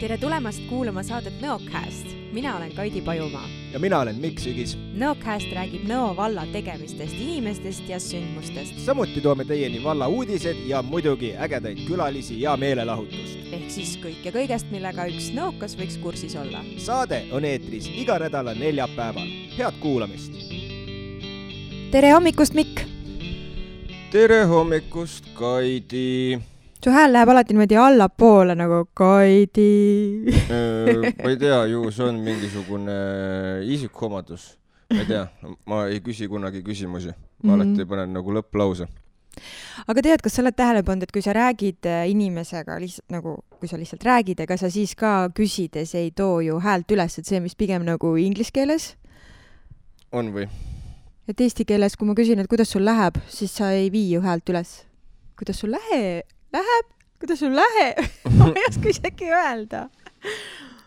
tere 0.00 0.18
tulemast 0.20 0.60
kuulama 0.68 1.00
saadet 1.02 1.38
Nõocast. 1.40 2.10
mina 2.32 2.56
olen 2.56 2.72
Kaidi 2.72 3.00
Pajumaa. 3.00 3.48
ja 3.72 3.78
mina 3.78 3.98
olen 4.00 4.16
Mikk 4.20 4.38
Sügis. 4.38 4.76
Nõocast 4.94 5.48
räägib 5.52 5.86
Nõo 5.88 6.16
valla 6.16 6.44
tegemistest, 6.52 7.14
inimestest 7.14 7.88
ja 7.88 7.98
sündmustest. 8.00 8.78
samuti 8.84 9.20
toome 9.20 9.44
teieni 9.44 9.84
valla 9.84 10.08
uudised 10.08 10.56
ja 10.66 10.82
muidugi 10.82 11.32
ägedaid 11.38 11.78
külalisi 11.88 12.40
ja 12.40 12.56
meelelahutust. 12.56 13.38
ehk 13.52 13.70
siis 13.70 13.96
kõike 14.02 14.32
kõigest, 14.32 14.70
millega 14.70 15.06
üks 15.06 15.30
nõokas 15.32 15.76
võiks 15.78 15.96
kursis 16.02 16.36
olla. 16.36 16.60
saade 16.78 17.22
on 17.32 17.44
eetris 17.44 17.88
iga 17.88 18.18
nädala 18.18 18.54
neljapäeval. 18.54 19.28
head 19.56 19.80
kuulamist. 19.80 20.32
tere 21.90 22.10
hommikust, 22.10 22.54
Mikk. 22.54 22.84
tere 24.10 24.44
hommikust, 24.44 25.24
Kaidi 25.34 26.38
su 26.84 26.92
hääl 26.92 27.12
läheb 27.12 27.28
alati 27.32 27.54
niimoodi 27.54 27.76
allapoole 27.80 28.54
nagu 28.58 28.84
Kaidi 28.94 29.70
ma 31.22 31.30
ei 31.30 31.38
tea, 31.40 31.64
ju 31.72 31.90
see 31.90 32.04
on 32.04 32.20
mingisugune 32.24 32.96
isikuomadus. 33.74 34.56
ma 34.92 35.00
ei 35.00 35.08
tea, 35.08 35.24
ma 35.66 35.80
ei 35.90 36.00
küsi 36.00 36.28
kunagi 36.28 36.62
küsimusi, 36.62 37.08
ma 37.08 37.16
mm 37.16 37.50
-hmm. 37.50 37.54
alati 37.54 37.88
panen 37.90 38.12
nagu 38.12 38.34
lõpplause. 38.34 38.86
aga 39.86 40.02
tead, 40.02 40.22
kas 40.22 40.34
sa 40.34 40.42
oled 40.42 40.56
tähele 40.56 40.82
pannud, 40.82 41.02
et 41.02 41.12
kui 41.12 41.22
sa 41.22 41.32
räägid 41.32 41.86
äh, 41.86 42.10
inimesega 42.10 42.78
lihtsalt 42.80 43.10
nagu, 43.10 43.38
kui 43.58 43.68
sa 43.68 43.76
lihtsalt 43.76 44.04
räägid, 44.04 44.40
ega 44.40 44.56
sa 44.56 44.70
siis 44.70 44.94
ka 44.94 45.28
küsides 45.28 45.94
ei 45.94 46.10
too 46.10 46.40
ju 46.40 46.60
häält 46.60 46.92
üles, 46.92 47.18
et 47.18 47.26
see, 47.26 47.40
mis 47.40 47.54
pigem 47.54 47.82
nagu 47.84 48.16
inglise 48.16 48.50
keeles? 48.52 48.96
on 50.12 50.32
või? 50.32 50.48
et 51.28 51.40
eesti 51.40 51.64
keeles, 51.64 51.96
kui 51.96 52.06
ma 52.06 52.14
küsin, 52.14 52.38
et 52.38 52.48
kuidas 52.48 52.70
sul 52.70 52.84
läheb, 52.84 53.18
siis 53.28 53.56
sa 53.56 53.70
ei 53.70 53.92
vii 53.92 54.12
ju 54.12 54.20
häält 54.20 54.48
üles. 54.48 54.84
kuidas 55.36 55.58
sul 55.58 55.70
läheb? 55.70 56.35
Läheb, 56.56 56.92
kuidas 57.22 57.42
sul 57.44 57.56
läheb 57.56 58.02
ma 58.38 58.50
ei 58.52 58.66
oska 58.68 58.92
isegi 58.92 59.30
öelda. 59.30 59.86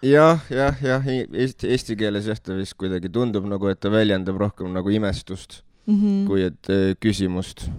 jah, 0.06 0.44
jah, 0.54 0.84
jah, 0.84 1.08
eesti, 1.10 1.70
eesti 1.76 1.98
keeles 2.00 2.30
jah, 2.30 2.40
ta 2.42 2.58
vist 2.58 2.78
kuidagi 2.80 3.12
tundub 3.14 3.48
nagu, 3.50 3.70
et 3.72 3.82
ta 3.82 3.92
väljendab 3.94 4.40
rohkem 4.42 4.74
nagu 4.76 4.94
imestust 4.94 5.62
mm 5.90 5.96
-hmm. 5.96 6.28
kui 6.28 6.44
et 6.44 6.70
äh, 6.70 6.96
küsimust. 7.00 7.70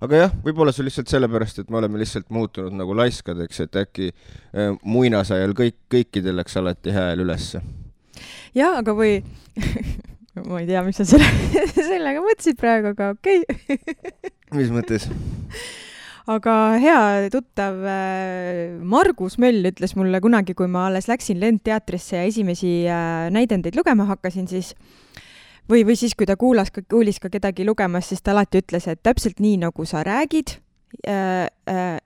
aga 0.00 0.16
jah, 0.16 0.32
võib-olla 0.44 0.72
see 0.72 0.82
on 0.82 0.88
lihtsalt 0.90 1.08
sellepärast, 1.08 1.58
et 1.58 1.70
me 1.70 1.78
oleme 1.78 1.98
lihtsalt 1.98 2.30
muutunud 2.30 2.74
nagu 2.74 2.96
laiskadeks, 2.96 3.60
et 3.60 3.76
äkki 3.76 4.08
äh, 4.10 4.72
muinasajal 4.82 5.54
kõik, 5.54 5.78
kõikidel 5.94 6.36
läks 6.36 6.56
alati 6.56 6.90
hääl 6.90 7.22
ülesse. 7.26 7.62
jah, 8.54 8.78
aga 8.78 8.94
või 8.94 9.22
ma 10.48 10.60
ei 10.60 10.66
tea, 10.66 10.82
mis 10.82 10.96
sa 10.96 11.04
selle, 11.04 11.28
sellega 11.92 12.24
mõtlesid 12.24 12.58
praegu, 12.58 12.94
aga 12.96 13.12
okei 13.16 13.44
okay. 13.46 13.78
mis 14.52 14.72
mõttes 14.72 15.08
aga 16.30 16.56
hea 16.78 17.30
tuttav 17.32 17.78
äh, 17.88 18.78
Margus 18.78 19.38
Möll 19.42 19.66
ütles 19.72 19.96
mulle 19.98 20.20
kunagi, 20.22 20.54
kui 20.54 20.68
ma 20.70 20.86
alles 20.88 21.08
läksin 21.10 21.40
Lendteatrisse 21.42 22.20
ja 22.20 22.26
esimesi 22.28 22.82
äh, 22.86 23.30
näidendeid 23.34 23.76
lugema 23.78 24.06
hakkasin, 24.10 24.46
siis 24.50 24.74
või, 25.70 25.82
või 25.86 25.96
siis, 25.98 26.14
kui 26.14 26.28
ta 26.28 26.36
kuulas, 26.38 26.70
kuulis 26.70 27.18
ka 27.22 27.30
kedagi 27.32 27.66
lugemas, 27.66 28.10
siis 28.12 28.22
ta 28.22 28.36
alati 28.36 28.62
ütles, 28.62 28.86
et 28.90 29.02
täpselt 29.02 29.42
nii, 29.42 29.58
nagu 29.64 29.86
sa 29.88 30.04
räägid 30.06 30.56
äh, 31.08 31.48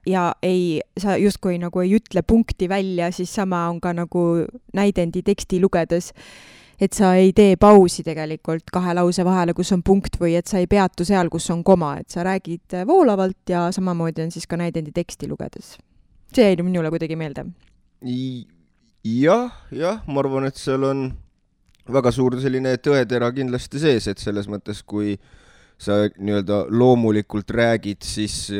ja 0.07 0.27
ei, 0.41 0.81
sa 0.97 1.17
justkui 1.21 1.59
nagu 1.61 1.85
ei 1.85 1.97
ütle 1.99 2.25
punkti 2.25 2.69
välja, 2.69 3.11
siis 3.13 3.33
sama 3.33 3.67
on 3.69 3.81
ka 3.83 3.93
nagu 3.93 4.47
näidendi 4.73 5.21
teksti 5.25 5.61
lugedes 5.61 6.13
et 6.81 6.93
sa 6.93 7.13
ei 7.17 7.31
tee 7.33 7.55
pausi 7.59 8.03
tegelikult 8.05 8.69
kahe 8.73 8.93
lause 8.97 9.25
vahele, 9.25 9.55
kus 9.57 9.71
on 9.73 9.81
punkt 9.85 10.19
või 10.21 10.35
et 10.37 10.49
sa 10.49 10.61
ei 10.61 10.67
peatu 10.69 11.05
seal, 11.07 11.31
kus 11.33 11.49
on 11.53 11.63
koma, 11.65 11.95
et 12.01 12.13
sa 12.13 12.25
räägid 12.25 12.77
voolavalt 12.87 13.49
ja 13.49 13.67
samamoodi 13.73 14.27
on 14.27 14.33
siis 14.33 14.45
ka 14.47 14.59
näidendi 14.61 14.93
teksti 14.93 15.29
lugedes. 15.29 15.77
see 16.33 16.43
jäi 16.43 16.63
minule 16.63 16.89
kuidagi 16.93 17.15
meelde. 17.15 17.45
jah, 19.03 19.51
jah, 19.71 20.03
ma 20.05 20.19
arvan, 20.21 20.45
et 20.45 20.55
seal 20.55 20.83
on 20.83 21.09
väga 21.93 22.11
suur 22.11 22.37
selline 22.41 22.75
tõetera 22.77 23.31
kindlasti 23.33 23.79
sees, 23.79 24.07
et 24.07 24.21
selles 24.21 24.47
mõttes, 24.47 24.83
kui 24.85 25.17
sa 25.77 26.05
nii-öelda 26.19 26.67
loomulikult 26.69 27.49
räägid, 27.49 28.03
siis 28.03 28.53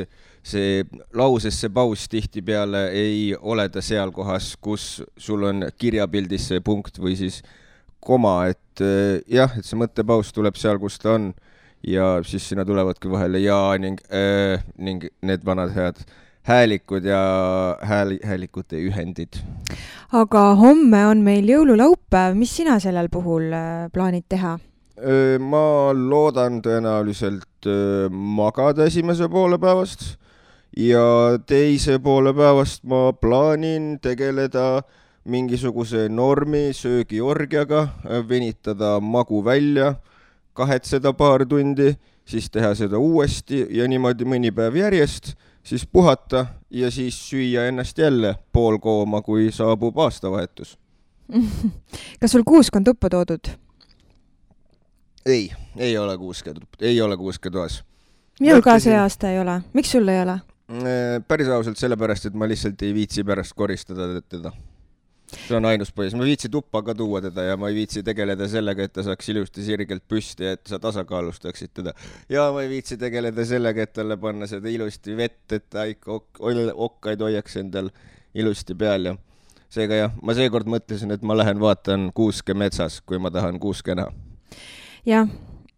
see 0.48 0.84
lauses 1.14 1.60
see 1.60 1.70
paus 1.70 2.08
tihtipeale 2.10 2.88
ei 2.96 3.36
ole 3.36 3.68
ta 3.70 3.82
seal 3.82 4.12
kohas, 4.16 4.56
kus 4.58 5.04
sul 5.18 5.44
on 5.44 5.68
kirjapildis 5.78 6.48
see 6.54 6.62
punkt 6.64 7.02
või 7.04 7.18
siis 7.20 7.42
äh, 7.44 7.67
koma, 8.04 8.48
et 8.52 8.84
äh, 8.84 9.20
jah, 9.32 9.52
et 9.58 9.66
see 9.66 9.80
mõttepaus 9.80 10.32
tuleb 10.36 10.58
seal, 10.60 10.80
kus 10.82 11.00
ta 11.02 11.16
on 11.16 11.32
ja 11.88 12.18
siis 12.26 12.48
sinna 12.50 12.66
tulevadki 12.68 13.10
vahele 13.12 13.42
ja 13.44 13.60
ning 13.82 14.00
äh, 14.10 14.64
ning 14.78 15.06
need 15.26 15.46
vanad 15.46 15.74
head 15.76 16.02
häälikud 16.48 17.06
ja 17.06 17.20
hääl, 17.84 18.16
häälikute 18.24 18.80
ühendid. 18.88 19.42
aga 20.16 20.44
homme 20.56 21.04
on 21.08 21.24
meil 21.26 21.50
jõululaupäev, 21.52 22.38
mis 22.40 22.56
sina 22.56 22.80
sellel 22.84 23.12
puhul 23.12 23.52
äh, 23.52 23.88
plaanid 23.94 24.28
teha? 24.30 24.58
Ma 24.98 25.94
loodan 25.94 26.56
tõenäoliselt 26.66 27.68
magada 28.10 28.88
esimese 28.90 29.28
poole 29.30 29.60
päevast 29.62 30.16
ja 30.74 31.38
teise 31.46 32.00
poole 32.02 32.32
päevast 32.34 32.82
ma 32.90 33.12
plaanin 33.14 34.00
tegeleda 34.02 34.66
äh, 34.80 34.96
mingisuguse 35.28 36.08
normi 36.10 36.74
söögiorgiaga, 36.74 37.88
venitada 38.30 39.00
magu 39.00 39.44
välja, 39.46 39.96
kahetseda 40.54 41.14
paar 41.14 41.46
tundi, 41.46 41.94
siis 42.26 42.50
teha 42.52 42.74
seda 42.76 42.98
uuesti 42.98 43.66
ja 43.76 43.88
niimoodi 43.88 44.26
mõni 44.26 44.52
päev 44.56 44.80
järjest, 44.80 45.36
siis 45.64 45.86
puhata 45.86 46.46
ja 46.72 46.92
siis 46.92 47.20
süüa 47.30 47.68
ennast 47.68 47.98
jälle 47.98 48.36
poolkooma, 48.54 49.22
kui 49.22 49.52
saabub 49.52 50.00
aastavahetus 50.00 50.78
kas 52.22 52.32
sul 52.32 52.44
kuusk 52.48 52.76
on 52.76 52.84
tuppa 52.84 53.10
toodud? 53.10 53.52
ei, 55.26 55.52
ei 55.76 55.98
ole 55.98 56.18
kuuske, 56.18 56.54
ei 56.80 57.02
ole 57.02 57.18
kuuske 57.18 57.52
toas. 57.52 57.84
minul 58.40 58.62
ka 58.64 58.80
see 58.80 58.96
aasta 58.96 59.32
ei 59.32 59.40
ole, 59.40 59.62
miks 59.74 59.92
sul 59.92 60.08
ei 60.08 60.22
ole? 60.24 60.40
päris 61.28 61.48
ausalt 61.48 61.78
sellepärast, 61.78 62.26
et 62.28 62.34
ma 62.34 62.48
lihtsalt 62.48 62.82
ei 62.82 62.94
viitsi 62.96 63.24
pärast 63.28 63.56
koristada 63.56 64.22
teda 64.22 64.52
see 65.34 65.56
on 65.58 65.68
ainus 65.68 65.92
põhjus, 65.96 66.16
ma 66.16 66.24
ei 66.24 66.34
viitsi 66.34 66.50
tuppa 66.52 66.82
ka 66.88 66.96
tuua 66.96 67.22
teda 67.26 67.50
ja 67.50 67.58
ma 67.60 67.72
ei 67.72 67.76
viitsi 67.82 68.04
tegeleda 68.06 68.48
sellega, 68.52 68.88
et 68.88 68.94
ta 68.96 69.04
saaks 69.04 69.30
ilusti 69.34 69.66
sirgelt 69.66 70.06
püsti, 70.08 70.48
et 70.56 70.64
sa 70.70 70.80
tasakaalustaksid 70.84 71.74
teda. 71.82 71.94
ja 72.32 72.48
ma 72.56 72.64
ei 72.64 72.72
viitsi 72.72 72.98
tegeleda 73.02 73.46
sellega, 73.46 73.84
et 73.84 73.94
talle 73.98 74.18
panna 74.22 74.48
seda 74.48 74.72
ilusti 74.72 75.18
vett, 75.18 75.44
et 75.52 75.68
ta 75.70 75.88
ikka 75.90 76.20
ok 76.20 76.44
okkaid 76.88 77.24
hoiaks 77.28 77.60
endal 77.64 77.92
ilusti 78.38 78.76
peal 78.76 79.12
ja 79.12 79.18
seega 79.74 80.00
jah, 80.00 80.16
ma 80.24 80.36
seekord 80.38 80.70
mõtlesin, 80.72 81.12
et 81.12 81.24
ma 81.28 81.36
lähen 81.36 81.60
vaatan 81.60 82.10
kuuske 82.16 82.56
metsas, 82.56 83.02
kui 83.04 83.20
ma 83.20 83.32
tahan 83.34 83.60
kuuske 83.60 83.96
näha. 83.98 84.14
jah, 85.06 85.28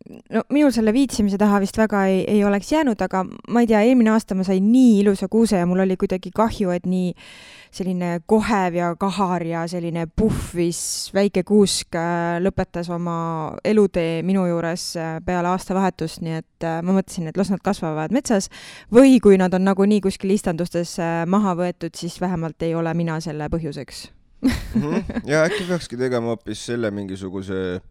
no 0.08 0.44
minul 0.54 0.72
selle 0.74 0.94
viitsimise 0.96 1.38
taha 1.40 1.60
vist 1.62 1.78
väga 1.78 2.06
ei, 2.10 2.24
ei 2.32 2.44
oleks 2.48 2.72
jäänud, 2.72 3.00
aga 3.04 3.26
ma 3.52 3.64
ei 3.64 3.68
tea, 3.70 3.82
eelmine 3.86 4.14
aasta 4.14 4.36
ma 4.38 4.46
sain 4.48 4.72
nii 4.72 5.00
ilusa 5.02 5.28
kuuse 5.32 5.60
ja 5.60 5.68
mul 5.70 5.84
oli 5.84 5.98
kuidagi 6.00 6.32
kahju, 6.36 6.72
et 6.74 6.88
nii 6.90 7.12
selline 7.76 8.22
kohev 8.30 8.78
ja 8.80 8.90
kahar 8.98 9.44
ja 9.46 9.66
selline 9.70 10.08
puhvis 10.08 11.12
väike 11.14 11.44
kuusk 11.46 11.98
äh, 12.00 12.40
lõpetas 12.42 12.90
oma 12.94 13.18
elutee 13.68 14.24
minu 14.26 14.48
juures 14.50 14.86
äh, 14.98 15.18
peale 15.26 15.52
aastavahetust, 15.52 16.24
nii 16.26 16.40
et 16.40 16.66
äh, 16.66 16.80
ma 16.82 16.96
mõtlesin, 16.98 17.30
et 17.30 17.38
las 17.38 17.52
nad 17.54 17.62
kasvavad 17.64 18.16
metsas 18.16 18.50
või 18.94 19.20
kui 19.22 19.38
nad 19.38 19.54
on 19.54 19.68
nagunii 19.68 20.02
kuskil 20.06 20.34
istandustes 20.34 20.96
maha 21.30 21.54
võetud, 21.60 21.94
siis 22.00 22.18
vähemalt 22.22 22.66
ei 22.66 22.74
ole 22.76 22.96
mina 22.98 23.20
selle 23.22 23.52
põhjuseks 23.52 24.08
mm. 24.42 24.52
-hmm. 24.74 25.22
ja 25.30 25.46
äkki 25.46 25.70
peakski 25.70 25.98
tegema 25.98 26.34
hoopis 26.34 26.66
selle 26.72 26.92
mingisuguse 26.92 27.82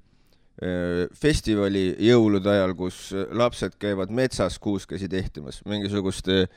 festivali 1.15 1.93
jõulude 2.03 2.51
ajal, 2.51 2.73
kus 2.75 3.13
lapsed 3.31 3.77
käivad 3.79 4.11
metsas 4.11 4.59
kuuskesid 4.59 5.13
ehtimas 5.15 5.61
mingisuguste 5.69 6.49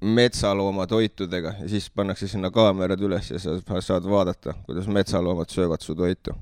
metsaloomatoitudega 0.00 1.54
ja 1.60 1.68
siis 1.68 1.90
pannakse 1.92 2.28
sinna 2.28 2.48
kaamerad 2.50 3.00
üles 3.04 3.28
ja 3.30 3.38
sa 3.42 3.58
saad 3.84 4.08
vaadata, 4.08 4.54
kuidas 4.64 4.88
metsaloomad 4.88 5.52
söövad 5.52 5.84
su 5.84 5.94
toitu. 5.94 6.32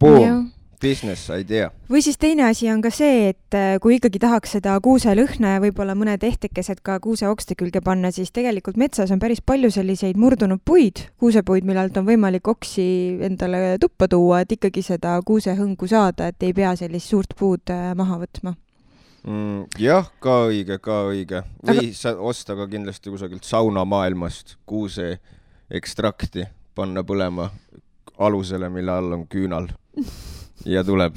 Boom! 0.00 0.50
Business 0.82 1.30
idea. 1.30 1.70
või 1.90 2.02
siis 2.02 2.18
teine 2.18 2.44
asi 2.48 2.68
on 2.72 2.82
ka 2.82 2.90
see, 2.94 3.30
et 3.32 3.56
äh, 3.56 3.76
kui 3.82 3.96
ikkagi 3.98 4.20
tahaks 4.22 4.56
seda 4.56 4.74
kuuselõhna 4.82 5.56
ja 5.56 5.62
võib-olla 5.62 5.94
mõned 5.98 6.24
ehtekesed 6.26 6.82
ka 6.84 6.98
kuuseokste 7.02 7.56
külge 7.58 7.82
panna, 7.84 8.10
siis 8.14 8.32
tegelikult 8.34 8.80
metsas 8.80 9.12
on 9.14 9.22
päris 9.22 9.42
palju 9.44 9.70
selliseid 9.74 10.18
murdunud 10.20 10.62
puid, 10.64 11.06
kuusepuid, 11.22 11.66
millelt 11.68 11.96
on 12.00 12.08
võimalik 12.08 12.48
oksi 12.48 12.84
endale 13.22 13.78
tuppa 13.80 14.08
tuua, 14.10 14.42
et 14.42 14.58
ikkagi 14.58 14.82
seda 14.86 15.18
kuusehõngu 15.26 15.88
saada, 15.90 16.32
et 16.32 16.42
ei 16.42 16.56
pea 16.56 16.74
sellist 16.78 17.12
suurt 17.12 17.36
puud 17.38 17.72
äh, 17.72 17.92
maha 17.98 18.18
võtma 18.24 18.56
mm,. 19.24 19.78
jah, 19.82 20.10
ka 20.22 20.42
õige, 20.50 20.78
ka 20.82 21.02
õige. 21.10 21.44
või 21.62 21.86
Aga... 21.86 21.96
sa 21.98 22.16
osta 22.18 22.56
ka 22.58 22.68
kindlasti 22.70 23.12
kusagilt 23.12 23.46
saunamaailmast 23.48 24.56
kuuse 24.66 25.16
ekstrakti, 25.72 26.46
panna 26.74 27.04
põlema 27.06 27.50
alusele, 28.22 28.68
mille 28.72 28.92
all 28.92 29.16
on 29.16 29.26
küünal 29.30 29.70
ja 30.66 30.84
tuleb. 30.84 31.16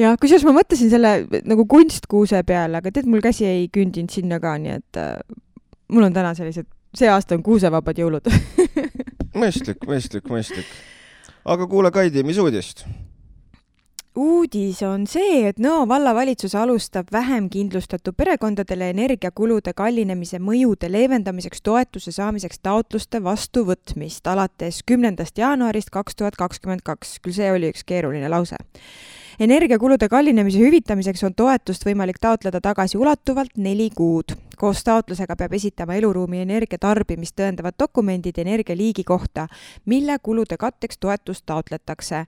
ja 0.00 0.14
kusjuures 0.20 0.46
ma 0.46 0.56
mõtlesin 0.58 0.90
selle 0.92 1.14
nagu 1.44 1.66
kunstkuuse 1.70 2.42
peale, 2.46 2.80
aga 2.80 2.92
tead, 2.92 3.08
mul 3.10 3.24
käsi 3.24 3.46
ei 3.48 3.68
kündinud 3.72 4.12
sinna 4.12 4.40
ka, 4.42 4.56
nii 4.58 4.78
et 4.78 5.00
äh, 5.00 5.16
mul 5.92 6.08
on 6.08 6.16
täna 6.16 6.34
sellised 6.34 6.68
see 6.94 7.10
aasta 7.10 7.36
on 7.36 7.42
kuusevabad 7.46 7.98
jõulud 7.98 8.28
mõistlik, 9.40 9.82
mõistlik, 9.88 10.28
mõistlik. 10.30 10.68
aga 11.44 11.66
kuule, 11.70 11.90
Kaidi, 11.94 12.24
mis 12.26 12.38
uudist? 12.42 12.84
Uudis 14.16 14.82
on 14.82 15.06
see, 15.10 15.42
et 15.48 15.58
Nõo 15.62 15.84
vallavalitsus 15.90 16.54
alustab 16.58 17.10
vähem 17.12 17.48
kindlustatud 17.50 18.14
perekondadele 18.16 18.90
energiakulude 18.94 19.74
kallinemise 19.76 20.38
mõjude 20.38 20.90
leevendamiseks 20.92 21.62
toetuse 21.66 22.14
saamiseks 22.14 22.62
taotluste 22.62 23.22
vastuvõtmist 23.24 24.26
alates 24.30 24.82
kümnendast 24.86 25.38
jaanuarist 25.38 25.90
kaks 25.90 26.16
tuhat 26.16 26.38
kakskümmend 26.38 26.84
kaks. 26.84 27.18
küll 27.20 27.34
see 27.34 27.50
oli 27.52 27.72
üks 27.74 27.84
keeruline 27.84 28.30
lause 28.30 28.58
energiakulude 29.40 30.08
kallinemise 30.08 30.58
hüvitamiseks 30.58 31.24
on 31.24 31.34
toetust 31.34 31.86
võimalik 31.86 32.20
taotleda 32.20 32.60
tagasiulatuvalt 32.60 33.56
neli 33.56 33.90
kuud. 33.94 34.36
koos 34.54 34.84
taotlusega 34.84 35.34
peab 35.36 35.52
esitama 35.52 35.96
eluruumi 35.98 36.38
energiatarbimist 36.40 37.34
tõendavad 37.36 37.74
dokumendid 37.78 38.36
energialiigi 38.38 39.02
kohta, 39.04 39.48
mille 39.84 40.14
kulude 40.22 40.56
katteks 40.56 40.98
toetust 40.98 41.42
taotletakse. 41.46 42.24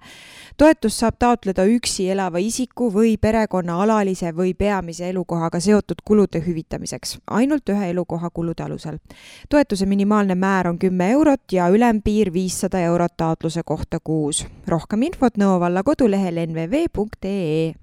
toetust 0.56 0.99
saab 0.99 1.14
taotleda 1.19 1.64
üksi 1.64 2.11
elava 2.11 2.38
isiku 2.38 2.91
või 2.93 3.17
perekonna 3.20 3.82
alalise 3.82 4.32
või 4.32 4.55
peamise 4.55 5.09
elukohaga 5.09 5.61
seotud 5.61 6.02
kulude 6.05 6.43
hüvitamiseks, 6.47 7.19
ainult 7.31 7.69
ühe 7.69 7.91
elukoha 7.91 8.31
kulude 8.31 8.62
alusel. 8.62 8.99
toetuse 9.49 9.87
minimaalne 9.87 10.35
määr 10.35 10.69
on 10.69 10.79
kümme 10.79 11.11
eurot 11.11 11.52
ja 11.52 11.69
ülempiir 11.69 12.32
viissada 12.32 12.81
eurot 12.81 13.17
taotluse 13.17 13.62
kohta 13.62 13.99
kuus. 14.05 14.47
rohkem 14.67 15.02
infot 15.02 15.37
Nõo 15.37 15.61
valla 15.61 15.82
kodulehel 15.82 16.47
nvv 16.47 16.96
spordiliit.ee 16.97 17.75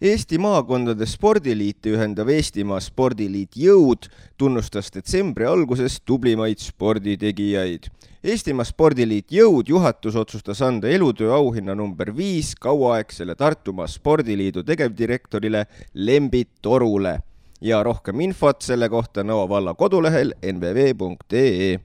Eesti 0.00 0.38
maakondade 0.38 1.06
spordiliite 1.06 1.90
ühendav 1.90 2.28
Eestimaa 2.30 2.78
Spordiliit 2.80 3.56
Jõud 3.58 4.06
tunnustas 4.38 4.92
detsembri 4.94 5.46
alguses 5.46 5.96
tublimaid 6.06 6.62
sporditegijaid. 6.62 7.88
Eestimaa 8.22 8.66
Spordiliit 8.66 9.32
Jõud 9.34 9.70
juhatus 9.70 10.14
otsustas 10.16 10.62
anda 10.62 10.88
elutöö 10.88 11.32
auhinna 11.34 11.74
number 11.74 12.12
viis 12.16 12.54
kauaaegsele 12.54 13.34
Tartumaa 13.34 13.86
Spordiliidu 13.86 14.62
tegevdirektorile 14.62 15.66
Lembit 15.94 16.50
Torule 16.62 17.18
ja 17.60 17.82
rohkem 17.82 18.20
infot 18.20 18.62
selle 18.62 18.88
kohta 18.88 19.26
Nõo 19.26 19.48
valla 19.50 19.74
kodulehel 19.74 20.34
nvv.ee 20.52 21.78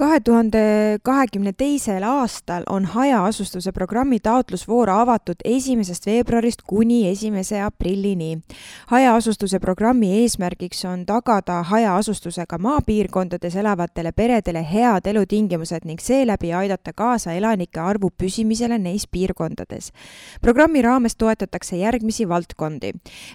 kahe 0.00 0.20
tuhande 0.24 0.60
kahekümne 1.04 1.52
teisel 1.52 2.02
aastal 2.08 2.62
on 2.72 2.84
hajaasustuse 2.88 3.72
programmi 3.76 4.16
taotlusvoor 4.24 4.88
avatud 4.90 5.42
esimesest 5.44 6.06
veebruarist 6.06 6.62
kuni 6.66 7.08
esimese 7.08 7.60
aprillini. 7.60 8.38
hajaasustuse 8.86 9.58
programmi 9.58 10.22
eesmärgiks 10.22 10.84
on 10.84 11.02
tagada 11.06 11.62
hajaasustusega 11.62 12.58
maapiirkondades 12.58 13.56
elavatele 13.56 14.12
peredele 14.12 14.62
head 14.72 15.06
elutingimused 15.12 15.84
ning 15.84 16.00
seeläbi 16.00 16.52
aidata 16.52 16.92
kaasa 16.96 17.32
elanike 17.32 17.80
arvu 17.80 18.10
püsimisele 18.10 18.78
neis 18.78 19.08
piirkondades. 19.08 19.92
programmi 20.40 20.82
raames 20.82 21.16
toetatakse 21.16 21.76
järgmisi 21.76 22.28
valdkondi. 22.28 22.92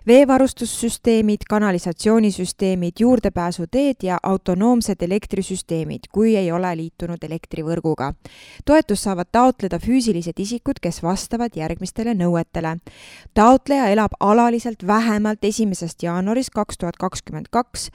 veevarustussüsteemid, 0.08 1.46
kanalisatsioonisüsteemid, 1.50 2.94
juurdepääsuteed 3.00 3.96
ja 4.04 4.18
autonoomsed 4.24 5.02
elektrisüsteemid, 5.02 6.10
kui 6.12 6.36
ei 6.36 6.55
ole 6.56 6.72
liitunud 6.80 7.24
elektrivõrguga. 7.24 8.13
toetust 8.66 9.04
saavad 9.04 9.30
taotleda 9.31 9.80
füüsilised 9.80 10.40
isikud, 10.40 10.80
kes 10.81 11.02
vastavad 11.04 11.56
järgmistele 11.56 12.13
nõuetele. 12.13 12.78
taotleja 13.34 13.88
elab 13.94 14.18
alaliselt 14.19 14.88
vähemalt 14.88 15.44
esimesest 15.44 16.04
jaanuarist 16.04 16.54
kaks 16.56 16.78
tuhat 16.78 16.98
kakskümmend 16.98 17.52
kaks 17.52 17.90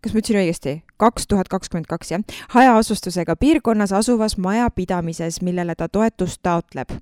kas 0.00 0.14
ma 0.14 0.22
ütlesin 0.22 0.40
õigesti? 0.42 0.74
kaks 1.00 1.26
tuhat 1.26 1.48
kakskümmend 1.48 1.88
kaks, 1.88 2.10
jah. 2.10 2.24
hajaasustusega 2.56 3.36
piirkonnas 3.36 3.92
asuvas 3.92 4.36
majapidamises, 4.38 5.42
millele 5.42 5.74
ta 5.74 5.88
toetust 5.88 6.42
taotleb 6.42 7.00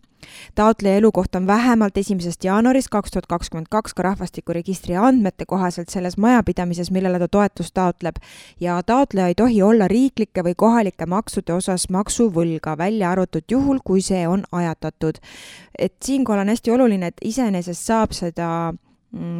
taotleja 0.55 0.97
elukoht 0.97 1.35
on 1.35 1.47
vähemalt 1.47 1.97
esimesest 1.97 2.45
jaanuarist 2.45 2.89
kaks 2.89 3.11
tuhat 3.11 3.27
kakskümmend 3.27 3.67
kaks 3.71 3.95
ka 3.95 4.03
rahvastikuregistri 4.03 4.97
andmete 4.97 5.47
kohaselt 5.47 5.89
selles 5.89 6.17
majapidamises, 6.17 6.91
millele 6.91 7.19
ta 7.19 7.29
toetust 7.29 7.75
taotleb 7.75 8.17
ja 8.61 8.83
taotleja 8.83 9.27
ei 9.27 9.35
tohi 9.35 9.63
olla 9.63 9.89
riiklike 9.89 10.45
või 10.45 10.55
kohalike 10.57 11.07
maksude 11.07 11.53
osas 11.53 11.89
maksuvõlga, 11.91 12.79
välja 12.79 13.11
arvatud 13.11 13.45
juhul, 13.51 13.79
kui 13.85 14.03
see 14.03 14.27
on 14.29 14.45
ajatatud. 14.53 15.19
et 15.79 15.95
siinkohal 16.05 16.41
on 16.41 16.49
hästi 16.49 16.71
oluline, 16.71 17.07
et 17.07 17.17
iseenesest 17.23 17.87
saab 17.87 18.13
seda 18.13 18.73
mm, 18.73 18.88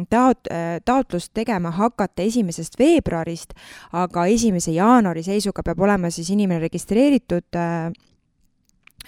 taot-, 0.09 0.49
taotlust 0.85 1.33
tegema 1.33 1.71
hakata 1.71 2.23
esimesest 2.25 2.79
veebruarist, 2.79 3.53
aga 3.91 4.25
esimese 4.27 4.73
jaanuari 4.73 5.23
seisuga 5.23 5.63
peab 5.63 5.81
olema 5.87 6.09
siis 6.13 6.29
inimene 6.33 6.63
registreeritud 6.67 7.55
äh, 7.55 7.69
Äh, 7.69 7.91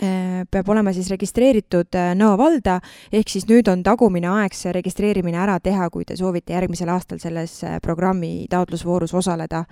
peab 0.02 0.70
olema 0.70 0.94
siis 0.94 1.10
registreeritud 1.14 1.96
äh, 1.98 2.12
Nõo 2.18 2.34
valda, 2.40 2.80
ehk 3.14 3.30
siis 3.30 3.46
nüüd 3.50 3.68
on 3.70 3.84
tagumine 3.86 4.30
aeg 4.32 4.56
see 4.58 4.74
registreerimine 4.74 5.38
ära 5.38 5.60
teha, 5.62 5.90
kui 5.94 6.06
te 6.08 6.18
soovite 6.18 6.56
järgmisel 6.56 6.90
aastal 6.90 7.22
selles 7.22 7.60
äh, 7.68 7.78
programmi 7.84 8.48
taotlusvoorus 8.50 9.14
osaleda. 9.14 9.64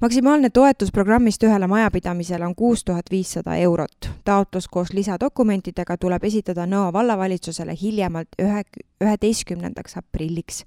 maksimaalne 0.00 0.50
toetus 0.50 0.92
programmist 0.92 1.42
ühele 1.42 1.66
majapidamisele 1.66 2.46
on 2.46 2.54
kuus 2.54 2.84
tuhat 2.84 3.10
viissada 3.10 3.56
eurot. 3.56 4.10
taotlus 4.24 4.68
koos 4.68 4.92
lisadokumentidega 4.92 5.96
tuleb 5.96 6.24
esitada 6.24 6.66
Nõo 6.66 6.92
vallavalitsusele 6.92 7.74
hiljemalt 7.82 8.28
ühe, 8.42 8.62
üheteistkümnendaks 9.00 9.96
aprilliks 9.96 10.64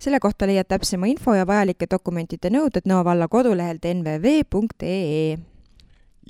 selle 0.00 0.20
kohta 0.20 0.46
leiad 0.46 0.64
täpsema 0.64 1.06
info 1.06 1.34
ja 1.36 1.46
vajalike 1.46 1.86
dokumentide 1.90 2.48
nõuded 2.48 2.88
Nõo 2.88 3.04
valla 3.04 3.28
kodulehelt 3.28 3.84
nvv.ee 3.84 5.49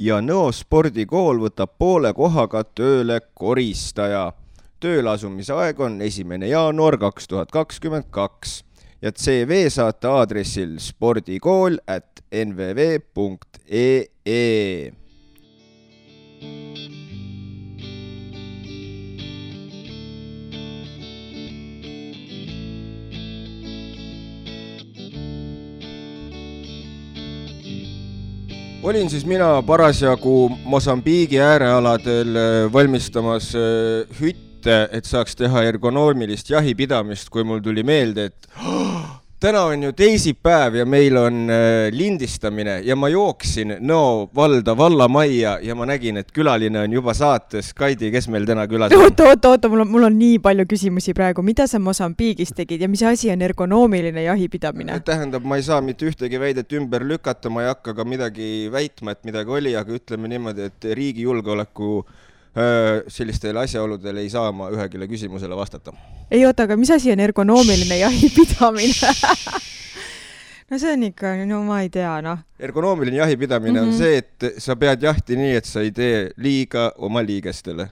ja 0.00 0.20
Nõo 0.25 0.49
spordikool 0.55 1.43
võtab 1.43 1.75
poole 1.79 2.12
kohaga 2.17 2.64
tööle 2.64 3.20
koristaja. 3.35 4.32
tööle 4.81 5.11
asumise 5.11 5.52
aeg 5.52 5.81
on 5.81 6.00
esimene 6.02 6.49
jaanuar 6.49 6.97
kaks 6.99 7.29
tuhat 7.29 7.50
kakskümmend 7.52 8.08
kaks 8.11 8.64
ja 9.02 9.12
CV 9.12 9.69
saate 9.69 10.08
aadressil 10.08 10.79
spordikool 10.81 11.76
at 11.87 12.23
nvv.ee 12.32 14.08
olin 28.82 29.10
siis 29.10 29.27
mina 29.27 29.63
parasjagu 29.67 30.49
Mosambiigi 30.65 31.41
äärealadel 31.41 32.37
äh, 32.37 32.72
valmistamas 32.72 33.53
äh, 33.55 34.20
hütte, 34.20 34.89
et 34.93 35.05
saaks 35.05 35.37
teha 35.37 35.63
ergonoomilist 35.69 36.51
jahipidamist, 36.51 37.29
kui 37.32 37.44
mul 37.44 37.60
tuli 37.65 37.84
meelde, 37.87 38.31
et 38.31 38.49
täna 39.41 39.63
on 39.65 39.82
ju 39.82 39.93
teisipäev 39.97 40.75
ja 40.75 40.85
meil 40.87 41.17
on 41.17 41.51
äh, 41.51 41.89
lindistamine 41.93 42.81
ja 42.85 42.97
ma 42.97 43.09
jooksin 43.09 43.73
Nõo 43.81 44.29
valda, 44.37 44.75
vallamajja 44.77 45.55
ja 45.65 45.75
ma 45.79 45.87
nägin, 45.89 46.20
et 46.20 46.32
külaline 46.37 46.82
on 46.82 46.93
juba 46.93 47.15
saates. 47.17 47.73
Kaidi, 47.77 48.11
kes 48.13 48.29
meil 48.32 48.44
täna 48.49 48.67
külas 48.69 48.93
on? 48.93 49.05
oota, 49.06 49.31
oota, 49.31 49.55
oota, 49.55 49.70
mul 49.73 49.85
on, 49.87 49.93
mul 49.94 50.09
on 50.11 50.19
nii 50.20 50.39
palju 50.44 50.67
küsimusi 50.69 51.15
praegu, 51.17 51.44
mida 51.47 51.67
sa 51.70 51.81
Mosambiigis 51.81 52.53
tegid 52.56 52.85
ja 52.85 52.89
mis 52.93 53.03
asi 53.06 53.32
on 53.32 53.43
ergonoomiline 53.47 54.27
jahipidamine? 54.27 55.01
tähendab, 55.06 55.47
ma 55.49 55.56
ei 55.56 55.65
saa 55.65 55.81
mitte 55.85 56.09
ühtegi 56.11 56.41
väidet 56.41 56.73
ümber 56.77 57.06
lükata, 57.09 57.53
ma 57.53 57.65
ei 57.65 57.73
hakka 57.73 57.97
ka 57.97 58.05
midagi 58.05 58.69
väitma, 58.73 59.17
et 59.17 59.25
midagi 59.25 59.56
oli, 59.56 59.77
aga 59.79 59.97
ütleme 59.97 60.29
niimoodi, 60.29 60.69
et 60.69 60.91
riigi 60.97 61.25
julgeoleku 61.25 62.05
sellistele 63.09 63.61
asjaoludele 63.61 64.25
ei 64.25 64.31
saa 64.31 64.51
ma 64.53 64.71
ühegile 64.75 65.07
küsimusele 65.07 65.57
vastata. 65.57 65.93
ei 66.31 66.45
oota, 66.47 66.67
aga 66.67 66.77
mis 66.77 66.91
asi 66.91 67.13
on 67.13 67.21
ergonoomiline 67.21 67.99
jahipidamine 68.01 69.13
no 70.71 70.79
see 70.79 70.93
on 70.93 71.07
ikka, 71.11 71.35
no 71.47 71.63
ma 71.67 71.81
ei 71.85 71.91
tea, 71.95 72.17
noh. 72.27 72.43
ergonoomiline 72.59 73.23
jahipidamine 73.23 73.81
mm 73.81 73.87
-hmm. 73.87 73.89
on 73.89 73.95
mhm. 73.95 73.99
see, 73.99 74.17
et 74.17 74.63
sa 74.63 74.77
pead 74.77 75.03
jahti 75.03 75.37
nii, 75.37 75.55
et 75.57 75.65
sa 75.65 75.81
ei 75.81 75.93
tee 75.93 76.31
liiga 76.37 76.93
oma 76.99 77.23
liigestele. 77.23 77.89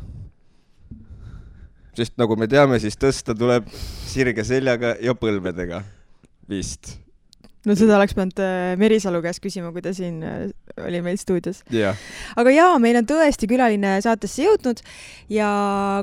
sest 1.95 2.15
nagu 2.19 2.37
me 2.37 2.47
teame, 2.47 2.79
siis 2.79 2.95
tõsta 2.97 3.35
tuleb 3.39 3.67
sirge 4.07 4.45
seljaga 4.45 4.97
ja 5.01 5.15
põlvedega 5.15 5.83
vist 6.49 6.99
no 7.67 7.77
seda 7.79 7.97
oleks 7.99 8.15
pidanud 8.17 8.43
äh, 8.43 8.75
Merisalu 8.81 9.23
käest 9.25 9.43
küsima, 9.45 9.73
kui 9.75 9.83
ta 9.85 9.93
siin 9.97 10.21
äh, 10.27 10.49
oli 10.85 11.01
meil 11.05 11.19
stuudios. 11.21 11.63
Yeah.. 11.75 11.99
aga 12.39 12.55
jaa, 12.55 12.79
meil 12.83 13.01
on 13.01 13.09
tõesti 13.09 13.49
külaline 13.51 13.99
saatesse 14.05 14.45
jõudnud 14.47 14.83
ja 15.33 15.51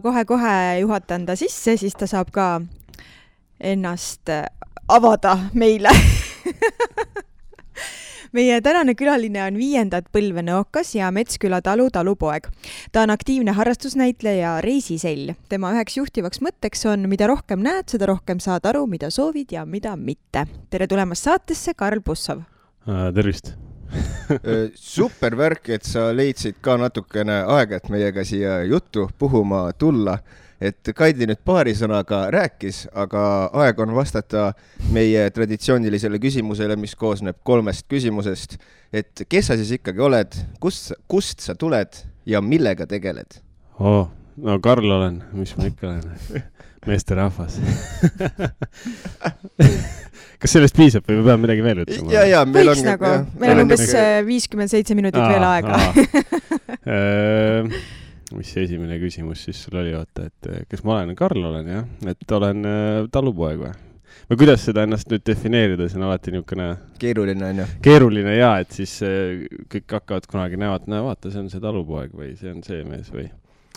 kohe-kohe 0.03 0.55
juhatan 0.81 1.27
ta 1.29 1.37
sisse, 1.39 1.77
siis 1.81 1.95
ta 1.97 2.09
saab 2.11 2.33
ka 2.35 2.49
ennast 3.59 4.31
äh, 4.33 4.47
avada 4.91 5.37
meile 5.53 5.91
meie 8.35 8.59
tänane 8.61 8.95
külaline 8.99 9.43
on 9.45 9.57
viiendat 9.59 10.09
põlve 10.13 10.43
nõokas 10.43 10.91
ja 10.97 11.09
Metsküla 11.15 11.61
talu 11.63 11.87
talupoeg. 11.93 12.49
ta 12.91 13.05
on 13.05 13.13
aktiivne 13.13 13.51
harrastusnäitleja 13.55 14.41
ja 14.41 14.61
reisisell. 14.61 15.33
tema 15.49 15.71
üheks 15.71 15.97
juhtivaks 15.97 16.41
mõtteks 16.41 16.85
on, 16.91 17.09
mida 17.09 17.27
rohkem 17.27 17.63
näed, 17.63 17.87
seda 17.89 18.05
rohkem 18.11 18.39
saad 18.39 18.65
aru, 18.65 18.85
mida 18.87 19.09
soovid 19.09 19.51
ja 19.51 19.65
mida 19.65 19.95
mitte. 19.95 20.47
tere 20.69 20.87
tulemast 20.87 21.23
saatesse, 21.23 21.73
Karl 21.73 22.01
Bussov 22.01 22.43
äh,! 22.87 23.13
tervist! 23.13 23.55
super 24.75 25.37
värk, 25.37 25.69
et 25.69 25.83
sa 25.83 26.09
leidsid 26.13 26.59
ka 26.61 26.77
natukene 26.77 27.43
aega, 27.47 27.77
et 27.77 27.89
meiega 27.89 28.25
siia 28.25 28.63
juttu 28.63 29.09
puhuma 29.17 29.71
tulla. 29.77 30.17
Et 30.61 30.91
Kaidi 30.95 31.27
nüüd 31.29 31.41
paari 31.45 31.75
sõnaga 31.77 32.25
rääkis, 32.33 32.85
aga 32.95 33.21
aeg 33.63 33.79
on 33.83 33.95
vastata 33.95 34.47
meie 34.95 35.27
traditsioonilisele 35.35 36.19
küsimusele, 36.23 36.77
mis 36.79 36.95
koosneb 36.99 37.39
kolmest 37.43 37.87
küsimusest. 37.91 38.57
et 38.93 39.25
kes 39.29 39.51
sa 39.51 39.57
siis 39.59 39.71
ikkagi 39.79 39.99
oled, 39.99 40.37
kust, 40.59 40.93
kust 41.07 41.39
sa 41.45 41.55
tuled 41.55 42.01
ja 42.25 42.41
millega 42.41 42.87
tegeled? 42.87 43.41
oh, 43.79 44.07
no 44.37 44.59
Karl 44.59 44.91
olen, 44.99 45.23
mis 45.33 45.55
ma 45.57 45.69
ikka 45.71 45.87
olen 45.91 46.43
meesterahvas 46.85 47.59
kas 50.39 50.51
sellest 50.53 50.75
piisab 50.77 51.07
või 51.09 51.19
ma 51.19 51.31
pean 51.31 51.41
midagi 51.41 51.63
veel 51.65 51.83
ütlema? 51.85 52.11
ja, 52.13 52.25
ja 52.29 52.45
meil 52.45 52.69
võiks 52.69 52.83
on 52.83 52.91
nagu, 52.93 53.13
meil 53.41 53.55
on 53.55 53.65
umbes 53.65 53.87
viiskümmend 54.27 54.71
seitse 54.71 54.97
minutit 54.97 55.23
Aa, 55.23 55.31
veel 55.33 55.45
aega 55.49 55.73
Äh, 56.85 57.65
mis 58.37 58.51
see 58.53 58.65
esimene 58.67 58.99
küsimus 59.01 59.45
siis 59.47 59.63
sul 59.65 59.79
oli, 59.81 59.93
oota, 59.97 60.27
et 60.29 60.49
äh, 60.51 60.63
kes 60.69 60.83
ma 60.85 60.99
olen? 60.99 61.15
Karl 61.19 61.49
olen 61.51 61.71
jah, 61.71 61.89
et 62.11 62.37
olen 62.37 62.69
äh, 62.69 63.01
talupoeg 63.13 63.61
või? 63.61 63.73
või 64.29 64.39
kuidas 64.39 64.63
seda 64.65 64.85
ennast 64.85 65.09
nüüd 65.11 65.25
defineerida, 65.27 65.89
see 65.91 65.99
on 65.99 66.07
alati 66.07 66.33
niisugune 66.33 66.69
keeruline 67.01 67.49
onju. 67.51 67.65
keeruline 67.85 68.35
ja, 68.37 68.53
et 68.63 68.75
siis 68.75 68.97
äh, 69.05 69.47
kõik 69.71 69.97
hakkavad 69.99 70.29
kunagi 70.31 70.59
näevad, 70.61 70.87
no 70.91 71.05
vaata, 71.09 71.33
see 71.33 71.43
on 71.43 71.51
see 71.53 71.63
talupoeg 71.63 72.15
või 72.15 72.33
see 72.39 72.53
on 72.53 72.63
see 72.65 72.83
mees 72.87 73.11
või 73.13 73.27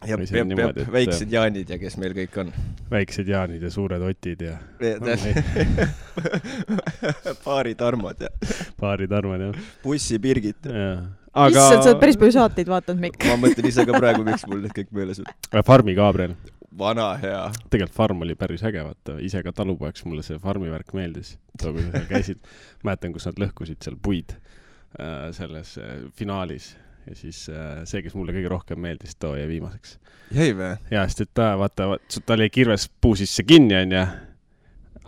ja 0.06 0.16
peab, 0.18 0.52
peab 0.56 0.76
et- 0.78 0.92
väiksed 0.92 1.32
Jaanid 1.32 1.70
ja 1.70 1.78
kes 1.78 1.96
meil 1.98 2.12
kõik 2.14 2.36
on. 2.44 2.52
väiksed 2.90 3.28
Jaanid 3.28 3.62
ja 3.66 3.70
suured 3.70 4.02
Otid 4.06 4.42
ja 4.46 4.58
paari 7.44 7.74
Tarmod 7.74 8.20
ja 8.22 8.28
paarid 8.80 9.12
arvad 9.12 9.40
jah. 9.48 9.56
bussi 9.82 10.18
Birgit. 10.18 10.62
jah. 10.68 11.02
issand, 11.48 11.82
sa 11.82 11.90
oled 11.92 12.00
päris 12.02 12.16
aga 12.16 12.22
palju 12.24 12.36
saateid 12.38 12.70
vaadanud, 12.72 13.02
Mikk. 13.08 13.26
ma 13.30 13.36
mõtlen 13.42 13.68
ise 13.70 13.84
ka 13.88 13.98
praegu, 13.98 14.24
miks 14.26 14.46
mul 14.50 14.62
need 14.64 14.74
kõik 14.76 14.90
meeles 14.96 15.20
on. 15.22 15.28
Äh, 15.52 15.62
Farmi 15.66 15.94
Gabriel, 15.98 16.34
vana 16.78 17.10
hea. 17.22 17.42
tegelikult 17.70 17.96
Farm 17.98 18.22
oli 18.26 18.34
päris 18.38 18.64
äge, 18.66 18.82
vaata, 18.86 19.18
ise 19.24 19.42
ka 19.46 19.52
talupoeks 19.54 20.04
mulle 20.08 20.24
see 20.26 20.38
Farmi 20.42 20.70
värk 20.72 20.94
meeldis. 20.98 21.36
too, 21.60 21.72
kui 21.74 21.82
sa 21.86 21.92
seal 21.98 22.08
käisid, 22.10 22.42
mäletan, 22.86 23.14
kus 23.16 23.26
nad 23.30 23.40
lõhkusid 23.44 23.82
seal 23.84 23.96
puid 24.02 24.34
äh, 24.98 25.30
selles 25.36 25.76
äh, 25.82 25.98
finaalis 26.18 26.72
ja 27.08 27.16
siis 27.16 27.48
äh, 27.48 27.82
see, 27.88 28.02
kes 28.04 28.14
mulle 28.18 28.34
kõige 28.36 28.50
rohkem 28.52 28.80
meeldis, 28.84 29.16
too 29.20 29.34
jäi 29.38 29.48
viimaseks. 29.48 29.98
jäi 30.34 30.54
või? 30.56 30.72
ja 30.92 31.04
sest, 31.08 31.24
et 31.24 31.34
ta 31.36 31.52
vaata, 31.60 31.94
tal 32.26 32.44
jäi 32.44 32.50
kirves 32.52 32.88
puu 33.00 33.16
sisse 33.18 33.44
kinni, 33.48 33.76
onju. 33.78 34.02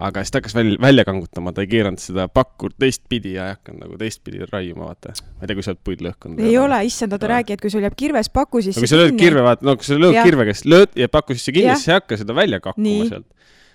aga 0.09 0.23
siis 0.25 0.33
ta 0.33 0.41
hakkas 0.41 0.57
välja, 0.57 0.79
välja 0.81 1.05
kangutama, 1.09 1.53
ta 1.53 1.65
ei 1.65 1.71
keeranud 1.71 2.01
seda 2.01 2.29
pakku 2.33 2.71
teistpidi 2.79 3.35
ja 3.37 3.51
ei 3.51 3.57
hakanud 3.59 3.85
nagu 3.85 3.99
teistpidi 4.01 4.47
raiuma, 4.53 4.93
vaata. 4.93 5.15
ma 5.19 5.45
ei 5.45 5.51
tea, 5.51 5.59
kui 5.59 5.67
sa 5.67 5.75
oled 5.75 5.83
puid 5.91 6.05
lõhkunud. 6.07 6.45
ei 6.47 6.57
ole, 6.61 6.79
issand, 6.89 7.17
oota 7.17 7.33
räägi, 7.35 7.57
et 7.59 7.65
kui 7.65 7.73
sul 7.73 7.85
jääb 7.85 7.99
kirves 8.05 8.33
paku 8.33 8.63
sisse 8.65 8.81
kui 8.81 8.91
sa 8.91 9.01
lööd 9.03 9.19
kirve, 9.21 9.45
vaata, 9.47 9.67
no 9.69 9.77
kui 9.81 9.91
sa 9.91 9.99
lööd 9.99 10.17
Jah. 10.17 10.31
kirve 10.31 10.49
käest, 10.49 10.71
lööd 10.71 10.97
ja 10.99 11.11
paku 11.13 11.37
sisse 11.37 11.57
kinni, 11.57 11.75
siis 11.75 11.91
sa 11.91 11.97
ei 11.97 12.01
hakka 12.01 12.23
seda 12.23 12.39
välja 12.39 12.63
kakkuma 12.65 13.11
sealt. 13.11 13.29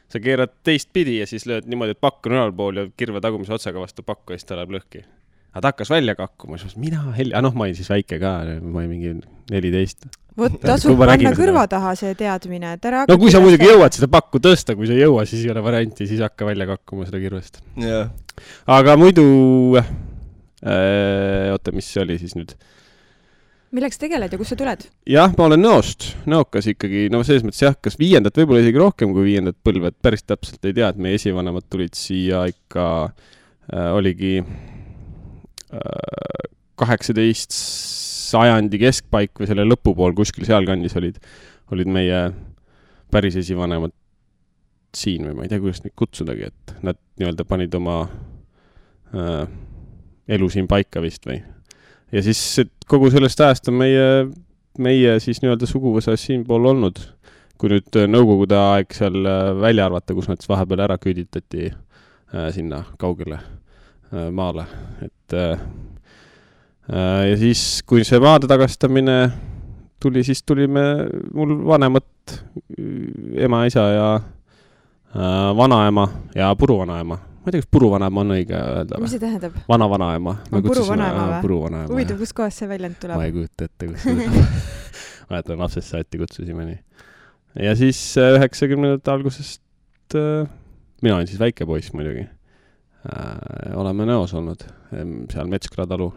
sa 0.10 0.22
keerad 0.22 0.54
teistpidi 0.66 1.20
ja 1.20 1.30
siis 1.30 1.46
lööd 1.50 1.70
niimoodi, 1.70 1.94
et 1.98 2.02
pakk 2.02 2.26
on 2.30 2.40
ülalpool 2.40 2.82
ja 2.82 2.90
kirve 2.98 3.22
tagumise 3.22 3.54
otsaga 3.54 3.82
vastu 3.82 4.06
pakku 4.06 4.34
ja 4.34 4.42
siis 4.42 4.50
ta 4.50 4.58
läheb 4.58 4.74
lõhki. 4.80 5.06
Aga 5.56 5.64
ta 5.64 5.72
hakkas 5.72 5.90
välja 5.90 6.18
kakkuma, 6.20 6.60
siis 6.60 6.76
mina 6.76 7.00
heli-, 7.16 7.32
ah 7.36 7.44
noh, 7.44 7.56
ma 7.56 7.64
olin 7.64 7.78
siis 7.78 7.88
väike 7.88 8.20
ka, 8.20 8.36
ma 8.60 8.82
olin 8.82 8.92
mingi 8.92 9.14
neliteist. 9.54 10.10
vot 10.36 10.58
tasub 10.60 11.00
panna 11.00 11.16
seda. 11.16 11.32
kõrva 11.38 11.64
taha 11.72 11.94
see 11.96 12.12
teadmine, 12.20 12.74
et 12.76 12.88
ära 12.90 13.06
no 13.08 13.16
kui 13.22 13.32
sa 13.32 13.40
muidugi 13.44 13.70
jõuad 13.70 13.96
seda 13.96 14.12
pakku 14.12 14.44
tõsta, 14.44 14.76
kui 14.76 14.90
sa 14.90 14.98
ei 14.98 15.06
jõua, 15.06 15.24
siis 15.30 15.46
ei 15.46 15.54
ole 15.54 15.64
varianti, 15.64 16.10
siis 16.10 16.20
hakka 16.26 16.50
välja 16.50 16.68
kakkuma 16.74 17.08
seda 17.08 17.24
kirvest. 17.24 17.62
jah. 17.80 18.12
aga 18.68 18.98
muidu 19.00 19.26
äh,, 19.80 21.54
oota, 21.56 21.72
mis 21.76 21.88
see 21.88 22.04
oli 22.04 22.20
siis 22.20 22.36
nüüd? 22.36 22.52
milleks 23.76 24.00
tegeled 24.00 24.36
ja 24.36 24.40
kust 24.42 24.58
sa 24.58 24.60
tuled? 24.60 24.84
jah, 25.08 25.32
ma 25.40 25.48
olen 25.48 25.64
Nõost, 25.64 26.12
Nõokas 26.28 26.68
ikkagi, 26.76 27.08
no 27.16 27.24
selles 27.24 27.48
mõttes 27.48 27.64
jah, 27.64 27.80
kas 27.80 27.96
viiendat, 28.02 28.36
võib-olla 28.44 28.60
isegi 28.60 28.84
rohkem 28.84 29.16
kui 29.16 29.32
viiendat 29.32 29.56
põlve, 29.64 29.96
et 29.96 30.04
päris 30.04 30.28
täpselt 30.28 30.68
ei 30.68 30.76
tea, 30.76 30.92
et 30.92 31.00
meie 31.00 31.16
esivanemad 31.16 31.72
tulid 31.72 31.96
siia 31.96 32.44
ikka 32.52 32.90
äh,, 33.08 33.92
oligi 33.96 34.42
äh, 34.44 34.56
kaheksateist 36.80 37.56
sajandi 38.26 38.80
keskpaik 38.82 39.40
või 39.40 39.50
selle 39.50 39.66
lõpupool 39.68 40.16
kuskil 40.18 40.48
sealkandis 40.48 40.96
olid, 41.00 41.20
olid 41.74 41.92
meie 41.92 42.22
päris 43.12 43.38
esivanemad 43.40 43.94
siin 44.96 45.28
või 45.28 45.36
ma 45.38 45.46
ei 45.46 45.52
tea, 45.52 45.62
kuidas 45.64 45.84
neid 45.84 45.96
kutsudagi, 46.00 46.50
et 46.50 46.76
nad 46.86 47.00
nii-öelda 47.20 47.46
panid 47.48 47.76
oma 47.78 47.98
äh, 48.06 49.44
elu 50.38 50.50
siin 50.52 50.70
paika 50.72 51.04
vist 51.04 51.28
või. 51.28 51.42
ja 52.12 52.24
siis 52.26 52.42
kogu 52.90 53.12
sellest 53.14 53.42
ajast 53.44 53.70
on 53.72 53.80
meie, 53.84 54.08
meie 54.80 55.20
siis 55.24 55.44
nii-öelda 55.44 55.70
suguvõsa 55.70 56.16
siinpool 56.20 56.72
olnud. 56.74 57.04
kui 57.58 57.72
nüüd 57.72 58.00
äh, 58.00 58.08
nõukogude 58.12 58.58
aeg 58.60 58.96
seal 58.96 59.20
äh, 59.24 59.52
välja 59.60 59.86
arvata, 59.88 60.16
kus 60.16 60.32
nad 60.32 60.42
siis 60.42 60.52
vahepeal 60.52 60.88
ära 60.88 60.98
küüditati 61.00 61.70
äh, 61.72 62.50
sinna 62.56 62.84
kaugele 63.00 63.40
äh, 63.40 63.65
maale, 64.32 64.66
et 65.02 65.34
äh, 65.34 65.60
äh, 66.94 67.30
ja 67.30 67.38
siis, 67.38 67.84
kui 67.88 68.04
see 68.08 68.20
maade 68.22 68.48
tagastamine 68.48 69.18
tuli, 70.02 70.24
siis 70.24 70.44
tulime 70.44 70.84
mul 71.34 71.56
vanemad, 71.66 72.36
ema, 73.48 73.64
isa 73.66 73.88
ja 73.96 74.10
äh, 74.16 75.58
vanaema 75.58 76.08
ja 76.36 76.56
puruvanaema. 76.56 77.18
ma 77.18 77.50
ei 77.50 77.52
tea, 77.52 77.62
kas 77.62 77.72
puruvanaema 77.72 78.22
on 78.22 78.34
õige 78.34 78.58
öelda 78.58 78.98
mis 78.98 79.06
või? 79.06 79.12
see 79.14 79.22
tähendab? 79.22 79.58
vana-vanaema. 79.70 80.38
Puruvanaema 80.54 81.28
või? 81.30 81.42
puruvanaema. 81.42 81.92
huvitav, 81.94 82.22
kustkohast 82.22 82.64
see 82.64 82.70
väljend 82.70 82.98
ma 82.98 83.04
tuleb? 83.04 83.26
ei 83.26 83.36
kujuta 83.36 83.70
ette, 83.70 83.90
kus 83.92 84.06
see 84.06 84.16
tuleb. 84.22 84.56
mäletan, 85.30 85.60
lapsest 85.62 85.94
saati 85.94 86.22
kutsusime 86.22 86.70
nii. 86.70 86.80
ja 87.68 87.76
siis 87.78 88.02
äh, 88.22 88.34
üheksakümnendate 88.40 89.14
algusest 89.14 90.18
äh,, 90.18 90.50
mina 91.02 91.20
olin 91.20 91.30
siis 91.30 91.42
väike 91.42 91.66
poiss 91.70 91.94
muidugi 91.94 92.26
äh,. 92.26 92.35
Oleme 93.76 94.08
Nõos 94.10 94.34
olnud, 94.38 94.64
seal 95.32 95.52
Metsküla 95.52 95.88
talu. 95.90 96.12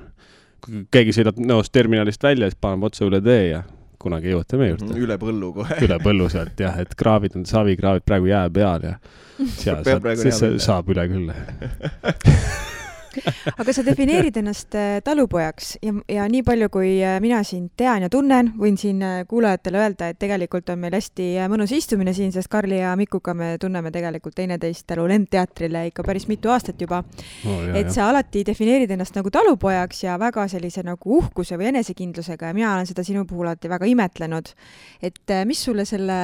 kui 0.64 0.84
keegi 0.90 1.14
sõidab 1.14 1.38
Nõost 1.38 1.72
terminalist 1.72 2.22
välja, 2.22 2.48
siis 2.48 2.60
paneb 2.60 2.88
otse 2.88 3.06
üle 3.06 3.20
tee 3.24 3.50
ja 3.50 3.62
kunagi 3.98 4.32
jõuate 4.32 4.58
meie 4.58 4.72
juurde. 4.72 4.94
üle 4.98 5.18
põllu 5.18 5.52
kohe. 5.54 5.78
üle 5.84 5.98
põllu 6.02 6.28
sealt 6.32 6.60
jah, 6.60 6.78
et 6.80 6.94
kraavid 6.98 7.36
on 7.38 7.46
savikraavid 7.48 8.06
praegu 8.06 8.30
jää 8.30 8.46
peal 8.54 8.88
ja 8.90 8.96
seal 9.62 9.84
saab, 9.84 10.58
saab 10.62 10.90
üle 10.94 11.08
küll. 11.12 11.32
aga 13.60 13.74
sa 13.74 13.84
defineerid 13.86 14.36
ennast 14.40 14.74
äh, 14.78 14.98
talupojaks 15.04 15.76
ja, 15.82 15.94
ja 16.10 16.26
nii 16.30 16.42
palju, 16.46 16.68
kui 16.72 16.92
äh, 17.04 17.18
mina 17.24 17.40
sind 17.46 17.72
tean 17.78 18.04
ja 18.06 18.10
tunnen, 18.12 18.52
võin 18.58 18.78
siin 18.80 19.02
äh, 19.04 19.20
kuulajatele 19.28 19.82
öelda, 19.82 20.10
et 20.12 20.20
tegelikult 20.20 20.70
on 20.74 20.82
meil 20.82 20.96
hästi 20.96 21.30
mõnus 21.50 21.72
istumine 21.76 22.14
siin, 22.16 22.32
sest 22.34 22.50
Karli 22.52 22.80
ja 22.80 22.94
Mikuga 22.98 23.34
me 23.38 23.54
tunneme 23.60 23.92
tegelikult 23.94 24.36
teineteist 24.38 24.86
tänu 24.90 25.06
Lendteatrile 25.10 25.86
ikka 25.90 26.04
päris 26.06 26.28
mitu 26.30 26.52
aastat 26.54 26.80
juba. 26.80 27.02
oh,. 27.46 27.64
et 27.78 27.90
sa 27.94 28.08
alati 28.10 28.44
defineerid 28.46 28.90
ennast 28.94 29.16
nagu 29.18 29.32
talupojaks 29.34 30.04
ja 30.04 30.18
väga 30.20 30.48
sellise 30.48 30.84
nagu 30.86 31.18
uhkuse 31.18 31.58
või 31.58 31.72
enesekindlusega 31.72 32.52
ja 32.52 32.56
mina 32.56 32.74
olen 32.74 32.88
seda 32.88 33.04
sinu 33.06 33.24
puhul 33.28 33.48
alati 33.48 33.70
väga 33.70 33.88
imetlenud. 33.88 34.54
et 35.02 35.36
mis 35.44 35.64
sulle 35.64 35.84
selle 35.88 36.20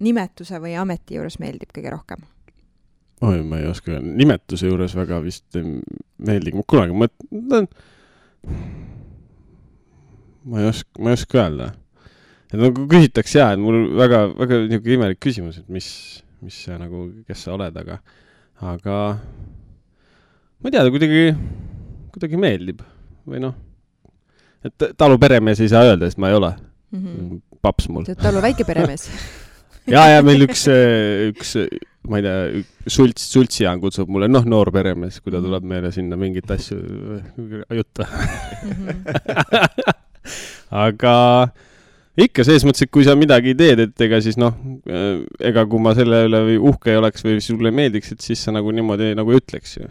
nimetuse 0.00 0.60
või 0.62 0.76
ameti 0.78 1.18
juures 1.18 1.38
meeldib 1.42 1.72
kõige 1.74 1.94
rohkem? 1.94 2.26
oi, 3.20 3.42
ma 3.42 3.58
ei 3.58 3.66
oska 3.70 3.98
nimetuse 4.02 4.70
juures 4.70 4.94
väga 4.98 5.18
vist 5.24 5.58
ei 5.58 5.78
meeldi, 6.28 6.54
ma 6.54 6.64
kunagi 6.68 6.94
mõtlen, 6.94 7.68
ma 10.48 10.62
ei 10.62 10.70
oska, 10.70 11.02
ma 11.02 11.12
ei 11.12 11.18
oska 11.18 11.42
öelda. 11.42 11.72
et 12.48 12.60
nagu 12.60 12.86
küsitakse 12.90 13.40
jaa, 13.40 13.52
et 13.56 13.62
mul 13.62 13.90
väga, 13.98 14.22
väga 14.38 14.62
niisugune 14.66 14.98
imelik 15.00 15.22
küsimus, 15.24 15.58
et 15.60 15.68
mis, 15.72 15.88
mis 16.44 16.62
sa 16.64 16.78
nagu, 16.80 17.08
kes 17.28 17.42
sa 17.44 17.56
oled, 17.58 17.76
aga, 17.82 17.98
aga 18.64 19.00
ma 20.58 20.70
ei 20.70 20.74
tea, 20.74 20.84
ta 20.84 20.94
kuidagi, 20.94 21.24
kuidagi 22.14 22.40
meeldib 22.40 22.86
või 23.28 23.42
noh, 23.44 23.58
et 24.64 24.88
taluperemees 24.98 25.60
ei 25.62 25.74
saa 25.74 25.84
öelda, 25.90 26.08
sest 26.08 26.22
ma 26.22 26.30
ei 26.30 26.38
ole 26.38 26.54
mm. 26.54 27.02
-hmm. 27.02 27.42
paps 27.62 27.88
mul 27.88 28.06
sa. 28.06 28.14
oled 28.14 28.24
talu 28.24 28.42
väikeperemees 28.46 29.10
ja, 29.90 30.06
ja 30.14 30.22
meil 30.24 30.46
üks, 30.48 30.64
üks, 31.32 31.54
ma 32.08 32.20
ei 32.20 32.26
tea, 32.26 32.64
Sults, 32.88 33.28
Sultsijaan 33.32 33.80
kutsub 33.82 34.10
mulle, 34.12 34.28
noh, 34.30 34.44
noor 34.48 34.72
peremees, 34.74 35.20
kui 35.20 35.34
ta 35.34 35.42
tuleb 35.44 35.64
meile 35.68 35.92
sinna 35.94 36.18
mingeid 36.20 36.50
asju 36.56 36.78
juttu. 37.78 38.08
Mhm. 38.68 39.96
aga 40.84 41.16
ikka 42.18 42.44
selles 42.46 42.64
mõttes, 42.66 42.86
et 42.86 42.92
kui 42.92 43.06
sa 43.06 43.14
midagi 43.18 43.54
teed, 43.58 43.82
et 43.86 44.06
ega 44.08 44.20
siis 44.24 44.38
noh, 44.40 44.56
ega 45.44 45.64
kui 45.70 45.82
ma 45.82 45.94
selle 45.98 46.24
üle 46.28 46.42
uhke 46.56 46.92
ei 46.92 47.00
oleks 47.00 47.24
või 47.26 47.38
sulle 47.44 47.72
meeldiks, 47.74 48.14
et 48.14 48.24
siis 48.24 48.42
sa 48.44 48.54
nagu 48.54 48.72
niimoodi 48.74 49.12
nagu 49.18 49.36
ütleks 49.36 49.76
ju. 49.78 49.88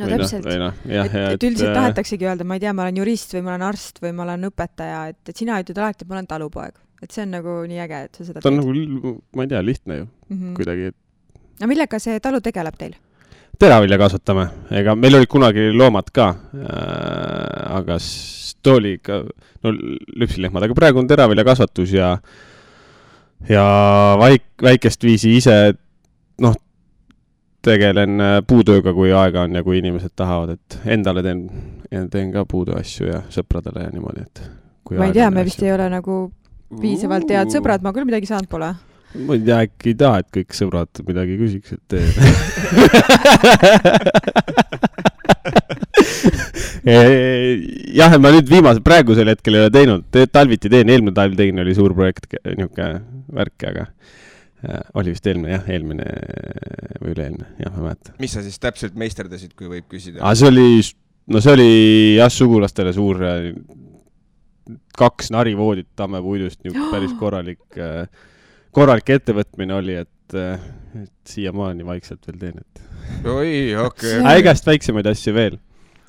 no 0.00 0.10
täpselt. 0.12 0.46
või 0.46 0.58
noh, 0.60 0.82
jah, 0.88 1.08
et, 1.08 1.16
ja 1.16 1.28
et 1.36 1.46
üldiselt 1.48 1.70
äh, 1.70 1.78
tahetaksegi 1.78 2.28
öelda, 2.28 2.48
ma 2.48 2.58
ei 2.58 2.64
tea, 2.64 2.74
ma 2.76 2.86
olen 2.86 3.00
jurist 3.02 3.32
või 3.36 3.46
ma 3.46 3.54
olen 3.54 3.68
arst 3.68 4.02
või 4.04 4.12
ma 4.16 4.26
olen 4.26 4.50
õpetaja, 4.50 5.00
et, 5.12 5.22
et 5.32 5.44
sina 5.44 5.60
ütled 5.62 5.80
alati, 5.80 6.04
et 6.04 6.10
ma 6.10 6.18
olen 6.18 6.28
talupoeg. 6.32 6.82
et 7.04 7.12
see 7.12 7.24
on 7.26 7.34
nagu 7.36 7.56
nii 7.68 7.80
äge, 7.84 8.04
et 8.08 8.20
sa 8.20 8.28
seda 8.28 8.44
ta 8.44 8.52
on 8.52 8.60
nagu, 8.60 9.16
ma 9.36 9.44
ei 9.44 9.52
tea, 9.52 9.64
lihtne 9.64 9.98
ju 10.00 10.06
mm 10.06 10.36
-hmm. 10.36 10.54
kuidagi, 10.56 10.92
et 10.92 10.98
no 11.60 11.66
millega 11.70 11.98
see 12.02 12.20
talu 12.20 12.40
tegeleb 12.44 12.76
teil? 12.78 12.94
teravilja 13.58 13.96
kasvatame, 13.98 14.48
ega 14.76 14.94
meil 14.98 15.16
olid 15.16 15.30
kunagi 15.32 15.70
loomad 15.72 16.10
ka 16.12 16.28
äh,. 16.52 17.76
aga 17.78 17.96
s- 17.96 18.56
too 18.62 18.76
oli 18.80 18.96
ikka, 18.98 19.22
no 19.64 19.72
lüpsilehmad, 20.20 20.66
aga 20.66 20.74
praegu 20.76 20.98
on 21.00 21.08
teraviljakasvatus 21.08 21.92
ja, 21.94 22.16
ja 23.48 23.64
vaik-, 24.20 24.56
väikest 24.62 25.06
viisi 25.06 25.36
ise, 25.38 25.54
noh, 26.42 26.56
tegelen 27.66 28.20
äh, 28.22 28.34
puutööga, 28.46 28.92
kui 28.94 29.12
aega 29.14 29.46
on 29.46 29.54
ja 29.58 29.62
kui 29.66 29.78
inimesed 29.80 30.14
tahavad, 30.18 30.56
et 30.56 30.78
endale 30.96 31.22
teen, 31.26 31.46
teen 32.10 32.32
ka 32.34 32.44
puutöö 32.48 32.78
asju 32.80 33.08
ja 33.08 33.22
sõpradele 33.32 33.86
ja 33.86 33.94
niimoodi, 33.94 34.26
et. 34.26 34.42
ma 34.98 35.08
ei 35.08 35.16
tea, 35.16 35.30
me 35.34 35.46
vist 35.46 35.62
ei 35.64 35.72
ole 35.74 35.88
nagu 35.90 36.18
piisavalt 36.82 37.30
head 37.30 37.54
sõbrad, 37.54 37.82
ma 37.86 37.94
küll 37.94 38.06
midagi 38.08 38.28
saanud 38.28 38.50
pole. 38.50 38.72
Ma 39.26 39.32
ei 39.36 39.42
tea, 39.46 39.58
äkki 39.66 39.86
ei 39.92 39.98
taha, 40.02 40.16
et 40.22 40.28
kõik 40.34 40.50
sõbrad 40.56 40.92
midagi 41.08 41.34
küsiks, 41.40 41.70
et 41.76 41.84
tee. 41.90 42.06
jah, 46.86 48.14
et 48.14 48.22
ma 48.22 48.32
nüüd 48.34 48.50
viimase, 48.50 48.82
praegusel 48.84 49.30
hetkel 49.32 49.58
ei 49.58 49.64
ole 49.64 49.72
teinud, 49.74 50.18
talviti 50.32 50.70
teen, 50.72 50.90
eelmine 50.92 51.14
talv 51.16 51.36
tegin, 51.38 51.62
oli 51.62 51.74
suur 51.76 51.94
projekt, 51.96 52.28
niisugune 52.46 53.00
värk, 53.36 53.66
aga 53.70 53.86
äh, 53.86 54.84
oli 54.98 55.14
vist 55.14 55.26
eelmine 55.26 55.56
jah, 55.56 55.64
eelmine 55.72 56.06
või 57.00 57.14
üle-eelmine, 57.14 57.48
jah, 57.62 57.72
ma 57.72 57.80
ei 57.80 57.88
mäleta. 57.88 58.14
mis 58.22 58.36
sa 58.36 58.44
siis 58.44 58.60
täpselt 58.62 58.94
meisterdasid, 58.98 59.56
kui 59.58 59.70
võib 59.72 59.88
küsida? 59.90 60.22
aga 60.22 60.34
see 60.38 60.52
oli, 60.52 60.68
no 61.34 61.42
see 61.42 61.56
oli 61.56 61.72
jah, 62.20 62.30
sugulastele 62.32 62.94
suur, 62.96 63.24
kaks 64.96 65.32
narivoodit 65.34 65.90
tammepuidust, 65.98 66.62
niisugune 66.62 66.90
päris 66.94 67.18
korralik, 67.18 67.62
korralik 68.76 69.12
ettevõtmine 69.16 69.76
oli, 69.76 69.96
et, 70.04 70.36
et 70.36 71.32
siiamaani 71.32 71.86
vaikselt 71.86 72.26
veel 72.28 72.40
teen, 72.40 72.60
et 72.60 73.28
oi, 73.30 73.52
okei 73.80 74.18
okay.. 74.20 74.36
ägest 74.36 74.66
väiksemaid 74.68 75.08
asju 75.10 75.34
veel. 75.36 75.58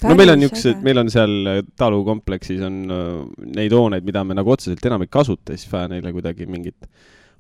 no 0.04 0.16
meil 0.18 0.34
on 0.34 0.42
niisugused, 0.42 0.82
meil 0.86 1.02
on 1.02 1.12
seal 1.14 1.52
äh, 1.52 1.62
talukompleksis 1.80 2.64
on 2.68 2.82
äh, 2.94 3.14
neid 3.56 3.76
hooneid, 3.76 4.06
mida 4.08 4.24
me 4.28 4.38
nagu 4.38 4.52
otseselt 4.54 4.84
enam 4.90 5.06
ei 5.06 5.12
kasuta, 5.12 5.56
siis 5.56 5.72
vaja 5.72 5.94
neile 5.94 6.12
kuidagi 6.16 6.50
mingit 6.50 6.90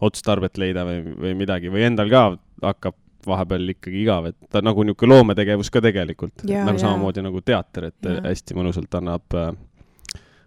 otstarvet 0.07 0.59
leida 0.61 0.85
või, 0.85 1.01
või 1.17 1.35
midagi 1.39 1.73
või 1.73 1.87
endal 1.89 2.11
ka 2.13 2.23
hakkab 2.63 2.97
vahepeal 3.27 3.73
ikkagi 3.73 4.01
igav, 4.05 4.29
et 4.29 4.37
ta 4.51 4.61
nagu 4.63 4.85
niisugune 4.85 5.17
loometegevus 5.17 5.71
ka 5.73 5.81
tegelikult, 5.83 6.45
nagu 6.47 6.77
jaa. 6.77 6.83
samamoodi 6.85 7.23
nagu 7.25 7.41
teater, 7.43 7.89
et 7.91 8.07
Jaa. 8.07 8.21
hästi 8.29 8.55
mõnusalt 8.55 8.93
annab, 9.01 9.35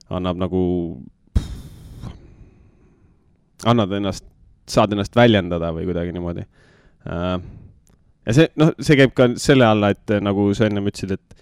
annab 0.09 0.41
nagu, 0.41 0.63
annad 3.69 3.93
ennast, 4.01 4.30
saad 4.73 4.95
ennast 4.95 5.17
väljendada 5.17 5.73
või 5.77 5.87
kuidagi 5.89 6.15
niimoodi. 6.17 6.47
ja 7.07 8.35
see, 8.37 8.51
noh, 8.61 8.75
see 8.81 8.99
käib 9.01 9.15
ka 9.17 9.31
selle 9.41 9.69
alla, 9.69 9.93
et 9.95 10.13
äh, 10.15 10.23
nagu 10.25 10.51
sa 10.57 10.69
ennem 10.69 10.91
ütlesid, 10.91 11.17
et 11.17 11.41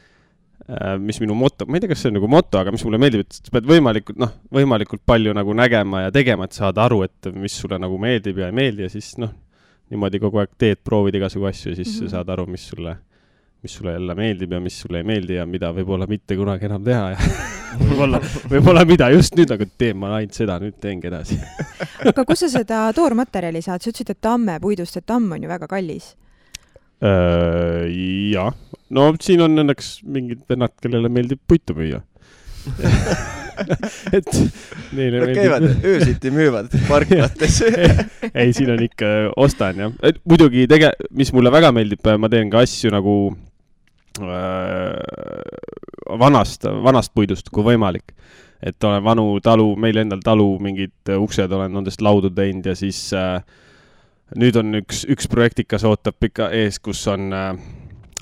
äh, 0.69 0.95
mis 1.03 1.19
minu 1.23 1.37
moto, 1.39 1.67
ma 1.67 1.79
ei 1.79 1.85
tea, 1.85 1.93
kas 1.93 2.05
see 2.05 2.13
on 2.13 2.19
nagu 2.21 2.31
moto, 2.31 2.61
aga 2.61 2.73
mis 2.75 2.85
mulle 2.87 3.01
meeldib, 3.03 3.27
et 3.27 3.41
sa 3.41 3.55
pead 3.55 3.69
võimalikult, 3.69 4.21
noh, 4.23 4.37
võimalikult 4.55 5.03
palju 5.09 5.35
nagu 5.37 5.57
nägema 5.59 6.07
ja 6.07 6.15
tegema, 6.15 6.49
et 6.49 6.57
saada 6.57 6.87
aru, 6.87 7.03
et 7.09 7.31
mis 7.35 7.59
sulle 7.59 7.81
nagu 7.83 7.99
meeldib 8.01 8.41
ja 8.43 8.53
ei 8.53 8.57
meeldi 8.57 8.87
ja 8.87 8.93
siis 8.93 9.17
noh, 9.21 9.35
niimoodi 9.93 10.21
kogu 10.23 10.43
aeg 10.43 10.55
teed, 10.61 10.83
proovid 10.85 11.17
igasugu 11.19 11.49
asju 11.49 11.73
ja 11.73 11.79
siis 11.81 11.93
mm. 11.95 12.05
-hmm. 12.05 12.15
saad 12.15 12.33
aru, 12.35 12.47
mis 12.47 12.69
sulle, 12.69 12.97
mis 13.63 13.79
sulle 13.79 13.97
jälle 13.97 14.15
meeldib 14.15 14.53
ja 14.53 14.61
mis 14.63 14.81
sulle 14.81 15.03
ei 15.03 15.09
meeldi 15.09 15.39
ja 15.41 15.47
mida 15.47 15.73
võib-olla 15.75 16.07
mitte 16.11 16.37
kunagi 16.39 16.69
enam 16.71 16.85
teha 16.87 17.15
ja 17.15 17.23
võib-olla, 17.83 18.21
võib-olla 18.49 18.85
mida 18.89 19.09
just 19.13 19.37
nüüd 19.39 19.53
nagu 19.53 19.67
teen 19.81 19.99
ma 20.01 20.13
ainult 20.19 20.37
seda, 20.37 20.59
nüüd 20.63 20.79
teengi 20.83 21.11
edasi. 21.11 21.39
aga 22.11 22.25
kust 22.29 22.47
sa 22.47 22.51
seda 22.59 22.81
toormaterjali 22.97 23.63
saad, 23.65 23.83
sa 23.83 23.93
ütlesid, 23.93 24.15
et 24.15 24.23
tammepuidust, 24.25 25.01
et 25.01 25.07
tamm 25.09 25.37
on 25.37 25.45
ju 25.45 25.51
väga 25.51 25.69
kallis. 25.71 26.15
jah, 26.99 28.55
no 28.91 29.11
siin 29.23 29.45
on 29.45 29.63
õnneks 29.63 29.99
mingid 30.03 30.41
vennad, 30.51 30.75
kellele 30.83 31.11
meeldib 31.13 31.43
puitu 31.47 31.77
müüa. 31.79 32.01
et 34.17 34.31
neile 34.97 35.23
Nad 35.23 35.35
käivad 35.37 35.67
öösiti 35.85 36.33
müüvad 36.35 36.73
parklates. 36.91 37.61
ei, 38.35 38.53
siin 38.57 38.73
on 38.75 38.83
ikka, 38.85 39.13
ostan 39.37 39.85
jah. 39.85 39.95
muidugi 40.25 40.67
tege-, 40.71 40.95
mis 41.11 41.33
mulle 41.37 41.53
väga 41.55 41.73
meeldib, 41.77 42.11
ma 42.19 42.31
teen 42.33 42.51
ka 42.53 42.63
asju 42.65 42.93
nagu 42.95 43.15
äh, 44.23 44.99
vanast, 46.19 46.69
vanast 46.85 47.15
puidust, 47.15 47.51
kui 47.53 47.67
võimalik. 47.67 48.15
et 48.63 48.85
olen 48.85 49.05
vanu 49.05 49.39
talu, 49.43 49.71
meil 49.79 49.97
endal 50.03 50.21
talu 50.25 50.57
mingid 50.59 51.13
uksed 51.15 51.53
olen 51.53 51.73
nendest 51.79 52.01
laudu 52.03 52.31
teinud 52.35 52.67
ja 52.67 52.75
siis 52.75 53.13
äh, 53.15 53.39
nüüd 54.37 54.57
on 54.59 54.81
üks, 54.81 55.05
üks 55.07 55.29
projektikas 55.31 55.85
ootab 55.87 56.27
ikka 56.27 56.51
ees, 56.57 56.81
kus 56.83 57.05
on 57.09 57.31
äh, 57.33 57.53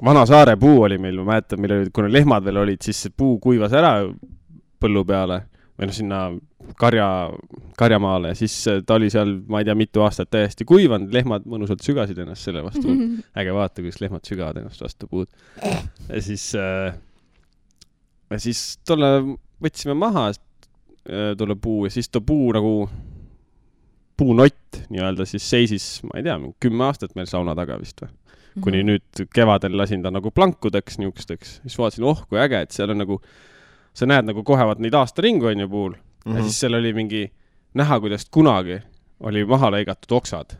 vana 0.04 0.26
saare 0.28 0.56
puu 0.60 0.82
oli 0.84 0.98
meil, 1.00 1.16
ma 1.22 1.32
mäletan, 1.34 1.60
meil 1.60 1.78
olid, 1.78 1.92
kuna 1.94 2.10
lehmad 2.12 2.44
veel 2.44 2.60
olid, 2.62 2.82
siis 2.84 3.06
see 3.06 3.14
puu 3.16 3.38
kuivas 3.42 3.74
ära 3.76 3.98
põllu 4.80 5.04
peale 5.08 5.42
või 5.76 5.88
noh, 5.90 5.94
sinna 5.96 6.20
karja, 6.80 7.06
karjamaale 7.78 8.32
ja 8.32 8.38
siis 8.38 8.54
äh, 8.70 8.80
ta 8.86 8.96
oli 8.96 9.10
seal, 9.12 9.34
ma 9.48 9.60
ei 9.60 9.68
tea, 9.68 9.76
mitu 9.78 10.04
aastat 10.04 10.30
täiesti 10.32 10.64
kuivanud, 10.68 11.12
lehmad 11.12 11.44
mõnusalt 11.48 11.84
sügasid 11.84 12.18
ennast 12.22 12.48
selle 12.48 12.62
vastu. 12.64 12.94
äge 13.40 13.56
vaadata, 13.56 13.84
kuidas 13.84 14.00
lehmad 14.00 14.28
sügavad 14.28 14.62
ennast 14.62 14.82
vastu 14.84 15.08
puud. 15.10 15.28
ja 16.08 16.22
siis 16.24 16.48
äh,, 16.56 16.96
ja 18.30 18.40
siis 18.42 18.78
tolle 18.86 19.12
võtsime 19.62 19.96
maha 19.98 20.30
äh, 20.32 21.34
tolle 21.38 21.58
puu 21.60 21.84
ja 21.86 21.94
siis 21.94 22.08
too 22.08 22.24
puu 22.24 22.50
nagu, 22.56 22.76
puunott 24.16 24.80
nii-öelda 24.88 25.26
siis 25.28 25.44
seisis, 25.50 25.86
ma 26.08 26.20
ei 26.20 26.24
tea, 26.24 26.38
kümme 26.62 26.86
aastat 26.88 27.12
meil 27.18 27.28
sauna 27.30 27.54
taga 27.58 27.76
vist 27.80 28.00
või. 28.00 28.14
kuni 28.64 28.80
Mhm. 28.80 28.88
nüüd 28.88 29.28
kevadel 29.34 29.76
lasin 29.76 30.02
ta 30.02 30.10
nagu 30.10 30.30
plankudeks 30.32 30.96
niisugusteks, 30.98 31.58
siis 31.66 31.76
vaatasin, 31.76 32.06
oh 32.08 32.22
kui 32.28 32.40
äge, 32.40 32.62
et 32.64 32.72
seal 32.72 32.90
on 32.94 33.02
nagu, 33.04 33.20
sa 33.96 34.06
näed 34.08 34.28
nagu 34.28 34.44
kohe 34.44 34.64
vaat 34.68 34.82
neid 34.82 34.94
aastaringu 34.94 35.48
on 35.52 35.64
ju 35.64 35.68
puul 35.72 35.94
mm 35.96 36.02
Mhm. 36.26 36.34
-hmm. 36.34 36.38
ja 36.38 36.42
siis 36.42 36.60
seal 36.60 36.74
oli 36.74 36.92
mingi 36.92 37.32
näha, 37.74 38.00
kuidas 38.00 38.24
kunagi 38.30 38.80
oli 39.20 39.44
maha 39.44 39.70
lõigatud 39.70 40.16
oksad. 40.16 40.56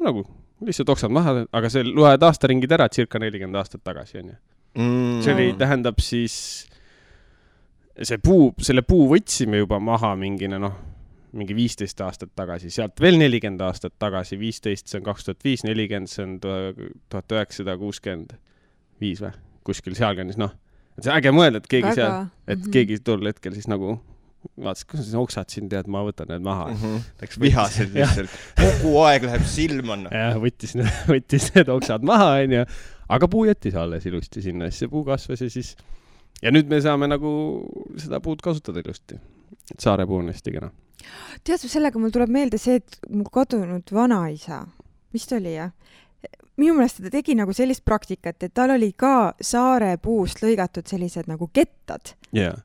nagu 0.00 0.24
lihtsalt 0.64 0.88
oksad 0.88 1.10
maha, 1.10 1.46
aga 1.52 1.68
see 1.70 1.82
loed 1.84 2.22
aastaringid 2.22 2.72
ära 2.72 2.88
circa 2.88 3.18
nelikümmend 3.18 3.56
aastat 3.56 3.82
tagasi 3.84 4.18
onju. 4.18 4.34
Mm. 4.78 5.22
see 5.22 5.34
oli, 5.34 5.52
tähendab 5.58 5.98
siis, 5.98 6.68
see 8.02 8.18
puu, 8.22 8.52
selle 8.62 8.82
puu 8.86 9.08
võtsime 9.10 9.58
juba 9.62 9.80
maha 9.82 10.14
mingine 10.16 10.58
noh, 10.62 10.76
mingi 11.32 11.54
viisteist 11.56 12.00
aastat 12.00 12.30
tagasi, 12.36 12.70
sealt 12.70 13.00
veel 13.00 13.18
nelikümmend 13.18 13.60
aastat 13.66 13.94
tagasi, 13.98 14.38
viisteist, 14.38 14.86
see 14.88 15.00
on 15.00 15.04
kaks 15.04 15.24
tuhat 15.28 15.44
viis, 15.44 15.64
nelikümmend, 15.66 16.08
see 16.08 16.24
on 16.24 16.38
tuhat 16.40 17.34
üheksasada 17.36 17.76
kuuskümmend 17.80 18.36
viis 19.00 19.20
või, 19.24 19.32
kuskil 19.66 19.94
sealkandis, 19.98 20.38
noh. 20.40 20.54
Et 20.98 21.06
see 21.06 21.14
äge 21.14 21.32
mõelda, 21.34 21.62
et 21.62 21.68
keegi 21.70 21.94
seal, 21.94 22.28
et 22.46 22.58
Mhm. 22.58 22.70
keegi 22.74 22.98
tol 23.04 23.24
hetkel 23.26 23.54
siis 23.56 23.68
nagu 23.70 23.98
vaatas, 24.58 24.84
kus 24.86 25.00
need 25.06 25.18
oksad 25.18 25.50
siin 25.50 25.68
tead, 25.70 25.88
ma 25.90 26.02
võtan 26.06 26.28
need 26.30 26.42
maha. 26.46 26.68
Mhm. 26.74 26.98
Läks 27.22 27.38
vihased 27.42 27.94
lihtsalt, 27.94 28.30
kogu 28.58 28.94
aeg 29.04 29.22
läheb 29.26 29.44
silma. 29.46 29.96
jah, 30.10 30.36
võttis, 30.38 30.74
võttis 31.12 31.50
need 31.54 31.68
oksad 31.74 32.02
maha, 32.06 32.36
onju, 32.44 32.64
aga 33.08 33.28
puu 33.30 33.46
jättis 33.48 33.74
alles 33.78 34.06
ilusti 34.06 34.42
sinna, 34.44 34.70
siis 34.70 34.84
see 34.84 34.88
puu 34.92 35.04
kasvas 35.04 35.40
ja 35.42 35.50
siis 35.50 35.74
ja 36.42 36.52
nüüd 36.54 36.68
me 36.70 36.78
saame 36.80 37.08
nagu 37.10 37.30
seda 37.98 38.20
puud 38.22 38.40
kasutada 38.44 38.78
ilusti. 38.84 39.18
et 39.70 39.80
saarepuu 39.80 40.18
on 40.22 40.28
hästi 40.30 40.52
kena. 40.54 40.70
tead, 41.44 41.58
sellega 41.58 41.98
mul 41.98 42.10
tuleb 42.14 42.30
meelde 42.30 42.58
see, 42.58 42.76
et 42.76 42.98
mu 43.10 43.24
kadunud 43.24 43.90
vanaisa, 43.92 44.66
vist 45.12 45.32
oli 45.32 45.54
jah, 45.56 45.70
minu 46.58 46.76
meelest 46.78 47.02
ta 47.02 47.12
tegi 47.12 47.36
nagu 47.38 47.54
sellist 47.56 47.84
praktikat, 47.86 48.42
et 48.42 48.54
tal 48.54 48.74
oli 48.76 48.92
ka 48.96 49.34
saarepuust 49.40 50.42
lõigatud 50.44 50.88
sellised 50.90 51.30
nagu 51.30 51.50
kettad 51.54 52.14
jaa, 52.34 52.56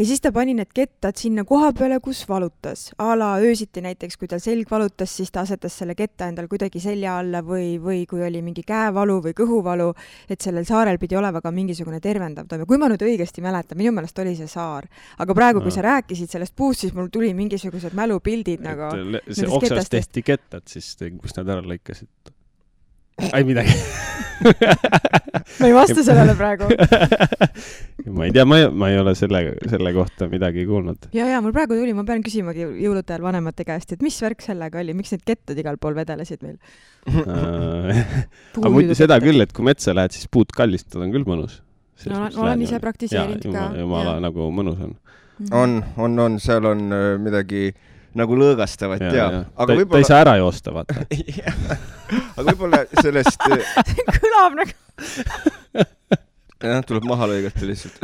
ja 0.00 0.04
siis 0.06 0.22
ta 0.24 0.30
pani 0.32 0.54
need 0.56 0.70
kettad 0.74 1.18
sinna 1.20 1.42
koha 1.44 1.72
peale, 1.76 1.98
kus 2.00 2.22
valutas. 2.28 2.90
a 2.98 3.12
la 3.18 3.34
öösiti 3.44 3.82
näiteks, 3.84 4.16
kui 4.16 4.28
tal 4.28 4.40
selg 4.40 4.70
valutas, 4.70 5.12
siis 5.16 5.30
ta 5.30 5.42
asetas 5.44 5.76
selle 5.82 5.94
ketta 5.94 6.30
endal 6.30 6.48
kuidagi 6.48 6.80
selja 6.80 7.18
alla 7.20 7.42
või, 7.44 7.74
või 7.82 8.06
kui 8.08 8.22
oli 8.24 8.40
mingi 8.42 8.64
käevalu 8.66 9.18
või 9.26 9.36
kõhuvalu, 9.36 9.90
et 10.28 10.40
sellel 10.40 10.64
saarel 10.64 10.98
pidi 10.98 11.18
olema 11.20 11.42
ka 11.44 11.52
mingisugune 11.52 12.00
tervendav 12.00 12.48
toime. 12.48 12.66
kui 12.66 12.78
ma 12.78 12.88
nüüd 12.88 13.04
õigesti 13.04 13.44
mäletan, 13.44 13.78
minu 13.78 13.92
meelest 13.92 14.18
oli 14.18 14.34
see 14.36 14.48
saar. 14.48 14.88
aga 15.18 15.34
praegu, 15.34 15.60
kui 15.60 15.72
Aa. 15.72 15.78
sa 15.78 15.86
rääkisid 15.88 16.30
sellest 16.32 16.56
puust, 16.56 16.80
siis 16.80 16.94
mul 16.94 17.12
tuli 17.12 17.34
mingisugused 17.34 17.92
mälupildid 17.94 18.64
nagu. 18.64 18.94
see 19.28 19.46
oksast 19.46 19.68
ketastest. 19.68 19.90
tehti 19.90 20.22
kettad, 20.22 20.62
siis 20.66 20.94
te- 20.96 21.10
kus 21.10 21.36
nad 21.36 21.48
ära 21.48 21.60
lõikasid? 21.60 22.08
Ei 23.34 23.44
midagi. 23.44 23.74
ma 25.60 25.66
ei 25.68 25.74
vasta 25.74 26.02
sellele 26.02 26.34
praegu. 26.38 26.68
ma 28.16 28.24
ei 28.26 28.32
tea, 28.34 28.44
ma 28.48 28.58
ei, 28.60 28.68
ma 28.72 28.90
ei 28.90 28.98
ole 29.00 29.14
selle, 29.18 29.42
selle 29.68 29.92
kohta 29.96 30.28
midagi 30.32 30.64
kuulnud. 30.68 31.10
ja, 31.16 31.26
ja 31.28 31.40
mul 31.44 31.54
praegu 31.56 31.76
tuli, 31.78 31.92
ma 31.96 32.04
pean 32.08 32.24
küsimagi 32.24 32.64
jõulude 32.64 33.04
ajal 33.12 33.26
vanemate 33.26 33.66
käest, 33.68 33.92
et 33.96 34.04
mis 34.04 34.16
värk 34.24 34.44
sellega 34.44 34.80
oli, 34.82 34.94
miks 34.96 35.12
need 35.14 35.26
kettad 35.28 35.60
igal 35.60 35.78
pool 35.80 35.98
vedelesid 35.98 36.44
meil? 36.46 36.56
aga 38.60 38.72
muidu 38.72 38.96
seda 38.98 39.20
küll, 39.22 39.40
et 39.44 39.52
kui 39.56 39.66
metsa 39.68 39.94
lähed, 39.96 40.16
siis 40.16 40.30
puud 40.32 40.52
kallistada 40.56 41.04
on 41.06 41.14
küll 41.14 41.28
mõnus. 41.28 41.60
No 42.08 42.16
olen- 42.22 42.38
olen 42.40 42.62
ise 42.64 42.80
praktiseerinud 42.80 43.44
ka, 43.52 43.66
jumala 43.76 44.16
jah. 44.16 44.24
nagu 44.24 44.48
mõnus 44.56 44.80
on. 44.86 44.96
on, 45.52 45.78
on, 46.00 46.18
on, 46.24 46.38
seal 46.40 46.64
on 46.68 46.86
äh, 46.96 47.10
midagi 47.20 47.70
nagu 48.18 48.36
lõõgastavat 48.38 49.02
ja, 49.04 49.12
ja. 49.14 49.26
aga 49.54 49.66
ta 49.68 49.74
ei 49.74 49.82
võib-olla, 49.82 50.08
saa 50.08 50.22
ära 50.24 50.34
joosta, 50.40 50.72
vaata. 50.74 51.04
aga 52.36 52.46
võib-olla 52.48 52.82
sellest, 52.98 53.46
kõlab 54.18 54.58
nagu, 54.58 54.74
jah, 56.72 56.82
tuleb 56.88 57.06
maha 57.08 57.30
lõigata 57.30 57.68
lihtsalt. 57.68 58.00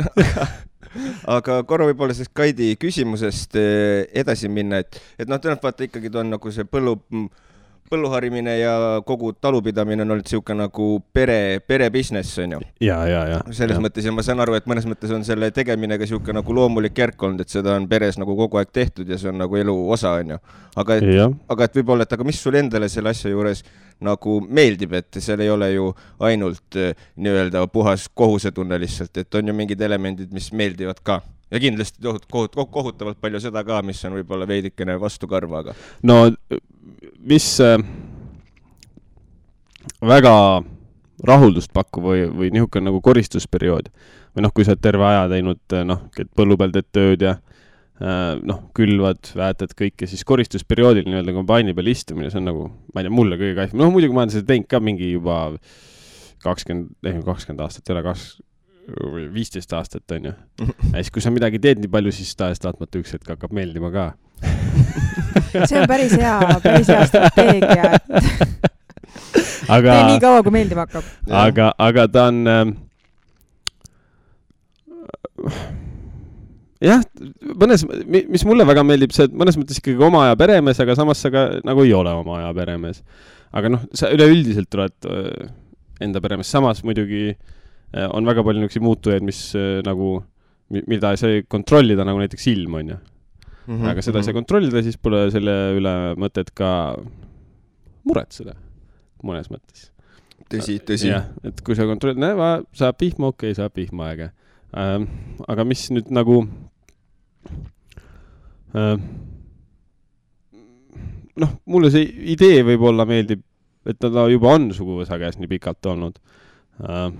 aga 1.35 1.59
korra 1.67 1.89
võib-olla 1.89 2.15
sellest 2.15 2.35
Kaidi 2.37 2.71
küsimusest 2.79 3.59
eh, 3.59 4.05
edasi 4.23 4.51
minna, 4.51 4.81
et, 4.85 5.01
et 5.19 5.27
noh, 5.27 5.41
tõenäoliselt 5.41 5.67
vaata 5.67 5.89
ikkagi 5.89 6.13
ta 6.13 6.23
on 6.23 6.33
nagu 6.37 6.55
see 6.55 6.67
põllu, 6.69 6.95
põlluharimine 7.89 8.57
ja 8.59 8.73
kogu 9.05 9.31
talupidamine 9.41 10.03
on 10.05 10.15
olnud 10.15 10.29
sihuke 10.29 10.55
nagu 10.57 10.87
pere, 11.13 11.59
pere 11.67 11.89
business 11.93 12.39
onju. 12.43 12.59
ja, 12.83 12.99
ja, 13.09 13.23
ja. 13.31 13.39
selles 13.55 13.79
mõttes 13.83 14.05
ja 14.07 14.13
ma 14.15 14.25
saan 14.25 14.43
aru, 14.43 14.57
et 14.59 14.67
mõnes 14.69 14.87
mõttes 14.89 15.13
on 15.15 15.25
selle 15.27 15.49
tegemine 15.55 15.99
ka 15.99 16.07
sihuke 16.09 16.35
nagu 16.35 16.55
loomulik 16.55 16.97
järk 16.97 17.23
olnud, 17.23 17.43
et 17.43 17.53
seda 17.53 17.75
on 17.77 17.87
peres 17.89 18.19
nagu 18.21 18.35
kogu 18.37 18.61
aeg 18.61 18.73
tehtud 18.73 19.09
ja 19.09 19.19
see 19.19 19.31
on 19.31 19.39
nagu 19.43 19.59
elu 19.59 19.75
osa 19.95 20.17
onju. 20.21 20.39
aga 20.75 20.99
et, 20.99 21.37
aga 21.55 21.69
et 21.69 21.79
võib-olla, 21.79 22.07
et 22.07 22.17
aga 22.17 22.27
mis 22.27 22.41
sulle 22.41 22.61
endale 22.63 22.89
selle 22.91 23.13
asja 23.15 23.31
juures 23.31 23.63
nagu 24.03 24.37
meeldib, 24.41 24.93
et 24.93 25.21
seal 25.23 25.41
ei 25.41 25.49
ole 25.49 25.71
ju 25.73 25.87
ainult 26.27 26.77
eh, 26.77 26.93
nii-öelda 27.17 27.65
puhas 27.73 28.05
kohusetunne 28.13 28.77
lihtsalt, 28.83 29.17
et 29.17 29.39
on 29.39 29.49
ju 29.49 29.57
mingid 29.57 29.81
elemendid, 29.81 30.29
mis 30.33 30.51
meeldivad 30.53 31.01
ka 31.03 31.21
ja 31.51 31.59
kindlasti 31.59 32.03
tohut-, 32.03 32.27
kohut-, 32.31 32.57
kohutavalt 32.71 33.19
palju 33.21 33.41
seda 33.41 33.63
ka, 33.67 33.81
mis 33.85 34.03
on 34.05 34.17
võib-olla 34.19 34.47
veidikene 34.49 34.97
vastukarva, 35.01 35.63
aga 35.63 35.75
no 36.07 36.25
mis 37.27 37.49
äh, 37.63 37.77
väga 40.01 40.33
rahuldust 41.27 41.73
pakkuv 41.73 42.11
või, 42.11 42.23
või 42.29 42.53
niisugune 42.53 42.91
nagu 42.91 43.01
koristusperiood 43.01 43.89
või 44.37 44.45
noh, 44.45 44.53
kui 44.53 44.65
sa 44.65 44.75
oled 44.75 44.83
terve 44.85 45.05
aja 45.07 45.25
teinud, 45.31 45.61
noh, 45.89 46.07
käid 46.13 46.29
põllu 46.37 46.57
peal, 46.61 46.73
teed 46.75 46.89
tööd 46.93 47.23
ja 47.25 47.33
äh, 47.37 48.35
noh, 48.37 48.67
külvad, 48.77 49.31
väetad 49.37 49.73
kõike, 49.77 50.09
siis 50.09 50.21
koristusperioodil 50.27 51.07
nii-öelda 51.09 51.33
kombaini 51.33 51.73
peal 51.77 51.89
istumine, 51.89 52.29
see 52.29 52.41
on 52.43 52.51
nagu, 52.51 52.67
ma 52.93 53.01
ei 53.01 53.07
tea, 53.07 53.15
mulle 53.17 53.39
kõige 53.41 53.57
kaitsvam, 53.57 53.81
noh 53.81 53.93
muidugi 53.95 54.13
ma 54.13 54.25
olen 54.25 54.35
seda 54.35 54.51
teinud 54.51 54.69
ka 54.69 54.81
mingi 54.83 55.09
juba 55.15 55.39
kakskümmend, 56.45 56.93
ei 57.07 57.17
kakskümmend 57.25 57.65
aastat 57.65 57.89
ei 57.89 57.95
ole, 57.95 58.05
kaks, 58.05 58.27
viisteist 59.33 59.73
aastat 59.73 60.15
on 60.15 60.29
ju. 60.29 60.35
ja 60.93 61.01
siis, 61.01 61.11
kui 61.13 61.23
sa 61.23 61.33
midagi 61.33 61.59
teed 61.63 61.81
nii 61.81 61.91
palju, 61.91 62.13
siis 62.15 62.37
tahes-tahtmata 62.39 63.01
üks 63.01 63.17
hetk 63.17 63.33
hakkab 63.33 63.55
meeldima 63.57 63.91
ka. 63.93 64.11
See 64.41 65.79
on 65.79 65.87
päris 65.89 66.17
hea, 66.17 66.35
päris 66.63 66.91
hea 66.91 67.05
strateegia, 67.09 67.93
et 67.93 68.11
aga 69.69 69.93
tee 69.93 70.03
nii 70.11 70.21
kaua, 70.23 70.43
kui 70.45 70.53
meeldima 70.55 70.85
hakkab. 70.85 71.09
aga, 71.45 71.71
aga 71.87 72.07
ta 72.11 72.27
on 72.31 72.43
ähm, 72.51 72.75
jah, 76.83 77.03
mõnes, 77.57 77.85
mis 78.07 78.45
mulle 78.47 78.65
väga 78.67 78.83
meeldib, 78.87 79.13
see, 79.15 79.27
et 79.29 79.35
mõnes 79.37 79.57
mõttes 79.59 79.81
ikkagi 79.81 79.97
oma 80.07 80.27
aja 80.27 80.37
peremees, 80.39 80.79
aga 80.83 80.97
samas 80.99 81.21
sa 81.23 81.31
ka 81.33 81.47
nagu 81.67 81.85
ei 81.85 81.93
ole 81.97 82.13
oma 82.21 82.41
aja 82.41 82.53
peremees. 82.57 83.03
aga 83.57 83.71
noh, 83.71 83.85
sa 83.95 84.09
üleüldiselt 84.13 84.75
oled 84.75 85.09
äh, 85.09 85.51
enda 86.03 86.21
peremees, 86.21 86.49
samas 86.51 86.83
muidugi 86.85 87.29
äh, 87.31 88.07
on 88.11 88.27
väga 88.27 88.43
palju 88.45 88.61
niisuguseid 88.61 88.85
muutujaid, 88.85 89.25
mis 89.25 89.41
äh, 89.57 89.79
nagu, 89.87 90.17
mida 90.69 91.13
ei 91.13 91.21
saa 91.21 91.43
kontrollida, 91.47 92.05
nagu 92.07 92.21
näiteks 92.21 92.49
ilm, 92.53 92.81
on 92.81 92.93
ju. 92.93 92.99
Mhm, 93.67 93.83
aga 93.91 94.03
seda 94.05 94.21
ei 94.21 94.27
saa 94.27 94.35
kontrollida, 94.37 94.81
siis 94.85 94.95
pole 94.95 95.25
selle 95.33 95.57
üle 95.75 95.93
mõtet 96.19 96.53
ka 96.55 96.69
muretseda, 98.07 98.55
mõnes 99.27 99.51
mõttes 99.51 99.89
tõsi, 100.51 100.77
tõsi. 100.85 101.11
et 101.47 101.61
kui 101.65 101.77
sa 101.77 101.87
kontrollid, 101.89 102.19
näe, 102.21 102.51
saab 102.77 102.97
pihma, 103.01 103.31
okei 103.31 103.51
okay,, 103.51 103.57
saab 103.57 103.75
pihma, 103.75 104.11
äge 104.13 104.29
ähm,. 104.77 105.07
aga 105.47 105.65
mis 105.67 105.87
nüüd 105.93 106.11
nagu 106.15 106.41
ähm,. 108.75 109.03
noh, 111.37 111.57
mulle 111.69 111.91
see 111.93 112.07
idee 112.35 112.63
võib-olla 112.67 113.07
meeldib, 113.09 113.43
et 113.87 113.99
ta 114.01 114.27
juba 114.31 114.55
on 114.57 114.71
suguvõsa 114.75 115.19
käes 115.21 115.39
nii 115.41 115.51
pikalt 115.57 115.91
olnud 115.91 116.21
ähm,. 116.83 117.19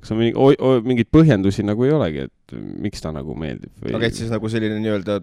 kas 0.00 0.12
on 0.12 0.20
mingi, 0.20 0.36
mingeid 0.84 1.12
põhjendusi 1.14 1.64
nagu 1.64 1.88
ei 1.88 1.96
olegi, 1.96 2.28
et 2.28 2.58
miks 2.84 3.04
ta 3.04 3.14
nagu 3.14 3.36
meeldib 3.38 3.72
või? 3.80 3.96
aga 3.96 4.10
et 4.10 4.20
siis 4.20 4.32
nagu 4.32 4.52
selline 4.52 4.80
nii-öelda 4.82 5.22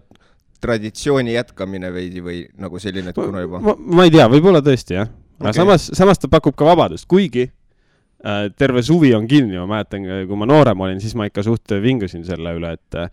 traditsiooni 0.62 1.36
jätkamine 1.36 1.91
veidi 1.93 2.24
või 2.24 2.43
nagu 2.62 2.80
selline, 2.82 3.13
et 3.13 3.17
kuna 3.17 3.43
juba 3.43 3.62
ma, 3.63 4.06
ei 4.06 4.13
tea, 4.13 4.28
võib-olla 4.32 4.62
tõesti 4.65 4.97
jah. 5.00 5.10
aga 5.39 5.50
okay. 5.50 5.60
samas, 5.62 5.89
samas 5.97 6.21
ta 6.21 6.30
pakub 6.32 6.56
ka 6.58 6.67
vabadust, 6.69 7.08
kuigi 7.12 7.47
äh, 7.47 8.47
terve 8.58 8.84
suvi 8.86 9.13
on 9.17 9.28
kinni, 9.30 9.60
ma 9.62 9.67
mäletan, 9.78 10.08
kui 10.30 10.39
ma 10.39 10.50
noorem 10.50 10.88
olin, 10.88 11.02
siis 11.04 11.17
ma 11.17 11.30
ikka 11.30 11.45
suht 11.47 11.78
vingusin 11.84 12.26
selle 12.28 12.56
üle, 12.58 12.76
et 12.78 13.00
äh, 13.00 13.12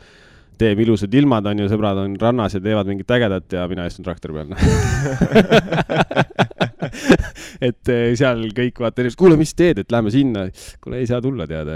teeb 0.58 0.80
ilusad 0.82 1.14
ilmad, 1.14 1.46
on 1.46 1.62
ju, 1.62 1.68
sõbrad 1.70 2.00
on 2.02 2.16
rannas 2.20 2.56
ja 2.56 2.60
teevad 2.62 2.88
mingit 2.90 3.10
ägedat 3.14 3.54
ja 3.54 3.66
mina 3.70 3.86
istun 3.88 4.06
traktori 4.06 4.34
peal 4.34 4.48
et 7.68 7.90
äh, 7.92 8.12
seal 8.18 8.44
kõik 8.56 8.82
vaata, 8.82 9.06
kuule, 9.18 9.38
mis 9.40 9.54
teed, 9.58 9.82
et 9.82 9.92
lähme 9.94 10.12
sinna. 10.14 10.48
kuule, 10.82 11.02
ei 11.02 11.08
saa 11.10 11.22
tulla, 11.24 11.46
tead. 11.50 11.68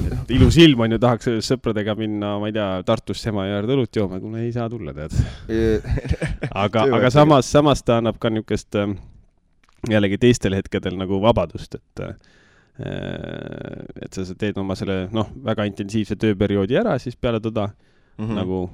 ilus 0.36 0.58
ilm 0.62 0.84
on 0.86 0.96
ju, 0.96 1.00
tahaks 1.02 1.30
sõpradega 1.46 1.96
minna, 1.98 2.36
ma 2.42 2.50
ei 2.50 2.56
tea, 2.56 2.68
Tartusse 2.86 3.32
Emajõe 3.32 3.60
õlut 3.76 4.00
jooma, 4.00 4.20
kuule, 4.22 4.44
ei 4.46 4.54
saa 4.54 4.68
tulla, 4.72 4.94
tead. 4.96 5.16
Aga, 6.66 6.86
aga 6.96 7.10
samas, 7.12 7.50
samas 7.50 7.84
ta 7.86 8.00
annab 8.00 8.20
ka 8.22 8.30
niisugust 8.32 8.78
äh, 8.80 8.94
jällegi 9.90 10.18
teistel 10.22 10.56
hetkedel 10.56 10.96
nagu 10.98 11.20
vabadust, 11.22 11.78
et 11.78 12.06
äh, 12.06 12.16
et 12.76 14.12
sa 14.12 14.24
teed 14.36 14.58
oma 14.60 14.74
selle 14.76 15.06
noh, 15.16 15.30
väga 15.44 15.64
intensiivse 15.64 16.18
tööperioodi 16.20 16.76
ära, 16.76 16.98
siis 17.00 17.16
peale 17.16 17.40
toda 17.40 17.70
mm 17.70 17.86
mm. 18.18 18.34
nagu 18.36 18.64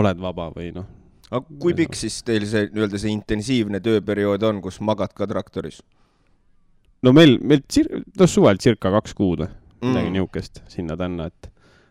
oled 0.00 0.20
vaba 0.22 0.48
või 0.54 0.72
noh, 0.74 0.88
aga 1.30 1.60
kui 1.62 1.74
pikk 1.78 1.96
siis 1.98 2.20
teil 2.26 2.46
see 2.48 2.68
nii-öelda 2.70 3.00
see 3.00 3.14
intensiivne 3.14 3.80
tööperiood 3.84 4.44
on, 4.48 4.60
kus 4.64 4.80
magad 4.84 5.14
ka 5.16 5.28
traktoris? 5.30 5.80
No 7.04 7.14
meil, 7.16 7.38
meil 7.40 7.62
tsir-, 7.64 8.02
noh 8.18 8.28
suvel 8.28 8.60
circa 8.60 8.92
kaks 8.92 9.16
kuud 9.16 9.44
või 9.44 9.50
Mm. 9.80 9.88
midagi 9.88 10.10
niisugust 10.14 10.62
sinna-tänna, 10.68 11.26
et 11.30 11.50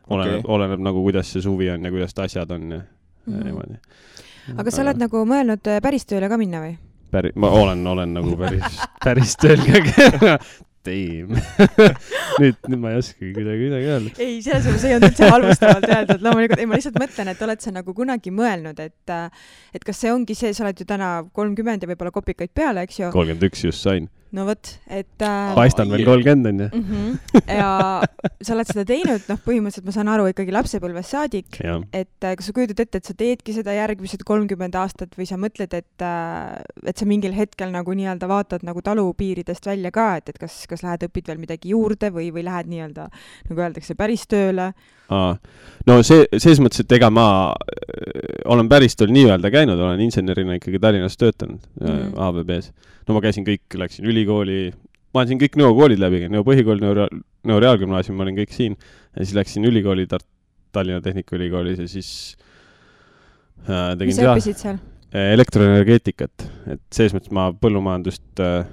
oleneb 0.09 0.39
okay., 0.43 0.53
oleneb 0.55 0.79
nagu 0.85 1.01
kuidas 1.05 1.31
see 1.33 1.41
suvi 1.41 1.69
on 1.73 1.83
ja 1.85 1.91
kuidas 1.93 2.13
asjad 2.17 2.51
on 2.51 2.71
ja, 2.71 2.77
ja 2.77 2.83
Mhm. 3.29 3.43
niimoodi. 3.45 3.75
aga 4.57 4.71
sa 4.71 4.81
oled 4.81 4.97
nagu 4.97 5.25
mõelnud 5.25 5.67
äh, 5.69 5.81
päris 5.81 6.05
tööle 6.09 6.29
ka 6.29 6.37
minna 6.37 6.61
või? 6.63 6.77
päri-, 7.11 7.33
ma 7.35 7.49
olen, 7.49 7.85
olen 7.87 8.13
nagu 8.13 8.35
päris, 8.43 8.79
päris 9.03 9.35
tööl 9.41 9.61
ka. 9.65 10.37
Damn. 10.87 11.35
nüüd, 12.39 12.55
nüüd 12.71 12.79
ma 12.79 12.93
ei 12.93 12.99
oskagi 13.01 13.33
kuidagi 13.35 13.65
midagi 13.67 13.89
öelda. 13.91 14.11
ei, 14.23 14.37
selles 14.41 14.63
mõttes 14.69 14.85
ei 14.87 14.93
olnud 14.95 15.09
üldse 15.09 15.27
halvustavalt 15.33 15.87
öeldud, 15.91 16.21
loomulikult, 16.23 16.61
ei 16.63 16.69
ma 16.71 16.77
lihtsalt 16.79 16.99
mõtlen, 17.01 17.31
et 17.33 17.41
oled 17.45 17.59
sa 17.65 17.73
nagu 17.75 17.93
kunagi 17.97 18.31
mõelnud, 18.31 18.79
et 18.79 19.13
et 19.75 19.83
kas 19.85 19.99
see 20.05 20.13
ongi 20.13 20.37
see, 20.39 20.53
sa 20.55 20.63
oled 20.63 20.79
ju 20.79 20.87
täna 20.87 21.09
kolmkümmend 21.35 21.83
ja 21.83 21.89
võib-olla 21.91 22.13
kopikaid 22.15 22.53
peale, 22.55 22.85
eks 22.87 23.01
ju, 23.01 23.11
kolmkümmend 23.11 23.43
üks 23.49 23.65
just 23.67 23.83
sain. 23.83 24.07
No 24.35 24.45
vot, 24.45 24.71
et 24.87 25.23
äh, 25.25 25.53
paistan 25.57 25.89
veel 25.91 26.03
kolmkümmend 26.07 26.49
onju. 26.51 26.67
-hmm. 26.73 27.43
ja 27.59 28.01
sa 28.41 28.53
oled 28.55 28.69
seda 28.69 28.85
teinud, 28.89 29.25
noh, 29.31 29.39
põhimõtteliselt 29.45 29.87
ma 29.89 29.95
saan 29.95 30.11
aru 30.13 30.27
ikkagi 30.31 30.53
lapsepõlvest 30.53 31.15
saadik, 31.15 31.59
et 31.93 32.27
äh, 32.27 32.35
kas 32.37 32.49
sa 32.49 32.55
kujutad 32.55 32.83
ette, 32.85 33.01
et 33.01 33.09
sa 33.09 33.15
teedki 33.17 33.55
seda 33.55 33.73
järgmised 33.77 34.23
kolmkümmend 34.27 34.77
aastat 34.79 35.17
või 35.17 35.29
sa 35.29 35.39
mõtled, 35.41 35.73
et 35.73 36.05
äh, 36.05 36.61
et 36.85 36.97
sa 36.97 37.09
mingil 37.09 37.33
hetkel 37.37 37.73
nagu 37.73 37.93
nii-öelda 37.93 38.29
vaatad 38.29 38.65
nagu 38.67 38.81
talupiiridest 38.85 39.65
välja 39.65 39.91
ka, 39.91 40.15
et, 40.21 40.29
et 40.29 40.37
kas, 40.37 40.61
kas 40.69 40.85
lähed 40.85 41.09
õpid 41.09 41.27
veel 41.31 41.41
midagi 41.41 41.73
juurde 41.73 42.11
või, 42.13 42.29
või 42.35 42.45
lähed 42.45 42.69
nii-öelda 42.69 43.09
nagu 43.49 43.65
öeldakse, 43.65 43.97
päris 43.99 44.27
tööle 44.29 44.73
aa, 45.09 45.33
no 45.89 45.99
see, 46.05 46.27
selles 46.37 46.61
mõttes, 46.61 46.83
et 46.83 46.91
ega 46.99 47.09
ma 47.09 47.27
äh, 47.49 48.45
olen 48.45 48.69
päris 48.69 48.95
tööl 48.99 49.11
nii-öelda 49.13 49.49
käinud, 49.53 49.79
olen 49.79 50.05
insenerina 50.05 50.59
ikkagi 50.59 50.79
Tallinnas 50.79 51.17
töötanud 51.17 51.59
Mhm. 51.79 51.89
mm., 51.89 52.13
ABB-s. 52.19 52.71
no 53.07 53.15
ma 53.15 53.21
käisin 53.25 53.45
kõik, 53.47 53.77
läksin 53.79 54.05
ülikooli, 54.19 54.59
ma 55.13 55.21
olen 55.23 55.31
siin 55.31 55.41
kõik 55.41 55.57
Nõo 55.59 55.71
koolid 55.77 56.01
läbi 56.01 56.23
käinud, 56.23 56.35
Nõo 56.37 56.45
põhikool, 56.47 56.83
Nõo 56.83 56.93
Rea-, 56.97 57.09
Nõo 57.49 57.59
Reaalgümnaasium, 57.63 58.19
ma 58.19 58.27
olin 58.27 58.37
kõik 58.41 58.53
siin. 58.55 58.77
ja 59.15 59.23
siis 59.23 59.35
läksin 59.37 59.65
ülikooli 59.65 60.07
Tar-, 60.11 60.27
Tallinna 60.75 61.01
Tehnikaülikoolis 61.01 61.79
ja 61.79 61.87
siis 61.89 62.11
äh, 63.65 63.95
tegin 63.97 64.11
mis 64.13 64.19
sa 64.19 64.33
õppisid 64.33 64.63
seal? 64.65 64.81
elektroenergeetikat, 65.09 66.43
et 66.69 66.81
selles 66.93 67.15
mõttes 67.15 67.31
ma 67.33 67.47
põllumajandust 67.57 68.43
äh, 68.45 68.67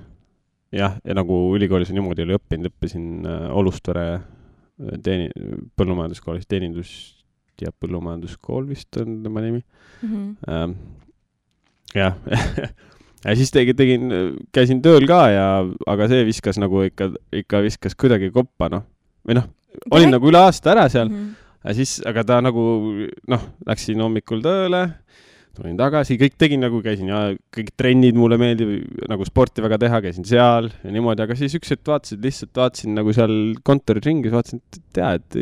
jah, 0.76 0.98
ja 1.00 1.16
nagu 1.16 1.38
ülikoolis 1.56 1.92
niimoodi 1.96 2.26
oli 2.26 2.36
õppinud, 2.36 2.68
õppisin 2.68 3.06
äh, 3.24 3.46
Olustvere 3.56 4.06
äh, 4.18 4.98
teeni-, 5.04 5.30
põllumajanduskoolis 5.80 6.44
teenindus 6.50 6.90
ja 7.62 7.72
põllumajanduskool 7.72 8.68
vist 8.68 9.00
on 9.00 9.22
tema 9.24 9.40
nimi 9.44 9.62
Mhm. 10.02 10.36
ähm,. 10.52 10.72
jah, 11.94 12.18
ja 13.26 13.36
siis 13.38 13.52
tegi, 13.54 13.74
tegin, 13.76 14.12
käisin 14.54 14.82
tööl 14.84 15.06
ka 15.08 15.22
ja, 15.32 15.46
aga 15.90 16.08
see 16.10 16.26
viskas 16.28 16.60
nagu 16.62 16.84
ikka, 16.86 17.10
ikka 17.42 17.62
viskas 17.66 17.98
kuidagi 17.98 18.30
koppa, 18.34 18.70
noh, 18.72 18.86
või 19.26 19.40
noh, 19.40 19.48
olin 19.94 20.14
nagu 20.14 20.30
üle 20.30 20.44
aasta 20.46 20.72
ära 20.74 20.86
seal. 20.92 21.10
Mhm. 21.10 21.34
ja 21.66 21.74
siis, 21.74 21.98
aga 22.06 22.22
ta 22.26 22.38
nagu 22.44 22.62
noh, 23.32 23.48
läksin 23.66 24.02
hommikul 24.04 24.44
tööle, 24.44 24.84
tulin 25.56 25.78
tagasi, 25.78 26.18
kõik 26.20 26.36
tegin 26.38 26.62
nagu 26.62 26.82
käisin 26.84 27.10
ja 27.10 27.20
kõik 27.54 27.72
trennid 27.80 28.16
mulle 28.18 28.38
meeldib 28.40 29.06
nagu 29.08 29.26
sporti 29.26 29.64
väga 29.64 29.80
teha, 29.86 30.02
käisin 30.04 30.26
seal 30.28 30.68
ja 30.84 30.92
niimoodi, 30.92 31.24
aga 31.24 31.36
siis 31.38 31.56
üks 31.58 31.72
hetk 31.72 31.88
vaatasin, 31.88 32.20
lihtsalt 32.22 32.52
vaatasin 32.60 32.94
nagu 32.98 33.14
seal 33.16 33.32
kontoris 33.66 34.04
ringi, 34.06 34.32
vaatasin, 34.32 34.60
et 34.60 34.82
tea, 34.98 35.14
et 35.16 35.40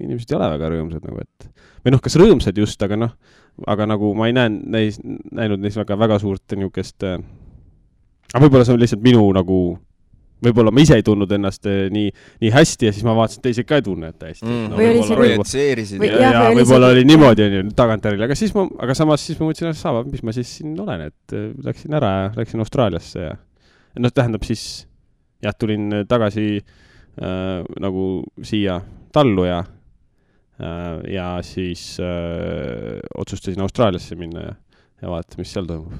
inimesed 0.00 0.32
ei 0.32 0.38
ole 0.38 0.48
väga 0.54 0.72
rõõmsad 0.72 1.06
nagu, 1.06 1.26
et 1.26 1.50
või 1.84 1.94
noh, 1.94 2.02
kas 2.04 2.16
rõõmsad 2.20 2.58
just, 2.60 2.80
aga 2.86 2.98
noh, 2.98 3.14
aga 3.68 3.86
nagu 3.90 4.14
ma 4.16 4.26
ei 4.30 4.32
näe 4.36 4.48
neis, 4.50 4.98
näinud 5.04 5.60
neis 5.60 5.76
väga, 5.76 5.96
väga 6.00 6.18
suurt 6.22 6.56
niisugust 6.56 7.02
äh, 7.04 7.18
aga 8.34 8.44
võib-olla 8.46 8.64
see 8.66 8.74
on 8.76 8.80
lihtsalt 8.82 9.02
minu 9.04 9.24
nagu, 9.36 9.56
võib-olla 10.44 10.72
ma 10.72 10.80
ise 10.84 10.96
ei 10.96 11.04
tundnud 11.04 11.32
ennast 11.36 11.66
äh, 11.68 11.88
nii, 11.92 12.12
nii 12.40 12.52
hästi 12.54 12.88
ja 12.88 12.92
siis 12.96 13.04
ma 13.04 13.12
vaatasin, 13.18 13.42
et 13.42 13.48
teised 13.50 13.68
ka 13.68 13.80
ei 13.80 13.84
tunne 13.88 14.12
enda 14.12 14.30
hästi 14.30 14.46
Mm. 14.46 14.68
no,. 14.70 14.76
Või 14.78 14.88
oli 14.92 15.02
see- 15.04 15.16
projitseerisid 15.20 16.04
ja, 16.06 16.20
ja 16.32 16.44
või 16.48 16.60
võib-olla 16.62 16.92
oli 16.94 17.04
niimoodi, 17.10 17.44
onju, 17.48 17.64
tagantjärele, 17.76 18.28
aga 18.28 18.36
siis 18.38 18.54
ma, 18.56 18.64
aga 18.86 18.94
samas 18.96 19.26
siis 19.26 19.40
ma 19.40 19.50
mõtlesin, 19.50 19.72
et 19.74 19.80
saab, 19.82 20.06
mis 20.12 20.22
ma 20.24 20.32
siis 20.36 20.54
siin 20.60 20.78
olen, 20.80 21.08
et 21.10 21.34
äh, 21.36 21.50
läksin 21.66 21.98
ära 22.00 22.12
ja 22.16 22.30
läksin 22.38 22.62
Austraaliasse 22.64 23.26
ja 23.26 23.34
noh, 24.00 24.14
tähendab 24.14 24.46
siis 24.48 24.86
jah, 25.44 25.52
tulin 25.58 26.04
tagasi 26.08 26.46
äh, 26.62 27.60
nagu 27.82 28.06
siia 28.46 28.80
tallu 29.12 29.44
ja 29.48 29.60
ja 31.08 31.42
siis 31.42 31.98
äh, 32.00 32.98
otsustasin 33.14 33.62
Austraaliasse 33.62 34.16
minna 34.16 34.40
ja, 34.40 34.54
ja 35.00 35.08
vaadata, 35.08 35.38
mis 35.40 35.52
seal 35.54 35.66
toimub. 35.68 35.92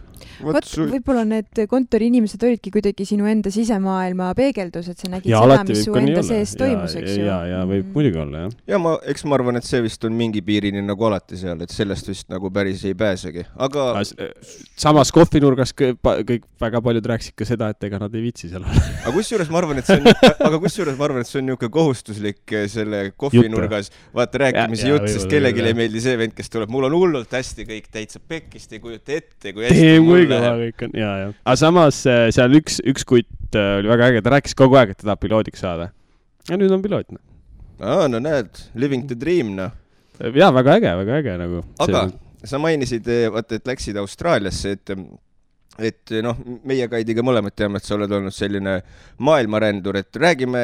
vot 0.45 0.67
võib-olla 0.91 1.23
need 1.25 1.61
kontoriinimesed 1.71 2.43
olidki 2.45 2.71
kuidagi 2.75 3.07
sinu 3.09 3.25
enda 3.31 3.49
sisemaailma 3.53 4.31
peegeldus, 4.37 4.91
et 4.93 5.01
sa 5.01 5.09
nägid 5.13 5.31
ja 5.33 5.41
seda, 5.41 5.59
mis 5.69 5.85
su 5.87 5.95
enda 5.97 6.19
olla. 6.19 6.25
sees 6.29 6.53
toimus, 6.61 6.97
eks 7.01 7.15
ju. 7.17 7.25
ja, 7.25 7.39
ja 7.49 7.61
võib 7.69 7.89
muidugi 7.97 8.21
olla 8.21 8.43
jah. 8.47 8.57
ja 8.75 8.81
ma, 8.83 8.95
eks 9.09 9.25
ma 9.25 9.39
arvan, 9.39 9.57
et 9.61 9.65
see 9.69 9.81
vist 9.85 10.05
on 10.09 10.13
mingi 10.19 10.43
piirini 10.45 10.83
nagu 10.85 11.07
alati 11.09 11.39
seal, 11.41 11.61
et 11.65 11.73
sellest 11.73 12.11
vist 12.13 12.29
nagu 12.33 12.51
päris 12.53 12.85
ei 12.89 12.95
pääsegi, 12.99 13.47
aga 13.57 13.87
samas 14.81 15.13
kohvinurgas 15.15 15.73
kõ- 15.77 15.97
pa- 16.03 16.19
kõik 16.27 16.45
väga 16.61 16.81
paljud 16.85 17.09
rääkisid 17.13 17.37
ka 17.41 17.49
seda, 17.49 17.71
et 17.75 17.89
ega 17.89 18.01
nad 18.03 18.15
ei 18.15 18.25
viitsi 18.29 18.51
seal 18.53 18.65
olla. 18.65 18.85
aga 19.05 19.15
kusjuures 19.17 19.51
ma 19.53 19.61
arvan, 19.63 19.81
et 19.81 19.89
see 19.89 19.99
on, 20.01 20.13
aga 20.51 20.61
kusjuures 20.63 20.99
ma 21.01 21.09
arvan, 21.09 21.25
et 21.25 21.31
see 21.31 21.41
on 21.41 21.49
niisugune 21.51 21.73
kohustuslik 21.81 22.55
eh, 22.61 22.67
selle 22.73 23.03
kohvinurgas 23.21 23.91
vaata 24.17 24.45
rääkimise 24.47 24.85
Ja- 24.87 24.93
ja 24.95 24.99
jutt, 25.01 25.09
sest 25.13 25.29
kellelegi 25.31 25.65
ei 25.71 25.75
meeldi 25.77 26.01
see 26.05 26.17
vend, 26.21 26.33
kes 26.37 26.49
tuleb, 26.53 26.71
mul 26.73 26.87
on 26.89 26.95
hullult 26.97 27.33
hästi 27.37 27.67
kõik 27.69 27.89
täitsa 27.93 28.21
pekkist, 28.29 28.73
ei 28.77 28.81
kujuta 28.91 29.17
ette, 29.17 29.55
kui 29.57 29.67
hästi 29.67 30.05
mul 30.05 30.27
läheb. 30.31 30.63
kõik 30.67 30.87
on, 30.87 30.97
ja, 30.99 31.11
ja. 31.23 31.33
aga 31.45 31.57
samas 31.61 32.03
äh, 32.11 32.27
seal 32.35 32.59
üks, 32.59 32.81
üks 32.93 33.07
kutt 33.09 33.59
äh, 33.59 33.79
oli 33.81 33.93
väga 33.93 34.11
äge, 34.11 34.25
ta 34.27 34.35
rääkis 34.37 34.57
kogu 34.59 34.79
aeg, 34.81 34.95
et 34.95 35.01
ta 35.01 35.11
tahab 35.11 35.23
piloodiks 35.25 35.63
saada. 35.65 35.91
ja 36.51 36.59
nüüd 36.61 36.75
on 36.75 36.85
piloot, 36.85 37.11
noh. 37.15 37.23
aa, 37.81 38.09
no 38.11 38.23
näed, 38.23 38.67
living 38.75 39.07
the 39.11 39.19
dream, 39.19 39.55
noh. 39.59 39.73
jaa, 40.19 40.53
väga 40.57 40.79
äge, 40.81 40.95
väga 41.05 41.23
äge 41.23 41.39
nagu. 41.41 41.65
aga 41.87 42.09
sa 42.45 42.61
mainisid, 42.63 43.09
vaata, 43.33 43.61
et 43.61 43.69
läksid 43.69 43.99
Austraaliasse, 44.01 44.77
et 44.79 44.97
et 45.81 46.13
noh, 46.25 46.37
meie 46.69 46.87
Kaidiga 46.91 47.23
mõlemad 47.25 47.55
teame, 47.57 47.81
et 47.81 47.87
sa 47.87 47.95
oled 47.97 48.13
olnud 48.13 48.35
selline 48.35 48.81
maailmarändur, 49.25 49.97
et 50.01 50.19
räägime 50.21 50.63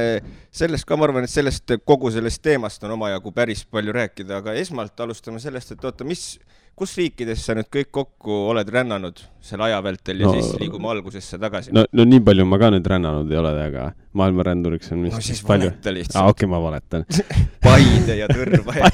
sellest 0.54 0.86
ka, 0.88 0.98
ma 0.98 1.06
arvan, 1.08 1.24
et 1.26 1.32
sellest 1.32 1.76
kogu 1.88 2.10
sellest 2.12 2.42
teemast 2.44 2.84
on 2.84 2.96
omajagu 2.96 3.32
päris 3.36 3.64
palju 3.70 3.94
rääkida, 3.96 4.42
aga 4.42 4.56
esmalt 4.60 5.00
alustame 5.06 5.40
sellest, 5.42 5.72
et 5.72 5.86
oota, 5.88 6.04
mis, 6.04 6.34
kus 6.76 6.92
riikides 6.98 7.40
sa 7.46 7.54
nüüd 7.56 7.70
kõik 7.72 7.88
kokku 7.94 8.34
oled 8.50 8.68
rännanud 8.68 9.22
selle 9.44 9.64
aja 9.70 9.78
vältel 9.84 10.20
ja 10.20 10.26
No- 10.28 10.34
no, 10.34 10.42
siis 10.42 10.60
liigume 10.60 10.90
algusesse 10.92 11.38
tagasi 11.40 11.72
no,. 11.72 11.86
no, 11.86 12.02
no 12.02 12.04
nii 12.10 12.20
palju 12.26 12.44
ma 12.48 12.58
ka 12.60 12.68
nüüd 12.74 12.90
rännanud 12.92 13.32
ei 13.32 13.38
ole, 13.40 13.52
aga 13.62 13.86
maailmaränduriks 14.16 14.92
on 14.92 15.00
no 15.00 15.08
vist 15.08 15.24
siis 15.24 15.40
palju. 15.46 15.72
aa, 16.14 16.26
okei, 16.28 16.48
ma 16.50 16.60
valetan. 16.60 17.06
Paide 17.64 18.18
ja 18.20 18.28
Tõrva 18.28 18.76
ja 18.76 18.90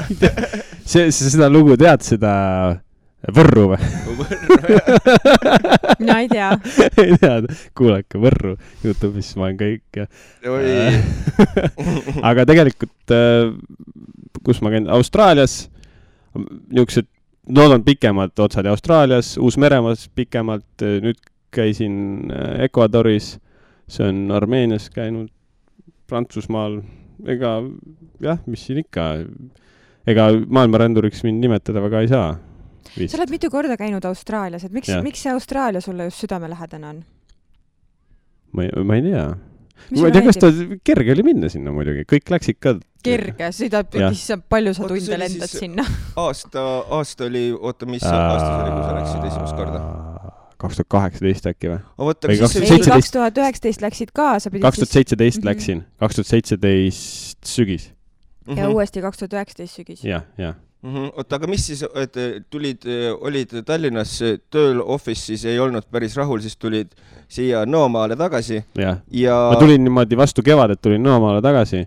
see, 0.87 1.11
sa 1.11 1.31
seda 1.35 1.51
lugu 1.51 1.77
tead, 1.81 2.07
seda 2.07 2.33
Võrru 3.23 3.69
või? 3.71 3.79
mina 6.01 6.17
ei 6.23 6.31
tea. 6.31 6.49
ei 6.99 7.19
tea, 7.23 7.37
kuulake 7.79 8.19
Võrru 8.23 8.57
Youtube'is, 8.83 9.31
ma 9.39 9.47
olen 9.47 9.59
kõik 9.61 10.01
ja 10.01 10.07
aga 12.31 12.47
tegelikult, 12.51 13.15
kus 14.43 14.63
ma 14.63 14.75
käin, 14.75 14.91
Austraalias, 14.91 15.65
niisugused, 16.35 17.07
need 17.49 17.75
on 17.75 17.85
pikemad 17.85 18.39
otsad 18.39 18.67
ja 18.67 18.71
Austraalias, 18.71 19.37
Uus-Meremaas 19.39 20.09
pikemalt, 20.15 20.85
nüüd 21.03 21.19
käisin 21.53 22.31
äh, 22.31 22.65
Ecuadoris, 22.69 23.37
see 23.91 24.09
on 24.09 24.31
Armeenias 24.33 24.89
käinud, 24.95 25.29
Prantsusmaal, 26.09 26.81
ega 27.29 27.57
jah, 28.23 28.41
mis 28.47 28.67
siin 28.67 28.83
ikka, 28.83 29.09
ega 30.09 30.29
maailmaränduriks 30.47 31.25
mind 31.27 31.43
nimetada 31.45 31.83
väga 31.83 32.03
ei 32.05 32.11
saa. 32.11 32.35
sa 32.93 33.19
oled 33.19 33.33
mitu 33.33 33.51
korda 33.51 33.77
käinud 33.77 34.05
Austraalias, 34.05 34.65
et 34.65 34.73
miks 34.73 34.91
miks 35.03 35.23
see 35.23 35.33
Austraalia 35.33 35.81
sulle 35.81 36.09
just 36.09 36.25
südamelähedane 36.25 36.89
on? 36.89 37.03
ma 38.53 38.65
ei, 38.65 38.85
ma 38.85 38.99
ei 38.99 39.03
tea. 39.03 39.27
Ma 39.91 40.07
ei 40.09 40.13
tea, 40.15 40.23
kas 40.29 40.39
ta, 40.41 40.51
kerge 40.85 41.13
oli 41.13 41.23
minna 41.27 41.49
sinna 41.53 41.73
muidugi, 41.75 42.05
kõik 42.09 42.31
läksid 42.33 42.59
ka. 42.63 42.77
kerge, 43.03 43.49
sõidab, 43.57 43.93
issand, 44.13 44.45
palju 44.49 44.75
sa 44.75 44.87
tunde 44.89 45.19
lendad 45.19 45.49
siis- 45.51 45.59
sinna. 45.65 45.85
aasta, 46.17 46.63
aasta 46.99 47.25
oli, 47.27 47.51
oota, 47.53 47.87
mis 47.87 48.03
aasta 48.03 48.47
see 48.47 48.63
oli, 48.63 48.71
kui 48.77 48.85
sa 48.87 48.95
läksid 49.01 49.27
esimest 49.33 49.57
korda? 49.59 49.83
kaks 50.63 50.77
tuhat 50.79 50.89
kaheksateist 50.95 51.47
äkki 51.51 51.73
või? 51.73 51.81
ei, 52.31 52.39
kaks 52.39 53.11
tuhat 53.11 53.39
üheksateist 53.43 53.83
läksid 53.83 54.13
ka, 54.15 54.39
sa 54.39 54.51
pidid 54.51 54.63
kaks 54.63 54.79
tuhat 54.79 54.93
seitseteist 54.95 55.41
Mhm. 55.43 55.49
läksin, 55.51 55.85
kaks 55.99 56.15
tuhat 56.21 56.27
seitseteist 56.31 57.43
sügis, 57.45 57.91
ja 58.47 58.69
uuesti 58.71 59.03
kaks 59.03 59.19
tuhat 59.19 59.33
üheksateist 59.41 59.75
sügis. 59.81 60.05
jah, 60.07 60.23
jah. 60.39 60.55
Mhm. 60.83 61.13
oota, 61.17 61.39
aga 61.39 61.47
mis 61.47 61.63
siis, 61.67 61.85
et 61.95 62.17
eh, 62.19 62.31
tulid, 62.51 62.87
olid 63.23 63.53
Tallinnas 63.67 64.17
eh, 64.27 64.39
tööl 64.51 64.81
office'is, 64.83 65.45
ei 65.47 65.61
olnud 65.63 65.87
päris 65.95 66.17
rahul, 66.19 66.43
siis 66.43 66.57
tulid 66.59 66.91
siia 67.31 67.63
Nõomaale 67.71 68.17
tagasi 68.19 68.59
jah, 68.79 68.99
ja 69.15 69.37
ma 69.53 69.61
tulin 69.61 69.85
niimoodi 69.87 70.19
vastu 70.19 70.43
kevadet 70.43 70.83
tulin 70.83 71.03
Nõomaale 71.07 71.43
tagasi. 71.45 71.85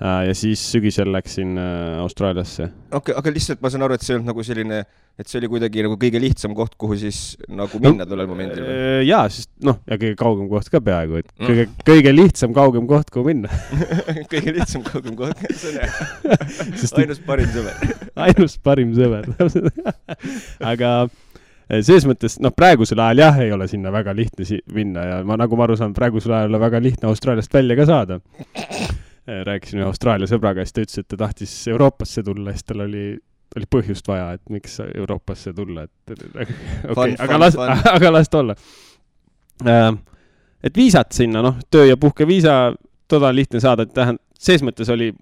Ja 0.00 0.34
siis 0.34 0.58
sügisel 0.72 1.12
läksin 1.14 1.54
äh, 1.60 2.00
Austraaliasse. 2.02 2.70
okei, 2.98 3.14
aga 3.16 3.30
lihtsalt 3.30 3.60
ma 3.62 3.70
saan 3.70 3.84
aru, 3.86 3.94
et 3.94 4.02
see 4.02 4.14
ei 4.14 4.18
olnud 4.18 4.32
nagu 4.32 4.42
selline, 4.46 4.80
et 5.14 5.28
see 5.30 5.38
oli 5.38 5.46
kuidagi 5.52 5.84
nagu 5.86 5.94
kõige 6.02 6.18
lihtsam 6.18 6.54
koht, 6.58 6.72
kuhu 6.80 6.96
siis 6.98 7.20
nagu 7.46 7.78
minna 7.82 8.02
tollel 8.10 8.26
momendil 8.26 8.64
või? 8.66 9.04
jaa, 9.06 9.28
sest 9.30 9.52
noh, 9.62 9.78
ja 9.86 9.94
kõige 10.00 10.16
kaugem 10.18 10.48
koht 10.50 10.70
ka 10.72 10.80
peaaegu, 10.82 11.20
et 11.22 11.30
Mm. 11.38 11.46
kõige, 11.46 11.66
kõige 11.86 12.14
lihtsam 12.16 12.54
kaugem 12.56 12.88
koht, 12.90 13.10
kuhu 13.14 13.28
minna. 13.30 13.48
kõige 14.32 14.54
lihtsam 14.58 14.82
kaugem 14.86 15.14
koht, 15.18 15.38
see 15.54 15.70
on 15.70 15.78
hea, 15.84 16.40
ainus 17.04 17.22
parim 17.26 17.54
sõber. 17.54 17.94
ainus 18.26 18.58
parim 18.66 18.94
sõber. 18.98 19.30
aga 20.72 20.90
eh, 21.70 21.80
selles 21.86 22.06
mõttes, 22.10 22.40
noh, 22.42 22.50
praegusel 22.54 22.98
ajal 23.06 23.22
jah, 23.28 23.38
ei 23.46 23.54
ole 23.54 23.70
sinna 23.70 23.94
väga 23.94 24.14
lihtne 24.18 24.46
si- 24.50 24.62
minna 24.74 25.06
ja 25.06 25.22
ma, 25.26 25.38
nagu 25.40 25.54
ma 25.58 25.68
aru 25.68 25.78
saan, 25.78 25.94
praegusel 25.94 26.34
ajal 26.40 26.58
on 26.58 26.66
väga 26.66 26.82
lihtne 26.82 27.10
Austraaliast 27.14 27.54
välja 27.54 27.78
ka 27.78 27.86
saada. 27.92 28.20
Rääkisin 29.26 29.80
ühe 29.80 29.86
Austraalia 29.88 30.28
sõbraga, 30.28 30.64
siis 30.64 30.74
ta 30.74 30.84
ütles, 30.84 31.00
et 31.00 31.08
ta 31.08 31.18
tahtis 31.24 31.52
Euroopasse 31.72 32.22
tulla, 32.22 32.52
siis 32.52 32.66
tal 32.68 32.84
oli, 32.84 33.04
oli 33.56 33.68
põhjust 33.70 34.08
vaja, 34.08 34.32
et 34.36 34.42
miks 34.52 34.78
Euroopasse 34.84 35.52
tulla, 35.56 35.86
et 35.86 36.14
okei 36.14 36.56
Fun,, 36.94 37.14
aga 37.24 37.38
las, 37.40 37.56
aga 37.96 38.12
las 38.12 38.32
ta 38.32 38.42
olla. 38.42 38.56
et 40.64 40.76
viisat 40.76 41.16
sinna, 41.16 41.42
noh, 41.44 41.60
töö- 41.70 41.88
ja 41.88 41.96
puhkeviisa, 42.00 42.74
toda 43.08 43.32
on 43.32 43.38
lihtne 43.38 43.62
saada, 43.64 43.86
et 43.86 43.94
tähendab, 43.96 44.22
ses 44.44 44.64
mõttes 44.66 44.90
oli 44.92 45.12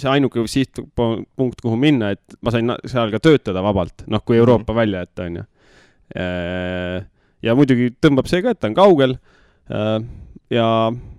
see 0.00 0.10
ainuke 0.10 0.42
sihtpunkt, 0.50 1.60
kuhu 1.62 1.76
minna, 1.78 2.14
et 2.14 2.38
ma 2.42 2.50
sain 2.54 2.72
seal 2.90 3.12
ka 3.12 3.20
töötada 3.22 3.62
vabalt, 3.62 4.06
noh, 4.10 4.22
kui 4.24 4.38
Euroopa 4.40 4.72
mm 4.72 4.74
-hmm. 4.74 4.80
välja 4.80 4.98
jätta, 5.04 5.22
onju. 5.22 5.44
ja 7.42 7.54
muidugi 7.54 7.90
tõmbab 8.00 8.26
see 8.26 8.42
ka, 8.42 8.50
et 8.50 8.60
ta 8.60 8.66
on 8.66 8.74
kaugel. 8.74 9.18
ja 10.50 10.88
äh, 10.88 11.13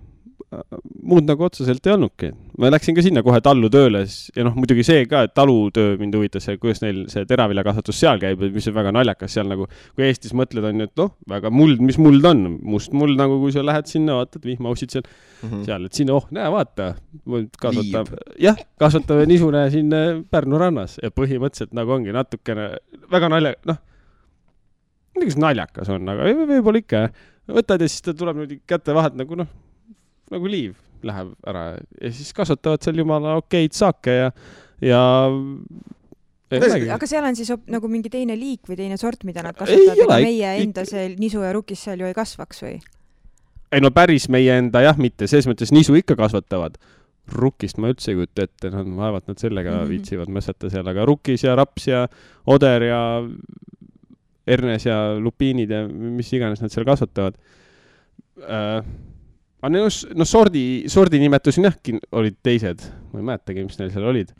muud 1.02 1.26
nagu 1.26 1.42
otseselt 1.46 1.86
ei 1.88 1.92
olnudki. 1.96 2.28
ma 2.62 2.68
läksin 2.70 2.94
ka 2.94 3.02
sinna 3.02 3.22
kohe 3.26 3.40
tallu 3.42 3.66
tööle 3.72 4.04
ja 4.06 4.44
noh, 4.46 4.54
muidugi 4.54 4.84
see 4.86 5.02
ka, 5.10 5.24
et 5.26 5.32
talutöö 5.34 5.96
mind 5.98 6.14
huvitas, 6.14 6.46
kuidas 6.62 6.80
neil 6.84 7.00
see 7.12 7.24
teraviljakasvatus 7.28 7.98
seal 7.98 8.20
käib, 8.22 8.44
mis 8.54 8.68
on 8.70 8.76
väga 8.76 8.92
naljakas 8.94 9.34
seal 9.36 9.50
nagu, 9.50 9.66
kui 9.96 10.06
Eestis 10.06 10.32
mõtled, 10.38 10.64
on 10.70 10.84
ju, 10.84 10.86
et 10.86 11.02
noh, 11.02 11.10
väga 11.34 11.50
muld, 11.50 11.82
mis 11.82 11.98
muld 11.98 12.24
on, 12.30 12.44
must 12.62 12.94
muld 12.96 13.18
nagu, 13.18 13.40
kui 13.42 13.52
sa 13.56 13.64
lähed 13.66 13.90
sinna, 13.90 14.20
vaatad 14.20 14.46
vihmaussid 14.46 14.94
seal, 14.94 15.08
Mhm. 15.42 15.64
seal, 15.66 15.84
et 15.84 15.92
siin, 15.98 16.08
oh, 16.14 16.24
näe, 16.32 16.46
vaata, 16.48 16.94
kasvatab, 17.60 18.14
jah, 18.40 18.56
kasvatame 18.80 19.26
nisune 19.28 19.66
siin 19.74 19.92
äh, 19.92 20.22
Pärnu 20.32 20.56
rannas 20.62 20.96
ja 21.02 21.10
põhimõtteliselt 21.12 21.74
nagu 21.76 21.92
ongi 21.92 22.14
natukene 22.14 22.70
väga 23.12 23.28
nalja, 23.34 23.52
noh, 23.68 23.76
ma 23.76 25.20
ei 25.20 25.26
tea, 25.26 25.28
kas 25.34 25.36
naljakas 25.42 25.90
on, 25.92 26.08
aga 26.08 26.24
võib- 26.30 26.48
võib-olla 26.54 26.80
ikka, 26.80 27.02
võtad 27.52 27.84
ja 27.84 27.88
siis 27.92 28.00
ta 28.06 28.14
tuleb 28.16 28.38
niimoodi 28.40 28.60
käte 28.68 28.94
vahelt 28.96 29.18
nagu 29.20 29.36
noh, 29.42 29.52
nagu 30.32 30.50
liiv 30.50 30.74
läheb 31.06 31.32
ära 31.46 31.64
ja 31.76 32.12
siis 32.12 32.32
kasvatavad 32.36 32.84
seal 32.84 32.98
jumala 33.02 33.36
okeid 33.40 33.76
saake 33.76 34.14
ja, 34.16 34.30
ja. 34.84 35.02
aga 36.96 37.08
seal 37.08 37.26
on 37.26 37.38
siis 37.38 37.52
nagu 37.70 37.90
mingi 37.90 38.10
teine 38.12 38.36
liik 38.38 38.68
või 38.70 38.78
teine 38.80 38.98
sort, 39.00 39.24
mida 39.28 39.44
nad 39.44 39.56
Ei 39.58 39.86
kasvatavad, 39.86 40.20
ik- 40.20 40.28
meie 40.30 40.52
enda 40.64 40.86
see 40.88 41.08
nisu 41.20 41.44
ja 41.44 41.52
rukis 41.56 41.86
seal 41.86 42.02
ju 42.02 42.08
ei 42.08 42.16
kasvaks 42.16 42.62
või? 42.64 42.76
ei 43.72 43.82
no 43.82 43.90
päris 43.94 44.28
meie 44.32 44.58
enda 44.60 44.82
jah, 44.84 44.98
mitte 44.98 45.28
selles 45.30 45.48
mõttes 45.50 45.72
nisu 45.74 45.96
ikka 45.98 46.16
kasvatavad. 46.18 46.78
rukkist 47.26 47.80
ma 47.82 47.88
üldse 47.90 48.12
ei 48.12 48.18
kujuta 48.20 48.44
ette, 48.46 48.70
noh, 48.70 48.84
vaevalt 48.96 49.26
nad 49.26 49.40
sellega 49.42 49.70
mm. 49.72 49.78
-hmm. 49.80 49.88
viitsivad 49.90 50.28
mässata 50.30 50.70
seal, 50.70 50.86
aga 50.86 51.04
rukkis 51.04 51.42
ja 51.42 51.56
raps 51.58 51.88
ja 51.88 52.06
oder 52.46 52.82
ja 52.82 53.00
hernes 54.46 54.86
ja 54.86 55.18
lupiinid 55.18 55.70
ja 55.70 55.88
mis 55.88 56.32
iganes 56.32 56.62
nad 56.62 56.70
seal 56.70 56.86
kasvatavad 56.86 57.34
äh,. 58.46 58.84
Aga 59.66 59.74
no, 59.74 59.86
no 60.16 60.26
sordi, 60.28 60.64
sordi 60.92 61.20
nimetus 61.22 61.58
jah, 61.58 61.74
olid 62.16 62.36
teised, 62.46 62.84
ma 63.12 63.22
ei 63.22 63.30
mäletagi, 63.32 63.64
mis 63.66 63.80
neil 63.80 63.90
seal 63.94 64.06
olid. 64.12 64.30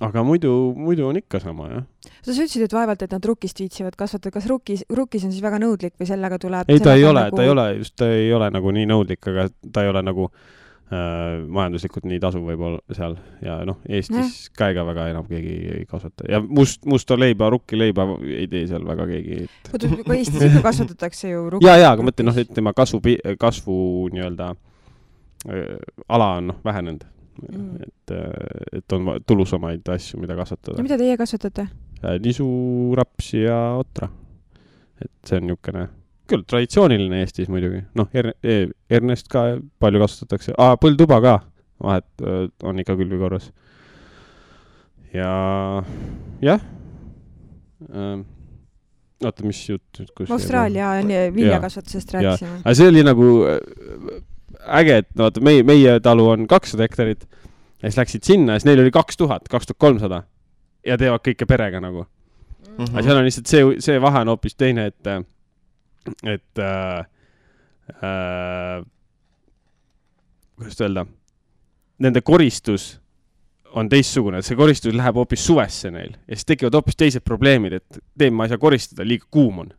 aga 0.00 0.22
muidu, 0.22 0.52
muidu 0.78 1.08
on 1.08 1.18
ikka 1.18 1.40
sama 1.42 1.68
jah. 1.68 1.84
sa 2.22 2.32
ütlesid, 2.32 2.64
et 2.68 2.74
vaevalt, 2.74 3.02
et 3.02 3.12
nad 3.12 3.24
rukist 3.26 3.60
viitsivad 3.60 3.98
kasvatada, 3.98 4.32
kas 4.38 4.48
rukis, 4.50 4.86
rukis 4.94 5.26
on 5.26 5.34
siis 5.34 5.42
väga 5.44 5.58
nõudlik 5.62 5.96
või 5.98 6.08
sellega 6.08 6.38
tuleb 6.42 6.70
ei, 6.70 6.80
ta 6.80 6.96
ei 6.96 7.04
ole 7.04 7.26
nagu..., 7.26 7.36
ta 7.36 7.46
ei 7.46 7.54
ole 7.54 7.68
just, 7.80 7.96
ta 7.98 8.10
ei 8.14 8.32
ole 8.32 8.50
nagu 8.54 8.74
nii 8.78 8.88
nõudlik, 8.88 9.30
aga 9.32 9.48
ta 9.74 9.84
ei 9.84 9.90
ole 9.90 10.04
nagu 10.06 10.28
äh, 10.30 10.61
majanduslikult 10.92 12.04
nii 12.08 12.18
tasuv 12.20 12.44
võib-olla 12.50 12.96
seal 12.96 13.14
ja 13.44 13.58
noh, 13.68 13.78
Eestis 13.88 14.50
ka 14.56 14.68
ega 14.74 14.84
väga 14.84 15.06
enam 15.12 15.28
keegi 15.28 15.54
ei 15.78 15.86
kasvata 15.88 16.26
ja 16.28 16.42
must, 16.42 16.82
musta 16.88 17.16
leiba, 17.16 17.48
rukkileiba 17.54 18.06
ei 18.26 18.48
tee 18.52 18.66
seal 18.70 18.84
väga 18.88 19.06
keegi. 19.08 19.46
oota, 19.72 19.92
aga 20.02 20.18
Eestis 20.18 20.44
ikka 20.50 20.64
kasvatatakse 20.66 21.32
ju 21.32 21.46
rukki. 21.54 21.68
ja, 21.68 21.78
ja, 21.80 21.94
aga 21.94 22.04
ma 22.04 22.10
mõtlen 22.10 22.28
noh, 22.28 22.42
et 22.44 22.52
tema 22.52 22.74
kasvu, 22.76 23.00
kasvu 23.40 23.78
nii-öelda 24.12 24.52
äh, 24.52 25.74
ala 26.12 26.34
on 26.42 26.52
noh, 26.52 26.60
vähenenud 26.66 27.08
Mm. 27.32 27.76
et, 27.80 28.12
et 28.76 28.92
on 28.92 29.06
tulusamaid 29.26 29.86
asju, 29.88 30.18
mida 30.20 30.34
kasvatada 30.36 30.76
ja. 30.76 30.84
mida 30.84 30.98
teie 31.00 31.16
kasvatate? 31.16 31.64
nisu, 32.20 32.44
rapsi 32.98 33.40
ja 33.46 33.56
otra. 33.78 34.10
et 35.00 35.10
see 35.26 35.40
on 35.40 35.48
niisugune, 35.48 35.86
küll 36.32 36.44
traditsiooniline 36.48 37.22
Eestis 37.22 37.50
muidugi, 37.52 37.84
noh 37.98 38.10
er,, 38.16 38.32
Ernest 38.90 39.30
ka 39.32 39.46
palju 39.82 40.02
kasutatakse 40.02 40.56
ah,, 40.56 40.76
põldtuba 40.80 41.20
ka 41.24 41.38
vahet 41.82 42.26
on 42.62 42.82
ikka 42.82 42.96
külvi 42.98 43.18
korras. 43.20 43.50
ja 45.12 45.32
jah. 46.42 46.62
oota, 49.22 49.46
mis 49.46 49.62
jutt 49.68 50.00
nüüd, 50.00 50.12
kus. 50.16 50.30
Austraalia 50.34 50.94
viljakasvatusest 51.34 52.14
Jaa. 52.14 52.22
rääkisime. 52.22 52.60
aga 52.64 52.76
see 52.78 52.90
oli 52.92 53.06
nagu 53.06 53.28
äge, 54.80 54.98
et 55.02 55.10
no 55.16 55.28
vaata, 55.28 55.42
meie, 55.44 55.66
meie 55.66 55.98
talu 56.04 56.28
on 56.34 56.46
kakssada 56.50 56.86
hektarit 56.86 57.26
ja 57.82 57.90
siis 57.90 57.98
läksid 57.98 58.26
sinna 58.26 58.56
ja 58.56 58.62
siis 58.62 58.70
neil 58.70 58.82
oli 58.84 58.94
kaks 58.94 59.18
tuhat, 59.18 59.48
kaks 59.50 59.70
tuhat 59.70 59.80
kolmsada 59.82 60.22
ja 60.86 60.98
teevad 60.98 61.22
kõike 61.26 61.46
perega 61.48 61.82
nagu. 61.82 62.06
Mhm. 62.72 62.94
aga 62.94 63.02
seal 63.04 63.18
on 63.18 63.26
lihtsalt 63.26 63.50
see, 63.50 63.64
see 63.84 64.00
vahe 64.00 64.22
on 64.22 64.32
hoopis 64.32 64.54
teine, 64.56 64.86
et, 64.92 65.08
et 66.22 66.62
äh, 66.62 67.04
äh, 68.02 68.82
kuidas 70.56 70.80
öelda, 70.80 71.06
nende 72.02 72.22
koristus 72.26 72.96
on 73.72 73.88
teistsugune, 73.88 74.42
see 74.44 74.58
koristus 74.58 74.94
läheb 74.96 75.16
hoopis 75.16 75.46
suvesse 75.46 75.90
neil 75.92 76.12
ja 76.12 76.36
siis 76.36 76.48
tekivad 76.48 76.76
hoopis 76.76 76.98
teised 77.00 77.24
probleemid, 77.24 77.78
et 77.78 77.98
tead, 78.18 78.34
ma 78.36 78.46
ei 78.46 78.52
saa 78.52 78.60
koristada, 78.60 79.06
liiga 79.06 79.28
kuum 79.32 79.64
on. 79.64 79.72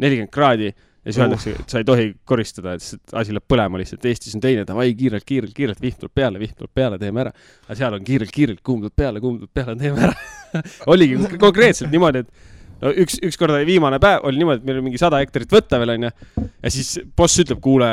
nelikümmend 0.00 0.32
kraadi 0.32 0.70
ja 0.70 1.12
siis 1.12 1.16
Uh. 1.16 1.22
öeldakse, 1.22 1.50
et 1.50 1.72
sa 1.72 1.78
ei 1.80 1.84
tohi 1.84 2.14
koristada, 2.24 2.74
et 2.74 2.82
siis 2.84 3.00
asi 3.12 3.32
läheb 3.32 3.46
põlema 3.48 3.80
lihtsalt. 3.80 4.04
Eestis 4.04 4.34
on 4.36 4.42
teine, 4.44 4.66
davai, 4.68 4.90
kiirelt, 4.94 5.24
kiirelt, 5.24 5.54
kiirelt, 5.56 5.80
vihm 5.80 5.96
tuleb 6.00 6.12
peale, 6.14 6.40
vihm 6.40 6.56
tuleb 6.58 6.72
peale, 6.74 6.98
teeme 7.00 7.24
ära. 7.24 7.32
aga 7.66 7.76
seal 7.78 7.96
on 7.96 8.04
kiirelt, 8.04 8.32
kiirelt, 8.34 8.60
kuum 8.64 8.82
tuleb 8.84 8.96
peale, 8.96 9.20
kuum 9.20 9.38
tuleb 9.40 9.52
peale, 9.54 9.76
teeme 9.80 10.08
ära. 10.08 10.14
oligi 10.92 11.16
konkreetselt 11.40 11.90
niimoodi, 11.90 12.24
et 12.24 12.59
no 12.82 12.92
üks, 13.04 13.18
ükskord 13.26 13.54
oli 13.56 13.68
viimane 13.68 14.00
päev, 14.02 14.24
oli 14.28 14.40
niimoodi, 14.40 14.62
et 14.62 14.68
meil 14.68 14.80
oli 14.80 14.88
mingi 14.88 15.00
sada 15.00 15.20
hektarit 15.22 15.52
võtta 15.52 15.80
veel, 15.82 15.94
onju. 15.96 16.10
ja 16.48 16.72
siis 16.72 16.96
boss 17.16 17.42
ütleb, 17.42 17.60
kuule, 17.64 17.90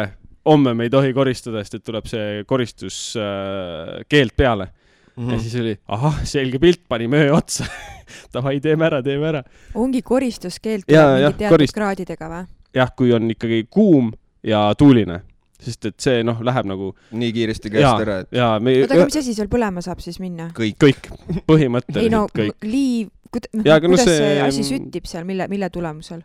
homme 0.48 0.74
me 0.78 0.88
ei 0.88 0.94
tohi 0.94 1.14
koristada, 1.16 1.64
sest 1.64 1.80
et 1.80 1.86
tuleb 1.88 2.08
see 2.10 2.44
koristuskeeld 2.48 4.34
äh, 4.34 4.38
peale 4.38 4.70
mm. 4.70 5.24
-hmm. 5.24 5.34
ja 5.34 5.40
siis 5.40 5.56
oli, 5.62 5.78
ahah, 5.88 6.22
selge 6.24 6.60
pilt, 6.60 6.84
panime 6.88 7.26
öö 7.26 7.34
otsa. 7.38 7.66
davai, 8.34 8.60
teeme 8.64 8.86
ära, 8.86 9.02
teeme 9.04 9.28
ära. 9.28 9.44
ongi 9.76 10.02
koristuskeeld 10.02 10.84
mingi 10.88 11.34
teatud 11.38 11.58
korist- 11.58 11.76
kraadidega 11.76 12.30
või? 12.32 12.46
jah, 12.76 12.94
kui 12.96 13.14
on 13.14 13.32
ikkagi 13.32 13.66
kuum 13.70 14.12
ja 14.44 14.74
tuuline, 14.78 15.22
sest 15.64 15.90
et 15.90 16.00
see 16.02 16.24
noh, 16.26 16.40
läheb 16.46 16.70
nagu 16.70 16.92
nii 17.18 17.34
kiiresti 17.34 17.74
käest 17.74 18.06
ära,, 18.06 18.22
et 18.26 18.38
ja 18.38 18.54
me 18.62 18.78
oota, 18.84 18.98
aga 18.98 19.10
mis 19.10 19.20
asi 19.24 19.36
seal 19.38 19.50
põlema 19.52 19.82
saab 19.86 20.02
siis 20.04 20.20
minna? 20.22 20.52
kõik. 20.58 20.78
kõik, 20.84 21.12
ei 21.34 21.44
põhimõtteliselt 21.50 22.14
no 22.14 22.26
kõik, 22.34 22.58
liiv, 22.68 23.12
noh 23.58 23.66
Jaa, 23.66 23.78
aga 23.80 23.90
no 23.90 23.96
kuidas 23.96 24.10
see, 24.10 24.18
see- 24.22 24.42
asi 24.46 24.66
süttib 24.68 25.10
seal, 25.10 25.26
mille, 25.28 25.50
mille 25.52 25.70
tulemusel? 25.74 26.22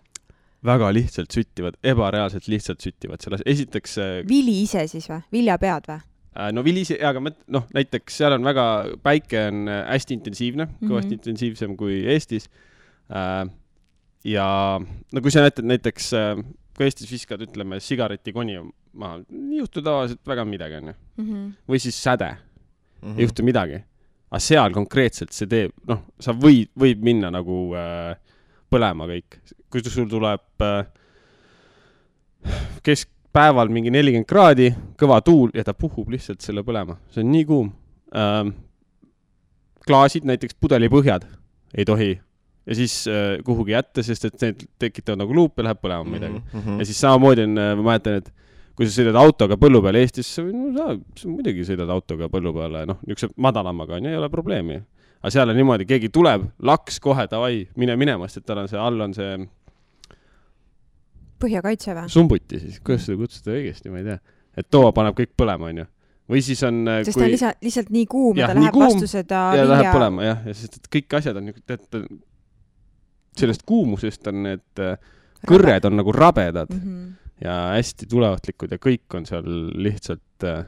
väga 0.66 0.92
lihtsalt 0.94 1.34
süttivad, 1.34 1.76
ebareaalselt 1.82 2.46
lihtsalt 2.50 2.84
süttivad 2.84 3.22
selles, 3.24 3.42
esiteks 3.48 3.98
äh, 3.98 4.10
vili 4.28 4.60
ise 4.62 4.84
siis 4.90 5.08
või? 5.10 5.22
viljapead 5.34 5.88
või? 5.90 6.04
Äh, 6.32 6.52
no 6.54 6.62
vilis, 6.64 6.92
aga 6.94 7.22
mõt-, 7.24 7.40
noh, 7.52 7.66
näiteks 7.74 8.20
seal 8.20 8.36
on 8.36 8.46
väga, 8.46 8.66
päike 9.04 9.48
on 9.50 9.64
äh, 9.66 9.82
hästi 9.90 10.16
intensiivne 10.20 10.66
mm, 10.66 10.76
-hmm. 10.76 10.92
kõvasti 10.92 11.18
intensiivsem 11.18 11.76
kui 11.76 12.02
Eestis. 12.14 12.48
ja 14.24 14.46
no 14.78 15.20
kui 15.20 15.32
sa 15.34 15.42
näitad 15.42 15.66
näiteks, 15.66 16.12
kui 16.76 16.86
Eestis 16.86 17.10
viskad, 17.10 17.42
ütleme, 17.42 17.80
sigaretikoni 17.80 18.60
maha, 18.94 19.22
ei 19.32 19.58
juhtu 19.62 19.82
tavaliselt 19.82 20.20
väga 20.26 20.44
midagi, 20.44 20.80
onju. 20.80 20.94
või 21.68 21.78
siis 21.80 22.02
säde, 22.02 22.36
Mhm. 23.02 23.18
ei 23.18 23.24
juhtu 23.26 23.42
midagi. 23.42 23.82
aga 24.32 24.40
seal 24.40 24.72
konkreetselt 24.72 25.32
see 25.36 25.46
teeb, 25.46 25.72
noh, 25.86 25.98
sa 26.18 26.32
võid, 26.32 26.70
võib 26.78 27.02
minna 27.04 27.30
nagu 27.30 27.74
äh, 27.76 28.14
põlema 28.72 29.04
kõik. 29.10 29.40
kui 29.70 29.82
sul 29.84 30.08
tuleb 30.08 30.40
äh, 30.64 30.86
keskpäeval 32.82 33.68
mingi 33.68 33.92
nelikümmend 33.92 34.28
kraadi, 34.28 34.70
kõva 34.96 35.20
tuul 35.24 35.52
ja 35.54 35.64
ta 35.64 35.74
puhub 35.74 36.08
lihtsalt 36.08 36.40
selle 36.40 36.64
põlema, 36.66 36.96
see 37.10 37.22
on 37.24 37.32
nii 37.32 37.44
kuum 37.44 37.72
ähm,. 38.16 38.54
klaasid, 39.86 40.24
näiteks 40.24 40.54
pudelipõhjad 40.62 41.26
ei 41.74 41.84
tohi 41.84 42.12
ja 42.66 42.74
siis 42.78 43.08
äh, 43.10 43.40
kuhugi 43.44 43.74
jätta, 43.74 44.02
sest 44.06 44.24
et 44.28 44.44
need 44.44 44.66
tekitavad 44.78 45.18
nagu 45.24 45.34
luupe, 45.34 45.64
läheb 45.66 45.80
põlema 45.82 46.06
midagi 46.06 46.38
mm. 46.38 46.44
Mhm. 46.52 46.68
-hmm. 46.68 46.78
ja 46.78 46.84
siis 46.86 47.00
samamoodi 47.00 47.42
on, 47.48 47.54
ma 47.58 47.82
mäletan, 47.82 48.22
et 48.22 48.32
kui 48.76 48.88
sa 48.88 48.94
sõidad 48.94 49.18
autoga 49.20 49.58
põllu 49.60 49.82
peale 49.84 50.02
Eestis, 50.04 50.30
no 50.48 50.72
sa, 50.76 51.26
muidugi 51.28 51.66
sõidad 51.68 51.90
autoga 51.92 52.28
põllu 52.32 52.54
peale, 52.56 52.84
noh, 52.88 53.00
niisuguse 53.06 53.34
madalamaga 53.42 53.98
on 53.98 54.08
ju, 54.08 54.12
ei 54.12 54.20
ole 54.20 54.30
probleemi. 54.32 54.78
aga 55.22 55.32
seal 55.34 55.52
on 55.52 55.58
niimoodi, 55.58 55.86
keegi 55.88 56.10
tuleb, 56.12 56.48
laks 56.66 57.00
kohe, 57.02 57.26
davai, 57.30 57.66
mine 57.78 57.96
minema, 58.00 58.28
sest 58.28 58.42
et 58.42 58.48
tal 58.50 58.62
on 58.64 58.70
see 58.70 58.80
all 58.80 59.04
on 59.04 59.14
see 59.16 59.34
põhjakaitse 61.42 61.96
või? 61.96 62.12
sumbuti 62.12 62.60
siis, 62.62 62.78
kuidas 62.84 63.08
seda 63.08 63.20
kutsuda 63.20 63.56
õigesti, 63.56 63.92
ma 63.92 64.02
ei 64.02 64.08
tea. 64.10 64.18
et 64.58 64.70
too 64.72 64.92
paneb 64.96 65.16
kõik 65.18 65.34
põlema, 65.38 65.70
onju. 65.70 65.86
või 66.32 66.42
siis 66.44 66.62
on. 66.68 66.82
sest 67.06 67.18
ta 67.18 67.26
on 67.26 67.32
lihtsalt, 67.34 67.64
lihtsalt 67.68 67.94
nii 67.94 68.10
kuum 68.10 68.40
ja 68.40 68.50
ta 68.50 68.58
läheb 68.58 68.76
kuum 68.76 68.88
vastu 68.88 69.10
seda 69.10 69.46
ja 69.58 69.64
läheb 69.66 69.86
vilja. 69.86 69.96
põlema 69.96 70.28
jah, 70.28 70.44
ja 70.48 70.58
sest 70.58 70.78
et 70.80 70.92
kõik 70.98 71.18
asjad 71.20 71.40
on 71.40 71.50
niuke, 71.50 71.64
tead, 71.68 72.06
sellest 73.38 73.66
kuumusest 73.68 74.28
on 74.32 74.46
need 74.48 74.82
äh, 74.82 74.96
kõrred 75.48 75.88
on 75.88 75.98
nagu 75.98 76.14
rabedad 76.14 76.70
mm. 76.70 76.80
-hmm. 76.80 77.10
Ja 77.42 77.56
hästi 77.74 78.06
tuleohtlikud 78.10 78.72
ja 78.74 78.78
kõik 78.82 79.16
on 79.18 79.26
seal 79.28 79.46
lihtsalt 79.82 80.46
äh,, 80.46 80.64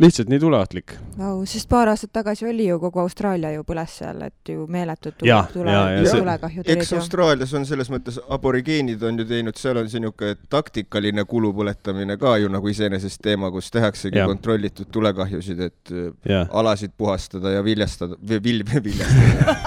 lihtsalt 0.00 0.28
nii 0.32 0.38
tuleohtlik. 0.40 0.94
Vau, 1.18 1.42
sest 1.46 1.68
paar 1.68 1.88
aastat 1.92 2.10
tagasi 2.16 2.46
oli 2.48 2.64
ju 2.68 2.78
kogu 2.80 3.00
Austraalia 3.02 3.50
ju 3.52 3.62
põles 3.68 3.92
seal, 4.00 4.22
et 4.24 4.48
ju 4.48 4.64
meeletud 4.72 5.12
tule, 5.20 5.36
tule, 5.52 5.70
ja 5.74 6.04
tulekahjud 6.10 6.70
eks. 6.72 6.92
Austraalias 6.96 7.52
on 7.54 7.66
selles 7.68 7.90
mõttes 7.92 8.16
aborigeenid 8.32 9.02
on 9.04 9.18
ju 9.20 9.26
teinud, 9.28 9.56
seal 9.60 9.76
on 9.82 9.88
see 9.92 10.00
niisugune 10.00 10.36
taktikaline 10.50 11.24
kulupõletamine 11.28 12.16
ka 12.18 12.36
ju 12.40 12.48
nagu 12.52 12.68
iseenesest 12.72 13.20
teema, 13.22 13.50
kus 13.52 13.68
tehaksegi 13.74 14.18
Jah. 14.18 14.26
kontrollitud 14.32 14.88
tulekahjusid, 14.92 15.60
et 15.68 15.92
äh, 15.92 16.08
jah, 16.32 16.48
alasid 16.50 16.96
puhastada 16.96 17.52
ja 17.58 17.62
viljastada, 17.64 18.16
vil-, 18.22 18.64
viljastada. 18.88 19.58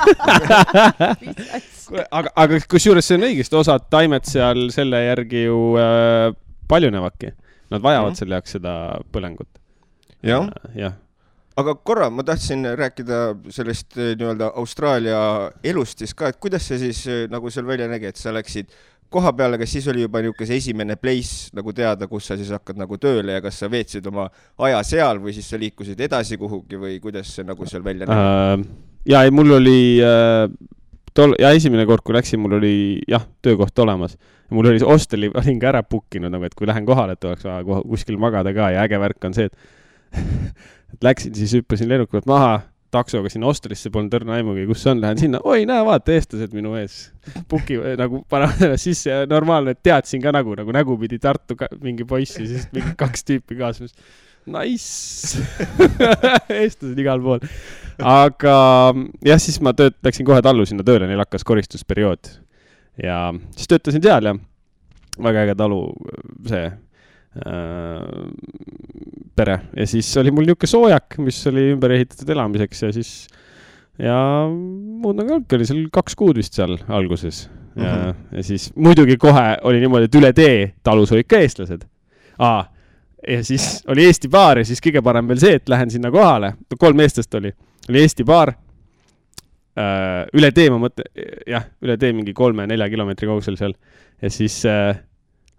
aga, 2.11 2.31
aga 2.35 2.59
kusjuures 2.71 3.05
see 3.07 3.17
on 3.19 3.27
õigesti, 3.29 3.57
osad 3.59 3.85
taimed 3.93 4.25
seal 4.29 4.67
selle 4.73 5.03
järgi 5.05 5.45
ju 5.47 5.59
äh, 5.79 6.31
paljunevadki. 6.71 7.33
Nad 7.73 7.81
vajavad 7.81 8.11
Mhm. 8.13 8.17
selle 8.19 8.35
jaoks 8.37 8.51
seda 8.57 8.73
põlengut. 9.13 9.47
jah, 10.25 10.49
jah, 10.75 10.97
aga 11.59 11.75
korra 11.87 12.09
ma 12.11 12.25
tahtsin 12.27 12.67
rääkida 12.77 13.21
sellest 13.53 13.97
eh, 13.97 14.15
nii-öelda 14.19 14.51
Austraalia 14.59 15.21
elust 15.63 16.03
siis 16.03 16.15
ka, 16.17 16.31
et 16.31 16.41
kuidas 16.41 16.67
see 16.67 16.81
siis 16.81 17.05
eh, 17.07 17.23
nagu 17.31 17.51
seal 17.53 17.67
välja 17.67 17.87
nägi, 17.91 18.11
et 18.11 18.19
sa 18.19 18.33
läksid 18.35 18.73
koha 19.15 19.31
peale, 19.37 19.59
kas 19.61 19.71
siis 19.71 19.87
oli 19.91 20.03
juba 20.03 20.19
niisugune 20.23 20.49
see 20.49 20.59
esimene 20.59 20.97
place 20.99 21.55
nagu 21.55 21.73
teada, 21.75 22.09
kus 22.11 22.27
sa 22.27 22.37
siis 22.39 22.51
hakkad 22.51 22.79
nagu 22.81 22.97
tööle 22.99 23.37
ja 23.37 23.43
kas 23.43 23.61
sa 23.61 23.69
veetsid 23.71 24.07
oma 24.11 24.27
aja 24.67 24.81
seal 24.87 25.21
või 25.23 25.35
siis 25.37 25.47
sa 25.51 25.59
liikusid 25.61 26.01
edasi 26.07 26.39
kuhugi 26.41 26.79
või 26.81 26.97
kuidas 27.03 27.31
see 27.37 27.47
nagu 27.47 27.69
seal 27.69 27.85
välja 27.85 28.09
nägi? 28.09 28.25
äh,. 28.25 28.65
ja 29.13 29.23
ei, 29.23 29.31
mul 29.31 29.55
oli 29.59 29.77
äh, 30.03 30.49
tol-, 31.15 31.37
ja 31.39 31.53
esimene 31.55 31.85
kord, 31.87 32.03
kui 32.05 32.17
läksin, 32.17 32.41
mul 32.41 32.57
oli 32.59 32.75
jah, 33.09 33.23
töökoht 33.45 33.79
olemas. 33.79 34.17
mul 34.53 34.67
oli 34.69 34.83
hosteli, 34.85 35.31
olin 35.33 35.61
ka 35.61 35.71
ära 35.71 35.81
book 35.83 36.19
inud 36.19 36.33
nagu, 36.33 36.45
et 36.45 36.57
kui 36.57 36.67
lähen 36.67 36.85
kohale, 36.85 37.15
et 37.15 37.23
oleks 37.25 37.47
vaja 37.47 37.63
kuskil 37.63 38.19
magada 38.21 38.53
ka 38.53 38.69
ja 38.75 38.83
äge 38.85 38.99
värk 39.01 39.25
on 39.25 39.37
see, 39.37 39.47
et 39.49 39.55
läksin, 41.07 41.35
siis 41.35 41.57
hüppasin 41.59 41.91
lennuki 41.91 42.15
pealt 42.15 42.29
maha 42.29 42.55
taksoga 42.95 43.29
sinna 43.31 43.49
hostelisse, 43.49 43.91
polnud 43.93 44.13
õrna 44.15 44.37
aimugi, 44.39 44.65
kus 44.69 44.83
see 44.83 44.93
on, 44.93 45.01
lähen 45.03 45.19
sinna, 45.19 45.41
oi, 45.47 45.65
näe, 45.67 45.83
vaata, 45.87 46.13
eestlased 46.15 46.53
minu 46.55 46.75
ees. 46.79 47.09
Book'i 47.51 47.79
nagu 47.99 48.21
panevad 48.31 48.61
ennast 48.67 48.87
sisse 48.87 49.11
ja 49.11 49.25
normaalne, 49.29 49.75
teadsin 49.75 50.23
ka 50.23 50.33
nagu, 50.35 50.55
nagu 50.59 50.75
nägupidi 50.75 51.19
Tartu 51.21 51.57
ka, 51.59 51.69
mingi 51.83 52.07
poissi, 52.07 52.45
siis 52.47 52.69
mingi 52.75 52.95
kaks 52.99 53.27
tüüpi 53.27 53.59
kaasas. 53.59 53.95
Nice 54.45 55.41
eestlased 56.61 56.99
igal 57.01 57.23
pool. 57.23 57.41
aga 57.97 58.55
jah, 59.25 59.39
siis 59.41 59.57
ma 59.65 59.73
tööt-, 59.73 59.97
läksin 60.05 60.27
kohe 60.27 60.43
tallu 60.45 60.67
sinna 60.69 60.85
tööle, 60.85 61.09
neil 61.09 61.23
hakkas 61.23 61.47
koristusperiood. 61.47 62.29
ja 63.01 63.17
siis 63.57 63.71
töötasin 63.71 64.03
seal 64.05 64.29
ja 64.29 64.35
väga 65.25 65.47
äge 65.47 65.55
talu, 65.57 65.81
see 66.45 66.67
pere 69.35 69.55
ja 69.75 69.87
siis 69.87 70.07
oli 70.17 70.31
mul 70.31 70.45
niisugune 70.47 70.71
soojak, 70.71 71.17
mis 71.19 71.41
oli 71.51 71.71
ümber 71.73 71.91
ehitatud 71.97 72.29
elamiseks 72.31 72.83
ja 72.85 72.91
siis 72.95 73.09
ja 73.99 74.15
muud 74.51 75.19
nagu 75.19 75.35
olnudki, 75.35 75.57
oli 75.57 75.67
seal 75.67 75.81
kaks 75.93 76.15
kuud 76.19 76.39
vist 76.39 76.55
seal 76.57 76.77
alguses 76.87 77.45
ja 77.75 77.95
mm, 77.95 78.01
-hmm. 78.11 78.37
ja 78.37 78.43
siis 78.43 78.69
muidugi 78.75 79.17
kohe 79.17 79.57
oli 79.63 79.79
niimoodi, 79.79 80.07
et 80.07 80.15
üle 80.15 80.33
tee 80.33 80.73
talus 80.83 81.11
olid 81.11 81.27
ka 81.27 81.39
eestlased. 81.43 81.85
aa, 82.39 82.65
ja 83.27 83.43
siis 83.43 83.83
oli 83.87 84.05
Eesti 84.05 84.29
baar 84.29 84.57
ja 84.57 84.65
siis 84.65 84.81
kõige 84.83 85.01
parem 85.03 85.27
veel 85.27 85.39
see, 85.39 85.55
et 85.55 85.69
lähen 85.69 85.91
sinna 85.91 86.11
kohale, 86.11 86.53
kolm 86.79 86.99
eestlast 86.99 87.33
oli, 87.35 87.51
oli 87.89 88.01
Eesti 88.01 88.23
baar 88.23 88.49
äh,. 88.49 90.27
üle 90.33 90.51
tee 90.51 90.69
ma 90.69 90.79
mõtlen, 90.87 91.11
jah, 91.47 91.67
üle 91.81 91.97
tee 91.97 92.13
mingi 92.13 92.33
kolme-nelja 92.33 92.89
kilomeetri 92.89 93.27
kaugusel 93.27 93.57
seal 93.57 93.75
ja 94.21 94.29
siis 94.29 94.65
äh, 94.65 94.95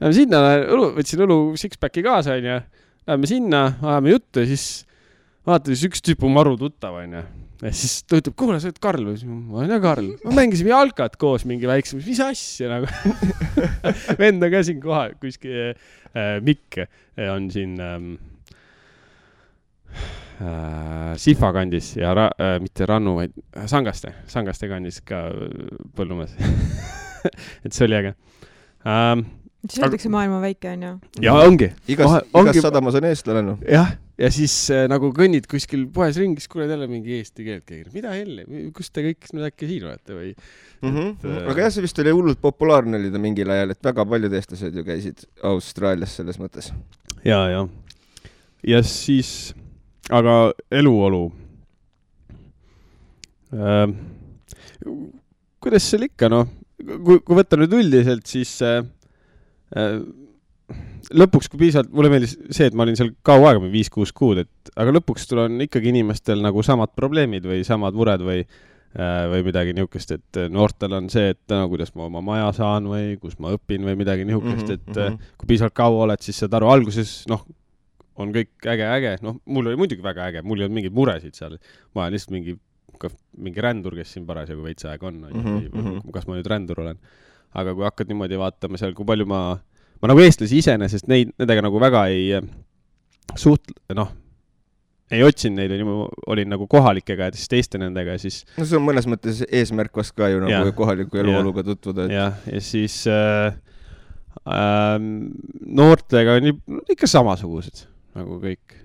lähme 0.01 0.13
sinna, 0.17 0.43
õlu, 0.67 0.91
võtsin 0.99 1.25
õlu 1.27 1.41
six-pack'i 1.61 2.05
kaasa, 2.07 2.37
onju. 2.37 2.61
Läheme 3.07 3.31
sinna, 3.31 3.65
ajame 3.83 4.17
juttu 4.17 4.43
ja 4.43 4.51
siis 4.51 4.69
vaatan, 5.47 5.75
siis 5.75 5.91
üks 5.91 6.03
tüüp 6.05 6.25
on 6.27 6.35
maru 6.35 6.57
tuttav, 6.61 6.99
onju 6.99 7.25
ja 7.65 7.73
siis 7.73 8.03
ta 8.05 8.19
ütleb, 8.21 8.35
kuule, 8.39 8.59
sa 8.61 8.69
oled 8.69 8.81
Karl 8.83 9.07
või? 9.09 9.17
ma 9.27 9.61
olen 9.63 9.73
jah 9.73 9.83
Karl. 9.85 10.09
me 10.27 10.35
mängisime 10.37 10.73
jalkat 10.73 11.17
koos 11.21 11.47
mingi 11.49 11.69
väiksem, 11.69 12.03
mis 12.05 12.21
asja 12.21 12.69
nagu 12.71 12.91
vend 14.21 14.45
on 14.45 14.53
ka 14.53 14.63
siin 14.67 14.81
kohal 14.83 15.17
kuskil 15.21 15.73
äh,, 15.73 16.37
Mikk 16.45 16.83
on 17.33 17.49
siin 17.53 17.79
ähm, 17.81 18.11
äh, 20.43 21.15
Sifa 21.21 21.53
kandis 21.57 21.95
ja 21.97 22.13
ra, 22.17 22.29
äh, 22.37 22.59
mitte 22.61 22.89
Rannu, 22.89 23.17
vaid 23.23 23.37
Sangaste, 23.71 24.13
Sangaste 24.29 24.69
kandis 24.73 25.01
ka 25.07 25.27
põllumees 25.97 26.37
et 27.65 27.73
see 27.73 27.89
oli 27.89 28.01
äge 28.03 28.15
ähm, 28.85 29.29
siis 29.71 29.85
öeldakse, 29.85 30.11
maailm 30.13 30.37
on 30.39 30.43
väike, 30.45 30.73
onju. 30.77 30.91
ja 31.25 31.37
ongi. 31.43 31.71
igas, 31.89 32.19
igas 32.19 32.35
ongi... 32.41 32.61
sadamas 32.65 32.99
on 32.99 33.07
eestlane, 33.09 33.43
noh. 33.47 33.63
jah, 33.71 33.95
ja 34.21 34.31
siis 34.33 34.55
äh, 34.75 34.87
nagu 34.91 35.11
kõnnid 35.17 35.47
kuskil 35.51 35.85
poes 35.93 36.17
ringi, 36.21 36.41
siis 36.41 36.51
kuuled 36.53 36.73
jälle 36.73 36.89
mingi 36.91 37.19
eesti 37.19 37.47
keelt 37.47 37.67
keegi, 37.69 37.91
mida 37.95 38.15
helle, 38.15 38.47
kust 38.77 38.95
te 38.97 39.05
kõik 39.05 39.29
nüüd 39.37 39.49
äkki 39.51 39.69
siin 39.71 39.87
olete 39.89 40.17
või 40.17 40.31
mm? 40.33 40.89
-hmm. 40.89 41.11
Et, 41.13 41.29
äh... 41.29 41.49
aga 41.53 41.67
jah, 41.67 41.75
see 41.75 41.85
vist 41.85 42.03
oli 42.03 42.15
hullult 42.17 42.41
populaarne 42.43 43.01
oli 43.01 43.13
ta 43.13 43.23
mingil 43.23 43.53
ajal, 43.53 43.75
et 43.75 43.91
väga 43.91 44.07
paljud 44.09 44.37
eestlased 44.41 44.77
ju 44.77 44.87
käisid 44.87 45.27
Austraalias 45.53 46.17
selles 46.21 46.41
mõttes. 46.41 46.73
ja, 47.25 47.43
ja, 47.53 47.65
ja 48.67 48.83
siis, 48.87 49.55
aga 50.11 50.53
eluolu 50.71 51.25
äh,. 53.53 53.89
kuidas 55.61 55.91
seal 55.91 56.09
ikka, 56.09 56.31
noh, 56.33 56.49
kui, 56.81 57.21
kui 57.21 57.37
võtta 57.37 57.59
nüüd 57.61 57.75
üldiselt, 57.77 58.25
siis 58.31 58.57
Äh, 58.65 58.85
lõpuks, 61.15 61.51
kui 61.51 61.61
piisavalt, 61.67 61.93
mulle 61.95 62.11
meeldis 62.11 62.37
see, 62.51 62.69
et 62.69 62.77
ma 62.77 62.87
olin 62.87 62.97
seal 62.99 63.13
kaua 63.27 63.53
aega, 63.53 63.69
viis-kuus 63.71 64.13
kuud, 64.17 64.43
et 64.43 64.73
aga 64.79 64.95
lõpuks 64.97 65.29
sul 65.29 65.45
on 65.45 65.61
ikkagi 65.67 65.93
inimestel 65.93 66.43
nagu 66.43 66.65
samad 66.67 66.95
probleemid 66.99 67.47
või 67.47 67.63
samad 67.67 67.95
mured 67.99 68.25
või 68.27 68.41
äh, 68.43 69.27
või 69.31 69.45
midagi 69.47 69.77
niisugust, 69.77 70.17
et 70.17 70.41
noortel 70.53 70.97
on 70.99 71.11
see, 71.13 71.31
et 71.37 71.55
no 71.55 71.67
kuidas 71.71 71.95
ma 71.95 72.09
oma 72.09 72.23
maja 72.25 72.51
saan 72.57 72.89
või 72.91 73.15
kus 73.23 73.39
ma 73.43 73.55
õpin 73.55 73.87
või 73.87 73.95
midagi 74.01 74.27
niisugust, 74.27 74.73
et 74.75 74.91
mm 74.91 74.99
-hmm. 74.99 75.35
kui 75.39 75.53
piisavalt 75.55 75.77
kaua 75.79 76.05
oled, 76.09 76.25
siis 76.27 76.43
saad 76.43 76.57
aru, 76.59 76.71
alguses 76.75 77.19
noh, 77.31 77.47
on 78.17 78.33
kõik 78.35 78.67
äge-äge, 78.73 79.19
noh, 79.23 79.39
mul 79.45 79.71
oli 79.71 79.79
muidugi 79.79 80.03
väga 80.03 80.31
äge, 80.31 80.43
mul 80.43 80.61
ei 80.61 80.67
olnud 80.67 80.81
mingeid 80.81 80.97
muresid 80.97 81.37
seal, 81.37 81.59
ma 81.95 82.07
olen 82.07 82.17
lihtsalt 82.17 82.35
mingi, 82.35 82.57
mingi 83.37 83.63
rändur, 83.63 83.95
kes 83.95 84.17
siin 84.17 84.27
parasjagu 84.27 84.65
veits 84.65 84.89
aega 84.89 85.11
on, 85.11 85.23
onju, 85.29 85.71
või 85.71 85.83
mhm. 85.85 86.11
kas 86.15 86.27
ma 86.27 86.39
nüüd 86.39 86.51
rändur 86.51 86.81
olen 86.83 86.99
aga 87.55 87.75
kui 87.75 87.87
hakkad 87.87 88.11
niimoodi 88.11 88.39
vaatama 88.41 88.81
seal, 88.81 88.95
kui 88.97 89.07
palju 89.09 89.27
ma, 89.31 89.41
ma 90.03 90.13
nagu 90.13 90.23
eestlasi 90.25 90.63
iseenesest 90.63 91.11
neid, 91.13 91.33
nendega 91.39 91.65
nagu 91.67 91.81
väga 91.83 92.07
ei 92.13 92.31
eh, 92.39 92.49
suht-, 93.39 93.75
noh, 93.97 94.13
ei 95.15 95.23
otsinud 95.23 95.61
neid, 95.61 95.75
olin 96.27 96.51
nagu 96.51 96.67
kohalikega 96.71 97.29
ja 97.29 97.37
siis 97.37 97.51
teiste 97.51 97.79
nendega 97.79 98.17
ja 98.17 98.23
siis. 98.23 98.41
no 98.59 98.67
see 98.67 98.79
on 98.79 98.87
mõnes 98.89 99.07
mõttes 99.11 99.45
eesmärk 99.47 99.95
vast 99.97 100.17
ka 100.19 100.31
ju 100.33 100.41
nagu 100.43 100.71
ja, 100.71 100.75
kohaliku 100.75 101.21
eluoluga 101.23 101.63
tutvuda 101.67 102.09
et.... 102.09 102.17
jah, 102.17 102.41
ja 102.51 102.63
siis 102.65 102.99
äh, 103.11 103.55
äh, 104.43 104.97
noortega 105.81 106.41
on 106.41 106.51
ikka 106.91 107.11
samasugused 107.11 107.87
nagu 108.19 108.41
kõik. 108.43 108.81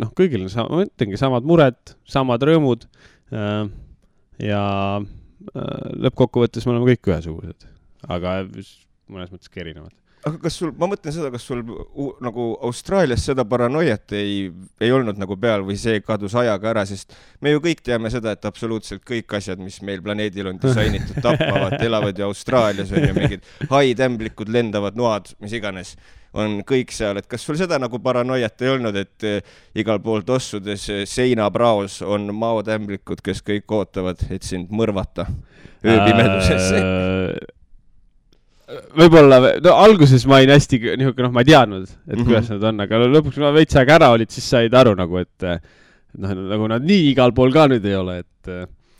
noh, 0.00 0.12
kõigil 0.16 0.46
on 0.46 0.52
sama, 0.52 0.80
ma 0.80 0.88
ütlengi, 0.88 1.20
samad 1.20 1.46
mured, 1.48 1.96
samad 2.08 2.48
rõõmud 2.48 2.88
äh, 2.88 3.66
ja 4.48 4.62
äh, 4.96 5.90
lõppkokkuvõttes 6.06 6.64
me 6.64 6.76
oleme 6.76 6.94
kõik 6.94 7.12
ühesugused 7.12 7.68
aga 8.06 8.42
mõnes 9.08 9.32
mõttes 9.32 9.50
ka 9.50 9.64
erinevad 9.64 9.94
aga 10.26 10.38
kas 10.42 10.58
sul, 10.60 10.72
ma 10.78 10.88
mõtlen 10.90 11.14
seda, 11.14 11.30
kas 11.32 11.44
sul 11.46 11.62
nagu 12.24 12.48
Austraalias 12.66 13.24
seda 13.28 13.44
paranoiat 13.48 14.14
ei, 14.18 14.48
ei 14.82 14.92
olnud 14.94 15.18
nagu 15.20 15.36
peal 15.40 15.64
või 15.66 15.78
see 15.80 16.02
kadus 16.04 16.34
ajaga 16.38 16.72
ära, 16.72 16.84
sest 16.88 17.14
me 17.44 17.52
ju 17.54 17.62
kõik 17.64 17.82
teame 17.86 18.10
seda, 18.12 18.34
et 18.34 18.48
absoluutselt 18.48 19.04
kõik 19.08 19.38
asjad, 19.38 19.60
mis 19.62 19.80
meil 19.86 20.02
planeedil 20.04 20.50
on 20.50 20.60
disainitud 20.62 21.20
tapvavad, 21.26 21.78
elavad 21.84 22.18
ju 22.18 22.28
Austraalias 22.28 22.92
on 22.92 23.08
ju 23.08 23.16
mingid 23.16 23.50
haitämblikud, 23.70 24.50
lendavad 24.52 24.98
noad, 24.98 25.30
mis 25.42 25.54
iganes, 25.56 25.94
on 26.38 26.60
kõik 26.68 26.92
seal, 26.92 27.20
et 27.20 27.28
kas 27.30 27.44
sul 27.46 27.56
seda 27.60 27.78
nagu 27.80 28.00
paranoiat 28.04 28.64
ei 28.64 28.72
olnud, 28.74 28.98
et 29.00 29.28
eh, 29.28 29.54
igal 29.80 30.02
pool 30.04 30.26
tossudes 30.28 30.88
eh, 30.92 31.04
seinapraos 31.08 32.02
on 32.06 32.28
maotämblikud, 32.36 33.22
kes 33.24 33.44
kõik 33.46 33.78
ootavad, 33.78 34.26
et 34.34 34.44
sind 34.46 34.74
mõrvata 34.74 35.28
ööpimedusesse 35.86 36.82
äh...? 36.82 37.54
Võib-olla, 38.98 39.38
no 39.64 39.74
alguses 39.80 40.24
ma 40.28 40.40
olin 40.42 40.52
hästi 40.52 40.80
niisugune, 40.84 41.26
noh, 41.26 41.34
ma 41.34 41.44
ei 41.44 41.50
teadnud, 41.50 41.84
et 41.88 41.92
mm 41.94 42.14
-hmm. 42.14 42.26
kuidas 42.28 42.50
nad 42.52 42.66
on, 42.70 42.80
aga 42.84 43.00
lõpuks, 43.04 43.36
kui 43.36 43.44
nad 43.44 43.56
veits 43.56 43.78
aega 43.80 43.94
ära 43.96 44.10
olid, 44.16 44.32
siis 44.34 44.48
said 44.48 44.74
aru 44.74 44.94
nagu, 44.98 45.20
et 45.22 45.46
noh, 46.18 46.34
nagu 46.34 46.68
nad 46.68 46.84
nii 46.84 47.08
igal 47.12 47.32
pool 47.36 47.52
ka 47.54 47.68
nüüd 47.70 47.86
ei 47.88 47.96
ole, 47.96 48.18
et 48.24 48.52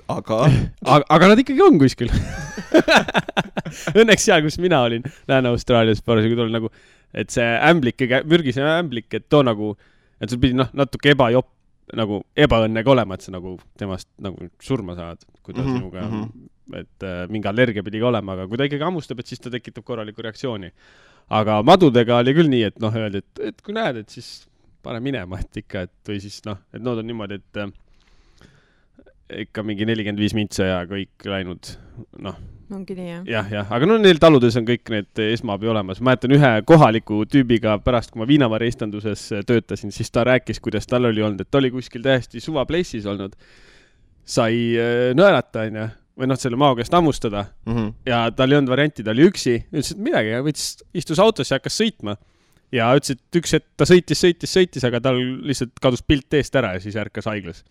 aga 0.08 0.40
aga, 0.94 1.04
aga 1.08 1.28
nad 1.32 1.42
ikkagi 1.44 1.64
on 1.64 1.78
kuskil 1.80 2.12
Õnneks 3.98 4.24
seal, 4.24 4.40
kus 4.44 4.56
mina 4.62 4.80
olin, 4.86 5.04
Lääne-Austraalias 5.28 6.00
parasjagu 6.04 6.38
tol 6.38 6.52
nagu, 6.52 6.70
et 7.12 7.30
see 7.30 7.44
ämblik, 7.44 8.00
mürgise 8.24 8.64
ämblik, 8.64 9.12
et 9.12 9.28
too 9.28 9.44
nagu, 9.44 9.74
et 10.20 10.32
sul 10.32 10.40
pidi 10.40 10.56
noh, 10.56 10.70
natuke 10.76 11.12
ebajopp, 11.12 11.50
nagu 11.96 12.22
ebaõnnega 12.36 12.92
olema, 12.92 13.16
et 13.16 13.24
sa 13.24 13.32
nagu 13.32 13.58
temast 13.80 14.08
nagu 14.20 14.48
surma 14.64 14.96
saad, 14.96 15.20
kui 15.42 15.54
ta 15.54 15.60
mm 15.60 15.66
-hmm, 15.66 15.76
sinuga 15.76 16.00
mm 16.04 16.14
-hmm 16.14 16.48
et 16.76 17.06
äh, 17.06 17.24
mingi 17.32 17.48
allergia 17.48 17.84
pidi 17.84 18.02
ka 18.02 18.10
olema, 18.10 18.36
aga 18.36 18.48
kui 18.48 18.60
ta 18.60 18.66
ikkagi 18.68 18.84
hammustab, 18.84 19.22
et 19.22 19.30
siis 19.30 19.40
ta 19.42 19.52
tekitab 19.52 19.86
korraliku 19.86 20.24
reaktsiooni. 20.24 20.72
aga 21.38 21.58
madudega 21.62 22.22
oli 22.22 22.32
küll 22.36 22.48
nii, 22.48 22.62
et 22.70 22.78
noh, 22.80 22.94
öeldi, 22.94 23.20
et, 23.20 23.42
et 23.50 23.64
kui 23.64 23.76
näed, 23.76 24.00
et 24.02 24.12
siis 24.12 24.46
pane 24.84 25.00
minema, 25.04 25.40
et 25.42 25.62
ikka, 25.62 25.84
et 25.88 26.10
või 26.12 26.20
siis 26.24 26.40
noh, 26.46 26.60
et 26.72 26.82
nood 26.82 27.02
on 27.02 27.08
niimoodi, 27.08 27.40
et 27.40 27.60
äh, 27.64 27.72
ikka 29.44 29.64
mingi 29.66 29.88
nelikümmend 29.88 30.22
viis 30.22 30.36
mintsa 30.36 30.70
ja 30.70 30.78
kõik 30.88 31.28
läinud, 31.28 31.72
noh. 32.24 32.38
ongi 32.72 32.96
nii, 32.96 33.08
jah? 33.10 33.28
jah, 33.28 33.52
jah, 33.58 33.70
aga 33.76 33.88
no 33.88 33.98
neil 34.00 34.20
taludes 34.20 34.56
on 34.60 34.68
kõik 34.68 34.92
need 34.92 35.22
esmaabi 35.28 35.68
olemas. 35.68 36.00
ma 36.00 36.12
mäletan 36.12 36.36
ühe 36.36 36.52
kohaliku 36.68 37.22
tüübiga 37.28 37.78
pärast, 37.84 38.12
kui 38.12 38.22
ma 38.22 38.28
viinavari 38.28 38.68
istanduses 38.72 39.28
töötasin, 39.48 39.92
siis 39.92 40.12
ta 40.12 40.24
rääkis, 40.28 40.60
kuidas 40.64 40.88
tal 40.88 41.08
oli 41.08 41.24
olnud, 41.24 41.44
et 41.44 41.50
ta 41.50 41.60
oli 41.60 41.72
kuskil 41.74 42.04
täiesti 42.04 42.40
suva 42.44 42.64
place'is 42.68 43.08
olnud, 43.08 43.36
sai 44.28 44.76
äh, 44.76 45.10
nõelata, 45.16 45.68
onju 45.68 45.88
või 46.18 46.28
noh, 46.30 46.38
selle 46.40 46.58
mao 46.60 46.76
käest 46.78 46.94
hammustada 46.94 47.44
mm. 47.46 47.74
-hmm. 47.74 47.92
ja 48.08 48.24
tal 48.34 48.52
ei 48.52 48.58
olnud 48.58 48.72
varianti, 48.72 49.04
ta 49.06 49.14
oli 49.14 49.28
üksi, 49.28 49.60
ütles, 49.70 49.92
et 49.94 50.02
midagi, 50.02 50.34
võttis, 50.46 50.72
istus 50.98 51.22
autosse 51.22 51.54
ja 51.54 51.60
hakkas 51.60 51.78
sõitma. 51.78 52.16
ja 52.74 52.90
ütles, 52.98 53.16
et 53.16 53.40
üks 53.40 53.54
hetk 53.56 53.68
ta 53.78 53.86
sõitis, 53.88 54.24
sõitis, 54.24 54.52
sõitis, 54.52 54.84
aga 54.88 55.00
tal 55.04 55.20
lihtsalt 55.20 55.78
kadus 55.82 56.02
pilt 56.02 56.34
eest 56.34 56.58
ära 56.58 56.74
ja 56.76 56.82
siis 56.82 56.98
ärkas 56.98 57.30
haiglas. 57.30 57.64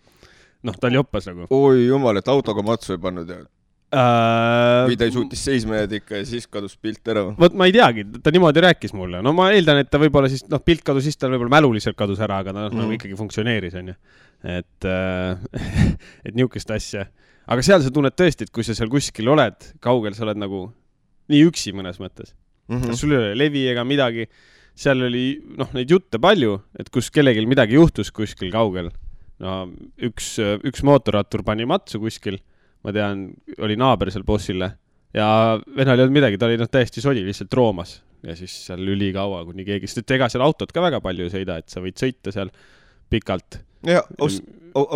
noh, 0.62 0.74
ta 0.74 0.88
oli 0.88 1.00
joppas 1.00 1.28
nagu. 1.28 1.46
oi 1.50 1.86
jumal, 1.86 2.16
et 2.16 2.28
autoga 2.28 2.64
matsu 2.64 2.96
ei 2.96 3.02
pannud 3.04 3.28
ja 3.28 3.44
äh.... 3.92 4.88
või 4.88 4.96
ta 4.96 5.08
ei 5.08 5.14
suutis 5.14 5.44
seisma 5.44 5.82
jääda 5.82 6.00
ikka 6.00 6.22
ja 6.22 6.26
siis 6.32 6.48
kadus 6.48 6.76
pilt 6.80 7.04
ära 7.08 7.28
või? 7.28 7.36
vot 7.44 7.60
ma 7.60 7.68
ei 7.68 7.76
teagi, 7.76 8.06
ta 8.24 8.32
niimoodi 8.32 8.64
rääkis 8.64 8.96
mulle, 8.96 9.20
no 9.24 9.36
ma 9.36 9.50
eeldan, 9.52 9.82
et 9.84 9.92
ta 9.92 10.00
võib-olla 10.00 10.32
siis, 10.32 10.46
noh, 10.48 10.64
pilt 10.64 10.86
kadus, 10.88 11.04
siis 11.04 11.20
tal 11.20 11.32
võib-olla 11.34 11.58
mäluliselt 11.58 12.00
kadus 12.00 12.24
ära, 12.24 12.40
aga 12.40 12.54
ta 12.54 12.64
mm 12.64 12.72
-hmm., 12.72 12.80
nagu 12.80 12.96
ikkagi 12.96 13.20
funktsioneeris, 13.20 13.76
onju. 13.82 13.96
et 14.56 14.88
äh, 14.88 15.36
et 16.26 16.34
niisugust 16.34 16.72
asja 16.72 17.06
aga 17.48 17.64
seal 17.64 17.82
sa 17.84 17.92
tunned 17.94 18.16
tõesti, 18.18 18.46
et 18.46 18.52
kui 18.54 18.66
sa 18.66 18.76
seal 18.76 18.90
kuskil 18.92 19.30
oled, 19.32 19.70
kaugel 19.84 20.16
sa 20.16 20.26
oled 20.26 20.40
nagu 20.40 20.66
nii 21.32 21.42
üksi 21.48 21.74
mõnes 21.76 22.00
mõttes 22.00 22.34
mm. 22.68 22.80
-hmm. 22.80 22.96
sul 22.96 23.14
ei 23.14 23.20
ole 23.20 23.34
levi 23.36 23.66
ega 23.72 23.84
midagi. 23.84 24.28
seal 24.78 25.00
oli, 25.02 25.40
noh, 25.58 25.72
neid 25.74 25.90
jutte 25.90 26.20
palju, 26.22 26.52
et 26.78 26.90
kus 26.94 27.10
kellelgi 27.10 27.46
midagi 27.50 27.74
juhtus 27.74 28.12
kuskil 28.14 28.52
kaugel. 28.54 28.92
no 29.42 29.70
üks, 29.98 30.36
üks 30.38 30.84
mootorrattur 30.86 31.42
pani 31.42 31.66
matsu 31.66 32.00
kuskil, 32.00 32.38
ma 32.84 32.92
tean, 32.92 33.32
oli 33.58 33.76
naaber 33.76 34.10
seal 34.10 34.24
bossile 34.24 34.76
ja 35.14 35.58
venel 35.76 35.98
ei 35.98 36.04
olnud 36.04 36.14
midagi, 36.14 36.38
ta 36.38 36.46
oli 36.46 36.58
noh, 36.60 36.68
täiesti 36.70 37.02
sodi, 37.02 37.24
lihtsalt 37.26 37.54
roomas 37.54 37.98
ja 38.26 38.34
siis 38.36 38.54
seal 38.66 38.82
ülikaua, 38.82 39.44
kuni 39.46 39.64
keegi, 39.66 39.88
sest 39.88 40.02
et 40.02 40.16
ega 40.18 40.28
seal 40.30 40.44
autot 40.44 40.72
ka 40.74 40.82
väga 40.82 41.00
palju 41.02 41.26
ei 41.26 41.32
sõida, 41.32 41.58
et 41.60 41.70
sa 41.70 41.82
võid 41.82 41.98
sõita 42.00 42.34
seal 42.34 42.50
pikalt. 43.10 43.60
ja 43.86 44.02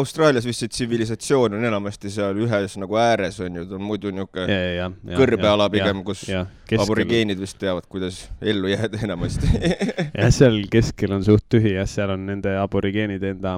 Austraalias 0.00 0.46
vist 0.46 0.62
see 0.62 0.70
tsivilisatsioon 0.72 1.56
on 1.56 1.64
enamasti 1.64 2.10
seal 2.12 2.38
ühes 2.44 2.76
nagu 2.80 2.96
ääres 3.00 3.38
on 3.44 3.60
ju, 3.60 3.64
ta 3.68 3.76
on 3.78 3.84
muidu 3.86 4.12
niisugune 4.14 5.16
kõrbeala 5.18 5.68
pigem, 5.72 6.02
kus 6.06 6.24
aborigeenid 6.78 7.40
vist 7.40 7.58
teavad, 7.60 7.86
kuidas 7.92 8.24
ellu 8.40 8.70
jääda 8.72 9.00
enamasti. 9.06 9.48
jah, 10.20 10.32
seal 10.34 10.60
keskel 10.72 11.16
on 11.16 11.24
suht 11.26 11.46
tühi 11.52 11.76
jah, 11.76 11.88
seal 11.90 12.14
on 12.14 12.26
nende 12.28 12.54
aborigeenide 12.60 13.32
enda 13.36 13.56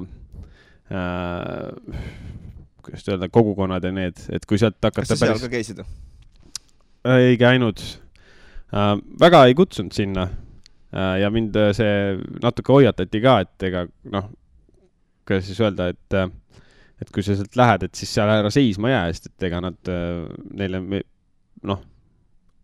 äh,, 0.91 2.07
kuidas 2.85 3.09
öelda, 3.09 3.29
kogukonnad 3.33 3.83
ja 3.83 3.93
need, 3.95 4.21
et 4.33 4.45
kui 4.49 4.61
sealt 4.61 4.79
kas 4.81 4.91
hakata 4.91 5.11
sa 5.11 5.19
seal 5.19 5.35
päris 5.35 5.45
ka, 5.45 5.53
käisid? 5.53 5.83
ei 7.17 7.37
käinud 7.41 7.81
äh,, 8.73 8.95
väga 9.21 9.45
ei 9.49 9.57
kutsunud 9.57 9.95
sinna 9.95 10.29
äh, 10.29 11.19
ja 11.21 11.31
mind 11.33 11.57
äh, 11.59 11.71
see 11.77 12.17
natuke 12.43 12.73
hoiatati 12.77 13.21
ka, 13.23 13.39
et 13.45 13.69
ega 13.69 13.85
noh, 14.13 14.29
kuidas 15.27 15.47
siis 15.49 15.61
öelda, 15.63 15.89
et 15.95 16.17
äh, 16.17 16.29
et 17.01 17.11
kui 17.11 17.25
sa 17.25 17.35
sealt 17.35 17.57
lähed, 17.59 17.89
et 17.89 17.99
siis 17.99 18.13
seal 18.15 18.31
ära 18.31 18.51
seisma 18.53 18.93
jää, 18.93 19.09
sest 19.11 19.27
et 19.31 19.49
ega 19.49 19.59
nad 19.63 19.91
äh, 19.91 20.23
neile 20.55 20.79
noh, 21.65 21.81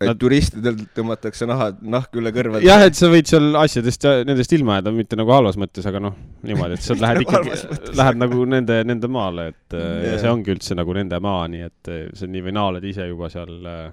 et 0.02 0.08
Nad- 0.10 0.18
turistidel 0.22 0.78
tõmmatakse 0.98 1.46
naha, 1.50 1.68
nahk 1.82 2.16
üle 2.18 2.32
kõrvade. 2.34 2.66
jah, 2.66 2.82
et 2.88 2.98
sa 2.98 3.10
võid 3.12 3.28
seal 3.30 3.52
asjadest, 3.60 4.08
nendest 4.26 4.56
ilma 4.58 4.80
jääda, 4.80 4.94
mitte 4.96 5.20
nagu 5.20 5.34
halvas 5.36 5.60
mõttes, 5.62 5.86
aga 5.90 6.02
noh, 6.02 6.16
niimoodi, 6.48 6.80
et 6.80 6.86
sa 6.86 6.98
lähed 6.98 7.22
ikkagi 7.26 7.58
lähed 8.00 8.22
nagu 8.22 8.46
nende, 8.50 8.80
nende 8.88 9.12
maale, 9.12 9.52
et 9.54 9.78
äh, 9.78 9.92
ja 10.14 10.16
see 10.24 10.32
ongi 10.32 10.56
üldse 10.56 10.78
nagu 10.80 10.96
nende 10.98 11.20
maa, 11.22 11.44
nii 11.52 11.68
et 11.68 11.92
äh, 11.92 12.06
sa 12.18 12.30
nii 12.30 12.48
või 12.48 12.56
naa 12.58 12.72
oled 12.72 12.88
ise 12.94 13.06
juba 13.12 13.30
seal 13.34 13.54
äh, 13.68 13.84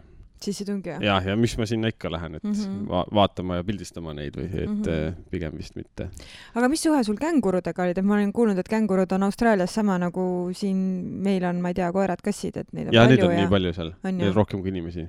sissetungi 0.44 0.94
jah? 0.94 1.02
jah, 1.02 1.28
ja 1.32 1.36
mis 1.36 1.56
ma 1.58 1.66
sinna 1.68 1.92
ikka 1.92 2.10
lähen, 2.12 2.38
et 2.38 2.44
mm. 2.44 2.52
-hmm. 2.52 2.86
va 2.88 3.04
vaatama 3.20 3.60
ja 3.60 3.64
pildistama 3.64 4.14
neid 4.14 4.36
või 4.38 4.48
et 4.48 4.68
mm. 4.68 4.82
-hmm. 4.82 5.20
pigem 5.30 5.58
vist 5.58 5.76
mitte. 5.76 6.10
aga 6.54 6.68
mis 6.68 6.82
suhe 6.82 7.04
sul 7.04 7.20
kängurudega 7.20 7.82
oli, 7.82 7.96
et 7.96 8.02
ma 8.04 8.14
olen 8.18 8.32
kuulnud, 8.32 8.58
et 8.58 8.68
kängurud 8.68 9.12
on 9.12 9.22
Austraalias 9.22 9.74
sama 9.74 9.98
nagu 9.98 10.50
siin 10.52 10.76
meil 11.22 11.44
on, 11.44 11.60
ma 11.60 11.68
ei 11.74 11.78
tea, 11.80 11.92
koerad-kassid, 11.92 12.56
et 12.56 12.72
neid 12.72 12.88
on 12.88 12.94
ja 12.94 13.06
palju 13.06 13.16
neid 13.16 13.24
on 13.24 13.32
ja 13.32 13.40
nii 13.42 13.54
palju 13.54 13.72
seal, 13.72 13.94
neid 14.10 14.28
on 14.28 14.34
rohkem 14.34 14.62
kui 14.62 14.74
inimesi 14.74 15.08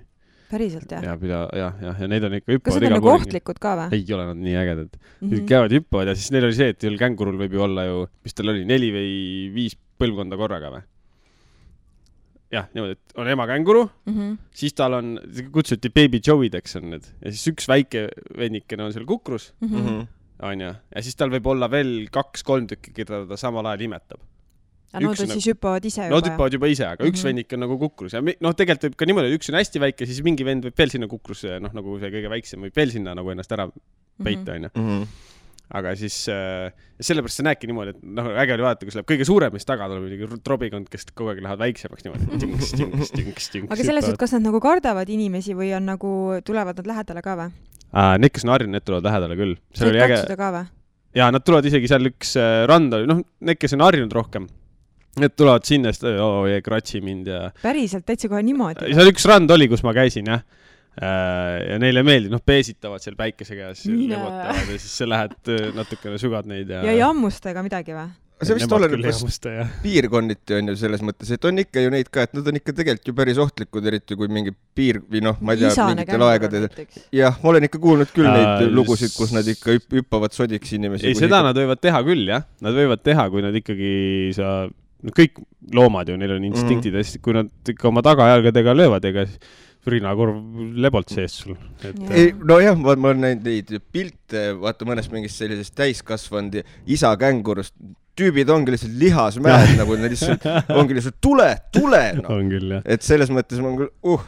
päriselt 0.50 0.92
jah? 0.92 1.04
ja 1.06 1.16
pida- 1.22 1.48
jah, 1.58 1.82
jah, 1.84 2.02
ja 2.02 2.08
neid 2.10 2.26
on 2.26 2.38
ikka 2.40 2.48
kas 2.50 2.58
hüppavad 2.58 2.82
nad 2.82 2.92
on 2.92 2.98
nagu 2.98 3.12
ohtlikud 3.14 3.60
ka 3.62 3.76
või? 3.80 4.00
ei 4.00 4.14
ole 4.16 4.30
nad 4.32 4.40
nii 4.46 4.56
ägedad 4.64 4.90
mm. 4.96 5.30
-hmm. 5.30 5.50
käivad 5.52 5.76
hüppavad 5.78 6.12
ja 6.12 6.16
siis 6.18 6.32
neil 6.36 6.48
oli 6.50 6.58
see, 6.58 6.72
et 6.74 6.86
ühel 6.86 6.98
kängurul 7.02 7.38
võib 7.42 7.54
ju 7.58 7.66
olla 7.66 7.86
ju, 7.86 8.08
mis 8.26 8.38
tal 8.38 8.54
oli, 8.54 8.66
neli 8.70 8.90
või 8.96 9.12
viis 9.54 9.78
põlvkonda 10.02 10.40
korraga 10.40 10.74
või? 10.74 10.88
jah, 12.52 12.66
niimoodi, 12.74 12.96
et 12.98 13.18
on 13.22 13.28
ema 13.30 13.46
känguru, 13.50 13.84
Mhm. 14.10 14.38
siis 14.52 14.74
tal 14.74 14.94
on, 14.98 15.20
kutsuti 15.54 15.90
baby 15.94 16.20
Joe'deks 16.20 16.76
on 16.80 16.90
need 16.96 17.06
ja 17.22 17.32
siis 17.32 17.46
üks 17.54 17.68
väike 17.70 18.08
vennikene 18.38 18.84
on 18.88 18.92
seal 18.96 19.06
kukrus, 19.06 19.52
Mhm. 19.62 20.08
onju, 20.42 20.72
ja 20.96 21.02
siis 21.06 21.16
tal 21.16 21.30
võib 21.30 21.46
olla 21.46 21.68
veel 21.70 22.08
kaks-kolm 22.12 22.68
tükki, 22.68 22.94
keda 22.94 23.26
ta 23.28 23.38
samal 23.38 23.66
ajal 23.66 23.82
imetab. 23.90 24.20
aga 24.92 25.06
nad 25.06 25.18
nagu- 25.20 25.32
siis 25.38 25.46
hüppavad 25.46 25.86
ise 25.86 26.02
no 26.10 26.16
juba 26.16 26.26
jah? 26.26 26.34
hüppavad 26.34 26.52
juba 26.54 26.66
ise, 26.68 26.86
aga 26.88 27.04
üks 27.06 27.20
Mhm. 27.22 27.28
vennik 27.28 27.54
on 27.54 27.60
nagu 27.60 27.78
kukrus 27.78 28.14
ja 28.14 28.22
noh, 28.22 28.54
tegelikult 28.58 28.90
võib 28.90 28.96
ka 28.98 29.06
niimoodi, 29.06 29.38
üks 29.38 29.50
on 29.54 29.60
hästi 29.60 29.80
väike, 29.80 30.06
siis 30.08 30.24
mingi 30.24 30.44
vend 30.44 30.64
võib 30.66 30.74
veel 30.76 30.90
sinna 30.90 31.06
kukrusse, 31.08 31.60
noh, 31.62 31.70
nagu 31.72 32.00
see 32.00 32.10
kõige 32.10 32.30
väiksem 32.30 32.60
võib 32.66 32.74
veel 32.74 32.90
sinna 32.90 33.14
nagu 33.14 33.30
ennast 33.30 33.52
ära 33.52 33.68
Mhm. 33.68 34.24
peita, 34.24 34.52
onju. 34.58 35.08
Aga 35.70 35.92
siis 35.94 36.16
äh, 36.34 36.72
sellepärast 36.98 37.42
sa 37.42 37.44
näedki 37.46 37.68
niimoodi, 37.70 37.92
et 37.94 38.06
noh, 38.18 38.32
äge 38.42 38.56
oli 38.56 38.66
vaadata, 38.66 38.88
kus 38.88 38.96
läheb 38.98 39.10
kõige 39.12 39.28
suurem, 39.30 39.54
siis 39.54 39.70
taga 39.70 39.86
tuleb 39.92 40.08
mingi 40.08 40.40
trobikond, 40.42 40.90
kes 40.90 41.06
kogu 41.12 41.30
aeg 41.30 41.44
lähevad 41.46 41.62
väiksemaks 41.62 42.08
niimoodi. 42.08 42.50
aga 43.70 43.78
selles 43.78 44.08
suhtes, 44.08 44.18
kas 44.24 44.34
nad 44.34 44.48
nagu 44.48 44.64
kardavad 44.64 45.12
inimesi 45.14 45.54
või 45.58 45.70
on 45.78 45.86
nagu, 45.92 46.12
tulevad 46.48 46.82
nad 46.82 46.90
lähedale 46.90 47.22
ka 47.26 47.38
või? 47.44 47.54
Need, 47.94 48.34
kes 48.34 48.46
on 48.46 48.56
harjunud, 48.56 48.74
need 48.80 48.86
tulevad 48.90 49.12
lähedale 49.12 49.38
küll. 49.38 49.56
seal 49.78 49.94
oli 49.94 50.02
äge 50.08 50.26
ka 50.34 50.52
või? 50.58 50.66
ja 51.16 51.30
nad 51.34 51.46
tulevad 51.46 51.66
isegi 51.70 51.90
seal 51.90 52.10
üks 52.10 52.36
äh, 52.40 52.64
rand 52.70 52.94
oli, 52.96 53.10
noh, 53.10 53.22
need, 53.46 53.60
kes 53.62 53.74
on 53.78 53.86
harjunud 53.86 54.14
rohkem, 54.14 54.46
need 55.20 55.36
tulevad 55.38 55.66
sinna, 55.68 55.94
siis 55.96 56.06
oo, 56.22 56.44
kratsi 56.66 57.02
mind 57.06 57.30
ja 57.30 57.48
päriselt 57.64 58.06
täitsa 58.08 58.30
kohe 58.32 58.44
niimoodi? 58.46 58.92
seal 58.94 59.10
üks 59.12 59.26
rand 59.30 59.52
oli, 59.56 59.70
kus 59.72 59.86
ma 59.86 59.94
käisin 59.98 60.30
jah. 60.30 60.46
Ja 61.00 61.78
neile 61.80 62.04
meeldib, 62.04 62.34
noh, 62.34 62.42
peesitavad 62.44 63.04
seal 63.04 63.16
päikese 63.20 63.56
käes, 63.56 63.86
Mine. 63.88 64.18
lebotavad 64.18 64.74
ja 64.74 64.80
siis 64.80 64.98
sa 65.00 65.08
lähed 65.08 65.38
öö, 65.48 65.70
natukene 65.78 66.20
sügad 66.20 66.50
neid 66.50 66.74
ja. 66.74 66.82
ja 66.84 66.96
ei 66.96 67.06
hammusta 67.06 67.54
ega 67.54 67.64
midagi 67.64 67.96
või? 67.96 68.10
see 68.40 68.56
vist 68.56 68.72
oleneb 68.72 69.04
jah. 69.04 69.72
piirkonniti 69.84 70.56
on 70.56 70.72
ju 70.72 70.76
selles 70.80 71.02
mõttes, 71.04 71.32
et 71.36 71.46
on 71.48 71.60
ikka 71.60 71.84
ju 71.84 71.92
neid 71.92 72.10
ka, 72.12 72.24
et 72.28 72.36
nad 72.38 72.48
on 72.48 72.60
ikka 72.60 72.76
tegelikult 72.78 73.12
ju 73.12 73.16
päris 73.18 73.40
ohtlikud, 73.44 73.90
eriti 73.92 74.16
kui 74.20 74.32
mingi 74.32 74.54
piir 74.76 75.02
või 75.04 75.24
noh, 75.26 75.40
ma 75.44 75.56
ei 75.56 75.66
tea, 75.66 75.88
mingitel 75.92 76.26
aegadel. 76.30 76.68
jah, 77.16 77.40
ma 77.44 77.52
olen 77.54 77.68
ikka 77.68 77.82
kuulnud 77.84 78.14
küll 78.16 78.32
Aa, 78.32 78.38
neid 78.40 78.76
lugusid, 78.76 79.12
kus 79.16 79.36
nad 79.36 79.48
ikka 79.48 79.76
hüpp- 79.76 79.98
hüppavad 80.00 80.36
sodiks 80.36 80.72
inimesi. 80.78 81.10
ei, 81.12 81.20
seda 81.20 81.42
nad 81.46 81.58
võivad 81.60 81.84
teha 81.84 82.04
küll 82.08 82.32
jah, 82.32 82.48
nad 82.64 82.80
võivad 82.80 83.04
teha, 83.04 83.28
kui 83.34 83.44
nad 83.44 83.60
ikkagi 83.60 83.94
sa, 84.40 84.54
no 84.70 85.16
kõik 85.16 85.44
loomad 85.76 86.12
ju, 86.12 86.20
neil 86.20 86.38
on 86.38 86.48
instinktid 86.48 86.96
ja 86.96 87.04
siis, 87.04 87.20
kui 87.24 87.36
nad 87.36 87.52
ikka 87.76 87.92
oma 87.92 88.06
tagajalgadega 88.08 88.78
löövad, 88.78 89.12
ega 89.12 89.28
siis 89.28 89.68
rinakorv 89.94 90.40
lebolt 90.80 91.14
sees 91.14 91.38
sul. 91.44 91.58
et 91.84 92.00
nojah, 92.38 92.78
ma, 92.80 92.96
ma 92.96 93.14
olen 93.14 93.24
näinud 93.28 93.48
neid 93.48 93.74
pilte, 93.94 94.50
vaata 94.60 94.88
mõnest 94.90 95.14
mingist 95.14 95.42
sellisest 95.42 95.76
täiskasvanud 95.80 96.60
isa 96.88 97.16
kängurust. 97.20 97.76
tüübid 98.20 98.50
ongi 98.52 98.74
lihtsalt 98.76 98.98
lihasmäed 99.00 99.76
nagu 99.80 99.96
nad 99.96 100.12
lihtsalt, 100.12 100.44
ongi 100.76 100.98
lihtsalt 100.98 101.22
tule, 101.24 101.54
tule 101.74 102.04
no.. 102.20 102.28
on 102.36 102.52
küll 102.52 102.76
jah. 102.78 102.84
et 102.86 103.06
selles 103.06 103.32
mõttes 103.34 103.62
ma 103.64 103.72
olen 103.72 103.82
küll, 103.84 103.94
uh, 104.12 104.26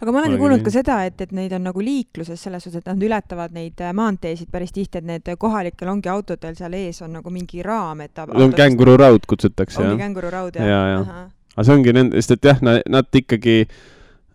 aga 0.00 0.12
ma 0.12 0.20
olen 0.20 0.28
Olegi 0.30 0.36
ka 0.36 0.42
kuulnud 0.44 0.60
nii. 0.60 0.66
ka 0.68 0.74
seda, 0.74 0.98
et, 1.08 1.24
et 1.24 1.32
neid 1.34 1.54
on 1.56 1.66
nagu 1.66 1.82
liikluses 1.82 2.42
selles 2.42 2.66
suhtes, 2.66 2.84
et 2.84 2.90
nad 2.92 3.06
ületavad 3.08 3.56
neid 3.56 3.80
äh, 3.82 3.94
maanteesid 3.96 4.52
päris 4.52 4.74
tihti, 4.76 5.00
et 5.02 5.08
need 5.08 5.32
kohalikel 5.40 5.90
ongi 5.90 6.12
autodel 6.12 6.54
seal 6.58 6.76
ees 6.78 7.02
on 7.02 7.16
nagu 7.18 7.32
mingi 7.34 7.64
raam, 7.66 8.04
et 8.04 8.14
ta 8.14 8.28
no 8.30 8.50
kängururaud 8.54 9.26
kutsutakse 9.26 9.82
ongi 9.82 10.04
kängururaud 10.04 10.60
ja, 10.60 10.84
jah 10.96 11.16
aga 11.56 11.64
see 11.64 11.76
ongi 11.78 11.94
nende, 11.96 12.20
sest 12.20 12.36
et 12.36 12.50
jah, 12.50 12.58
nad 12.62 13.20
ikkagi 13.20 13.62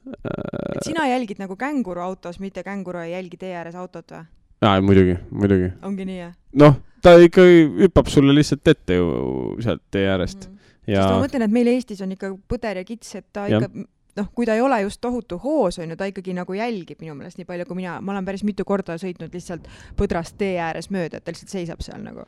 et 0.05 0.85
sina 0.85 1.07
jälgid 1.09 1.41
nagu 1.41 1.55
känguru 1.59 2.01
autos, 2.01 2.39
mitte 2.39 2.63
känguru 2.63 3.03
ei 3.03 3.11
jälgi 3.11 3.37
tee 3.41 3.53
ääres 3.55 3.75
autot 3.75 4.11
või? 4.11 4.25
jaa, 4.61 4.81
muidugi, 4.81 5.17
muidugi. 5.31 5.71
ongi 5.83 6.07
nii 6.09 6.19
jah 6.19 6.33
noh, 6.63 6.77
ta 7.01 7.15
ikka 7.21 7.45
hüppab 7.85 8.09
sulle 8.11 8.35
lihtsalt 8.35 8.73
ette 8.73 8.99
ju 8.99 9.07
sealt 9.63 9.83
tee 9.93 10.07
äärest 10.09 10.47
mm.? 10.49 10.59
ja 10.93 11.05
sest 11.05 11.15
ma 11.15 11.25
mõtlen, 11.25 11.47
et 11.47 11.57
meil 11.57 11.71
Eestis 11.75 12.01
on 12.05 12.13
ikka 12.17 12.33
põder 12.49 12.81
ja 12.81 12.85
kits, 12.87 13.15
et 13.19 13.27
ta 13.33 13.47
Jah. 13.49 13.61
ikka 13.61 13.87
noh, 14.19 14.31
kui 14.35 14.47
ta 14.47 14.55
ei 14.57 14.63
ole 14.63 14.81
just 14.83 15.01
tohutu 15.03 15.37
hoos, 15.41 15.79
on 15.79 15.93
ju, 15.93 15.97
ta 15.99 16.07
ikkagi 16.09 16.33
nagu 16.35 16.55
jälgib 16.57 16.99
minu 17.03 17.15
meelest 17.17 17.39
nii 17.39 17.47
palju, 17.47 17.67
kui 17.69 17.79
mina, 17.79 17.99
ma 18.03 18.15
olen 18.15 18.27
päris 18.27 18.43
mitu 18.47 18.65
korda 18.67 18.97
sõitnud 19.01 19.33
lihtsalt 19.35 19.69
põdrast 19.99 20.37
tee 20.41 20.57
ääres 20.61 20.91
mööda, 20.93 21.19
et 21.19 21.25
ta 21.25 21.33
lihtsalt 21.33 21.53
seisab 21.53 21.85
seal 21.85 22.01
nagu 22.03 22.25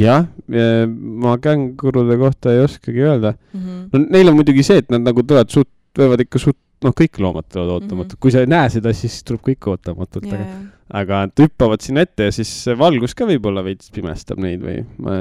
jah, 0.00 0.24
ma 0.48 1.36
kängurude 1.42 2.16
kohta 2.18 2.54
ei 2.54 2.64
oskagi 2.64 3.04
öelda. 3.04 3.34
mm. 3.52 3.60
-hmm. 3.60 3.82
no 3.92 4.06
neil 4.16 4.32
on 4.32 4.40
muidugi 4.40 4.64
see, 4.66 4.80
et 4.80 4.90
nad 4.90 5.04
nagu 5.04 5.22
tulevad 5.22 5.52
suht, 5.52 5.68
võivad 5.98 6.22
ikka 6.24 6.38
suht, 6.42 6.58
noh, 6.84 6.94
kõik 6.96 7.18
loomad 7.20 7.48
tulevad 7.50 7.74
ootamatult 7.76 7.90
mm, 7.90 8.00
Mhm. 8.00 8.10
-hmm. 8.14 8.20
kui 8.20 8.30
sa 8.34 8.40
ei 8.40 8.50
näe 8.50 8.70
seda, 8.70 8.92
siis 8.96 9.22
tuleb 9.24 9.42
kõik 9.50 9.66
ootamatult, 9.72 10.26
ja, 10.30 10.38
aga, 10.38 10.58
aga 11.02 11.20
nad 11.26 11.44
hüppavad 11.44 11.80
sinna 11.84 12.00
ette 12.06 12.30
ja 12.30 12.32
siis 12.32 12.50
valgus 12.78 13.14
ka 13.14 13.26
võib-olla 13.28 13.64
veits 13.64 13.90
pimestab 13.90 14.38
neid 14.40 14.62
või 14.64 14.84
ma, 14.98 15.16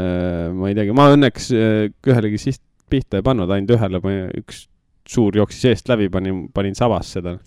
ma 0.55 0.69
ei 0.69 0.75
teagi, 0.75 0.95
ma 0.95 1.09
õnneks 1.15 1.51
äh, 1.53 1.91
ühelegi 2.07 2.37
siht 2.37 2.61
pihta 2.89 3.19
ei 3.19 3.25
pannud, 3.25 3.49
ainult 3.49 3.75
ühele 3.75 3.99
ma 4.03 4.15
üks 4.39 4.67
suur 5.09 5.35
jooksis 5.35 5.65
eest 5.65 5.89
läbi, 5.89 6.09
panin, 6.09 6.47
panin 6.53 6.75
sabas 6.77 7.11
seda. 7.17 7.37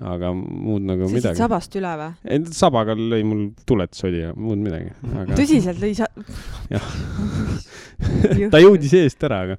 Aga 0.00 0.30
muud 0.34 0.84
nagu 0.88 1.08
sa 1.08 1.14
midagi. 1.14 1.36
sabast 1.36 1.74
üle 1.76 1.90
või? 2.00 2.12
ei, 2.24 2.40
sabaga 2.56 2.94
lõi 2.96 3.20
mul 3.26 3.42
tuled 3.68 3.92
sodi 3.96 4.22
ja 4.22 4.32
muud 4.32 4.62
midagi, 4.64 4.94
aga 5.12 5.36
tõsiselt 5.36 5.80
lõi 5.82 5.92
sa-? 5.98 6.08
Jah. 6.72 6.86
ta 8.52 8.62
jõudis 8.62 8.94
eest 8.96 9.28
ära, 9.28 9.42
aga, 9.44 9.58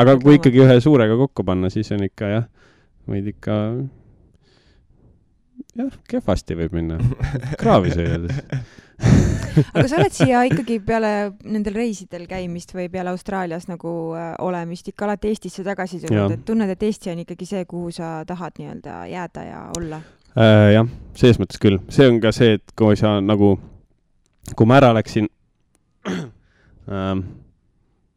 aga 0.00 0.16
kui. 0.22 0.38
ikkagi 0.38 0.62
ühe 0.64 0.78
suurega 0.84 1.18
kokku 1.20 1.44
panna, 1.44 1.70
siis 1.72 1.92
on 1.92 2.06
ikka 2.06 2.30
jah, 2.30 2.48
võid 3.10 3.28
ikka, 3.34 3.58
jah, 5.78 5.98
kehvasti 6.08 6.56
võib 6.58 6.74
minna, 6.76 6.98
kraavi 7.60 7.92
sõiades. 7.94 8.40
aga 9.74 9.84
sa 9.88 9.98
oled 9.98 10.14
siia 10.14 10.44
ikkagi 10.46 10.78
peale 10.86 11.12
nendel 11.42 11.74
reisidel 11.76 12.26
käimist 12.30 12.74
või 12.76 12.88
peale 12.92 13.12
Austraalias 13.12 13.66
nagu 13.70 13.92
äh, 14.16 14.32
olemist 14.44 14.88
ikka 14.92 15.08
alati 15.08 15.32
Eestisse 15.32 15.64
tagasi 15.66 16.02
tulnud, 16.04 16.36
et 16.36 16.44
tunned, 16.46 16.70
et 16.70 16.86
Eesti 16.86 17.12
on 17.12 17.22
ikkagi 17.24 17.48
see, 17.48 17.64
kuhu 17.68 17.90
sa 17.94 18.14
tahad 18.28 18.58
nii-öelda 18.60 18.98
jääda 19.10 19.46
ja 19.48 19.62
olla? 19.78 20.00
Äh, 20.32 20.70
jah, 20.76 20.88
selles 21.18 21.40
mõttes 21.42 21.60
küll, 21.62 21.80
see 21.92 22.08
on 22.08 22.20
ka 22.22 22.32
see, 22.36 22.56
et 22.60 22.76
kui 22.78 22.96
sa 23.00 23.18
nagu, 23.24 23.54
kui 24.56 24.68
ma 24.68 24.78
ära 24.80 24.92
läksin 24.96 25.28
ähm,, 26.08 27.26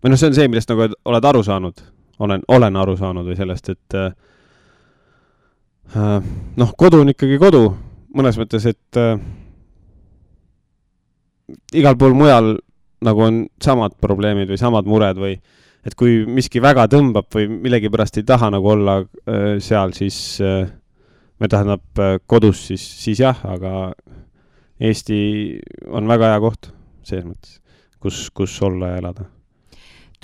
või 0.04 0.14
noh, 0.14 0.20
see 0.22 0.32
on 0.32 0.38
see, 0.38 0.48
millest 0.52 0.72
nagu 0.72 0.88
oled 0.94 1.32
aru 1.32 1.44
saanud, 1.46 1.84
olen, 2.24 2.46
olen 2.48 2.80
aru 2.80 2.96
saanud 3.00 3.28
või 3.28 3.40
sellest, 3.40 3.74
et 3.74 4.00
äh, 4.00 4.14
noh, 5.94 6.72
kodu 6.78 7.04
on 7.04 7.12
ikkagi 7.14 7.38
kodu 7.40 7.68
mõnes 8.16 8.40
mõttes, 8.40 8.66
et 8.70 9.00
äh, 9.00 9.20
igal 11.76 11.98
pool 12.00 12.16
mujal 12.18 12.56
nagu 13.06 13.26
on 13.26 13.44
samad 13.62 13.98
probleemid 14.02 14.50
või 14.50 14.60
samad 14.60 14.88
mured 14.90 15.20
või 15.20 15.36
et 15.86 15.94
kui 15.98 16.24
miski 16.26 16.62
väga 16.64 16.88
tõmbab 16.90 17.28
või 17.34 17.50
millegipärast 17.52 18.18
ei 18.22 18.28
taha 18.28 18.50
nagu 18.56 18.72
olla 18.72 19.02
äh, 19.04 19.58
seal, 19.62 19.94
siis 19.98 20.40
äh, 20.42 20.66
või 21.42 21.52
tähendab 21.52 22.02
äh, 22.02 22.18
kodus, 22.26 22.66
siis, 22.72 22.86
siis 23.04 23.22
jah, 23.22 23.44
aga 23.46 23.94
Eesti 24.76 25.18
on 25.88 26.08
väga 26.10 26.34
hea 26.34 26.40
koht 26.44 26.68
selles 27.08 27.28
mõttes, 27.30 27.60
kus, 28.04 28.26
kus 28.36 28.56
olla 28.66 28.90
ja 28.92 29.04
elada. 29.04 29.30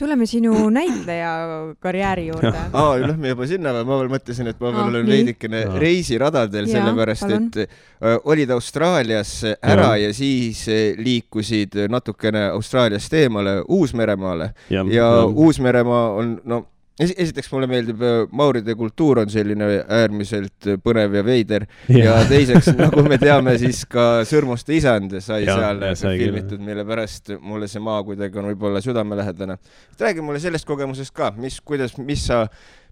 Tuleme 0.02 0.26
sinu 0.30 0.54
näitleja 0.74 1.32
karjääri 1.80 2.28
juurde. 2.32 2.52
aa, 2.74 2.98
lähme 3.04 3.32
juba 3.36 3.48
sinna 3.50 3.74
või? 3.78 3.86
ma 3.92 4.00
veel 4.02 4.12
mõtlesin, 4.16 4.50
et 4.52 4.60
ma 4.60 4.72
veel 4.74 4.82
Ah, 4.82 4.90
olen 4.90 5.06
nii. 5.06 5.14
veidikene 5.20 5.62
reisiradadel, 5.80 6.68
sellepärast 6.72 7.28
palun. 7.28 7.48
et 7.54 7.62
äh, 8.02 8.18
olid 8.34 8.50
Austraalias 8.58 9.36
ära 9.62 9.92
Jaa. 9.94 9.98
ja 10.08 10.14
siis 10.18 10.66
äh, 10.72 10.98
liikusid 10.98 11.78
natukene 11.94 12.48
Austraaliast 12.56 13.14
eemale 13.14 13.60
Uus-Meremaale 13.68 14.52
ja, 14.74 14.86
ja 14.90 15.10
Uus-Meremaa 15.30 16.06
on, 16.18 16.40
no 16.46 16.66
esi- 17.00 17.16
esiteks 17.18 17.52
mulle 17.54 17.68
meeldib, 17.72 18.02
äh, 18.04 18.26
mauride 18.32 18.76
kultuur 18.76 19.22
on 19.24 19.30
selline 19.32 19.68
äärmiselt 19.88 20.68
põnev 20.84 21.16
ja 21.20 21.24
veider 21.26 21.66
ja 21.90 22.18
teiseks, 22.30 22.72
nagu 22.78 23.04
me 23.08 23.18
teame, 23.22 23.56
siis 23.62 23.84
ka 23.90 24.26
Sõrmuste 24.28 24.76
isand 24.76 25.16
sai 25.24 25.46
Jaa, 25.46 25.58
seal 25.58 25.86
ja 25.88 25.96
sai 25.96 26.18
filmitud, 26.20 26.62
mille 26.66 26.86
pärast 26.88 27.34
mulle 27.40 27.70
see 27.72 27.82
maa 27.84 28.02
kuidagi 28.08 28.42
on 28.42 28.52
võib-olla 28.52 28.82
südamelähedane. 28.84 29.58
räägi 30.00 30.22
mulle 30.22 30.40
sellest 30.44 30.68
kogemusest 30.68 31.14
ka, 31.16 31.32
mis, 31.38 31.62
kuidas, 31.62 31.98
mis 31.98 32.28
sa, 32.28 32.44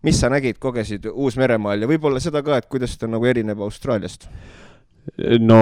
mis 0.03 0.19
sa 0.19 0.29
nägid, 0.29 0.57
kogesid 0.59 1.05
Uus-Meremaal 1.11 1.81
ja 1.81 1.91
võib-olla 1.91 2.23
seda 2.23 2.43
ka, 2.45 2.57
et 2.57 2.69
kuidas 2.71 2.97
ta 2.97 3.07
nagu 3.07 3.25
erineb 3.25 3.59
Austraaliast? 3.61 4.29
no 5.39 5.61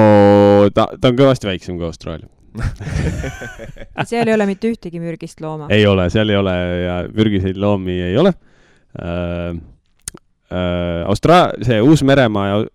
ta, 0.74 0.90
ta 1.00 1.12
on 1.12 1.20
kõvasti 1.20 1.48
väiksem 1.48 1.78
kui 1.78 1.88
Austraalia. 1.88 2.28
Seal 4.06 4.28
ei 4.28 4.34
ole 4.36 4.45
mitte 4.50 4.70
ühtegi 4.72 5.02
mürgist 5.04 5.41
looma. 5.43 5.68
ei 5.74 5.86
ole, 5.88 6.10
seal 6.14 6.30
ei 6.34 6.39
ole 6.39 6.54
ja 6.86 6.98
mürgiseid 7.14 7.58
loomi 7.62 7.98
ei 8.10 8.18
ole 8.18 8.34
äh, 9.00 9.56
äh, 10.52 11.06
Austra-, 11.08 11.52
see 11.66 11.80
Uus-Meremaa 11.84 12.48
ja 12.48 12.60
Au- 12.60 12.68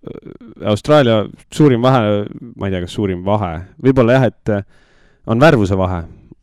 Austraalia 0.73 1.23
suurim 1.55 1.83
vahe, 1.83 2.25
ma 2.57 2.69
ei 2.69 2.75
tea, 2.75 2.83
kas 2.87 2.97
suurim 2.99 3.25
vahe, 3.27 3.55
võib-olla 3.83 4.19
jah, 4.19 4.27
et 4.31 4.53
äh, 4.59 4.67
on 5.27 5.41
värvuse 5.43 5.79
vahe. 5.79 6.03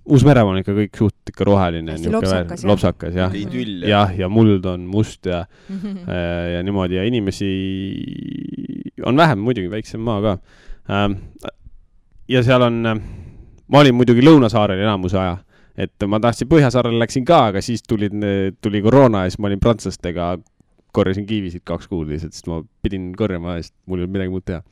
Uus-Meremaa 0.09 0.55
on 0.55 0.59
ikka 0.63 0.73
kõik 0.73 0.97
suht 0.97 1.30
ikka 1.30 1.45
roheline. 1.45 1.93
Lopsakas, 2.09 2.63
lopsakas 2.65 3.13
jah. 3.13 3.36
jah, 3.86 4.09
ja 4.17 4.30
muld 4.32 4.65
on 4.65 4.88
must 4.89 5.30
ja 5.30 5.43
äh, 5.69 6.55
ja 6.55 6.63
niimoodi 6.65 6.97
ja 6.97 7.05
inimesi 7.05 7.51
on 9.05 9.17
vähem 9.19 9.39
muidugi, 9.45 9.69
väiksem 9.71 10.01
maa 10.01 10.21
ka 10.25 10.38
ähm,. 10.89 11.19
Ja 12.30 12.43
seal 12.45 12.65
on, 12.65 12.80
ma 13.67 13.82
olin 13.82 13.97
muidugi 13.97 14.23
Lõunasaarel 14.25 14.84
enamuse 14.84 15.17
aja, 15.19 15.38
et 15.80 16.07
ma 16.09 16.19
tahtsin 16.21 16.49
Põhjasaarele 16.51 17.01
läksin 17.01 17.25
ka, 17.27 17.45
aga 17.53 17.63
siis 17.65 17.84
tulid, 17.88 18.15
tuli 18.61 18.84
koroona 18.86 19.25
ja 19.25 19.34
siis 19.34 19.41
ma 19.41 19.49
olin 19.49 19.61
prantslastega, 19.63 20.32
korjasin 20.95 21.27
kiivisid 21.30 21.63
kaks 21.67 21.89
kuud 21.89 22.09
lihtsalt, 22.09 22.34
sest 22.34 22.49
ma 22.49 22.61
pidin 22.84 23.11
korjama, 23.17 23.59
sest 23.61 23.75
mul 23.86 24.01
ei 24.01 24.07
olnud 24.07 24.15
midagi 24.15 24.34
muud 24.34 24.45
teha 24.47 24.63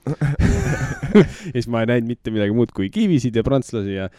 ja 1.52 1.54
siis 1.54 1.70
ma 1.70 1.84
ei 1.84 1.92
näinud 1.94 2.10
mitte 2.10 2.34
midagi 2.34 2.58
muud 2.58 2.74
kui 2.76 2.90
kiivisid 2.94 3.38
ja 3.38 3.46
prantslasi 3.46 4.00
ja 4.00 4.10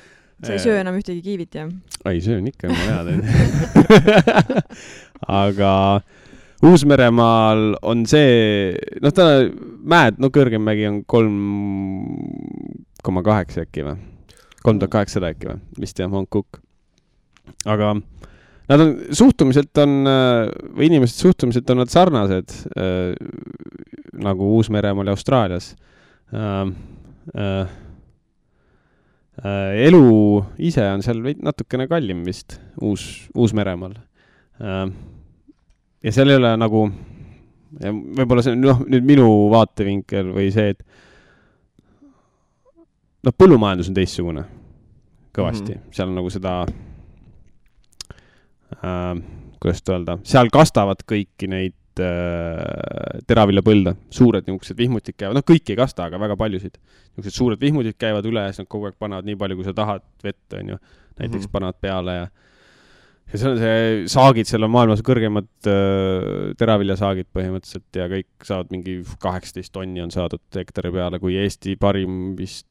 sa 0.45 0.55
ei 0.55 0.63
söö 0.63 0.79
enam 0.79 0.95
ühtegi 1.01 1.23
kiivit, 1.25 1.59
jah? 1.59 1.71
ei 2.07 2.23
söön 2.23 2.47
ikka, 2.51 2.71
ma 2.71 3.03
teen 3.09 3.25
aga 5.43 5.73
Uus-Meremaal 6.69 7.77
on 7.87 8.03
see, 8.11 8.75
noh, 9.03 9.13
ta 9.15 9.29
mäed, 9.87 10.17
no 10.19 10.31
kõrgem 10.35 10.65
mägi 10.67 10.89
on 10.89 11.03
kolm 11.07 11.37
koma 13.05 13.25
kaheksa 13.27 13.65
äkki 13.67 13.87
või? 13.87 13.97
kolm 14.63 14.81
tuhat 14.81 14.95
kaheksasada 14.97 15.33
äkki 15.33 15.51
või? 15.51 15.59
vist 15.85 15.99
jah, 16.01 16.11
Mount 16.11 16.31
Cook. 16.33 16.61
aga 17.65 17.95
nad 18.69 18.85
on, 18.85 18.95
suhtumiselt 19.17 19.81
on, 19.81 19.99
või 20.77 20.91
inimesed 20.91 21.23
suhtumiselt 21.23 21.71
on 21.73 21.83
nad 21.83 21.93
sarnased 21.93 22.55
äh, 22.77 23.13
nagu 24.19 24.55
Uus-Meremaal 24.59 25.11
ja 25.11 25.17
Austraalias 25.17 25.75
äh,. 26.33 26.73
Äh, 27.37 27.67
äh, 29.45 29.85
elu 29.85 30.05
ise 30.65 30.87
on 30.89 31.03
seal 31.05 31.21
veid 31.21 31.43
natukene 31.45 31.85
kallim 31.91 32.23
vist 32.25 32.57
Uus, 32.81 33.29
Uus-Meremaal 33.37 33.99
äh, 34.65 34.87
ja 36.05 36.15
seal 36.15 36.33
ei 36.33 36.39
ole 36.41 36.55
nagu, 36.61 36.87
võib-olla 37.79 38.45
see 38.45 38.55
on 38.57 38.65
noh, 38.65 38.81
nüüd 38.87 39.07
minu 39.07 39.29
vaatevinkel 39.53 40.33
või 40.37 40.49
see, 40.55 40.73
et 40.75 40.85
noh, 43.27 43.35
põllumajandus 43.35 43.91
on 43.91 43.97
teistsugune 43.99 44.45
kõvasti 45.37 45.73
mm. 45.73 45.81
-hmm. 45.81 45.97
seal 45.97 46.09
on 46.11 46.17
nagu 46.19 46.31
seda 46.33 46.55
äh,, 48.79 49.13
kuidas 49.59 49.83
nüüd 49.83 49.95
öelda, 49.95 50.19
seal 50.29 50.51
kastavad 50.55 51.03
kõiki 51.09 51.51
neid 51.51 52.03
äh, 52.03 53.21
teraviljapõlde, 53.31 53.97
suured 54.15 54.47
niisugused 54.47 54.79
vihmutid 54.79 55.19
käivad, 55.19 55.39
noh, 55.39 55.47
kõiki 55.47 55.75
ei 55.75 55.81
kasta, 55.81 56.09
aga 56.09 56.21
väga 56.21 56.37
paljusid. 56.39 56.79
niisugused 57.17 57.37
suured 57.37 57.61
vihmutid 57.61 57.99
käivad 57.99 58.27
üle 58.29 58.47
ja 58.47 58.53
siis 58.53 58.65
nad 58.65 58.71
kogu 58.71 58.91
aeg 58.91 58.99
panevad 58.99 59.27
nii 59.29 59.39
palju, 59.41 59.59
kui 59.59 59.67
sa 59.67 59.75
tahad 59.75 60.05
vett, 60.25 60.47
onju. 60.53 60.79
näiteks 61.19 61.35
mm. 61.35 61.47
-hmm. 61.47 61.53
panevad 61.53 61.81
peale 61.81 62.15
ja 62.21 62.29
ja 63.29 63.39
seal 63.39 63.53
on 63.53 63.61
see, 63.61 64.07
saagid 64.09 64.49
seal 64.49 64.65
on 64.65 64.73
maailmas 64.73 65.03
kõrgemad 65.05 65.49
äh, 65.69 66.55
teraviljasaagid 66.61 67.29
põhimõtteliselt 67.37 68.01
ja 68.01 68.09
kõik 68.09 68.47
saavad 68.49 68.73
mingi 68.73 69.03
kaheksateist 69.21 69.73
tonni 69.75 70.01
on 70.05 70.13
saadud 70.15 70.41
hektari 70.57 70.93
peale, 70.95 71.21
kui 71.21 71.37
Eesti 71.37 71.77
parim 71.81 72.33
vist, 72.39 72.67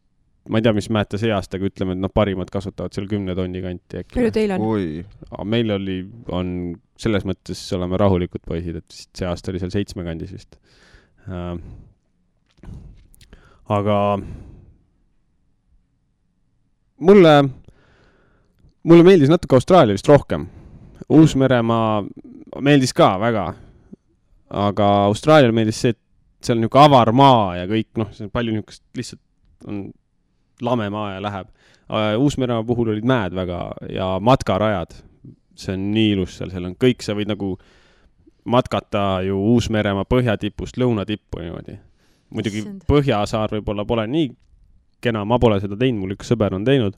ma 0.48 0.60
ei 0.60 0.66
tea, 0.66 0.74
mis 0.78 0.90
mäete 0.94 1.20
see 1.20 1.32
aasta, 1.36 1.58
aga 1.58 1.70
ütleme, 1.70 1.96
et 1.96 2.02
noh, 2.02 2.12
parimad 2.14 2.52
kasvatavad 2.54 2.96
seal 2.96 3.08
kümne 3.12 3.36
tonni 3.38 3.62
kanti 3.64 4.02
äkki 4.02 4.16
palju. 4.16 4.34
teil 4.36 4.54
on? 4.56 5.48
meil 5.50 5.74
oli, 5.76 5.98
on 6.34 6.50
selles 7.00 7.28
mõttes 7.28 7.62
oleme 7.78 8.00
rahulikud 8.00 8.44
poisid, 8.48 8.80
et 8.80 8.88
vist 8.94 9.12
see 9.18 9.28
aasta 9.28 9.52
oli 9.54 9.62
seal 9.64 9.74
seitsme 9.74 10.06
kandis 10.08 10.34
vist 10.36 10.60
äh,. 11.28 11.58
aga 13.78 13.98
mulle, 16.98 17.36
mulle 18.84 19.08
meeldis 19.08 19.32
natuke 19.32 19.58
Austraalia 19.60 19.98
vist 19.98 20.08
rohkem. 20.10 20.48
Uus-Meremaa 21.14 22.02
meeldis 22.64 22.94
ka 22.96 23.14
väga. 23.22 23.54
aga 24.48 24.86
Austraaliale 25.10 25.52
meeldis 25.52 25.80
see, 25.84 25.92
et 25.92 26.46
seal 26.46 26.56
on 26.56 26.62
niisugune 26.64 26.84
avar 26.86 27.10
maa 27.12 27.56
ja 27.58 27.66
kõik 27.68 28.00
noh, 28.00 28.12
see 28.16 28.30
on 28.30 28.32
palju 28.32 28.54
niisugust 28.56 28.84
lihtsalt 28.96 29.68
on 29.68 29.82
lame 30.62 30.90
maa 30.90 31.14
ja 31.14 31.22
läheb. 31.22 31.48
Uus-Meremaa 32.18 32.66
puhul 32.68 32.92
olid 32.92 33.06
mäed 33.08 33.36
väga 33.36 33.72
ja 33.94 34.18
matkarajad. 34.20 35.04
see 35.58 35.74
on 35.74 35.92
nii 35.92 36.12
ilus 36.14 36.36
seal, 36.38 36.52
seal 36.54 36.68
on 36.70 36.76
kõik, 36.78 37.02
sa 37.02 37.16
võid 37.18 37.32
nagu 37.32 37.56
matkata 38.46 39.24
ju 39.26 39.40
Uus-Meremaa 39.54 40.06
põhjatipust 40.06 40.78
lõunatippu 40.78 41.42
niimoodi. 41.42 41.80
muidugi. 42.30 42.64
Põhjasaar 42.88 43.56
võib-olla 43.58 43.86
pole 43.86 44.08
nii 44.08 44.30
kena, 45.02 45.26
ma 45.26 45.40
pole 45.40 45.60
seda 45.62 45.78
teinud, 45.80 46.02
mul 46.04 46.16
üks 46.18 46.30
sõber 46.32 46.56
on 46.58 46.66
teinud. 46.68 46.98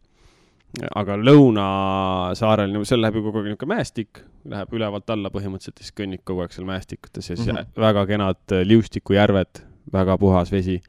aga 0.96 1.16
Lõunasaarel, 1.18 2.70
no 2.74 2.84
seal 2.86 3.02
läheb 3.02 3.16
ju 3.18 3.24
kogu 3.26 3.40
aeg 3.40 3.48
niisugune 3.50 3.74
mäestik, 3.74 4.20
läheb 4.46 4.74
ülevalt 4.78 5.10
alla 5.10 5.32
põhimõtteliselt 5.34 5.82
siis 5.82 5.96
kõnnid 5.98 6.22
kogu 6.22 6.44
aeg 6.44 6.54
seal 6.54 6.68
mäestikutes 6.70 7.30
ja 7.30 7.36
siis 7.36 7.48
mm. 7.48 7.56
-hmm. 7.56 7.82
väga 7.82 8.06
kenad 8.06 8.58
liustikujärved, 8.66 9.64
väga 9.94 10.18
puhas 10.18 10.52
vesi 10.52 10.82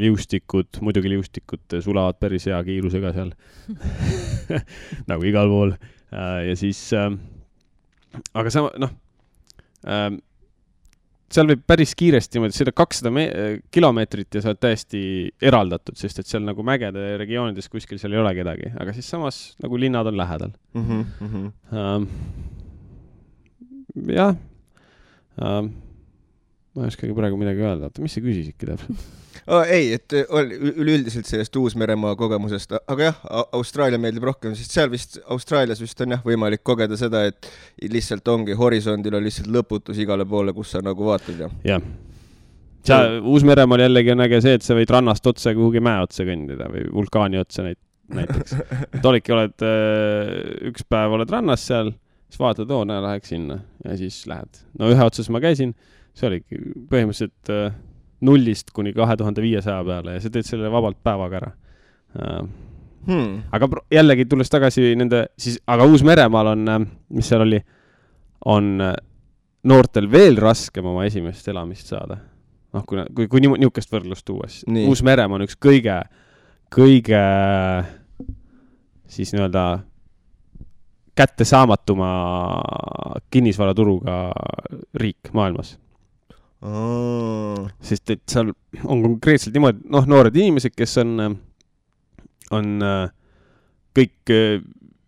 liustikud, 0.00 0.78
muidugi 0.80 1.10
liustikud 1.12 1.80
sulavad 1.84 2.16
päris 2.20 2.46
hea 2.48 2.58
kiirusega 2.64 3.12
seal 3.12 3.32
nagu 5.10 5.26
igal 5.28 5.52
pool 5.52 5.74
äh, 5.74 6.48
ja 6.48 6.56
siis 6.56 6.80
äh,, 6.96 7.10
aga 8.32 8.52
sa 8.54 8.64
noh 8.80 8.94
äh,, 9.84 10.08
seal 11.30 11.50
võib 11.52 11.62
päris 11.68 11.92
kiiresti 11.98 12.38
niimoodi 12.38 12.56
sõida 12.56 12.74
kakssada 12.74 13.12
kilomeetrit 13.74 14.34
ja 14.34 14.42
sa 14.42 14.50
oled 14.50 14.62
täiesti 14.64 15.02
eraldatud, 15.50 15.98
sest 15.98 16.22
et 16.22 16.30
seal 16.30 16.42
nagu 16.46 16.64
mägede 16.66 17.14
regioonides 17.20 17.70
kuskil 17.70 18.00
seal 18.02 18.16
ei 18.16 18.22
ole 18.22 18.32
kedagi, 18.38 18.72
aga 18.80 18.96
siis 18.96 19.12
samas 19.12 19.42
nagu 19.62 19.78
linnad 19.78 20.10
on 20.10 20.18
lähedal 20.18 20.56
mhm. 20.78 21.46
ähm,. 21.76 22.10
jah 24.16 24.34
ähm,, 25.38 25.72
ma 26.74 26.86
ei 26.86 26.94
oskagi 26.94 27.14
praegu 27.14 27.38
midagi 27.38 27.66
öelda, 27.66 27.90
oota, 27.90 28.02
mis 28.02 28.16
sa 28.16 28.24
küsisidki 28.24 28.72
täpselt? 28.72 29.08
oh,. 29.46 29.64
ei, 29.64 29.92
et 29.96 30.14
äh, 30.16 30.52
üleüldiselt 30.70 31.28
sellest 31.28 31.56
Uus-Meremaa 31.56 32.16
kogemusest, 32.18 32.74
aga 32.80 33.10
jah, 33.10 33.18
Austraalia 33.56 34.00
meeldib 34.00 34.26
rohkem, 34.30 34.54
sest 34.58 34.76
seal 34.76 34.90
vist, 34.92 35.18
Austraalias 35.30 35.82
vist 35.82 36.00
on 36.04 36.16
jah 36.16 36.24
võimalik 36.26 36.64
kogeda 36.66 36.98
seda, 37.00 37.24
et 37.30 37.50
lihtsalt 37.90 38.28
ongi 38.32 38.56
horisondil 38.58 39.18
on 39.18 39.26
lihtsalt 39.26 39.50
lõputus 39.52 40.00
igale 40.02 40.26
poole, 40.28 40.54
kus 40.56 40.74
sa 40.76 40.84
nagu 40.84 41.08
vaatad 41.08 41.44
ja. 41.44 41.50
jah. 41.74 41.86
sa, 42.86 43.02
Uus-Meremaal 43.20 43.86
jällegi 43.86 44.14
on 44.14 44.26
äge 44.26 44.42
see, 44.44 44.58
et 44.60 44.66
sa 44.66 44.76
võid 44.78 44.92
rannast 44.92 45.26
otse 45.30 45.54
kuhugi 45.56 45.82
mäe 45.84 46.04
otsa 46.04 46.26
kõndida 46.28 46.70
või 46.72 46.86
vulkaani 46.92 47.40
otsa 47.42 47.66
näit-, 47.66 47.82
näiteks. 48.14 48.56
et 48.98 49.10
olidki, 49.12 49.36
oled 49.36 49.66
äh, 49.66 50.34
üks 50.70 50.86
päev 50.88 51.18
oled 51.18 51.30
rannas 51.32 51.66
seal, 51.70 51.94
siis 52.30 52.42
vaatad, 52.42 52.70
oo, 52.70 52.84
näe, 52.88 53.02
läheks 53.04 53.32
sinna 53.34 53.60
ja 53.84 53.96
siis 54.00 54.22
lähed. 54.30 54.64
no 54.78 54.90
ühe 54.92 55.06
otsas 55.06 55.30
ma 55.32 55.42
käisin, 55.42 55.74
see 56.16 56.28
oligi 56.30 56.60
põhimõtteliselt 56.90 57.54
äh, 57.54 57.78
nullist 58.26 58.72
kuni 58.76 58.92
kahe 58.96 59.16
tuhande 59.16 59.42
viiesaja 59.42 59.84
peale 59.84 60.16
ja 60.16 60.24
sa 60.24 60.32
teed 60.32 60.48
selle 60.48 60.72
vabalt 60.72 60.98
päevaga 61.04 61.40
ära 61.42 61.52
äh,. 62.16 62.42
Hmm. 63.06 63.38
aga 63.48 63.68
jällegi 63.88 64.26
tulles 64.28 64.50
tagasi 64.52 64.90
nende, 65.00 65.22
siis, 65.40 65.54
aga 65.72 65.86
Uus-Meremaal 65.88 66.50
on, 66.50 66.66
mis 67.16 67.30
seal 67.32 67.46
oli, 67.46 67.56
on 68.44 68.74
äh, 68.84 68.92
noortel 69.64 70.10
veel 70.12 70.36
raskem 70.36 70.84
oma 70.84 71.06
esimest 71.08 71.48
elamist 71.48 71.88
saada. 71.94 72.18
noh, 72.76 72.84
kui, 72.86 73.00
kui, 73.16 73.26
kui 73.32 73.40
niisugust 73.40 73.90
võrdlust 73.90 74.26
tuua, 74.28 74.50
siis 74.52 74.68
Nii. 74.68 74.84
Uus-Meremaa 74.92 75.40
on 75.40 75.46
üks 75.46 75.56
kõige, 75.56 75.96
kõige 76.76 77.22
siis 79.10 79.32
nii-öelda 79.32 79.64
kättesaamatuma 81.18 82.10
kinnisvaraturuga 83.32 84.20
riik 85.00 85.32
maailmas 85.32 85.78
sest 86.60 88.12
et 88.12 88.22
seal 88.28 88.50
on 88.84 89.00
konkreetselt 89.04 89.54
niimoodi, 89.56 89.86
noh, 89.92 90.08
noored 90.08 90.36
inimesed, 90.36 90.74
kes 90.76 90.98
on, 91.00 91.14
on 92.56 92.84
äh, 92.84 93.06
kõik 93.96 94.32
äh, 94.34 94.58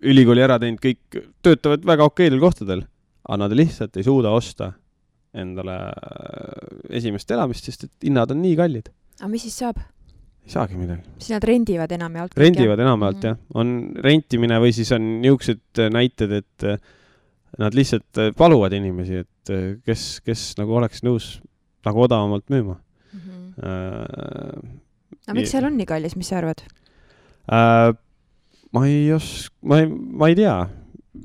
ülikooli 0.03 0.45
ära 0.45 0.59
teinud, 0.63 0.81
kõik 0.83 1.21
töötavad 1.45 1.85
väga 1.87 2.09
okeidel 2.09 2.41
kohtadel, 2.43 2.87
aga 3.29 3.41
nad 3.45 3.57
lihtsalt 3.57 4.01
ei 4.01 4.07
suuda 4.07 4.33
osta 4.35 4.73
endale 5.37 5.77
äh, 5.93 6.71
esimest 7.01 7.31
elamist, 7.37 7.69
sest 7.69 7.87
et 7.89 8.09
hinnad 8.09 8.33
on 8.33 8.41
nii 8.43 8.57
kallid. 8.57 8.89
aga 9.21 9.31
mis 9.33 9.45
siis 9.45 9.61
saab? 9.61 9.79
ei 10.43 10.57
saagi 10.57 10.81
midagi. 10.81 11.05
siis 11.21 11.37
nad 11.37 11.45
rendivad 11.53 11.93
enamjaolt? 11.99 12.37
rendivad 12.41 12.81
enamjaolt 12.81 13.21
mm 13.21 13.29
-hmm. 13.29 13.45
jah, 13.45 13.61
on 13.61 14.03
rentimine 14.09 14.59
või 14.61 14.73
siis 14.73 14.93
on 14.97 15.21
niisugused 15.21 15.85
näited, 15.93 16.33
et 16.41 16.67
nad 17.61 17.75
lihtsalt 17.77 18.21
äh, 18.21 18.31
paluvad 18.37 18.73
inimesi, 18.77 19.23
et 19.25 19.53
äh, 19.53 19.65
kes, 19.85 20.21
kes 20.25 20.53
nagu 20.61 20.77
oleks 20.79 21.03
nõus 21.05 21.37
nagu 21.87 22.05
odavamalt 22.07 22.49
müüma 22.53 22.79
mm. 22.79 23.21
-hmm. 23.21 23.41
Äh, 23.63 24.61
aga 25.27 25.37
miks 25.37 25.53
seal 25.53 25.67
on 25.69 25.77
nii 25.77 25.89
kallis, 25.89 26.17
mis 26.17 26.33
sa 26.33 26.39
arvad 26.41 26.63
äh,? 26.65 27.93
ma 28.73 28.87
ei 28.89 29.11
os-, 29.13 29.51
ma 29.61 29.83
ei, 29.83 29.89
ma 29.89 30.31
ei 30.33 30.37
tea. 30.39 30.69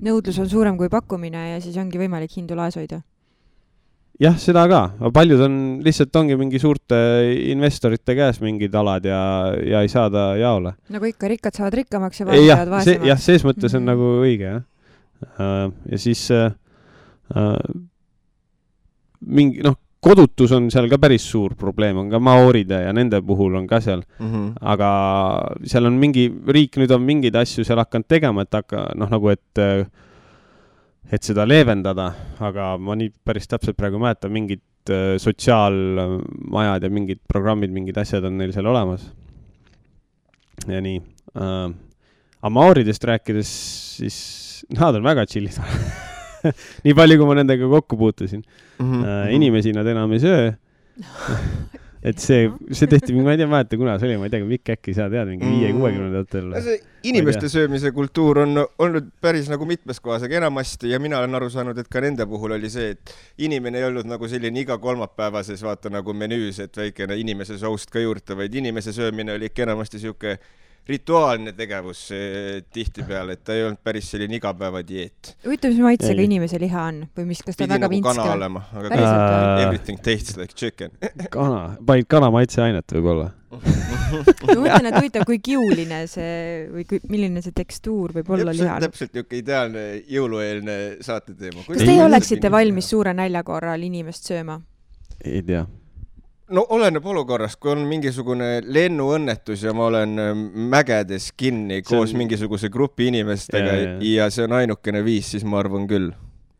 nõudlus 0.04 0.40
on 0.44 0.50
suurem 0.50 0.78
kui 0.78 0.90
pakkumine 0.92 1.54
ja 1.54 1.62
siis 1.64 1.78
ongi 1.78 2.00
võimalik 2.02 2.34
hindu 2.36 2.56
laes 2.60 2.76
hoida? 2.76 3.00
jah, 4.20 4.36
seda 4.36 4.68
ka, 4.68 4.82
aga 5.00 5.12
paljud 5.14 5.42
on, 5.48 5.58
lihtsalt 5.86 6.16
ongi 6.20 6.36
mingi 6.36 6.60
suurte 6.60 6.98
investorite 7.54 8.16
käes 8.18 8.42
mingid 8.42 8.76
alad 8.76 9.06
ja, 9.06 9.54
ja 9.64 9.82
ei 9.86 9.88
saada 9.88 10.34
jaole. 10.36 10.76
nagu 10.90 11.06
ikka, 11.06 11.28
rikkad 11.32 11.56
saavad 11.56 11.80
rikkamaks 11.80 12.20
ja 12.20 12.26
vaesed 12.26 12.50
jäävad 12.50 12.74
vaesemaks. 12.74 13.08
jah, 13.08 13.22
ses 13.22 13.46
mõttes 13.48 13.72
on 13.72 13.86
mm 13.86 13.88
-hmm. 13.88 13.94
nagu 13.94 14.26
õige, 14.26 14.52
jah 14.58 14.66
ja 15.22 15.98
siis 15.98 16.30
äh, 16.32 16.52
äh, 17.36 17.58
mingi 19.26 19.64
noh, 19.66 19.78
kodutus 20.04 20.54
on 20.56 20.70
seal 20.72 20.88
ka 20.92 21.00
päris 21.02 21.26
suur 21.26 21.56
probleem, 21.58 21.98
on 22.04 22.12
ka 22.12 22.20
maooride 22.22 22.84
ja 22.86 22.94
nende 22.96 23.20
puhul 23.26 23.58
on 23.58 23.68
ka 23.68 23.80
seal 23.82 24.04
mm, 24.20 24.28
-hmm. 24.28 24.52
aga 24.62 24.90
seal 25.66 25.90
on 25.90 25.98
mingi, 26.00 26.30
riik 26.48 26.78
nüüd 26.78 26.94
on 26.94 27.02
mingeid 27.02 27.36
asju 27.36 27.66
seal 27.66 27.82
hakanud 27.82 28.08
tegema, 28.08 28.46
et 28.46 28.54
hakka, 28.54 28.92
noh, 28.96 29.10
nagu 29.10 29.30
et, 29.34 29.64
et 31.12 31.24
seda 31.24 31.48
leevendada, 31.48 32.12
aga 32.40 32.78
ma 32.78 32.96
nii 32.96 33.12
päris 33.26 33.48
täpselt 33.48 33.78
praegu 33.78 33.98
ei 33.98 34.06
mäleta, 34.06 34.30
mingid 34.30 34.64
sotsiaalmajad 35.20 36.84
ja 36.84 36.90
mingid 36.90 37.20
programmid, 37.28 37.74
mingid 37.76 37.98
asjad 37.98 38.24
on 38.24 38.38
neil 38.38 38.54
seal 38.54 38.66
olemas. 38.66 39.12
ja 40.68 40.82
nii 40.82 41.02
äh,. 41.36 41.74
aga 42.38 42.50
maooridest 42.50 43.04
rääkides, 43.04 43.50
siis 43.98 44.47
nad 44.78 44.96
on 44.96 45.04
väga 45.08 45.26
chill'id. 45.30 45.58
Nii 46.86 46.96
palju, 46.98 47.18
kui 47.20 47.30
ma 47.30 47.40
nendega 47.40 47.70
kokku 47.72 47.98
puutusin. 48.00 48.44
Mm. 48.80 48.94
-hmm. 48.94 49.36
inimesi 49.36 49.74
nad 49.74 49.88
enam 49.88 50.14
ei 50.14 50.24
söö. 50.24 50.52
Et 52.08 52.20
see, 52.22 52.46
see 52.78 52.88
tehti, 52.88 53.14
ma 53.18 53.34
ei 53.34 53.40
tea, 53.42 53.48
mäleta, 53.50 53.78
kuna 53.80 53.96
see 53.98 54.08
oli, 54.08 54.18
ma 54.22 54.28
ei 54.28 54.32
tea, 54.32 54.46
Mikk 54.46 54.70
äkki 54.76 54.94
sa 54.96 55.08
tead, 55.12 55.32
mingi 55.32 55.50
viie-kuuekümnendatel 55.50 56.46
mm.. 56.46 56.62
see 56.64 56.78
inimeste 57.10 57.50
söömise 57.50 57.92
kultuur 57.96 58.44
on 58.44 58.62
olnud 58.62 59.10
päris 59.24 59.50
nagu 59.52 59.66
mitmes 59.68 60.00
kohas, 60.04 60.24
aga 60.28 60.38
enamasti 60.40 60.92
ja 60.92 61.00
mina 61.04 61.18
olen 61.20 61.40
aru 61.40 61.50
saanud, 61.52 61.78
et 61.82 61.90
ka 61.92 62.02
nende 62.04 62.28
puhul 62.30 62.54
oli 62.58 62.70
see, 62.72 62.94
et 62.94 63.14
inimene 63.48 63.82
ei 63.82 63.88
olnud 63.90 64.08
nagu 64.10 64.30
selline 64.30 64.62
iga 64.62 64.78
kolmapäevases 64.84 65.64
vaata 65.66 65.92
nagu 65.94 66.14
menüüs, 66.14 66.62
et 66.64 66.78
väikene 66.78 67.18
inimese 67.20 67.58
soust 67.62 67.92
ka 67.94 68.04
juurde, 68.04 68.38
vaid 68.38 68.56
inimese 68.62 68.94
söömine 68.96 69.36
oli 69.36 69.50
ikka 69.52 69.66
enamasti 69.68 70.04
sihuke 70.06 70.38
rituaalne 70.88 71.54
tegevus 71.58 72.04
tihtipeale, 72.74 73.38
et 73.38 73.44
ta 73.48 73.56
ei 73.56 73.66
olnud 73.68 73.82
päris 73.84 74.12
selline 74.14 74.38
igapäevadieet. 74.40 75.34
huvitav, 75.46 75.74
mis 75.74 75.84
maitsega 75.84 76.28
inimese 76.28 76.60
liha 76.62 76.86
on 76.92 77.02
või 77.18 77.32
mis, 77.32 77.42
kas 77.44 77.58
ta 77.58 77.66
Pidi 77.66 77.76
väga 77.76 77.90
vintske 77.92 78.24
on? 78.24 78.36
olema, 78.38 78.64
aga 78.74 78.94
uh, 78.94 79.66
everything 79.66 80.00
tastes 80.04 80.38
like 80.40 80.56
chicken 80.56 80.94
kana, 81.36 81.76
panid 81.86 82.08
kana 82.12 82.32
maitseainet 82.34 82.98
võib-olla 82.98 83.32
ma 83.48 84.58
mõtlen, 84.60 84.90
et 84.90 84.98
huvitav, 85.00 85.26
kui 85.28 85.40
kiuline 85.44 86.02
see 86.12 86.68
või 86.72 86.86
kui, 86.90 87.00
milline 87.12 87.44
see 87.44 87.56
tekstuur 87.56 88.14
võib 88.18 88.32
olla 88.36 88.54
lihal. 88.56 88.84
täpselt 88.84 89.14
niisugune 89.16 89.42
ideaalne 89.42 89.84
jõulueelne 90.12 90.78
saateteema. 91.06 91.64
kas 91.68 91.84
teie 91.84 92.04
oleksite 92.04 92.52
valmis 92.52 92.92
suure 92.92 93.16
nälja 93.18 93.44
korral 93.48 93.84
inimest 93.88 94.28
sööma? 94.32 94.60
ei 95.24 95.44
tea 95.48 95.66
no 96.54 96.66
oleneb 96.70 97.06
olukorrast, 97.06 97.60
kui 97.60 97.74
on 97.74 97.84
mingisugune 97.90 98.62
lennuõnnetus 98.64 99.66
ja 99.68 99.74
ma 99.76 99.90
olen 99.92 100.22
ähm, 100.22 100.46
mägedes 100.72 101.32
kinni 101.38 101.82
see 101.82 101.90
koos 101.90 102.14
on... 102.14 102.22
mingisuguse 102.24 102.70
grupi 102.74 103.10
inimestega 103.12 103.74
ja, 103.74 103.90
ja. 103.90 103.98
ja 104.14 104.30
see 104.34 104.48
on 104.48 104.56
ainukene 104.62 105.04
viis, 105.06 105.34
siis 105.36 105.46
ma 105.48 105.62
arvan 105.64 105.88
küll 105.90 106.14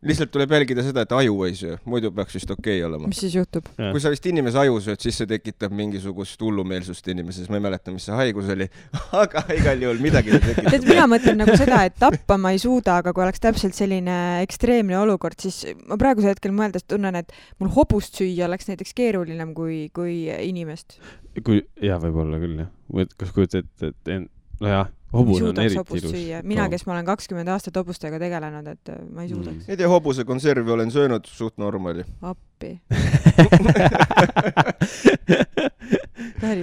lihtsalt 0.06 0.30
tuleb 0.30 0.52
jälgida 0.54 0.82
seda, 0.86 1.02
et 1.02 1.12
aju 1.12 1.40
ei 1.46 1.54
söö, 1.58 1.76
muidu 1.88 2.10
peaks 2.14 2.36
vist 2.36 2.50
okei 2.54 2.76
okay 2.78 2.86
olema. 2.86 3.08
mis 3.10 3.18
siis 3.24 3.34
juhtub? 3.34 3.66
kui 3.76 4.02
sa 4.02 4.12
vist 4.12 4.26
inimese 4.30 4.60
aju 4.62 4.78
sööd, 4.84 5.00
siis 5.02 5.18
see 5.18 5.26
tekitab 5.30 5.74
mingisugust 5.74 6.42
hullumeelsust 6.44 7.08
inimeses, 7.10 7.48
ma 7.50 7.58
ei 7.58 7.64
mäleta, 7.64 7.94
mis 7.94 8.06
see 8.06 8.14
haigus 8.14 8.50
oli 8.54 8.68
aga 9.22 9.42
igal 9.56 9.82
juhul 9.82 10.02
midagi 10.02 10.34
ta 10.34 10.40
tekitab. 10.44 10.70
tead, 10.70 10.86
mina 10.86 11.06
mõtlen 11.10 11.40
nagu 11.42 11.56
seda, 11.58 11.80
et 11.88 11.98
tappa 11.98 12.38
ma 12.38 12.54
ei 12.54 12.62
suuda, 12.62 13.00
aga 13.02 13.14
kui 13.16 13.26
oleks 13.26 13.42
täpselt 13.42 13.74
selline 13.78 14.18
ekstreemne 14.44 15.00
olukord, 15.00 15.38
siis 15.42 15.64
ma 15.90 15.98
praegusel 16.00 16.34
hetkel 16.36 16.54
mõeldes 16.54 16.86
tunnen, 16.86 17.18
et 17.18 17.34
mul 17.58 17.72
hobust 17.74 18.20
süüa 18.20 18.46
oleks 18.46 18.70
näiteks 18.70 18.94
keerulisem 18.98 19.50
kui, 19.56 19.88
kui 19.94 20.20
inimest. 20.46 21.00
kui, 21.42 21.64
jaa, 21.82 21.98
võib-olla 22.04 22.38
küll 22.42 22.62
jah. 22.62 23.10
kas 23.18 23.34
kujutad 23.34 23.66
ette, 23.66 23.90
et, 23.90 24.14
et 24.14 24.62
nojah 24.62 24.86
hobune 25.12 25.48
on 25.48 25.60
eriti 25.62 25.98
ilus. 25.98 26.12
mina, 26.42 26.68
kes 26.68 26.86
ma 26.86 26.92
olen 26.96 27.04
kakskümmend 27.08 27.48
aastat 27.52 27.76
hobustega 27.80 28.18
tegelenud, 28.20 28.66
et 28.74 28.88
äh, 28.92 28.96
ma 29.12 29.22
ei 29.24 29.28
suudaks 29.32 29.56
mm.. 29.56 29.62
ei 29.68 29.76
tea, 29.80 29.88
hobusekonservi 29.88 30.70
olen 30.74 30.90
söönud 30.92 31.24
suht 31.30 31.54
normali. 31.58 32.02
appi 32.22 32.70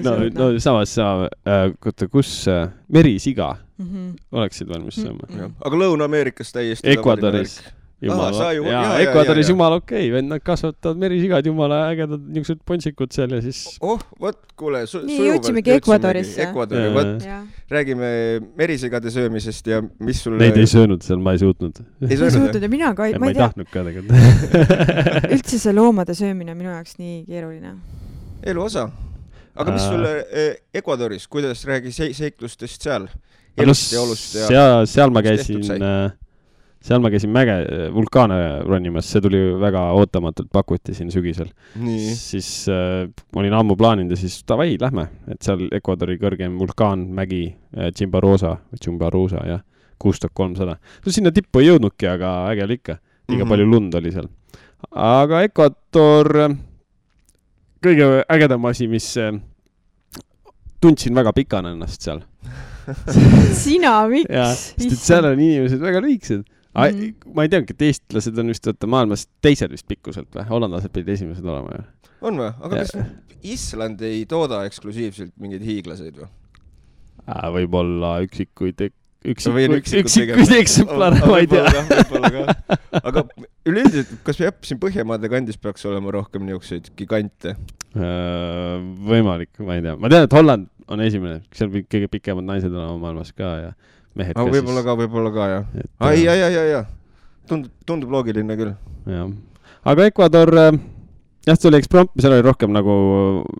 no, 0.05 0.11
no 0.33 0.45
samas 0.59 0.95
sa 0.95 1.05
äh,, 1.25 1.29
oota, 1.85 2.07
kus 2.11 2.47
äh, 2.51 2.69
merisiga 2.87 3.55
mm 3.77 3.85
-hmm. 3.85 4.15
oleksid 4.31 4.69
valmis 4.69 4.95
sööma 4.95 5.19
mm? 5.29 5.39
-hmm. 5.39 5.51
aga 5.65 5.77
Lõuna-Ameerikas 5.77 6.51
täiesti 6.53 6.89
Ecuadoris 6.89 7.63
jumala, 8.05 8.49
ju, 8.55 8.65
jaa, 8.69 8.99
Ecuadoris 9.03 9.49
jumala 9.49 9.79
okei 9.81 10.05
okay., 10.05 10.11
vend, 10.13 10.31
nad 10.31 10.43
kasvatavad 10.45 10.99
merisigaded, 11.01 11.49
jumala 11.49 11.81
ägedad 11.89 12.21
niisugused 12.21 12.61
pontsikud 12.67 13.13
seal 13.15 13.35
ja 13.35 13.41
siis. 13.43 13.61
oh, 13.81 14.01
vot, 14.21 14.39
kuule 14.59 14.83
su,. 14.89 15.01
nii 15.07 15.29
jõudsimegi 15.31 15.75
Ecuadorisse. 15.75 16.47
Ecuadori, 16.47 16.91
vot, 16.95 17.25
räägime 17.71 18.09
merisigade 18.57 19.13
söömisest 19.13 19.71
ja 19.71 19.81
mis 19.99 20.23
sul. 20.23 20.37
Neid 20.41 20.59
ei 20.61 20.69
söönud 20.69 21.05
seal, 21.05 21.21
ma 21.23 21.35
ei 21.35 21.41
suutnud. 21.41 21.81
ei 22.09 22.19
suutnud 22.19 22.61
ja 22.61 22.71
mina 22.71 22.93
ka 22.97 23.09
ei, 23.09 23.17
ma 23.19 23.31
ei 23.31 23.37
tea. 23.37 23.49
tahtnud 23.49 23.71
ka 23.73 23.85
tegelikult 23.89 25.33
üldse 25.35 25.59
see 25.61 25.75
loomade 25.75 26.15
söömine 26.17 26.55
on 26.55 26.61
minu 26.61 26.73
jaoks 26.73 26.99
nii 27.01 27.23
keeruline. 27.29 27.75
elu 28.45 28.67
osa. 28.69 28.89
aga 29.55 29.75
mis 29.75 29.87
sul 29.87 30.05
Ecuadoris, 30.75 31.27
kuidas 31.31 31.65
räägi 31.67 31.93
seiklustest 31.95 32.85
seal? 32.85 33.09
elust 33.57 33.93
ja 33.93 34.01
olust 34.01 34.35
ja. 34.35 34.47
seal, 34.47 34.85
seal 34.89 35.13
ma 35.15 35.23
käisin 35.25 35.63
äh, 35.79 36.11
seal 36.85 37.01
ma 37.01 37.09
käisin 37.09 37.31
mäge, 37.33 37.55
vulkaane 37.93 38.37
ronimas, 38.65 39.07
see 39.09 39.23
tuli 39.23 39.39
väga 39.61 39.87
ootamatult, 39.97 40.51
pakuti 40.53 40.93
siin 40.93 41.09
sügisel. 41.13 41.49
siis 42.13 42.67
äh, 42.69 43.07
olin 43.35 43.55
ammu 43.57 43.77
plaaninud 43.79 44.13
ja 44.13 44.19
siis 44.19 44.43
davai, 44.47 44.75
lähme, 44.81 45.07
et 45.31 45.41
seal 45.45 45.65
Ecuadori 45.73 46.19
kõrgem 46.21 46.59
vulkaan, 46.61 47.07
mägi 47.17 47.47
äh,, 47.49 47.89
Chimbarosa 47.95 48.55
või 48.59 48.83
Chimbarosa, 48.83 49.41
jah, 49.49 49.65
kuus 50.01 50.21
tuhat 50.21 50.35
kolmsada. 50.37 50.77
no 50.77 51.11
sinna 51.17 51.33
tippu 51.33 51.63
ei 51.63 51.71
jõudnudki, 51.71 52.09
aga 52.11 52.35
äge 52.51 52.67
oli 52.67 52.79
ikka, 52.81 52.99
liiga 53.29 53.33
mm 53.33 53.41
-hmm. 53.41 53.49
palju 53.55 53.71
lund 53.71 53.99
oli 54.01 54.11
seal. 54.11 54.29
aga 54.91 55.41
Ecuador, 55.49 56.37
äh, 56.45 56.57
kõige 57.81 58.23
ägedam 58.29 58.65
asi, 58.65 58.87
mis 58.87 59.15
äh, 59.17 59.33
tundsin 60.81 61.15
väga 61.15 61.33
pikana 61.33 61.73
ennast 61.73 62.01
seal 62.01 62.21
sina, 63.65 64.03
miks? 64.07 64.29
sest 64.29 64.91
et 64.91 64.99
seal 64.99 65.25
on 65.25 65.39
inimesed 65.39 65.81
väga 65.81 66.01
lühikesed 66.05 66.45
Mm 66.75 66.97
-hmm. 66.99 67.35
ma 67.35 67.45
ei 67.45 67.49
teagi, 67.49 67.75
et 67.75 67.85
eestlased 67.87 68.39
on 68.41 68.51
vist 68.51 68.67
vaata 68.67 68.87
maailmas 68.87 69.27
teised 69.41 69.71
vist 69.71 69.87
pikkuselt 69.87 70.27
või, 70.35 70.43
hollandlased 70.49 70.91
pidid 70.91 71.13
esimesed 71.15 71.45
olema 71.45 71.77
ju. 71.77 71.85
on 72.21 72.41
või, 72.41 72.51
aga 72.59 72.81
ja. 72.81 72.83
kas 72.83 72.97
Island 73.45 74.01
ei 74.01 74.25
tooda 74.25 74.65
eksklusiivselt 74.67 75.31
mingeid 75.39 75.63
hiiglaseid 75.63 76.19
või? 76.19 76.29
võib-olla 77.55 78.19
üksikuid 78.25 78.89
üksikuid, 79.25 79.73
üksikuid 80.01 80.53
eksemplare, 80.63 81.21
ma 81.25 81.39
ei 81.41 81.49
tea. 81.49 81.65
võib-olla 81.89 82.31
ka, 82.35 82.77
aga 83.01 83.25
üleüldiselt, 83.65 84.13
kas 84.27 84.39
jah, 84.41 84.53
siin 84.65 84.79
Põhjamaade 84.81 85.31
kandis 85.31 85.57
peaks 85.61 85.85
olema 85.89 86.13
rohkem 86.13 86.45
niisuguseid 86.45 86.91
gigante? 86.99 87.55
Võimalik, 87.95 89.53
ma 89.63 89.79
ei 89.79 89.85
tea, 89.85 89.95
ma 89.97 90.11
tean, 90.11 90.27
et 90.27 90.35
Holland 90.35 90.69
on 90.91 91.01
esimene, 91.01 91.41
seal 91.55 91.71
kõige 91.71 92.09
pikemad 92.11 92.45
naised 92.45 92.73
olema 92.73 92.97
maailmas 93.07 93.31
ka 93.33 93.51
ja 93.63 93.71
mehed. 94.15 94.35
aga 94.35 94.51
võib-olla 94.51 94.83
ka, 94.85 94.97
võib-olla 94.99 95.33
ka 95.35 95.47
jah. 95.51 95.65
ai, 96.07 96.23
ja, 96.23 96.35
ja, 96.35 96.49
ja, 96.53 96.65
ja 96.71 96.83
tundub, 97.49 97.71
tundub 97.85 98.13
loogiline 98.15 98.57
küll. 98.59 98.75
jah, 99.09 99.31
aga 99.85 100.07
Ecuador 100.11 100.53
äh, 100.61 100.71
jah, 101.47 101.57
see 101.57 101.69
oli 101.71 101.81
eksprompt, 101.81 102.15
seal 102.21 102.37
oli 102.37 102.45
rohkem 102.45 102.73
nagu 102.75 102.95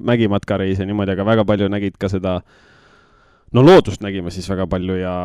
mägimatkareise 0.06 0.88
niimoodi, 0.88 1.16
aga 1.16 1.28
väga 1.28 1.46
palju 1.48 1.70
nägid 1.72 2.00
ka 2.02 2.10
seda 2.12 2.40
no 3.56 3.64
loodust 3.64 4.04
nägime 4.04 4.32
siis 4.34 4.48
väga 4.50 4.68
palju 4.70 4.98
ja 5.00 5.16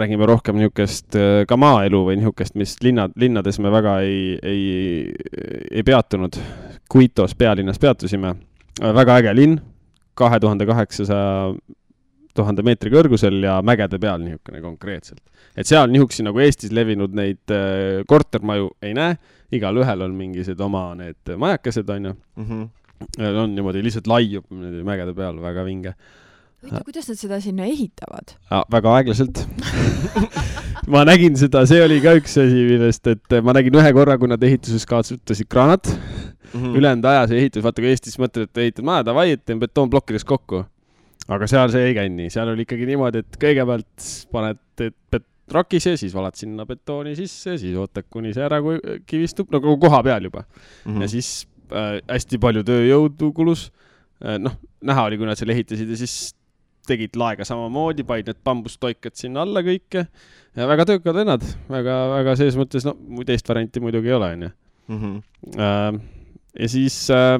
räägime 0.00 0.26
rohkem 0.28 0.58
niisugust 0.60 1.16
äh, 1.18 1.44
ka 1.48 1.58
maaelu 1.60 2.02
või 2.08 2.18
niisugust, 2.20 2.56
mis 2.60 2.76
linnad, 2.84 3.14
linnades 3.20 3.60
me 3.62 3.72
väga 3.72 3.98
ei, 4.04 4.34
ei, 4.42 4.64
ei 5.70 5.86
peatunud. 5.86 6.40
Kuitos 6.90 7.32
pealinnas 7.34 7.80
peatusime, 7.80 8.34
väga 8.78 9.16
äge 9.22 9.32
linn, 9.34 9.56
kahe 10.18 10.38
tuhande 10.42 10.66
kaheksasaja 10.68 11.54
tuhande 12.34 12.64
meetri 12.66 12.90
kõrgusel 12.92 13.38
ja 13.44 13.58
mägede 13.66 14.00
peal 14.02 14.22
niisugune 14.22 14.62
konkreetselt. 14.64 15.22
et 15.56 15.66
seal 15.66 15.90
niisuguseid 15.92 16.28
nagu 16.28 16.42
Eestis 16.42 16.74
levinud 16.74 17.14
neid 17.14 17.54
äh, 17.54 18.02
kortermaju 18.10 18.72
ei 18.82 18.94
näe, 18.96 19.16
igalühel 19.54 20.02
on 20.06 20.18
mingisugused 20.18 20.60
oma 20.66 20.88
need 20.98 21.36
majakesed, 21.38 21.88
on 21.88 22.10
ju 22.10 22.12
mm. 22.36 22.44
-hmm. 22.44 23.40
on 23.42 23.54
niimoodi 23.54 23.84
lihtsalt 23.84 24.10
laiub 24.10 24.50
niimoodi 24.50 24.84
mägede 24.84 25.14
peal, 25.14 25.40
väga 25.42 25.64
vinge 25.64 25.94
huvitav, 26.64 26.84
kuidas 26.84 27.08
nad 27.08 27.20
seda 27.20 27.40
sinna 27.40 27.66
ehitavad 27.68 28.34
väga 28.72 28.94
aeglaselt 28.98 29.44
ma 30.92 31.04
nägin 31.04 31.36
seda, 31.36 31.64
see 31.68 31.82
oli 31.84 32.00
ka 32.04 32.16
üks 32.18 32.38
asi, 32.40 32.66
millest, 32.68 33.06
et 33.06 33.40
ma 33.44 33.54
nägin 33.56 33.76
ühe 33.80 33.92
korra, 33.96 34.18
kui 34.18 34.30
nad 34.30 34.42
ehituses 34.42 34.86
kasutasid 34.88 35.48
kraanat 35.48 35.88
mm 35.88 36.60
-hmm. 36.60 36.76
ülejäänud 36.78 37.04
aja 37.04 37.26
see 37.28 37.38
ehitus, 37.38 37.62
vaata 37.62 37.82
kui 37.82 37.90
Eestis 37.90 38.18
mõtled, 38.18 38.48
et 38.48 38.62
ehitad 38.66 38.84
maja, 38.84 39.06
davai, 39.06 39.30
et 39.30 39.44
teen 39.44 39.60
betoonplokkidest 39.60 40.26
kokku 40.26 40.64
aga 41.32 41.48
seal 41.50 41.72
see 41.72 41.88
ei 41.88 41.94
käinud 41.96 42.20
nii, 42.20 42.32
seal 42.32 42.50
oli 42.52 42.66
ikkagi 42.66 42.88
niimoodi, 42.88 43.22
et 43.24 43.38
kõigepealt 43.40 44.10
paned 44.32 45.22
rakise, 45.54 45.96
siis 46.00 46.14
valad 46.16 46.36
sinna 46.38 46.66
betooni 46.68 47.14
sisse, 47.18 47.58
siis 47.60 47.76
ootad, 47.80 48.06
kuni 48.12 48.32
see 48.36 48.44
ära 48.44 48.60
kivistub, 49.08 49.50
nagu 49.52 49.76
koha 49.80 50.00
peal 50.06 50.30
juba 50.30 50.44
mm. 50.44 50.94
-hmm. 50.94 51.02
ja 51.02 51.08
siis 51.08 51.46
äh, 51.72 51.98
hästi 52.08 52.40
palju 52.40 52.64
tööjõudu 52.64 53.32
kulus 53.36 53.70
äh,. 54.24 54.38
noh, 54.38 54.56
näha 54.80 55.04
oli, 55.08 55.20
kui 55.20 55.28
nad 55.28 55.40
selle 55.40 55.52
ehitasid 55.56 55.90
ja 55.90 56.00
siis 56.00 56.34
tegid 56.88 57.16
laega 57.16 57.44
samamoodi, 57.48 58.04
panid 58.04 58.28
need 58.28 58.40
bambustoikad 58.44 59.16
sinna 59.16 59.44
alla 59.44 59.62
kõike 59.64 60.06
ja 60.56 60.68
väga 60.68 60.84
töökad 60.84 61.16
vennad, 61.16 61.44
väga, 61.68 61.94
väga 62.12 62.36
selles 62.40 62.58
mõttes, 62.60 62.84
no 62.84 62.96
teist 63.26 63.48
varianti 63.48 63.80
muidugi 63.80 64.12
ei 64.12 64.16
ole, 64.18 64.32
onju. 64.36 64.50
Mhm. 64.92 65.14
Äh, 65.56 66.00
ja 66.60 66.68
siis 66.68 66.98
äh, 67.10 67.38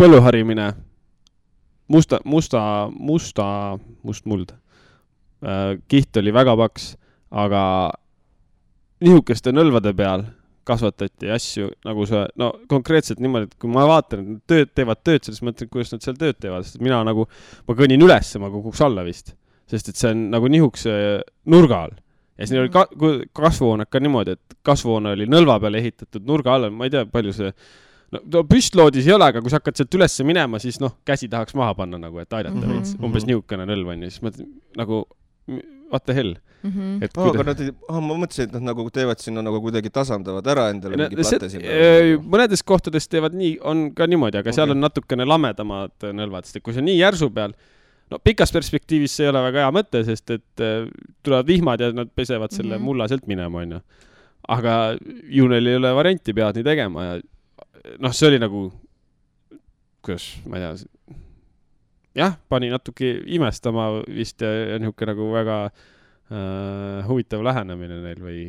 põlluharimine, 0.00 0.70
musta, 1.92 2.20
musta, 2.24 2.60
musta, 2.90 3.46
mustmuld. 4.02 4.54
Äh, 5.44 5.76
kiht 5.92 6.16
oli 6.16 6.32
väga 6.32 6.54
paks, 6.56 6.94
aga 7.30 7.62
nihukeste 9.04 9.52
nõlvade 9.52 9.92
peal 9.96 10.24
kasvatati 10.70 11.30
asju 11.34 11.68
nagu 11.84 12.06
sa, 12.08 12.22
no 12.40 12.52
konkreetselt 12.70 13.20
niimoodi, 13.20 13.50
et 13.50 13.60
kui 13.60 13.72
ma 13.72 13.84
vaatan, 13.88 14.22
et 14.22 14.30
nad 14.36 14.40
tööd, 14.52 14.72
teevad 14.76 15.02
tööd, 15.04 15.26
siis 15.26 15.42
mõtlen, 15.44 15.68
kuidas 15.72 15.92
nad 15.92 16.04
seal 16.04 16.16
tööd 16.20 16.38
teevad, 16.40 16.64
sest 16.68 16.80
mina 16.84 17.02
nagu, 17.04 17.26
ma 17.68 17.76
kõnnin 17.76 18.04
üles, 18.06 18.32
ma 18.40 18.52
kukuks 18.52 18.80
alla 18.86 19.04
vist. 19.06 19.34
sest 19.70 19.92
et 19.92 20.00
see 20.00 20.10
on 20.10 20.24
nagu 20.32 20.48
nihukese 20.50 20.94
nurga 21.52 21.84
all. 21.84 21.92
ja 22.36 22.46
siis 22.46 22.54
neil 22.54 22.64
oli 22.64 22.72
ka, 22.72 22.86
kasvuhooned 23.36 23.90
ka 23.90 24.00
niimoodi, 24.00 24.38
et 24.38 24.58
kasvuhoone 24.66 25.12
oli 25.12 25.28
nõlva 25.28 25.60
peale 25.60 25.78
ehitatud 25.78 26.24
nurga 26.26 26.56
all, 26.56 26.70
ma 26.70 26.88
ei 26.88 26.96
tea, 26.96 27.04
palju 27.06 27.36
see 27.36 27.52
no 28.18 28.44
püstloodis 28.48 29.08
ei 29.08 29.14
ole, 29.14 29.30
aga 29.30 29.42
kui 29.42 29.52
sa 29.52 29.60
hakkad 29.60 29.80
sealt 29.80 29.96
üles 29.98 30.18
minema, 30.26 30.60
siis 30.62 30.80
noh, 30.82 30.96
käsi 31.06 31.30
tahaks 31.30 31.56
maha 31.58 31.74
panna 31.78 32.00
nagu, 32.02 32.18
et 32.22 32.32
aidata 32.32 32.56
mm 32.56 32.62
-hmm. 32.62 32.78
veits, 32.78 32.96
umbes 32.98 33.26
niisugune 33.28 33.66
nõlv 33.70 33.94
on 33.94 34.06
ju, 34.06 34.10
siis 34.10 34.24
mõtled 34.26 34.54
nagu 34.80 35.04
what 35.90 36.04
the 36.06 36.14
hell 36.14 36.34
mm. 36.62 36.70
-hmm. 36.70 37.04
et 37.04 37.16
oh, 37.16 37.28
aga 37.30 37.42
nad 37.50 37.60
ei, 37.60 37.72
oh, 37.88 38.00
ma 38.00 38.14
mõtlesin, 38.14 38.48
et 38.48 38.52
nad 38.52 38.66
nagu 38.70 38.86
teevad 38.90 39.22
sinna 39.22 39.42
nagu 39.42 39.60
kuidagi 39.64 39.90
tasandavad 39.90 40.46
ära 40.46 40.68
endale 40.74 40.96
no, 40.96 41.08
mingi 41.08 41.22
plate 41.22 41.48
sinna. 41.48 41.80
mõnedes 42.34 42.62
kohtades 42.66 43.08
teevad 43.08 43.34
nii, 43.34 43.58
on 43.62 43.90
ka 43.94 44.06
niimoodi, 44.10 44.40
aga 44.40 44.50
okay. 44.50 44.58
seal 44.58 44.74
on 44.74 44.80
natukene 44.80 45.26
lamedamad 45.26 46.10
nõlvad, 46.20 46.46
sest 46.48 46.60
et 46.60 46.66
kui 46.66 46.76
see 46.76 46.84
on 46.84 46.90
nii 46.90 46.98
järsu 47.00 47.30
peal, 47.34 47.56
no 48.10 48.18
pikas 48.18 48.54
perspektiivis 48.54 49.16
see 49.16 49.26
ei 49.26 49.32
ole 49.32 49.42
väga 49.48 49.66
hea 49.66 49.74
mõte, 49.74 50.04
sest 50.06 50.36
et 50.36 50.64
äh, 50.66 50.86
tulevad 51.22 51.50
vihmad 51.50 51.82
ja 51.82 51.90
nad 51.94 52.10
pesevad 52.14 52.54
selle 52.54 52.76
mm 52.76 52.80
-hmm. 52.80 52.92
mulla 52.92 53.08
sealt 53.08 53.26
minema, 53.26 53.64
onju. 53.64 53.82
aga 54.48 54.96
ju 55.38 55.48
neil 55.48 55.66
ei 55.66 55.76
ole 55.76 55.94
varianti, 55.94 56.34
peavad 56.34 56.56
nii 56.56 56.64
tegema 56.64 57.04
ja 57.04 57.20
noh, 58.00 58.14
see 58.14 58.28
oli 58.30 58.40
nagu, 58.42 58.66
kuidas, 60.04 60.26
ma 60.48 60.58
ei 60.58 60.64
tea, 60.64 60.74
jah, 62.20 62.36
pani 62.50 62.70
natuke 62.72 63.12
imestama 63.36 63.90
vist 64.08 64.42
ja, 64.44 64.50
ja 64.72 64.80
niisugune 64.82 65.14
nagu 65.14 65.30
väga 65.34 65.56
äh, 65.68 67.06
huvitav 67.08 67.44
lähenemine 67.46 68.00
neil 68.04 68.20
või, 68.24 68.42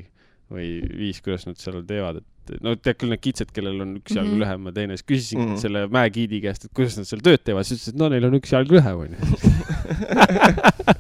või 0.51 0.67
viis, 1.03 1.21
kuidas 1.23 1.47
nad 1.47 1.59
seal 1.61 1.81
teevad, 1.87 2.21
et 2.21 2.27
no 2.65 2.73
tead 2.75 2.97
küll 2.99 3.13
need 3.13 3.23
kitsed, 3.23 3.51
kellel 3.55 3.83
on 3.85 3.97
üks 3.99 4.15
jalg 4.15 4.27
mm 4.27 4.33
-hmm. 4.33 4.43
lühem 4.43 4.61
ja 4.67 4.71
teine, 4.79 4.97
siis 4.97 5.07
küsisin 5.07 5.39
mm 5.39 5.45
-hmm. 5.51 5.61
selle 5.61 5.87
mäegiidi 5.87 6.41
käest, 6.43 6.65
et 6.65 6.73
kuidas 6.73 6.97
nad 6.97 7.07
seal 7.07 7.21
tööd 7.23 7.43
teevad, 7.45 7.63
siis 7.67 7.79
ütles, 7.79 7.93
et 7.93 7.99
no 8.01 8.09
neil 8.09 8.25
on 8.25 8.39
üks 8.39 8.51
jalg 8.51 8.71
lühem, 8.71 8.97
onju. 9.05 9.19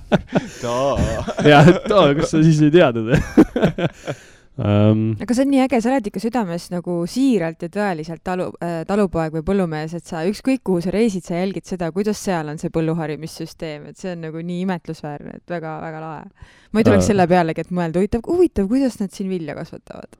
jah, 1.51 1.67
et 1.67 1.91
aa, 1.91 2.13
kas 2.17 2.33
sa 2.33 2.41
siis 2.43 2.61
ei 2.61 2.71
teadnud 2.73 3.11
um,. 4.61 5.01
aga 5.21 5.35
see 5.35 5.45
on 5.45 5.51
nii 5.53 5.61
äge, 5.65 5.79
sa 5.83 5.91
oled 5.91 6.07
ikka 6.11 6.21
südames 6.23 6.67
nagu 6.73 6.97
siiralt 7.09 7.65
ja 7.65 7.69
tõeliselt 7.73 8.23
talu 8.27 8.47
äh,, 8.63 8.81
talupoeg 8.89 9.35
või 9.37 9.45
põllumees, 9.47 9.95
et 9.97 10.07
sa 10.07 10.23
ükskõik 10.29 10.63
kuhu 10.67 10.83
sa 10.85 10.93
reisid, 10.93 11.25
sa 11.27 11.39
jälgid 11.39 11.67
seda, 11.69 11.91
kuidas 11.95 12.21
seal 12.21 12.51
on 12.51 12.61
see 12.61 12.73
põlluharimissüsteem, 12.73 13.89
et 13.91 14.01
see 14.01 14.13
on 14.15 14.25
nagu 14.27 14.43
nii 14.45 14.61
imetlusväärne, 14.67 15.41
et 15.41 15.55
väga-väga 15.55 16.03
lahe. 16.03 16.49
ma 16.71 16.81
ei 16.81 16.87
tuleks 16.87 17.05
uh, 17.05 17.09
selle 17.11 17.27
pealegi, 17.31 17.65
et 17.65 17.75
mõelda, 17.75 18.01
huvitav, 18.01 18.25
huvitav, 18.29 18.71
kuidas 18.71 18.97
nad 19.01 19.13
siin 19.15 19.31
vilja 19.31 19.57
kasvatavad 19.57 20.17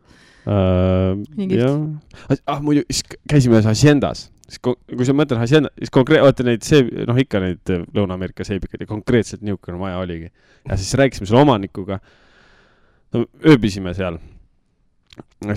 uh,. 0.50 1.24
jah, 1.48 2.40
ah 2.46 2.62
muidu, 2.66 2.86
siis 2.90 3.06
käisime 3.30 3.60
ühes 3.60 3.70
haciendas 3.70 4.30
siis 4.52 4.60
kui 4.60 5.06
sa 5.08 5.14
mõtled 5.16 5.40
hacienda, 5.40 5.70
siis 5.80 5.94
konkreetselt, 5.94 6.28
vaata 6.28 6.44
neid 6.44 6.66
seeb, 6.68 6.90
noh 7.08 7.20
ikka 7.22 7.40
neid 7.40 7.72
Lõuna-Ameerika 7.96 8.44
seebikaid 8.44 8.84
ja 8.84 8.90
konkreetselt 8.90 9.46
niisugune 9.48 9.80
maja 9.80 10.02
oligi. 10.02 10.28
ja 10.68 10.78
siis 10.78 10.92
rääkisime 11.00 11.30
selle 11.30 11.46
omanikuga 11.46 12.02
no 13.16 13.26
ööbisime 13.48 13.94
seal. 13.98 14.20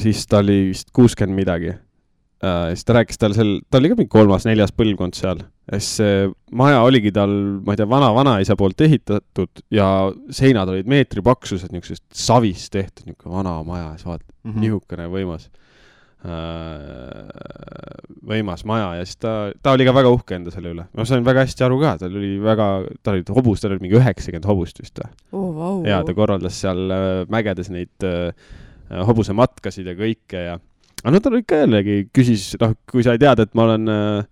siis 0.03 0.27
ta 0.27 0.41
oli 0.43 0.71
vist 0.73 0.91
kuuskümmend 0.97 1.39
midagi 1.39 1.73
äh,. 1.73 2.71
siis 2.75 2.85
ta 2.85 2.99
rääkis 2.99 3.21
tal 3.21 3.35
seal, 3.37 3.59
ta 3.71 3.81
oli 3.81 3.91
ka 3.93 3.99
mingi 3.99 4.13
kolmas-neljas 4.13 4.75
põlvkond 4.77 5.19
seal. 5.19 5.43
ja 5.71 5.81
siis 5.81 5.91
see 6.01 6.31
maja 6.53 6.83
oligi 6.87 7.13
tal, 7.15 7.35
ma 7.65 7.75
ei 7.75 7.81
tea, 7.81 7.89
vana-vanaisa 7.91 8.57
poolt 8.61 8.81
ehitatud 8.87 9.65
ja 9.75 9.89
seinad 10.35 10.73
olid 10.73 10.91
meetri 10.91 11.25
paksused, 11.25 11.73
niisugusest 11.73 12.07
savist 12.27 12.73
tehtud, 12.75 13.07
niisugune 13.09 13.39
vana 13.39 13.59
maja, 13.67 13.93
siis 13.95 14.09
vaatad 14.09 14.27
mm 14.29 14.51
-hmm., 14.51 14.67
nihukene 14.67 15.09
võimas 15.13 15.51
võimas 18.25 18.65
maja 18.69 18.95
ja 18.99 19.05
siis 19.05 19.19
ta, 19.21 19.33
ta 19.63 19.75
oli 19.77 19.85
ka 19.85 19.93
väga 19.93 20.13
uhke 20.15 20.39
enda 20.39 20.53
selle 20.55 20.73
üle. 20.73 20.87
ma 20.89 21.05
sain 21.09 21.25
väga 21.27 21.45
hästi 21.45 21.67
aru 21.67 21.79
ka, 21.83 21.95
tal 22.01 22.17
oli 22.17 22.39
väga, 22.43 22.69
tal 23.05 23.19
oli 23.19 23.37
hobus, 23.37 23.61
tal 23.61 23.75
oli 23.75 23.85
mingi 23.85 23.99
üheksakümmend 24.01 24.49
hobust 24.49 24.81
vist 24.81 25.01
või 25.03 25.11
oh,? 25.37 25.51
Wow. 25.55 25.83
ja 25.89 26.01
ta 26.07 26.15
korraldas 26.17 26.57
seal 26.65 26.81
äh, 26.95 27.09
mägedes 27.33 27.69
neid 27.75 28.09
uh, 28.09 28.33
hobusematkasid 29.11 29.93
ja 29.93 29.97
kõike 29.99 30.47
ja, 30.49 30.57
aga 31.03 31.13
no 31.13 31.21
tal 31.25 31.39
ikka 31.43 31.65
jällegi 31.67 32.01
küsis, 32.15 32.55
noh, 32.63 32.73
kui 32.89 33.05
sa 33.05 33.17
ei 33.17 33.21
teadnud, 33.21 33.45
et 33.45 33.59
ma 33.59 33.69
olen 33.69 33.93
uh, 33.93 34.25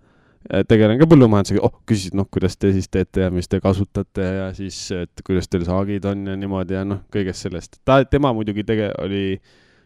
tegelen 0.69 0.97
ka 0.99 1.07
põllumajandusega, 1.13 1.63
oh, 1.69 1.77
küsisid, 1.89 2.17
noh, 2.19 2.27
kuidas 2.33 2.57
te 2.57 2.73
siis 2.75 2.89
teete 2.89 3.29
ja 3.29 3.33
mis 3.35 3.53
te 3.53 3.61
kasutate 3.63 4.29
ja 4.41 4.53
siis, 4.57 4.81
et 4.97 5.27
kuidas 5.27 5.53
teil 5.53 5.69
saagid 5.69 6.09
on 6.09 6.25
ja 6.33 6.41
niimoodi 6.41 6.81
ja 6.81 6.87
noh, 6.89 7.05
kõigest 7.13 7.49
sellest. 7.51 7.83
ta, 7.85 8.01
tema 8.09 8.33
muidugi 8.33 8.65
tege-, 8.67 8.95
oli 9.05 9.37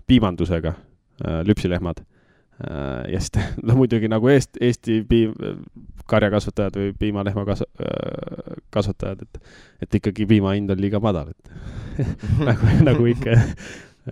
piimandusega 0.07 0.77
Äh, 0.77 0.96
lüpsilehmad. 1.25 2.03
Äh, 2.57 3.13
ja 3.13 3.21
siis 3.21 3.33
no 3.67 3.77
muidugi 3.77 4.09
nagu 4.09 4.29
Eest, 4.33 4.57
Eesti 4.61 5.03
piim, 5.09 5.35
karjakasvatajad 6.09 6.79
või 6.81 6.95
piimalehma 6.99 7.45
kas-, 7.49 7.67
äh, 7.83 8.57
kasvatajad, 8.73 9.27
et, 9.27 9.43
et 9.85 9.99
ikkagi 10.01 10.27
piima 10.31 10.55
hind 10.57 10.73
on 10.73 10.81
liiga 10.81 11.01
madal, 11.03 11.35
et 11.35 11.53
nagu, 12.49 12.73
nagu 12.87 13.11
ikka, 13.13 13.37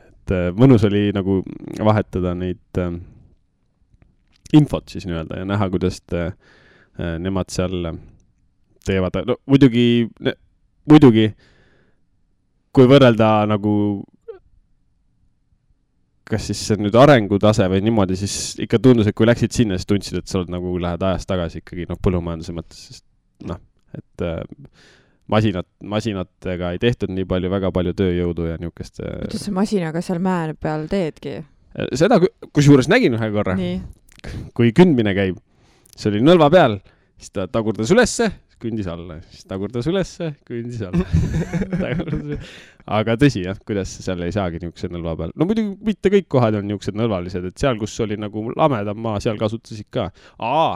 et 0.00 0.34
mõnus 0.59 0.84
oli 0.88 1.07
nagu 1.16 1.40
vahetada 1.80 2.34
neid 2.36 2.82
äh, 2.82 2.98
infot 4.52 4.92
siis 4.92 5.09
nii-öelda 5.09 5.40
ja 5.40 5.48
näha, 5.48 5.70
kuidas 5.72 6.02
te, 6.05 6.26
äh, 7.00 7.16
nemad 7.22 7.48
seal 7.55 7.94
teevad, 8.84 9.22
no 9.24 9.38
muidugi, 9.48 10.05
muidugi 10.90 11.30
kui 12.74 12.90
võrrelda 12.90 13.46
nagu 13.48 13.72
kas 16.28 16.48
siis 16.48 16.60
see 16.68 16.80
nüüd 16.80 16.96
arengutase 16.96 17.66
või 17.70 17.82
niimoodi, 17.84 18.16
siis 18.18 18.54
ikka 18.64 18.80
tundus, 18.82 19.08
et 19.10 19.16
kui 19.16 19.28
läksid 19.28 19.52
sinna, 19.54 19.78
siis 19.78 19.88
tundsid, 19.88 20.20
et 20.22 20.30
sa 20.30 20.40
oled 20.40 20.52
nagu, 20.52 20.74
lähed 20.80 21.04
ajas 21.04 21.28
tagasi 21.28 21.60
ikkagi 21.60 21.88
noh, 21.90 22.00
põllumajanduse 22.00 22.54
mõttes, 22.56 22.84
sest 22.88 23.04
noh, 23.48 23.60
et 23.96 24.24
äh, 24.24 24.40
masinad, 25.30 25.68
masinatega 25.94 26.72
ei 26.74 26.80
tehtud 26.82 27.12
nii 27.12 27.28
palju, 27.28 27.50
väga 27.52 27.72
palju 27.74 27.94
tööjõudu 27.98 28.48
ja 28.48 28.56
niisugust 28.60 29.02
äh,. 29.04 29.18
kuidas 29.26 29.44
sa 29.48 29.54
masinaga 29.56 30.04
seal 30.04 30.22
mäe 30.24 30.56
peal 30.60 30.88
teedki? 30.90 31.36
Äh, 31.76 31.92
seda, 31.98 32.20
kusjuures 32.56 32.88
nägin 32.92 33.18
ühe 33.18 33.30
korra, 33.34 33.58
kui 34.56 34.72
kündmine 34.76 35.12
käib, 35.16 35.40
see 35.92 36.10
oli 36.12 36.24
nõlva 36.24 36.48
peal, 36.54 36.78
siis 37.20 37.36
ta 37.36 37.48
tagurdas 37.52 37.92
ülesse, 37.92 38.30
kõndis 38.64 38.88
alla, 38.90 39.14
siis 39.30 39.44
tagurdas 39.50 39.86
ülesse, 39.90 40.26
kõndis 40.48 40.80
alla 40.88 41.04
aga 42.98 43.10
tõsi 43.20 43.40
jah, 43.44 43.56
kuidas 43.68 43.90
seal 44.04 44.20
ei 44.26 44.32
saagi 44.34 44.56
niisuguse 44.62 44.88
nõlva 44.92 45.12
peal, 45.20 45.30
no 45.36 45.42
muidugi 45.48 45.70
mitte 45.86 46.08
kõik 46.14 46.26
kohad 46.32 46.54
on 46.58 46.64
niisugused 46.68 46.96
nõlvalised, 46.98 47.44
et 47.52 47.56
seal, 47.60 47.76
kus 47.80 47.94
oli 48.04 48.16
nagu 48.20 48.36
lamedam 48.56 48.98
maa, 49.04 49.18
seal 49.24 49.38
kasutasid 49.40 49.88
ka. 49.94 50.04
aa, 50.42 50.74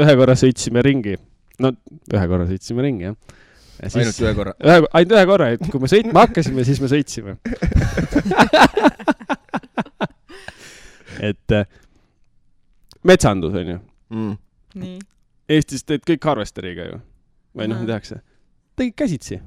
ühe 0.00 0.12
korra 0.20 0.34
sõitsime 0.40 0.80
ringi 0.84 1.14
no 1.60 1.68
ühe 2.14 2.26
korra 2.32 2.44
sõitsime 2.48 2.80
ringi 2.86 3.04
jah. 3.10 3.16
ainult 3.84 4.20
ühe 4.24 4.32
korra. 4.36 4.52
ühe, 4.64 4.78
ainult 4.96 5.14
ühe 5.16 5.24
korra, 5.30 5.46
et 5.56 5.62
kui 5.72 5.80
me 5.82 5.88
sõitma 5.92 6.18
hakkasime, 6.26 6.60
siis 6.68 6.78
me 6.82 6.88
sõitsime. 6.92 7.32
et 11.30 11.48
äh, 11.56 11.64
metsandus 13.04 13.54
on 13.60 13.66
ju, 13.74 13.78
Mm. 14.10 14.32
nii. 14.74 14.98
Eestis 15.50 15.82
teed 15.86 16.04
kõik 16.06 16.26
harvesteriga 16.30 16.86
ju. 16.86 17.00
või 17.58 17.66
noh 17.70 17.82
tehakse. 17.86 18.20
tegid 18.78 18.96
käsitsi. 19.02 19.40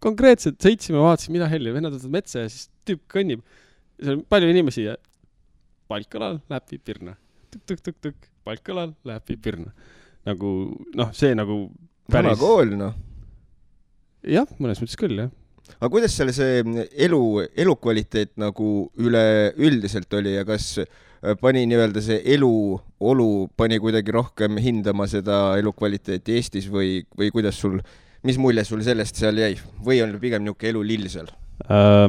konkreetselt 0.00 0.60
sõitsime, 0.62 1.00
vaatasime, 1.02 1.38
mida 1.38 1.48
helli, 1.50 1.72
vennad 1.74 1.96
võtavad 1.96 2.14
metsa 2.18 2.44
ja 2.44 2.52
siis 2.52 2.70
tüüp 2.88 3.02
kõnnib. 3.12 3.42
seal 4.00 4.18
on 4.18 4.24
palju 4.28 4.52
inimesi 4.52 4.86
ja 4.86 4.96
palkalal 5.88 6.40
läheb 6.50 6.84
pirna. 6.84 7.16
tukk-tukk-tukk-tukk, 7.52 8.30
palkalal 8.44 8.94
läheb 9.04 9.34
pirna. 9.42 9.72
nagu 10.26 10.52
noh, 10.94 11.12
see 11.12 11.34
nagu 11.34 11.66
vana 12.10 12.30
päris, 12.32 12.40
kool, 12.40 12.76
noh. 12.78 12.94
jah, 14.26 14.48
mõnes 14.58 14.80
mõttes 14.82 14.98
küll 14.98 15.20
jah. 15.20 15.34
aga 15.76 15.90
kuidas 15.92 16.16
seal 16.16 16.32
see 16.34 16.62
elu, 17.06 17.22
elukvaliteet 17.52 18.36
nagu 18.40 18.70
üleüldiselt 18.96 20.16
oli 20.18 20.36
ja 20.38 20.46
kas 20.48 20.72
pani 21.40 21.64
nii-öelda 21.68 22.02
see 22.04 22.20
eluolu 22.34 23.48
pani 23.56 23.78
kuidagi 23.82 24.14
rohkem 24.14 24.58
hindama 24.62 25.06
seda 25.10 25.56
elukvaliteeti 25.60 26.36
Eestis 26.36 26.70
või, 26.72 27.00
või 27.18 27.32
kuidas 27.34 27.60
sul, 27.60 27.78
mis 28.26 28.38
mulje 28.40 28.64
sul 28.68 28.84
sellest 28.86 29.18
seal 29.20 29.38
jäi 29.40 29.54
või 29.84 30.02
on 30.04 30.16
pigem 30.22 30.44
niisugune 30.46 30.72
elulill 30.74 31.10
seal? 31.12 31.30
äh,. 31.70 32.08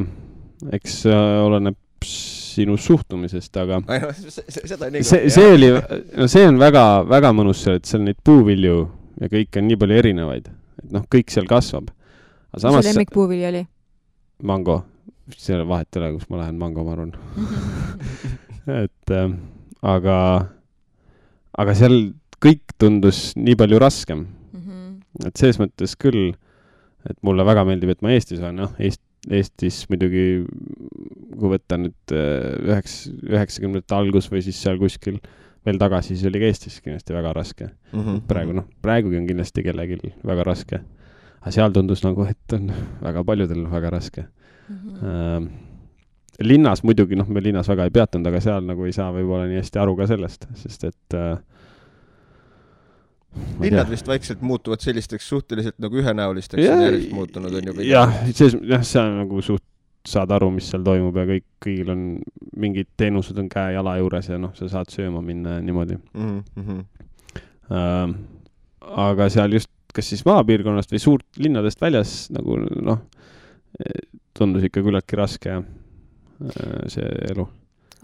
eks 0.73 1.05
äh, 1.09 1.45
oleneb 1.45 1.77
sinu 2.03 2.77
suhtumisest, 2.77 3.57
aga 3.61 3.81
seda 4.71 4.89
nii 4.93 5.05
see, 5.05 5.29
see 5.33 5.53
oli, 5.53 5.71
no 6.17 6.27
see 6.31 6.45
on 6.49 6.59
väga-väga 6.61 7.33
mõnus 7.37 7.63
seal, 7.65 7.79
et 7.81 7.89
seal 7.89 8.03
neid 8.05 8.19
puuvilju 8.25 8.77
ja 9.21 9.31
kõike 9.31 9.61
on 9.61 9.69
nii 9.69 9.79
palju 9.81 10.01
erinevaid, 10.01 10.51
et 10.81 10.91
noh, 10.93 11.05
kõik 11.13 11.33
seal 11.33 11.49
kasvab. 11.49 11.89
mis 12.53 12.65
su 12.65 12.83
lemmikpuuvili 12.89 13.47
oli? 13.51 13.63
mango, 14.45 14.81
seal 15.37 15.65
vahet 15.69 15.89
ei 15.95 16.03
ole, 16.03 16.11
kus 16.17 16.29
ma 16.29 16.43
lähen, 16.43 16.59
mango, 16.61 16.85
ma 16.85 16.97
arvan. 16.97 17.15
et 18.67 19.13
äh, 19.15 19.29
aga, 19.81 20.17
aga 21.57 21.75
seal 21.77 21.97
kõik 22.43 22.75
tundus 22.77 23.31
nii 23.39 23.55
palju 23.57 23.79
raskem, 23.81 24.27
et 25.25 25.39
selles 25.39 25.59
mõttes 25.61 25.95
küll, 25.97 26.35
et 27.07 27.17
mulle 27.25 27.45
väga 27.47 27.63
meeldib, 27.67 27.93
et 27.93 28.03
ma 28.05 28.13
Eestis 28.13 28.41
olen, 28.43 28.59
noh, 28.61 28.73
Eest-, 28.77 29.03
Eestis 29.31 29.85
muidugi, 29.89 30.45
kui 31.37 31.51
võtta 31.55 31.79
nüüd 31.81 32.13
äh, 32.13 32.53
üheks, 32.67 33.07
üheksakümnendate 33.25 33.97
algus 33.97 34.29
või 34.31 34.43
siis 34.45 34.59
seal 34.61 34.79
kuskil 34.81 35.19
veel 35.67 35.79
tagasi, 35.81 36.15
siis 36.15 36.27
oli 36.29 36.41
ka 36.41 36.51
Eestis 36.51 36.79
kindlasti 36.83 37.15
väga 37.15 37.33
raske. 37.35 37.71
Mhm. 37.93 38.21
praegu 38.29 38.55
noh, 38.55 38.67
praegugi 38.81 39.19
on 39.19 39.27
kindlasti 39.27 39.63
kellelgi 39.65 40.13
väga 40.23 40.45
raske. 40.47 40.81
aga 41.41 41.51
seal 41.51 41.71
tundus 41.73 42.03
nagu, 42.03 42.25
et 42.25 42.53
on 42.53 42.71
väga 43.01 43.23
paljudel 43.23 43.65
väga 43.71 43.89
raske 43.93 44.27
ähm,. 45.01 45.66
Linnas 46.39 46.83
muidugi, 46.85 47.17
noh, 47.17 47.27
me 47.29 47.41
linnas 47.43 47.69
väga 47.69 47.87
ei 47.87 47.93
peatunud, 47.93 48.27
aga 48.29 48.41
seal 48.43 48.65
nagu 48.67 48.85
ei 48.85 48.95
saa 48.95 49.09
võib-olla 49.15 49.47
nii 49.49 49.61
hästi 49.61 49.81
aru 49.81 49.95
ka 49.97 50.07
sellest, 50.09 50.45
sest 50.61 50.83
et 50.89 51.17
äh, 51.17 51.37
linnad 53.61 53.89
vist 53.89 54.07
vaikselt 54.07 54.41
muutuvad 54.45 54.83
sellisteks 54.83 55.29
suhteliselt 55.29 55.79
nagu 55.81 55.97
ühenäolisteks 55.97 56.61
on 56.61 56.83
järjest 56.85 57.15
muutunud, 57.15 57.57
on 57.59 57.71
ju. 57.71 57.87
jah, 57.87 58.13
selles, 58.31 58.57
jah, 58.69 58.85
seal 58.85 59.17
nagu 59.17 59.41
suht 59.45 59.65
saad 60.07 60.31
aru, 60.31 60.51
mis 60.55 60.69
seal 60.71 60.85
toimub 60.87 61.17
ja 61.19 61.25
kõik, 61.27 61.45
kõigil 61.63 61.89
on 61.91 62.03
mingid 62.59 62.89
teenused 62.99 63.37
on 63.41 63.49
käe-jala 63.51 63.97
juures 63.99 64.29
ja 64.29 64.37
noh, 64.39 64.53
sa 64.55 64.69
saad 64.71 64.93
sööma 64.93 65.23
minna 65.25 65.57
ja 65.57 65.65
niimoodi 65.65 65.97
mm. 65.97 66.37
-hmm. 66.55 66.85
ähm,. 67.75 68.15
aga 68.87 69.27
seal 69.33 69.57
just, 69.57 69.71
kas 69.93 70.13
siis 70.13 70.23
maapiirkonnast 70.25 70.93
või 70.93 71.01
suurt 71.03 71.41
linnadest 71.41 71.81
väljas 71.81 72.15
nagu 72.31 72.61
noh, 72.61 73.01
tundus 74.37 74.63
ikka 74.69 74.85
küllaltki 74.85 75.19
raske 75.19 75.49
jah, 75.49 75.65
see 76.87 77.07
elu. 77.31 77.47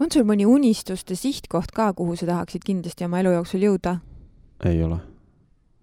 on 0.00 0.10
sul 0.10 0.26
mõni 0.26 0.46
unistuste 0.46 1.14
sihtkoht 1.18 1.70
ka, 1.74 1.92
kuhu 1.92 2.16
sa 2.16 2.26
tahaksid 2.26 2.64
kindlasti 2.66 3.06
oma 3.06 3.22
elu 3.22 3.36
jooksul 3.38 3.68
jõuda 3.68 3.98
ei 4.62 4.82
ole, 4.82 4.98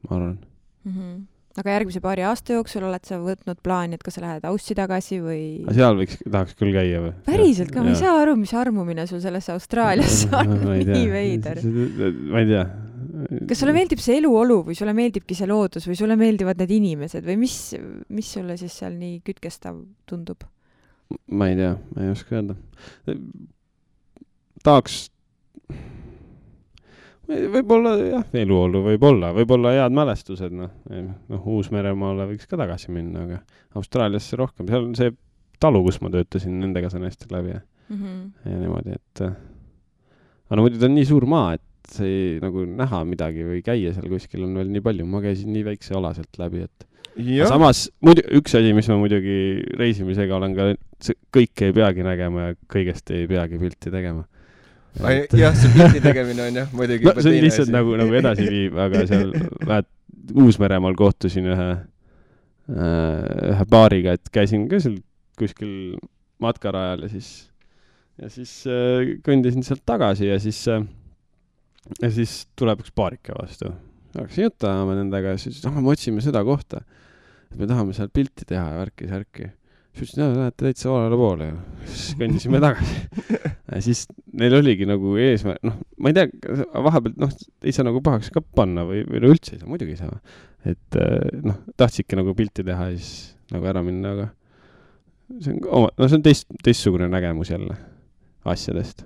ma 0.07 0.15
arvan. 0.15 0.37
mm? 0.83 0.91
-hmm. 0.91 1.17
aga 1.57 1.73
järgmise 1.75 2.01
paari 2.01 2.23
aasta 2.23 2.53
jooksul 2.53 2.83
oled 2.87 3.05
sa 3.07 3.19
võtnud 3.21 3.59
plaani, 3.63 3.95
et 3.95 4.03
kas 4.03 4.17
sa 4.17 4.21
lähed 4.23 4.45
Aussi 4.47 4.75
tagasi 4.75 5.19
või? 5.23 5.41
seal 5.75 5.97
võiks, 5.99 6.21
tahaks 6.23 6.55
küll 6.59 6.73
käia 6.75 7.01
või? 7.03 7.11
päriselt 7.25 7.73
ka, 7.73 7.83
ma 7.83 7.91
ei 7.91 7.99
saa 7.99 8.15
aru, 8.21 8.37
mis 8.39 8.53
armumine 8.53 9.07
sul 9.07 9.21
sellesse 9.23 9.51
Austraaliasse 9.55 10.29
on, 10.39 10.55
nii 10.93 11.09
veider. 11.11 11.61
ma 12.31 12.39
ei 12.39 12.47
tea. 12.53 12.65
kas 13.49 13.59
sulle 13.59 13.75
meeldib 13.75 13.99
see 13.99 14.17
eluolu 14.21 14.61
või 14.69 14.77
sulle 14.77 14.95
meeldibki 14.97 15.37
see 15.37 15.49
loodus 15.49 15.87
või 15.89 15.99
sulle 15.99 16.17
meeldivad 16.19 16.63
need 16.63 16.73
inimesed 16.79 17.27
või 17.27 17.37
mis, 17.43 17.59
mis 18.09 18.33
sulle 18.37 18.57
siis 18.57 18.79
seal 18.81 18.97
nii 18.97 19.19
kütkestav 19.27 19.83
tundub? 20.09 20.47
Ma 21.31 21.49
ei 21.51 21.57
tea, 21.59 21.71
ma 21.95 22.05
ei 22.05 22.13
oska 22.13 22.37
öelda. 22.37 22.57
tahaks, 24.63 24.99
võib-olla 27.31 27.95
jah, 27.99 28.25
eluolu 28.43 28.83
võib-olla, 28.89 29.31
võib-olla 29.35 29.73
head 29.77 29.95
mälestused, 29.95 30.53
noh, 30.55 30.71
noh, 30.91 31.49
Uus-Meremaale 31.55 32.27
võiks 32.33 32.49
ka 32.49 32.59
tagasi 32.59 32.93
minna, 32.93 33.25
aga 33.25 33.41
Austraaliasse 33.79 34.39
rohkem, 34.39 34.69
seal 34.69 34.89
on 34.89 34.95
see 34.97 35.13
talu, 35.61 35.83
kus 35.85 36.01
ma 36.03 36.11
töötasin, 36.13 36.59
nendega 36.61 36.91
saan 36.91 37.07
hästi 37.07 37.29
läbi 37.31 37.55
ja, 37.55 37.61
ja 38.45 38.61
niimoodi, 38.61 38.97
et 38.97 39.25
äh, 39.25 39.35
aga 40.47 40.59
no 40.59 40.65
muidu 40.65 40.81
ta 40.81 40.89
on 40.89 40.97
nii 40.97 41.09
suur 41.09 41.27
maa, 41.29 41.55
et 41.57 41.95
see 41.95 42.11
ei, 42.11 42.39
nagu 42.43 42.65
näha 42.67 43.03
midagi 43.07 43.45
või 43.47 43.61
käia 43.65 43.93
seal 43.95 44.09
kuskil 44.11 44.45
on 44.47 44.55
veel 44.59 44.71
nii 44.73 44.83
palju, 44.85 45.07
ma 45.09 45.21
käisin 45.23 45.51
nii 45.55 45.65
väikse 45.71 45.95
ala 45.97 46.13
sealt 46.17 46.39
läbi, 46.41 46.65
et 46.67 46.87
samas 47.49 47.85
muidu 48.03 48.23
üks 48.39 48.55
asi, 48.57 48.73
mis 48.77 48.89
ma 48.91 48.97
muidugi 49.01 49.37
reisimisega 49.79 50.37
olen 50.37 50.55
ka, 50.57 50.67
kõike 51.33 51.69
ei 51.69 51.75
peagi 51.75 52.05
nägema 52.05 52.51
ja 52.51 52.59
kõigest 52.71 53.11
ei 53.15 53.27
peagi 53.29 53.59
pilti 53.61 53.93
tegema. 53.93 54.25
jah, 54.99 55.55
see 55.57 55.73
pildi 55.75 56.03
tegemine 56.03 56.47
on 56.47 56.61
jah, 56.61 56.71
muidugi 56.75 57.07
no 57.07 57.15
see 57.19 57.35
on 57.35 57.45
lihtsalt 57.47 57.67
asi. 57.67 57.75
nagu, 57.75 57.95
nagu 57.99 58.17
edasi 58.21 58.47
viib, 58.47 58.79
aga 58.79 59.05
seal 59.09 59.35
vaat 59.69 59.89
Uus-Meremaal 60.31 60.95
kohtusin 60.95 61.47
ühe, 61.51 61.69
ühe 62.71 63.63
paariga, 63.71 64.15
et 64.15 64.29
käisin 64.31 64.67
ka 64.71 64.79
seal 64.79 64.99
kuskil 65.39 65.97
matkarajal 66.41 67.05
ja 67.05 67.11
siis, 67.11 67.29
ja 68.21 68.29
siis 68.31 68.51
äh, 68.69 69.15
kõndisin 69.25 69.65
sealt 69.65 69.83
tagasi 69.87 70.29
ja 70.29 70.39
siis 70.41 70.59
äh,, 70.71 70.83
ja 72.01 72.11
siis 72.13 72.43
tuleb 72.59 72.83
üks 72.83 72.93
paarike 72.95 73.35
vastu. 73.37 73.73
Hakkasin 74.17 74.49
juttu 74.49 74.67
ajama 74.69 74.97
nendega 74.99 75.35
ja 75.35 75.41
siis, 75.41 75.63
ah, 75.69 75.79
me 75.79 75.93
otsime 75.93 76.23
seda 76.23 76.43
kohta, 76.47 76.83
et 77.51 77.57
me 77.59 77.69
tahame 77.69 77.95
seal 77.97 78.11
pilti 78.13 78.47
teha 78.47 78.67
ja 78.73 78.79
värki-särki 78.81 79.51
siis 79.97 80.13
ütlesin, 80.13 80.31
et 80.31 80.37
lähete 80.39 80.65
täitsa 80.65 80.91
valele 80.91 81.17
poole 81.19 81.47
ju. 81.49 81.57
siis 81.91 82.17
kõndisime 82.19 82.61
tagasi. 82.63 82.99
siis 83.87 84.03
neil 84.39 84.55
oligi 84.55 84.87
nagu 84.87 85.15
eesmärk, 85.19 85.61
noh, 85.67 85.79
ma 85.99 86.11
ei 86.11 86.17
tea, 86.17 86.27
vahepeal 86.87 87.17
noh, 87.21 87.33
ei 87.63 87.75
saa 87.75 87.87
nagu 87.87 88.03
pahaks 88.03 88.31
ka 88.33 88.43
panna 88.55 88.85
või, 88.87 89.03
või 89.07 89.23
no 89.23 89.31
üldse 89.33 89.55
ei 89.55 89.61
saa, 89.61 89.71
muidugi 89.71 89.95
ei 89.95 90.01
saa. 90.01 90.19
et 90.71 90.99
eh, 90.99 91.41
noh, 91.43 91.59
tahtsidki 91.79 92.19
nagu 92.19 92.35
pilti 92.37 92.65
teha 92.67 92.91
ja 92.91 92.99
siis 92.99 93.33
nagu 93.51 93.67
ära 93.67 93.83
minna, 93.85 94.15
aga 94.15 94.29
see 95.39 95.55
on 95.55 95.63
oma, 95.81 95.91
no 95.97 96.07
see 96.07 96.19
on 96.19 96.27
teist, 96.27 96.47
teistsugune 96.63 97.09
nägemus 97.11 97.51
jälle 97.51 97.75
asjadest. 98.47 99.05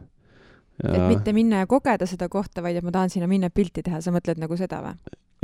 Et 0.84 1.08
mitte 1.08 1.34
minna 1.34 1.64
ja 1.64 1.68
kogeda 1.70 2.06
seda 2.10 2.28
kohta, 2.30 2.62
vaid 2.66 2.76
et 2.80 2.84
ma 2.84 2.92
tahan 2.92 3.10
sinna 3.14 3.28
minna 3.32 3.50
pilti 3.50 3.84
teha, 3.86 4.02
sa 4.02 4.12
mõtled 4.16 4.42
nagu 4.42 4.58
seda 4.60 4.82
või? 4.84 4.96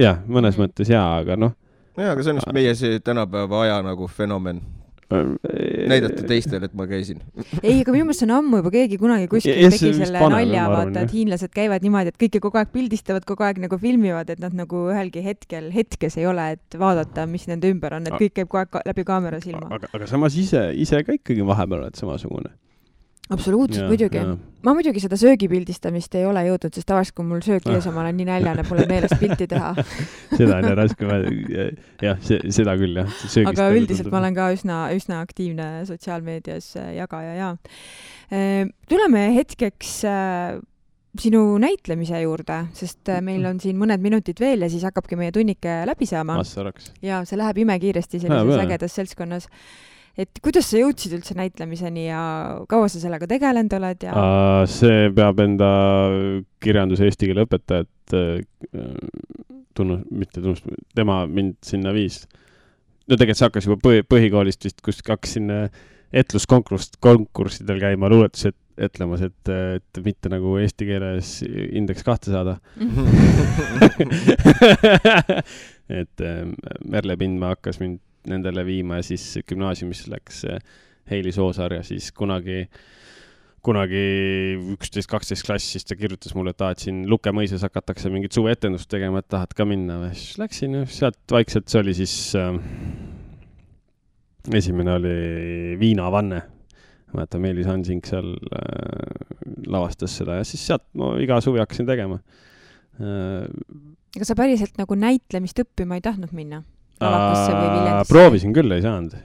jah, 0.02 0.20
mõnes 0.28 0.58
mõttes 0.60 0.90
jaa, 0.92 1.08
aga 1.22 1.36
noh, 1.40 1.56
jaa, 1.98 2.12
aga 2.16 2.24
see 2.24 2.32
on 2.36 2.40
vist 2.42 2.54
meie 2.56 2.76
see 2.76 3.00
tänapäeva 3.04 3.64
aja 3.66 3.82
nagu 3.86 4.08
fenomen, 4.12 4.62
näidata 5.92 6.24
teistele, 6.28 6.66
et 6.70 6.74
ma 6.78 6.86
käisin. 6.88 7.20
ei, 7.68 7.82
aga 7.82 7.92
minu 7.92 8.06
meelest 8.08 8.24
see 8.24 8.28
on 8.30 8.34
ammu 8.38 8.62
juba 8.62 8.72
keegi 8.74 8.98
kunagi 9.02 9.28
kuskil 9.32 9.52
Ja- 9.52 9.66
ja 9.66 9.72
see 9.74 9.92
tegi 9.92 10.06
selle 10.06 10.22
paneb, 10.24 10.38
nalja, 10.38 10.66
vaata, 10.72 11.04
et 11.06 11.12
hiinlased 11.16 11.52
käivad 11.56 11.84
niimoodi, 11.84 12.14
et 12.14 12.20
kõike 12.22 12.40
kogu 12.44 12.62
aeg 12.62 12.72
pildistavad, 12.72 13.26
kogu 13.28 13.44
aeg 13.48 13.60
nagu 13.64 13.80
filmivad, 13.82 14.32
et 14.32 14.40
nad 14.44 14.56
nagu 14.56 14.86
ühelgi 14.94 15.24
hetkel 15.26 15.68
hetkes 15.76 16.16
ei 16.22 16.28
ole, 16.32 16.52
et 16.56 16.80
vaadata, 16.80 17.28
mis 17.28 17.48
nende 17.52 17.72
ümber 17.72 17.98
on, 18.00 18.08
et 18.08 18.16
kõik 18.16 18.36
käib 18.40 18.48
kogu 18.52 18.64
aeg 18.64 18.82
läbi 18.94 19.08
kaamera 19.08 19.42
silma. 19.44 19.68
aga, 19.76 19.92
aga 19.94 20.08
samas 20.08 20.38
ise, 20.40 20.70
ise 20.80 21.04
ka 21.04 21.16
ikkagi 21.20 21.44
vahepeal 21.48 21.84
oled 21.84 22.00
samasugune. 22.00 22.56
absoluutselt, 23.36 23.88
muidugi. 23.90 24.24
ma 24.66 24.74
muidugi 24.78 25.04
seda 25.04 25.18
söögi 25.20 25.50
pildistamist 25.52 26.16
ei 26.20 26.26
ole 26.30 26.44
jõudnud, 26.48 26.74
sest 26.78 26.88
tavaliselt, 26.90 27.18
kui 27.18 27.28
mul 27.28 27.44
söök 27.46 27.68
ees 27.74 27.88
on, 27.90 27.96
ma 27.98 28.04
olen 28.06 28.18
nii 28.20 28.30
näljane, 28.30 28.66
pole 28.68 28.88
meelest 28.90 29.18
pilti 29.22 29.48
teha. 29.52 29.74
seda 30.40 30.58
on 30.58 30.70
jah 30.70 30.76
raske, 30.80 31.22
jah, 32.06 32.20
see, 32.26 32.42
seda 32.54 32.76
küll 32.80 33.02
jah. 33.02 33.22
aga 33.52 33.70
üldiselt 33.76 34.12
ma 34.14 34.22
olen 34.24 34.38
ka 34.38 34.50
üsna, 34.56 34.82
üsna 34.98 35.22
aktiivne 35.26 35.70
sotsiaalmeedias 35.90 36.74
äh, 36.82 36.92
jagaja 37.00 37.38
ja. 37.38 37.54
tuleme 38.92 39.26
hetkeks 39.36 39.96
äh, 40.08 40.60
sinu 41.20 41.58
näitlemise 41.60 42.22
juurde, 42.24 42.58
sest 42.78 43.10
äh, 43.12 43.20
meil 43.24 43.44
on 43.50 43.60
siin 43.60 43.80
mõned 43.80 44.04
minutid 44.04 44.40
veel 44.40 44.64
ja 44.64 44.70
siis 44.72 44.86
hakkabki 44.88 45.18
meie 45.20 45.34
tunnike 45.36 45.82
läbi 45.90 46.08
saama. 46.08 46.40
Ja 47.04 47.22
see 47.28 47.40
läheb 47.40 47.64
imekiiresti 47.66 48.22
sellises 48.24 48.64
ägedas 48.64 48.96
seltskonnas. 48.96 49.50
Et 50.24 50.42
kuidas 50.44 50.66
sa 50.72 50.76
jõudsid 50.82 51.14
üldse 51.18 51.34
näitlemiseni 51.38 52.04
ja 52.08 52.22
kaua 52.70 52.88
sa 52.92 52.98
sellega 53.02 53.26
tegelenud 53.30 53.74
oled 53.78 54.00
ja 54.08 54.12
see 54.70 55.10
peab 55.16 55.36
enda 55.44 55.70
kirjanduse 56.64 57.04
eesti 57.10 57.26
keele 57.30 57.46
õpetajat 57.48 58.16
äh, 58.18 58.28
tunnus, 59.78 60.02
mitte 60.12 60.38
tunnust, 60.42 60.64
tema 60.96 61.16
mind 61.28 61.56
sinna 61.66 61.94
viis. 61.96 62.16
no 63.08 63.16
tegelikult 63.16 63.40
see 63.40 63.50
hakkas 63.50 63.66
juba 63.70 63.80
põhi, 63.86 64.00
põhikoolist 64.08 64.62
vist, 64.68 64.80
kus 64.86 64.98
hakkasin 65.08 65.46
etluskonkurss, 66.12 66.88
konkurssidel 67.00 67.80
käima 67.80 68.10
luuletusi 68.12 68.48
et, 68.52 68.60
etlemas, 68.90 69.22
et, 69.24 69.44
et 69.78 69.92
mitte 70.04 70.28
nagu 70.32 70.58
eesti 70.60 70.86
keeles 70.90 71.28
indeks 71.48 72.04
kahte 72.08 72.28
saada. 72.34 72.54
et 76.02 76.18
äh, 76.26 76.34
Merle 76.88 77.16
Pindmaa 77.20 77.52
hakkas 77.56 77.78
mind 77.84 78.00
nendele 78.30 78.66
viima 78.68 79.00
ja 79.00 79.06
siis 79.06 79.40
gümnaasiumis 79.48 80.06
läks 80.12 80.44
Heili 81.10 81.32
Soosaar 81.36 81.74
ja 81.76 81.84
siis 81.86 82.12
kunagi, 82.16 82.66
kunagi 83.66 84.04
üksteist, 84.76 85.10
kaksteist 85.12 85.46
klass, 85.46 85.72
siis 85.74 85.86
ta 85.88 85.98
kirjutas 86.00 86.36
mulle, 86.38 86.54
et 86.56 86.64
aa, 86.64 86.76
et 86.76 86.86
siin 86.86 87.04
Luke 87.10 87.34
mõisas 87.36 87.66
hakatakse 87.66 88.12
mingit 88.14 88.36
suveetendust 88.36 88.90
tegema, 88.92 89.22
et 89.22 89.30
tahad 89.32 89.56
ka 89.58 89.68
minna 89.68 90.00
või. 90.04 90.14
siis 90.18 90.40
läksin 90.42 90.80
ja 90.80 90.86
sealt 90.90 91.22
vaikselt, 91.32 91.70
see 91.72 91.82
oli 91.84 91.96
siis 91.98 92.16
äh,, 92.40 92.58
esimene 94.62 94.98
oli 94.98 95.16
Viinavanne. 95.82 96.42
mäletan, 97.12 97.42
Meelis 97.44 97.68
Hansing 97.68 98.06
seal 98.08 98.38
äh, 98.56 99.42
lavastas 99.68 100.14
seda 100.18 100.40
ja 100.40 100.44
siis 100.48 100.64
sealt 100.68 100.86
ma 100.96 101.18
iga 101.20 101.42
suvi 101.44 101.60
hakkasin 101.60 101.90
tegema 101.90 102.22
äh,. 103.02 103.50
aga 104.16 104.28
sa 104.28 104.38
päriselt 104.38 104.78
nagu 104.80 104.96
näitlemist 104.96 105.60
õppima 105.66 106.00
ei 106.00 106.06
tahtnud 106.06 106.32
minna? 106.32 106.64
Lavakasse 107.02 107.52
või 107.56 107.70
Viljandisse? 107.76 108.14
proovisin 108.14 108.54
küll, 108.56 108.72
ei 108.76 108.82
saanud 108.86 109.16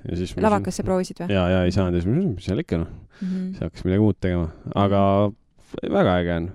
lavakasse 0.47 0.83
proovisid 0.87 1.23
või? 1.23 1.31
ja, 1.37 1.47
ja 1.53 1.63
ei 1.67 1.73
saanud 1.75 1.97
ja 1.97 2.03
siis 2.03 2.11
mõtlesin, 2.13 2.35
mis 2.37 2.49
seal 2.51 2.63
ikka 2.65 2.81
noh, 2.83 2.93
Mhm. 3.17 3.45
siis 3.55 3.63
hakkas 3.65 3.85
midagi 3.87 4.03
muud 4.05 4.17
tegema, 4.21 4.51
aga 4.77 5.01
väga 5.89 6.17
äge 6.21 6.35
on. 6.37 6.51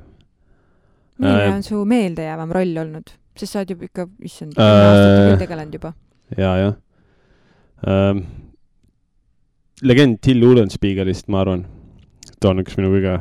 milline 1.21 1.47
Äh, 1.47 1.55
on 1.55 1.63
su 1.65 1.79
meeldejäävam 1.85 2.51
roll 2.53 2.77
olnud? 2.83 3.09
sest 3.35 3.53
sa 3.53 3.59
oled 3.61 3.69
juba 3.73 3.85
ikka, 3.87 4.05
issand, 4.21 4.53
Äh, 4.53 4.61
kümme 4.61 4.85
aastat 4.91 5.17
küll 5.31 5.41
tegelenud 5.41 5.73
juba. 5.79 5.93
ja, 6.37 6.51
jah 6.59 6.75
ähm,. 7.87 8.23
legend 9.81 10.19
Till 10.21 10.43
Ulenspiegelist, 10.45 11.27
ma 11.27 11.41
arvan, 11.41 11.65
ta 12.39 12.51
on 12.51 12.61
üks 12.61 12.75
minu 12.77 12.91
kõige, 12.93 13.15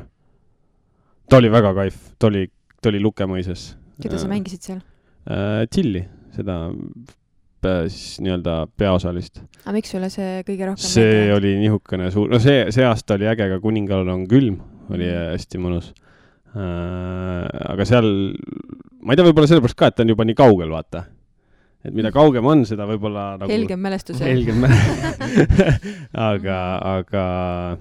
ta 1.31 1.39
oli 1.41 1.49
väga 1.49 1.73
kaif, 1.79 1.97
ta 2.19 2.29
oli, 2.29 2.51
ta 2.83 2.91
oli 2.93 3.01
Luke 3.01 3.25
mõisas. 3.25 3.75
keda 4.03 4.19
sa 4.21 4.29
mängisid 4.29 4.61
seal? 4.69 4.83
äh,? 5.31 5.65
Tilli, 5.73 6.05
seda 6.37 6.59
äh, 6.69 7.15
siis 7.93 8.21
nii-öelda 8.25 8.55
peaosalist. 8.81 9.43
aga 9.65 9.73
miks 9.77 9.91
sulle 9.93 10.09
see 10.13 10.43
kõige 10.49 10.67
rohkem 10.71 10.87
see 10.91 11.31
oli 11.35 11.55
nihukene 11.61 12.11
suur, 12.15 12.29
no 12.33 12.39
see, 12.43 12.67
see 12.73 12.85
aasta 12.89 13.15
oli 13.19 13.29
äge, 13.31 13.49
ka 13.55 13.61
Kuningal 13.61 14.09
on 14.09 14.27
külm, 14.31 14.61
oli 14.91 15.07
Mhm. 15.11 15.33
hästi 15.37 15.59
mõnus 15.63 15.93
äh,. 16.57 17.47
aga 17.75 17.85
seal, 17.87 18.09
ma 19.03 19.13
ei 19.13 19.17
tea, 19.21 19.27
võib-olla 19.29 19.51
sellepärast 19.51 19.77
ka, 19.79 19.91
et 19.91 19.97
ta 19.99 20.03
on 20.07 20.13
juba 20.15 20.25
nii 20.27 20.35
kaugel, 20.39 20.71
vaata. 20.73 21.05
et 21.85 21.95
mida 21.97 22.11
kaugem 22.13 22.45
on, 22.45 22.65
seda 22.69 22.85
võib-olla 22.89 23.37
nagu 23.41 23.51
helgem 23.53 23.81
mälestus. 23.81 24.19
helgem 24.21 24.65
aga, 26.31 26.59
aga 26.99 27.25
äh, 27.73 27.79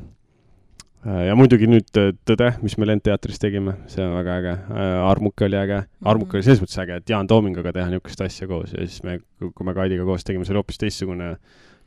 ja 1.06 1.36
muidugi 1.38 1.70
nüüd 1.70 2.00
äh, 2.00 2.12
Tõde, 2.28 2.52
mis 2.64 2.76
me 2.80 2.88
Lendteatris 2.90 3.40
tegime, 3.42 3.78
see 3.92 4.04
on 4.04 4.16
väga 4.18 4.36
äge. 4.42 4.56
Armuke 5.08 5.48
oli 5.48 5.60
äge, 5.60 5.82
Armuke 6.12 6.40
oli 6.40 6.48
selles 6.48 6.62
mõttes 6.64 6.82
äge, 6.84 7.00
et 7.00 7.14
Jaan 7.14 7.30
Toominguga 7.30 7.74
teha 7.76 7.88
niisugust 7.92 8.26
asja 8.26 8.50
koos 8.50 8.76
ja 8.76 8.84
siis 8.86 9.04
me, 9.08 9.20
kui 9.40 9.68
me 9.68 9.76
Kaidiga 9.78 10.08
koos 10.08 10.28
tegime, 10.28 10.48
see 10.48 10.56
oli 10.56 10.64
hoopis 10.64 10.82
teistsugune 10.82 11.34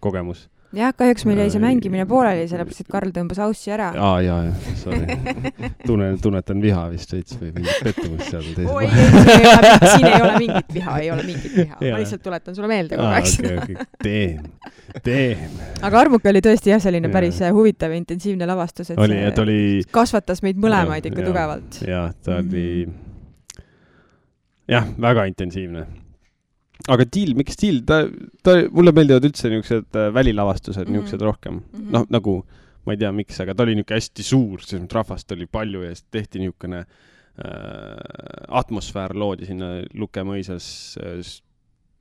kogemus. 0.02 0.48
jah, 0.76 0.92
kahjuks 0.96 1.24
meil 1.28 1.40
jäi 1.42 1.50
see 1.52 1.60
mängimine 1.62 2.04
pooleli, 2.08 2.44
sellepärast 2.50 2.84
et 2.84 2.90
Karl 2.92 3.12
tõmbas 3.14 3.40
aussi 3.44 3.72
ära. 3.74 3.90
aa, 3.92 4.20
jaa, 4.24 4.38
jaa, 4.48 4.74
sorry. 4.80 5.16
tunnen, 5.88 6.16
tunnetan 6.22 6.62
viha 6.64 6.84
vist 6.92 7.12
veits 7.12 7.36
või 7.40 7.52
mingit 7.58 7.82
pettumust 7.84 8.30
seal 8.30 8.46
oi, 8.72 8.88
teisel 8.88 9.68
ei, 9.68 9.78
siin 9.84 10.08
ei 10.08 10.16
ole, 10.16 10.32
mingit 10.38 10.74
viha, 10.78 10.96
ei 11.04 11.10
ole 11.14 11.26
mingit 11.28 11.56
viha, 11.58 11.78
ma 11.80 12.00
lihtsalt 12.02 12.24
tuletan 12.24 12.56
sulle 12.56 12.70
meelde 12.72 12.98
kogu 13.00 13.12
aeg 13.12 13.28
seda. 13.32 13.54
okei, 13.62 13.88
teen, 14.02 14.42
teen. 15.04 15.56
aga 15.84 16.02
Armuke 16.04 16.32
oli 16.32 16.44
tõesti 16.44 16.72
jah, 16.74 16.82
selline 16.82 17.12
päris 17.12 17.42
äh, 17.44 17.52
huvitav 17.54 17.92
ja 17.92 18.00
intensiivne 18.00 18.48
lavastus, 18.48 18.94
et 18.94 19.00
oli, 19.02 19.18
et 19.20 19.36
see 19.36 19.46
oli 19.46 19.60
kasvatas 19.92 20.44
meid 20.46 20.60
mõlemaid 20.62 21.04
Jaa, 21.04 21.12
ikka 21.12 21.24
jaa. 21.24 21.32
tugevalt. 21.32 21.82
jah, 21.88 22.08
ta 22.24 22.40
oli, 22.40 22.86
jah, 24.72 24.88
väga 25.00 25.28
intensiivne. 25.30 25.86
Aga 26.88 27.04
Till, 27.06 27.34
miks 27.38 27.56
Till, 27.56 27.84
ta, 27.86 28.02
ta, 28.42 28.56
mulle 28.72 28.92
meeldivad 28.96 29.24
üldse 29.28 29.48
niisugused 29.52 29.94
äh, 29.94 30.10
välilavastused 30.14 30.86
mm, 30.88 30.90
Mhm. 30.92 30.98
niisugused 30.98 31.22
rohkem 31.26 31.54
mm. 31.60 31.78
Mhm. 31.80 31.90
noh, 31.92 32.06
nagu 32.10 32.36
ma 32.86 32.92
ei 32.92 32.98
tea, 32.98 33.12
miks, 33.14 33.38
aga 33.40 33.54
ta 33.54 33.62
oli 33.62 33.76
niisugune 33.78 34.00
hästi 34.00 34.22
suur, 34.26 34.60
mõttes 34.66 34.92
rahvast 34.92 35.30
oli 35.36 35.46
palju 35.46 35.82
ja 35.84 35.92
siis 35.94 36.04
tehti 36.10 36.40
niisugune 36.42 36.80
äh, 36.82 38.46
atmosfäär 38.48 39.14
loodi 39.14 39.46
sinna 39.48 39.68
Luke 39.94 40.24
mõisas 40.26 40.66
äh, 41.00 41.20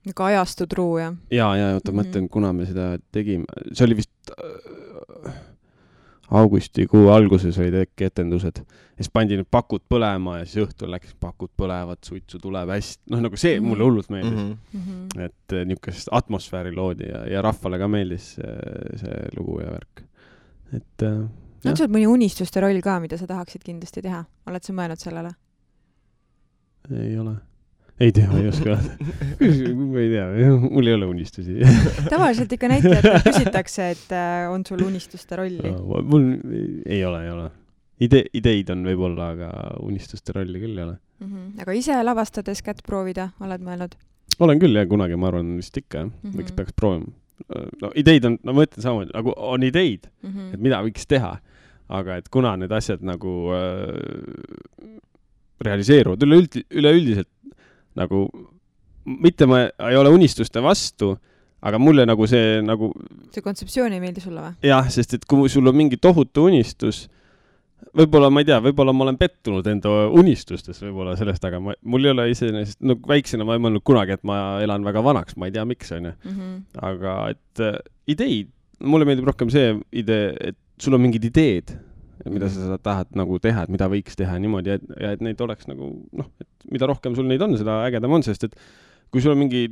niisugune 0.02 0.26
ajastu 0.32 0.66
truu 0.66 0.98
ja. 0.98 1.12
ja, 1.30 1.52
ja 1.56 1.68
oota, 1.76 1.92
ma 1.92 2.02
Mhm. 2.02 2.08
mõtlen, 2.10 2.28
kuna 2.28 2.52
me 2.52 2.66
seda 2.66 2.96
tegime, 3.14 3.44
see 3.72 3.84
oli 3.86 4.00
vist 4.02 4.32
äh, 4.34 5.32
augustikuu 6.32 7.08
alguses 7.12 7.58
olid 7.60 7.74
äkki 7.82 8.06
etendused 8.08 8.62
ja 8.62 9.04
siis 9.04 9.10
pandi 9.12 9.36
need 9.36 9.48
pakud 9.50 9.82
põlema 9.90 10.38
ja 10.40 10.46
siis 10.48 10.66
õhtul 10.66 10.92
läks, 10.94 11.14
pakud 11.20 11.50
põlevad, 11.58 12.00
suitsu 12.06 12.40
tuleb 12.42 12.72
hästi, 12.72 13.12
noh, 13.12 13.22
nagu 13.26 13.36
see 13.40 13.58
Mhm. 13.58 13.68
mulle 13.68 13.84
hullult 13.88 14.10
meeldis 14.10 14.38
mm. 14.38 14.56
-hmm. 14.72 15.20
et 15.26 15.52
äh, 15.56 15.66
niisugust 15.68 16.08
atmosfääri 16.10 16.74
loodi 16.76 17.08
ja, 17.10 17.26
ja 17.26 17.42
rahvale 17.42 17.78
ka 17.78 17.88
meeldis 17.88 18.34
see, 18.34 18.56
see 19.04 19.22
lugu 19.36 19.60
ja 19.60 19.70
värk. 19.72 20.04
et 20.76 21.02
äh, 21.02 21.22
on 21.64 21.76
sul 21.76 21.88
mõni 21.88 22.06
unistuste 22.10 22.60
roll 22.60 22.80
ka, 22.82 22.98
mida 23.00 23.16
sa 23.18 23.26
tahaksid 23.26 23.62
kindlasti 23.64 24.02
teha? 24.02 24.24
oled 24.46 24.62
sa 24.62 24.72
mõelnud 24.72 25.00
sellele? 25.00 25.34
ei 26.90 27.18
ole, 27.18 27.36
ei 28.02 28.12
tea, 28.14 28.28
ei 28.40 28.48
oska 28.50 28.72
öelda. 28.74 28.92
ma 29.92 30.00
ei 30.02 30.08
tea, 30.12 30.26
mul 30.62 30.88
ei 30.90 30.94
ole 30.96 31.06
unistusi 31.10 31.58
tavaliselt 32.12 32.52
ikka 32.56 32.70
näitlejatelt 32.72 33.26
küsitakse, 33.28 33.88
et 33.94 34.14
äh, 34.16 34.46
on 34.52 34.64
sul 34.68 34.82
unistuste 34.86 35.38
rolli. 35.38 35.72
mul 36.10 36.26
ei 36.86 37.02
ole, 37.06 37.20
ei 37.26 37.30
ole. 37.36 37.48
idee, 38.02 38.24
ideid 38.40 38.70
on 38.74 38.82
võib-olla, 38.88 39.28
aga 39.36 39.50
unistuste 39.86 40.34
rolli 40.36 40.62
küll 40.62 40.78
ei 40.78 40.86
ole. 40.88 40.96
Mhm. 41.22 41.42
aga 41.62 41.74
ise 41.78 41.98
lavastades 42.02 42.62
kätt 42.66 42.80
proovida, 42.86 43.28
oled 43.44 43.62
mõelnud? 43.62 43.94
olen 44.42 44.58
küll 44.58 44.74
jah, 44.74 44.88
kunagi 44.90 45.14
ma 45.20 45.28
arvan 45.30 45.54
vist 45.60 45.76
ikka 45.78 46.00
jah, 46.06 46.10
Mhm. 46.24 46.36
võiks, 46.40 46.54
peaks 46.56 46.72
proovima. 46.74 47.12
no 47.82 47.90
ideid 47.98 48.24
on, 48.24 48.38
no 48.46 48.52
ma 48.56 48.64
ütlen 48.66 48.82
samamoodi, 48.82 49.12
nagu 49.14 49.32
on 49.36 49.62
ideid, 49.66 50.08
Mhm. 50.22 50.52
et 50.54 50.60
mida 50.60 50.82
võiks 50.82 51.06
teha, 51.06 51.36
aga 51.92 52.16
et 52.16 52.28
kuna 52.32 52.56
need 52.56 52.72
asjad 52.72 53.02
nagu 53.04 53.32
äh, 53.54 54.98
realiseeruvad 55.62 56.22
üleüldi-, 56.26 56.64
üleüldiselt 56.70 57.28
nagu 57.98 58.26
mitte 59.04 59.46
ma 59.50 59.64
ei 59.66 59.96
ole 59.98 60.12
unistuste 60.14 60.62
vastu, 60.62 61.12
aga 61.62 61.78
mulle 61.78 62.04
nagu 62.06 62.26
see 62.30 62.60
nagu 62.64 62.90
see 63.34 63.42
kontseptsioon 63.44 63.94
ei 63.94 64.02
meeldi 64.02 64.22
sulle 64.22 64.44
või? 64.44 64.54
jah, 64.66 64.86
sest 64.90 65.18
et 65.18 65.26
kui 65.28 65.50
sul 65.52 65.68
on 65.70 65.76
mingi 65.78 65.98
tohutu 66.02 66.46
unistus, 66.50 67.04
võib-olla 67.98 68.30
ma 68.32 68.42
ei 68.42 68.48
tea, 68.48 68.58
võib-olla 68.64 68.94
ma 68.96 69.06
olen 69.06 69.18
pettunud 69.20 69.66
enda 69.70 69.92
unistustes 70.18 70.80
võib-olla 70.84 71.14
sellest, 71.18 71.44
aga 71.48 71.60
ma, 71.62 71.76
mul 71.82 72.06
ei 72.06 72.14
ole 72.14 72.28
iseenesest, 72.32 72.80
no 72.86 72.96
väiksena 73.08 73.46
ma 73.46 73.58
ei 73.58 73.64
mõelnud 73.64 73.84
kunagi, 73.86 74.16
et 74.16 74.26
ma 74.28 74.38
elan 74.64 74.86
väga 74.86 75.04
vanaks, 75.04 75.36
ma 75.38 75.48
ei 75.48 75.54
tea, 75.54 75.66
miks, 75.68 75.92
onju. 75.98 76.14
Mhm. 76.28 76.52
aga 76.90 77.16
et 77.34 77.64
äh, 77.64 77.78
ideid, 78.14 78.52
mulle 78.82 79.06
meeldib 79.08 79.28
rohkem 79.30 79.50
see 79.52 79.74
idee, 80.02 80.32
et 80.52 80.58
sul 80.82 80.96
on 80.96 81.02
mingid 81.04 81.26
ideed, 81.28 81.74
mida 82.30 82.48
sa 82.52 82.78
tahad 82.78 83.10
nagu 83.18 83.38
teha, 83.42 83.64
et 83.64 83.72
mida 83.72 83.88
võiks 83.90 84.16
teha 84.18 84.36
niimoodi, 84.42 84.76
et, 84.76 84.84
ja 85.00 85.12
et 85.16 85.22
neid 85.24 85.40
oleks 85.42 85.68
nagu 85.70 85.90
noh, 86.18 86.28
et 86.42 86.68
mida 86.74 86.88
rohkem 86.90 87.16
sul 87.18 87.26
neid 87.30 87.42
on, 87.42 87.56
seda 87.58 87.80
ägedam 87.88 88.14
on, 88.14 88.24
sest 88.26 88.46
et 88.46 88.54
kui 89.12 89.24
sul 89.24 89.34
on 89.34 89.40
mingi 89.42 89.66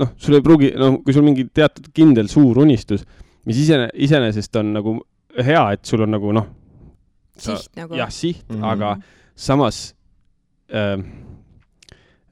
noh, 0.00 0.12
sul 0.20 0.38
ei 0.38 0.44
pruugi, 0.44 0.72
noh, 0.78 1.00
kui 1.04 1.16
sul 1.16 1.24
mingi 1.26 1.46
teatud 1.54 1.88
kindel 1.96 2.28
suur 2.32 2.60
unistus, 2.62 3.06
mis 3.48 3.62
isene-, 3.64 3.90
iseenesest 3.94 4.60
on 4.60 4.74
nagu 4.76 4.96
hea, 5.36 5.64
et 5.76 5.84
sul 5.88 6.04
on 6.06 6.12
nagu 6.16 6.34
noh, 6.36 6.50
siht 7.36 7.72
nagu. 7.78 7.96
jah, 7.98 8.12
siht 8.12 8.44
mm. 8.48 8.60
-hmm. 8.60 8.68
aga 8.72 8.96
samas 9.34 9.94
äh, 10.72 11.00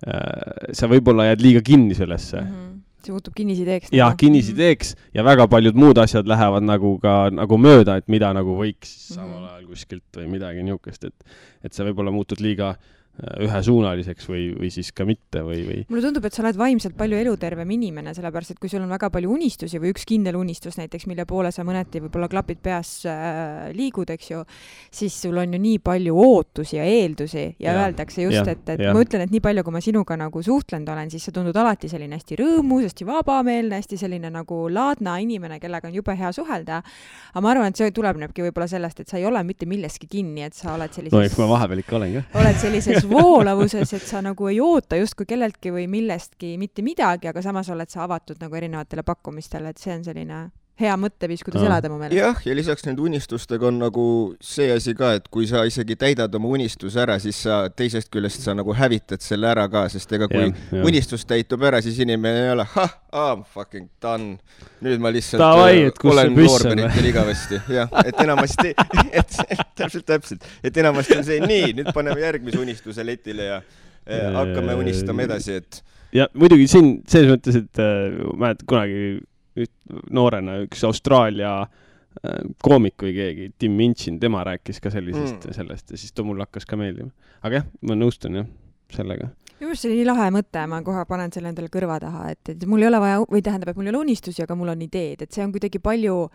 äh, 0.07 0.73
sa 0.73 0.89
võib-olla 0.89 1.31
jääd 1.33 1.45
liiga 1.45 1.65
kinni 1.65 1.95
sellesse 1.95 2.41
mm. 2.41 2.53
-hmm 2.53 2.74
see 3.07 3.13
muutub 3.15 3.35
kinnisideeks. 3.37 3.91
nagu. 3.91 3.99
jah, 3.99 4.17
kinnisideeks 4.17 4.95
ja 5.15 5.25
väga 5.27 5.47
paljud 5.49 5.75
muud 5.75 5.99
asjad 5.99 6.27
lähevad 6.31 6.63
nagu 6.67 6.99
ka 7.03 7.31
nagu 7.31 7.59
mööda, 7.59 7.97
et 8.01 8.09
mida 8.09 8.33
nagu 8.37 8.57
võiks 8.59 8.93
Mhm. 9.11 9.15
samal 9.15 9.49
ajal 9.53 9.67
kuskilt 9.71 10.05
või 10.17 10.29
midagi 10.39 10.63
niisugust, 10.63 11.05
et 11.05 11.25
et 11.65 11.73
sa 11.73 11.85
võib-olla 11.85 12.13
muutud 12.13 12.41
liiga 12.41 12.71
äh, 12.71 12.77
ühesuunaliseks 13.15 14.27
või, 14.27 14.49
või 14.59 14.69
siis 14.75 14.89
ka 14.91 15.05
mitte 15.07 15.45
või, 15.47 15.61
või 15.63 15.77
mulle 15.87 16.03
tundub, 16.03 16.25
et 16.27 16.35
sa 16.35 16.43
oled 16.43 16.57
vaimselt 16.59 16.97
palju 16.99 17.19
elutervem 17.21 17.71
inimene, 17.77 18.11
sellepärast 18.17 18.57
et 18.57 18.59
kui 18.59 18.71
sul 18.73 18.83
on 18.83 18.91
väga 18.91 19.07
palju 19.15 19.31
unistusi 19.31 19.79
või 19.79 19.93
üks 19.95 20.03
kindel 20.09 20.35
unistus 20.35 20.75
näiteks, 20.81 21.07
mille 21.07 21.23
poole 21.31 21.53
sa 21.55 21.63
mõneti 21.67 22.03
võib-olla 22.03 22.27
klapid 22.33 22.59
peas 22.65 22.91
äh, 23.07 23.69
liigud, 23.77 24.11
eks 24.11 24.31
ju, 24.33 24.41
siis 24.91 25.15
sul 25.23 25.39
on 25.39 25.55
ju 25.55 25.61
nii 25.63 25.79
palju 25.85 26.17
ootusi 26.19 26.81
ja 26.81 26.89
eeldusi 26.91 27.45
ja, 27.45 27.69
ja 27.69 27.77
öeldakse 27.85 28.25
just, 28.27 28.51
et, 28.51 28.67
et 28.75 28.83
jah. 28.83 28.97
ma 28.97 29.05
ütlen, 29.07 29.23
et 29.29 29.37
nii 29.37 29.45
palju, 29.47 29.63
kui 29.63 29.77
ma 29.79 29.85
sinuga 29.87 30.19
nagu 30.19 30.43
suhtlenud 30.43 30.91
olen, 30.97 31.15
siis 31.15 31.29
sa 31.31 31.37
tundud 31.39 31.55
alati 31.63 31.93
selline 31.93 32.19
hästi 32.19 32.41
rõõmus, 32.43 32.89
hästi 32.89 33.07
vabameelne, 33.13 33.79
hästi 33.79 34.01
selline 34.03 34.33
nagu 34.35 34.65
laadna 34.75 35.21
inimene, 35.23 35.61
kellega 35.63 35.87
on 35.87 35.95
jube 35.95 36.19
hea 36.19 36.35
suhelda. 36.35 36.83
aga 37.31 37.47
ma 37.47 37.55
arvan, 37.55 37.71
et 37.71 37.79
see 37.79 37.95
tulenebki 37.95 38.43
võib-olla 38.49 38.67
sellest, 38.75 39.07
et 39.07 39.15
sa 39.15 39.23
ei 39.23 39.31
ole 39.31 39.47
mitte 39.47 39.71
milleski 39.71 40.11
kinni, 40.11 40.43
et 40.51 40.59
sa 40.59 40.75
oled 40.75 40.91
sellises 40.91 41.15
no 41.15 41.23
eks 41.23 41.39
ma 41.39 41.51
vahepeal 41.55 41.87
ikka 41.87 41.99
olen 42.03 42.19
ka. 42.19 42.27
oled 42.43 42.59
sellises 42.59 43.04
sellises 43.05 43.25
voolavuses, 43.25 43.93
et 43.93 44.03
sa 44.03 44.23
nagu 44.23 44.49
ei 44.49 44.61
oota 44.61 44.97
justkui 44.97 45.27
kelleltki 45.29 45.73
või 45.73 45.87
millestki 45.91 46.57
mitte 46.59 46.83
midagi, 46.83 47.29
aga 47.29 47.43
samas 47.43 47.71
oled 47.71 47.91
sa 47.91 48.05
avatud 48.05 48.41
nagu 48.41 48.55
erinevatele 48.57 49.03
pakkumistele, 49.03 49.71
et 49.71 49.79
see 49.79 49.95
on 49.95 50.05
selline 50.05 50.41
hea 50.81 50.95
mõtteviis, 50.99 51.45
kuidas 51.47 51.63
elada 51.63 51.89
mu 51.91 52.01
meelest. 52.01 52.19
jah, 52.19 52.41
ja 52.49 52.55
lisaks 52.57 52.83
nende 52.87 53.03
unistustega 53.05 53.69
on 53.69 53.77
nagu 53.79 54.05
see 54.43 54.73
asi 54.75 54.95
ka, 54.99 55.13
et 55.21 55.29
kui 55.33 55.47
sa 55.47 55.63
isegi 55.69 55.95
täidad 55.99 56.35
oma 56.35 56.51
unistuse 56.57 56.99
ära, 57.03 57.15
siis 57.23 57.39
sa 57.47 57.61
teisest 57.71 58.11
küljest 58.15 58.43
sa 58.43 58.57
nagu 58.59 58.75
hävitad 58.75 59.23
selle 59.23 59.47
ära 59.53 59.69
ka, 59.71 59.85
sest 59.93 60.11
ega 60.19 60.27
kui 60.31 60.49
Jah, 60.49 60.65
jah. 60.75 60.87
unistus 60.91 61.23
täitub 61.31 61.63
ära, 61.69 61.79
siis 61.85 62.01
inimene 62.03 62.47
ei 62.49 62.51
ole, 62.57 62.67
ah, 62.83 62.97
I 63.15 63.37
m 63.37 63.45
fucking 63.55 63.87
done. 64.03 64.35
nüüd 64.83 65.03
ma 65.03 65.13
lihtsalt 65.15 65.41
Davai, 65.41 65.85
äh, 65.87 66.07
olen 66.11 66.35
Norberitel 66.35 67.07
igavesti, 67.13 67.61
jah, 67.71 67.95
et 68.03 68.19
enamasti 68.25 68.75
et 69.21 69.39
täpselt, 69.79 70.07
täpselt, 70.11 70.49
et 70.65 70.83
enamasti 70.83 71.21
on 71.21 71.27
see 71.29 71.39
nii, 71.45 71.71
nüüd 71.79 71.93
paneme 71.95 72.19
järgmise 72.25 72.59
unistuse 72.59 73.07
letile 73.07 73.47
ja 73.53 73.61
äh, 73.63 74.27
hakkame 74.35 74.75
unistama 74.83 75.23
edasi, 75.29 75.61
et 75.63 75.85
ja 76.15 76.27
muidugi 76.35 76.67
siin 76.71 76.97
selles 77.11 77.31
mõttes, 77.31 77.63
et 77.63 77.83
äh, 77.83 78.11
mäletad 78.35 78.67
kunagi 78.71 78.99
üht, 79.57 79.73
noorena 80.11 80.59
üks 80.65 80.85
Austraalia 80.87 81.53
äh, 81.63 82.43
koomik 82.63 83.03
või 83.03 83.15
keegi, 83.17 83.53
Tim 83.59 83.77
Minchin, 83.79 84.19
tema 84.21 84.45
rääkis 84.45 84.81
ka 84.81 84.91
sellisest 84.91 85.47
Mm. 85.47 85.55
sellest 85.57 85.91
ja 85.91 85.97
siis 86.01 86.13
too 86.13 86.25
mulle 86.25 86.47
hakkas 86.47 86.67
ka 86.67 86.77
meeldima. 86.77 87.11
aga 87.43 87.63
jah, 87.63 87.67
ma 87.83 87.95
nõustun 87.95 88.41
jah, 88.41 88.47
sellega. 88.93 89.31
minu 89.61 89.71
arust 89.71 89.83
see 89.83 89.91
oli 89.93 90.01
nii 90.03 90.07
lahe 90.11 90.31
mõte, 90.35 90.67
ma 90.69 90.83
kohe 90.83 91.05
panen 91.09 91.33
selle 91.33 91.49
endale 91.53 91.69
kõrva 91.73 92.01
taha, 92.01 92.31
et, 92.31 92.49
et 92.49 92.67
mul 92.67 92.83
ei 92.83 92.89
ole 92.91 93.01
vaja, 93.01 93.23
või 93.31 93.43
tähendab, 93.43 93.69
et 93.71 93.77
mul 93.77 93.87
ei 93.87 93.95
ole 93.95 94.05
unistusi, 94.05 94.43
aga 94.43 94.55
mul 94.59 94.75
on 94.75 94.83
ideed, 94.83 95.23
et 95.23 95.33
see 95.33 95.45
on 95.45 95.53
kuidagi 95.55 95.79
palju 95.79 96.29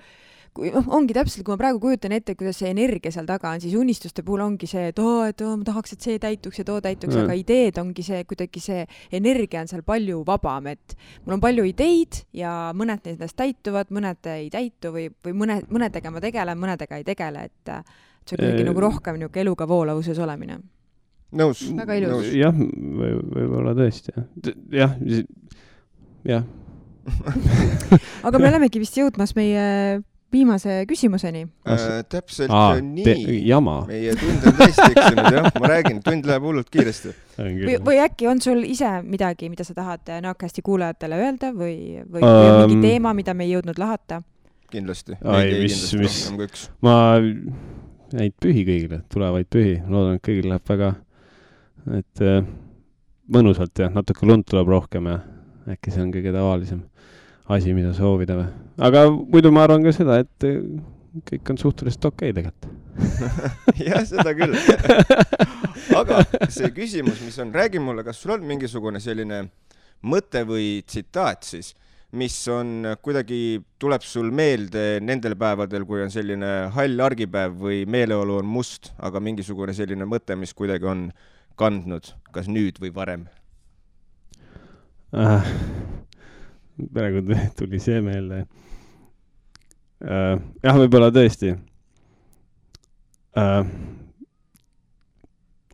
kui 0.56 0.72
noh, 0.74 0.86
ongi 0.96 1.14
täpselt, 1.16 1.44
kui 1.46 1.54
ma 1.54 1.60
praegu 1.62 1.80
kujutan 1.84 2.14
ette, 2.16 2.34
kuidas 2.40 2.58
see 2.62 2.72
energia 2.72 3.12
seal 3.14 3.28
taga 3.30 3.52
on, 3.54 3.62
siis 3.64 3.76
unistuste 3.78 4.24
puhul 4.26 4.42
ongi 4.46 4.68
see, 4.70 4.90
et 4.92 5.00
oo, 5.04 5.22
et 5.30 5.42
oo, 5.46 5.54
ma 5.60 5.68
tahaks, 5.68 5.94
et 5.96 6.06
see 6.08 6.20
täituks 6.22 6.62
ja 6.62 6.66
too 6.68 6.80
täituks 6.84 7.16
Mm. 7.16 7.24
aga 7.26 7.36
ideed 7.40 7.78
ongi 7.82 8.04
see 8.06 8.24
kuidagi 8.30 8.62
see 8.64 8.86
energia 9.12 9.62
on 9.62 9.68
seal 9.72 9.82
palju 9.88 10.24
vabam, 10.28 10.68
et 10.72 10.96
mul 11.26 11.38
on 11.38 11.44
palju 11.44 11.66
ideid 11.70 12.24
ja 12.34 12.72
mõned 12.76 13.06
nendest 13.06 13.38
täituvad, 13.40 13.90
mõned 13.94 14.30
ei 14.34 14.50
täitu 14.54 14.92
või, 14.96 15.08
või 15.26 15.34
mõne, 15.44 15.62
mõnedega 15.70 16.12
ma 16.12 16.22
tegelen, 16.24 16.60
mõnedega 16.60 17.00
ei 17.00 17.08
tegele, 17.08 17.46
et 17.50 17.74
äh, 17.74 17.84
see 18.26 18.38
on 18.38 18.44
kuidagi 18.44 18.68
nagu 18.68 18.84
rohkem 18.84 19.18
niisugune 19.20 19.46
eluga 19.46 19.68
voolavuses 19.68 20.20
olemine. 20.20 20.60
nõus, 21.32 21.62
Väga 21.78 21.96
ilus. 22.00 22.32
jah, 22.34 22.56
või, 22.56 23.12
võib-olla 23.36 23.76
tõesti 23.78 24.16
jah, 24.16 24.96
jah, 25.06 25.26
jah 26.26 26.44
aga 28.28 28.40
me 28.40 28.50
olemegi 28.50 28.82
vist 28.82 28.98
jõudmas 28.98 29.36
meie 29.38 30.02
viimase 30.32 30.84
küsimuseni. 30.90 31.46
Äh, 31.68 31.86
täpselt 32.10 32.52
aa 32.54 32.80
nii. 32.82 33.48
jama. 33.48 33.82
meie 33.88 34.16
tund 34.20 34.46
on 34.46 34.58
tõesti 34.60 34.88
eksinud 34.92 35.38
jah, 35.38 35.50
ma 35.60 35.72
räägin, 35.74 36.02
tund 36.06 36.30
läheb 36.30 36.46
hullult 36.46 36.70
kiiresti. 36.74 37.14
või, 37.40 37.78
või 37.86 38.02
äkki 38.04 38.30
on 38.30 38.42
sul 38.44 38.64
ise 38.68 39.00
midagi, 39.06 39.50
mida 39.50 39.66
sa 39.68 39.76
tahad 39.78 40.12
Naakasti 40.22 40.62
kuulajatele 40.66 41.20
öelda 41.20 41.54
või, 41.56 42.04
või, 42.04 42.22
või 42.22 42.52
on 42.52 42.62
mingi 42.66 42.82
teema, 42.88 43.14
mida 43.18 43.34
me 43.34 43.48
ei 43.48 43.56
jõudnud 43.56 43.82
lahata? 43.82 44.22
kindlasti. 44.70 45.18
Ai, 45.26 45.50
mis- 45.64 45.94
mis- 45.98 46.70
ma, 46.86 46.96
häid 48.14 48.36
pühi 48.42 48.64
kõigile, 48.68 49.02
tulevaid 49.10 49.50
pühi, 49.50 49.80
loodan, 49.90 50.20
et 50.20 50.26
kõigil 50.26 50.50
läheb 50.52 50.70
väga, 50.70 50.92
et 51.98 52.24
äh, 52.26 52.44
mõnusalt 53.34 53.82
ja 53.82 53.90
natuke 53.94 54.30
lund 54.30 54.48
tuleb 54.50 54.70
rohkem 54.70 55.10
ja 55.10 55.20
äkki 55.70 55.94
see 55.94 56.04
on 56.06 56.14
kõige 56.14 56.34
tavalisem 56.34 56.84
asi, 57.50 57.74
mida 57.74 57.94
soovida 57.98 58.38
või. 58.38 58.48
aga 58.90 59.06
muidu 59.10 59.52
ma 59.54 59.66
arvan 59.66 59.86
ka 59.86 59.94
seda, 59.96 60.20
et 60.24 60.48
äh, 60.48 60.62
kõik 61.32 61.54
on 61.54 61.60
suhteliselt 61.62 62.06
okei 62.12 62.32
okay 62.32 62.38
tegelikult. 62.38 62.70
jah, 63.90 64.04
seda 64.08 64.34
küll. 64.38 64.56
aga 66.02 66.24
see 66.52 66.70
küsimus, 66.76 67.22
mis 67.26 67.38
on, 67.42 67.54
räägi 67.56 67.82
mulle, 67.84 68.04
kas 68.08 68.22
sul 68.22 68.36
on 68.36 68.46
mingisugune 68.48 69.02
selline 69.04 69.46
mõte 70.10 70.44
või 70.48 70.80
tsitaat 70.88 71.48
siis, 71.48 71.74
mis 72.20 72.36
on 72.50 72.96
kuidagi, 73.04 73.60
tuleb 73.82 74.06
sul 74.06 74.32
meelde 74.34 75.00
nendel 75.06 75.36
päevadel, 75.40 75.86
kui 75.90 76.02
on 76.04 76.14
selline 76.14 76.70
hall 76.76 77.06
argipäev 77.06 77.58
või 77.66 77.84
meeleolu 77.90 78.40
on 78.42 78.50
must, 78.50 78.94
aga 78.98 79.22
mingisugune 79.24 79.76
selline 79.78 80.08
mõte, 80.10 80.38
mis 80.40 80.56
kuidagi 80.58 80.90
on 80.90 81.10
kandnud, 81.60 82.14
kas 82.34 82.50
nüüd 82.52 82.82
või 82.82 82.94
varem? 82.96 83.28
äh,. 85.14 85.54
Praegu 86.94 87.22
tu- 87.28 87.50
tuli 87.60 87.80
see 87.84 88.02
meelde 88.06 88.38
äh,. 90.04 90.36
jah, 90.64 90.76
võib-olla 90.80 91.10
tõesti 91.16 91.50
äh,. 93.38 93.64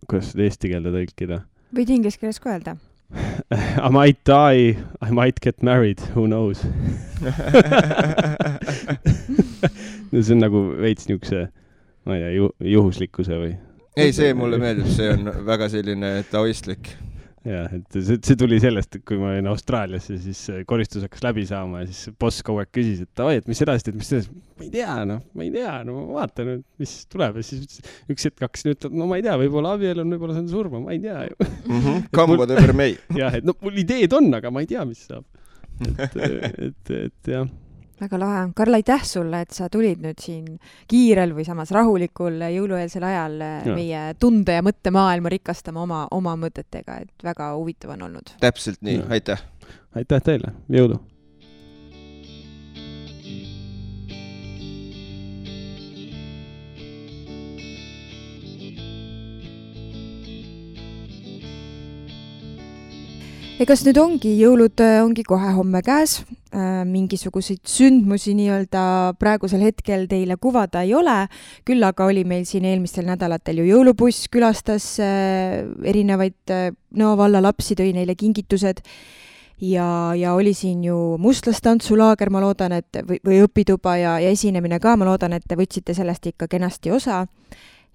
kuidas 0.05 0.31
seda 0.33 0.43
eesti 0.47 0.71
keelde 0.73 0.89
tõlkida? 0.95 1.37
võid 1.75 1.89
inglise 1.91 2.19
keeles 2.21 2.39
ka 2.41 2.53
öelda. 2.55 2.71
I 3.85 3.89
might 3.93 4.19
die, 4.25 4.73
I 5.01 5.09
might 5.13 5.39
get 5.41 5.61
married, 5.63 5.99
who 6.15 6.25
knows 6.25 6.59
no 10.11 10.21
see 10.21 10.33
on 10.33 10.41
nagu 10.41 10.59
veits 10.81 11.05
niisuguse, 11.09 11.47
ma 12.05 12.17
ei 12.17 12.21
tea 12.23 12.31
ju,, 12.39 12.49
juhuslikkuse 12.75 13.35
või 13.43 13.53
ei, 13.95 14.11
see 14.15 14.33
mulle 14.35 14.57
meeldib, 14.59 14.89
see 14.91 15.07
on 15.13 15.29
väga 15.47 15.69
selline 15.71 16.09
taoistlik. 16.31 16.89
jah, 17.45 17.73
et 17.77 17.97
see, 17.97 18.17
see 18.25 18.37
tuli 18.39 18.57
sellest, 18.61 18.97
et 18.97 19.03
kui 19.07 19.19
ma 19.21 19.31
olin 19.31 19.49
Austraalias 19.51 20.07
ja 20.09 20.17
siis 20.21 20.41
koristus 20.69 21.05
hakkas 21.05 21.23
läbi 21.25 21.45
saama 21.49 21.83
ja 21.83 21.89
siis 21.89 22.15
boss 22.21 22.45
kogu 22.45 22.63
aeg 22.63 22.71
küsis, 22.73 23.03
et 23.05 23.11
davai, 23.17 23.39
et 23.41 23.49
mis 23.49 23.61
edasi 23.65 23.87
teed, 23.87 23.99
mis 23.99 24.11
edasi, 24.11 24.31
ma 24.33 24.65
ei 24.65 24.71
tea, 24.73 24.95
noh, 25.11 25.21
ma 25.35 25.45
ei 25.45 25.51
tea, 25.53 25.75
no 25.87 25.97
ma 25.97 26.21
vaatan 26.21 26.53
mis 26.81 26.95
tuleb 27.11 27.39
ja 27.41 27.45
siis 27.45 27.81
üks 28.11 28.29
hetk 28.29 28.47
hakkasin 28.47 28.73
ütlema, 28.73 29.01
no 29.01 29.09
ma 29.11 29.19
ei 29.19 29.25
tea, 29.27 29.35
võib-olla 29.41 29.75
abiellun, 29.77 30.15
võib-olla 30.15 30.39
saan 30.39 30.49
surma, 30.51 30.81
ma 30.87 30.95
ei 30.95 31.03
tea 31.03 31.27
ju. 31.29 31.51
Come 32.15 32.39
whatever 32.39 32.73
may. 32.77 32.97
jah, 33.21 33.37
et 33.37 33.45
no 33.45 33.57
mul 33.61 33.83
ideed 33.85 34.15
on, 34.17 34.31
aga 34.39 34.53
ma 34.53 34.65
ei 34.65 34.71
tea, 34.71 34.87
mis 34.89 35.05
saab. 35.05 35.27
et, 35.85 36.17
et, 36.17 36.95
et 36.95 37.33
jah 37.35 37.45
väga 38.01 38.19
lahe. 38.19 38.43
Karl, 38.55 38.77
aitäh 38.77 39.03
sulle, 39.07 39.41
et 39.45 39.55
sa 39.55 39.69
tulid 39.71 40.03
nüüd 40.03 40.19
siin 40.21 40.59
kiirel 40.91 41.33
või 41.37 41.45
samas 41.47 41.71
rahulikul 41.75 42.43
jõulueelsel 42.57 43.03
ajal 43.07 43.39
Ja. 43.39 43.75
meie 43.75 44.03
tunde- 44.19 44.55
ja 44.59 44.61
mõttemaailma 44.61 45.29
rikastama 45.29 45.81
oma, 45.83 46.07
oma 46.11 46.35
mõtetega, 46.35 47.01
et 47.01 47.23
väga 47.23 47.53
huvitav 47.55 47.91
on 47.91 48.01
olnud. 48.01 48.35
täpselt 48.39 48.81
nii 48.81 49.03
aitäh. 49.09 49.41
aitäh 49.95 50.21
teile, 50.21 50.53
jõudu. 50.69 50.99
ja 63.59 63.65
kas 63.65 63.85
nüüd 63.85 63.97
ongi, 63.97 64.33
jõulud 64.41 64.81
äh, 64.83 65.03
ongi 65.03 65.23
kohe 65.23 65.53
homme 65.55 65.81
käes 65.81 66.25
mingisuguseid 66.87 67.63
sündmusi 67.67 68.35
nii-öelda 68.37 69.15
praegusel 69.19 69.63
hetkel 69.65 70.05
teile 70.11 70.37
kuvada 70.41 70.85
ei 70.85 70.93
ole, 70.95 71.25
küll 71.67 71.83
aga 71.83 72.07
oli 72.07 72.23
meil 72.27 72.45
siin 72.47 72.65
eelmistel 72.69 73.07
nädalatel 73.09 73.59
ju 73.61 73.67
jõulubuss, 73.69 74.29
külastas 74.31 74.95
äh, 75.03 75.65
erinevaid 75.83 76.53
äh, 76.53 76.71
Nõo 76.95 77.17
valla 77.19 77.41
lapsi, 77.43 77.75
tõi 77.75 77.89
neile 77.91 78.13
kingitused. 78.15 78.77
Ja, 79.59 80.13
ja 80.15 80.31
oli 80.35 80.53
siin 80.55 80.85
ju 80.85 80.95
mustlastantsulaager, 81.19 82.29
ma 82.31 82.39
loodan, 82.39 82.77
et 82.77 83.01
või, 83.07 83.17
või 83.23 83.41
õpituba 83.43 83.97
ja, 83.99 84.13
ja 84.23 84.31
esinemine 84.31 84.79
ka, 84.79 84.93
ma 84.95 85.07
loodan, 85.09 85.35
et 85.35 85.43
te 85.43 85.57
võtsite 85.59 85.95
sellest 85.95 86.31
ikka 86.31 86.47
kenasti 86.51 86.95
osa. 86.95 87.25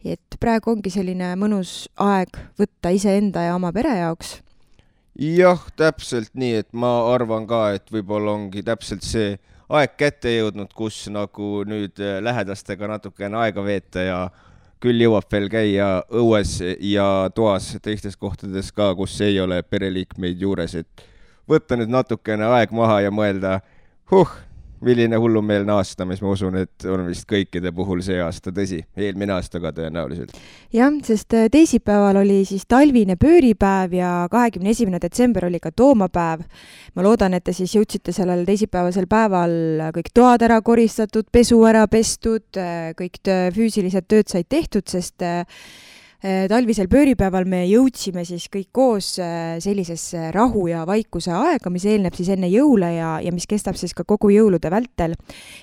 et 0.05 0.37
praegu 0.41 0.73
ongi 0.73 0.93
selline 0.93 1.35
mõnus 1.37 1.89
aeg 2.01 2.37
võtta 2.61 2.93
iseenda 2.93 3.43
ja 3.49 3.57
oma 3.57 3.73
pere 3.73 3.97
jaoks 3.99 4.39
jah, 5.21 5.61
täpselt 5.77 6.33
nii, 6.35 6.63
et 6.63 6.71
ma 6.73 6.91
arvan 7.13 7.47
ka, 7.49 7.71
et 7.77 7.93
võib-olla 7.93 8.33
ongi 8.39 8.63
täpselt 8.65 9.05
see 9.05 9.35
aeg 9.71 9.93
kätte 10.01 10.33
jõudnud, 10.33 10.73
kus 10.75 11.05
nagu 11.13 11.61
nüüd 11.69 12.01
eh, 12.03 12.19
lähedastega 12.25 12.89
natukene 12.91 13.39
aega 13.45 13.65
veeta 13.65 14.07
ja 14.07 14.21
küll 14.81 15.03
jõuab 15.05 15.29
veel 15.31 15.51
käia 15.53 15.89
õues 16.09 16.57
ja 16.89 17.07
toas 17.37 17.75
teistes 17.85 18.17
kohtades 18.17 18.73
ka, 18.73 18.95
kus 18.97 19.19
ei 19.21 19.37
ole 19.41 19.61
pereliikmeid 19.63 20.41
juures, 20.41 20.75
et 20.81 21.05
võtta 21.51 21.77
nüüd 21.77 21.93
natukene 21.93 22.49
aeg 22.57 22.73
maha 22.73 23.03
ja 23.05 23.13
mõelda, 23.13 23.59
huh, 24.11 24.33
milline 24.85 25.19
hullumeelne 25.21 25.73
aasta, 25.75 26.07
mis 26.09 26.23
ma 26.25 26.33
usun, 26.33 26.57
et 26.63 26.87
on 26.89 27.05
vist 27.09 27.27
kõikide 27.31 27.73
puhul 27.77 28.01
see 28.05 28.21
aasta, 28.23 28.53
tõsi, 28.55 28.81
eelmine 28.97 29.35
aasta 29.37 29.61
ka 29.61 29.73
tõenäoliselt. 29.77 30.33
jah, 30.73 30.95
sest 31.07 31.37
äh, 31.37 31.49
teisipäeval 31.53 32.23
oli 32.23 32.41
siis 32.49 32.65
talvine 32.71 33.17
pööripäev 33.21 33.95
ja 33.99 34.13
kahekümne 34.31 34.73
esimene 34.75 35.03
detsember 35.03 35.47
oli 35.51 35.61
ka 35.61 35.71
toomapäev. 35.71 36.47
ma 36.95 37.07
loodan, 37.07 37.35
et 37.35 37.45
te 37.45 37.53
siis 37.57 37.75
jõudsite 37.77 38.15
sellel 38.17 38.47
teisipäevasel 38.49 39.07
päeval 39.11 39.93
kõik 39.97 40.11
toad 40.15 40.43
ära 40.43 40.61
koristatud, 40.63 41.29
pesu 41.33 41.63
ära 41.69 41.87
pestud, 41.89 42.49
kõik 42.97 43.23
töö, 43.23 43.51
füüsilised 43.55 44.09
tööd 44.09 44.29
said 44.33 44.49
tehtud, 44.49 44.89
sest 44.89 45.23
äh, 45.23 45.45
Äh, 45.45 46.00
talvisel 46.21 46.85
pööripäeval 46.93 47.47
me 47.49 47.63
jõudsime 47.65 48.27
siis 48.29 48.45
kõik 48.53 48.69
koos 48.77 49.15
äh, 49.23 49.57
sellisesse 49.63 50.27
rahu 50.35 50.67
ja 50.69 50.83
vaikuse 50.89 51.33
aega, 51.33 51.73
mis 51.73 51.87
eelneb 51.89 52.17
siis 52.17 52.29
enne 52.35 52.51
jõule 52.53 52.91
ja, 52.93 53.15
ja 53.25 53.33
mis 53.33 53.49
kestab 53.49 53.79
siis 53.81 53.95
ka 53.97 54.05
kogu 54.05 54.29
jõulude 54.35 54.69
vältel. 54.71 55.15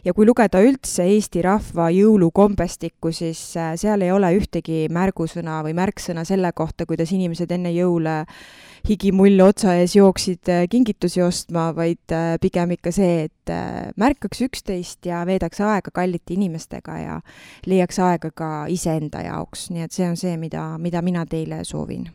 ja 0.04 0.14
kui 0.18 0.26
lugeda 0.26 0.62
üldse 0.66 1.06
Eesti 1.06 1.44
rahva 1.46 1.92
jõulukombestikku, 1.94 3.12
siis 3.14 3.42
äh, 3.58 3.76
seal 3.78 4.02
ei 4.02 4.12
ole 4.12 4.34
ühtegi 4.40 4.88
märgusõna 4.90 5.62
või 5.68 5.78
märksõna 5.78 6.26
selle 6.26 6.50
kohta, 6.58 6.90
kuidas 6.90 7.14
inimesed 7.14 7.54
enne 7.54 7.76
jõule 7.76 8.24
higimull 8.88 9.42
otsa 9.44 9.74
ees 9.82 9.96
jooksid 9.98 10.48
kingitusi 10.72 11.22
ostma, 11.24 11.70
vaid 11.76 12.14
pigem 12.42 12.72
ikka 12.78 12.94
see, 12.96 13.28
et 13.28 13.52
märkaks 14.00 14.44
üksteist 14.46 15.08
ja 15.10 15.24
veedaks 15.28 15.60
aega 15.64 15.92
kallite 15.94 16.36
inimestega 16.38 17.00
ja 17.02 17.18
leiaks 17.68 18.00
aega 18.04 18.32
ka 18.32 18.52
iseenda 18.72 19.26
jaoks, 19.26 19.70
nii 19.74 19.84
et 19.88 19.96
see 19.96 20.08
on 20.08 20.16
see, 20.20 20.38
mida, 20.40 20.70
mida 20.80 21.02
mina 21.04 21.26
teile 21.28 21.64
soovin. 21.68 22.08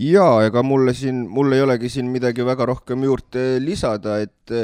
Jaa, 0.00 0.42
ega 0.48 0.62
mulle 0.66 0.92
siin, 0.94 1.22
mul 1.30 1.54
ei 1.54 1.62
olegi 1.62 1.88
siin 1.88 2.08
midagi 2.10 2.44
väga 2.44 2.66
rohkem 2.66 3.04
juurde 3.06 3.60
lisada, 3.62 4.18
et 4.24 4.56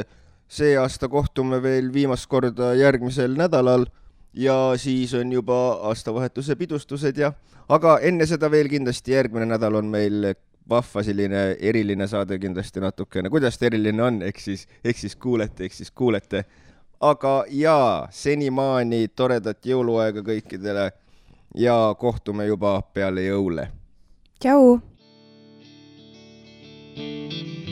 see 0.51 0.75
aasta 0.77 1.07
kohtume 1.07 1.61
veel 1.63 1.87
viimast 1.93 2.27
korda 2.27 2.73
järgmisel 2.75 3.37
nädalal 3.39 3.85
ja 4.33 4.73
siis 4.77 5.13
on 5.15 5.31
juba 5.31 5.57
aastavahetuse 5.87 6.55
pidustused 6.59 7.17
ja, 7.17 7.31
aga 7.71 7.97
enne 8.03 8.27
seda 8.27 8.51
veel 8.51 8.67
kindlasti 8.71 9.15
järgmine 9.15 9.47
nädal 9.53 9.79
on 9.79 9.87
meil 9.91 10.33
vahva 10.71 11.03
selline 11.03 11.43
eriline 11.59 12.07
saade 12.07 12.39
kindlasti 12.39 12.83
natukene, 12.83 13.29
kuidas 13.29 13.59
ta 13.59 13.67
eriline 13.69 14.03
on, 14.03 14.21
eks 14.27 14.47
siis, 14.49 14.67
eks 14.83 15.05
siis 15.07 15.15
kuulete, 15.15 15.67
eks 15.67 15.83
siis 15.83 15.91
kuulete. 15.91 16.45
aga 17.01 17.45
jaa, 17.49 18.07
senimaani 18.13 19.07
toredat 19.15 19.65
jõuluaega 19.65 20.21
kõikidele 20.21 20.91
ja 21.57 21.95
kohtume 21.97 22.45
juba 22.45 22.81
peale 22.93 23.25
jõule. 23.27 23.67
tšau. 24.39 24.79
thank 26.93 27.65
you 27.65 27.70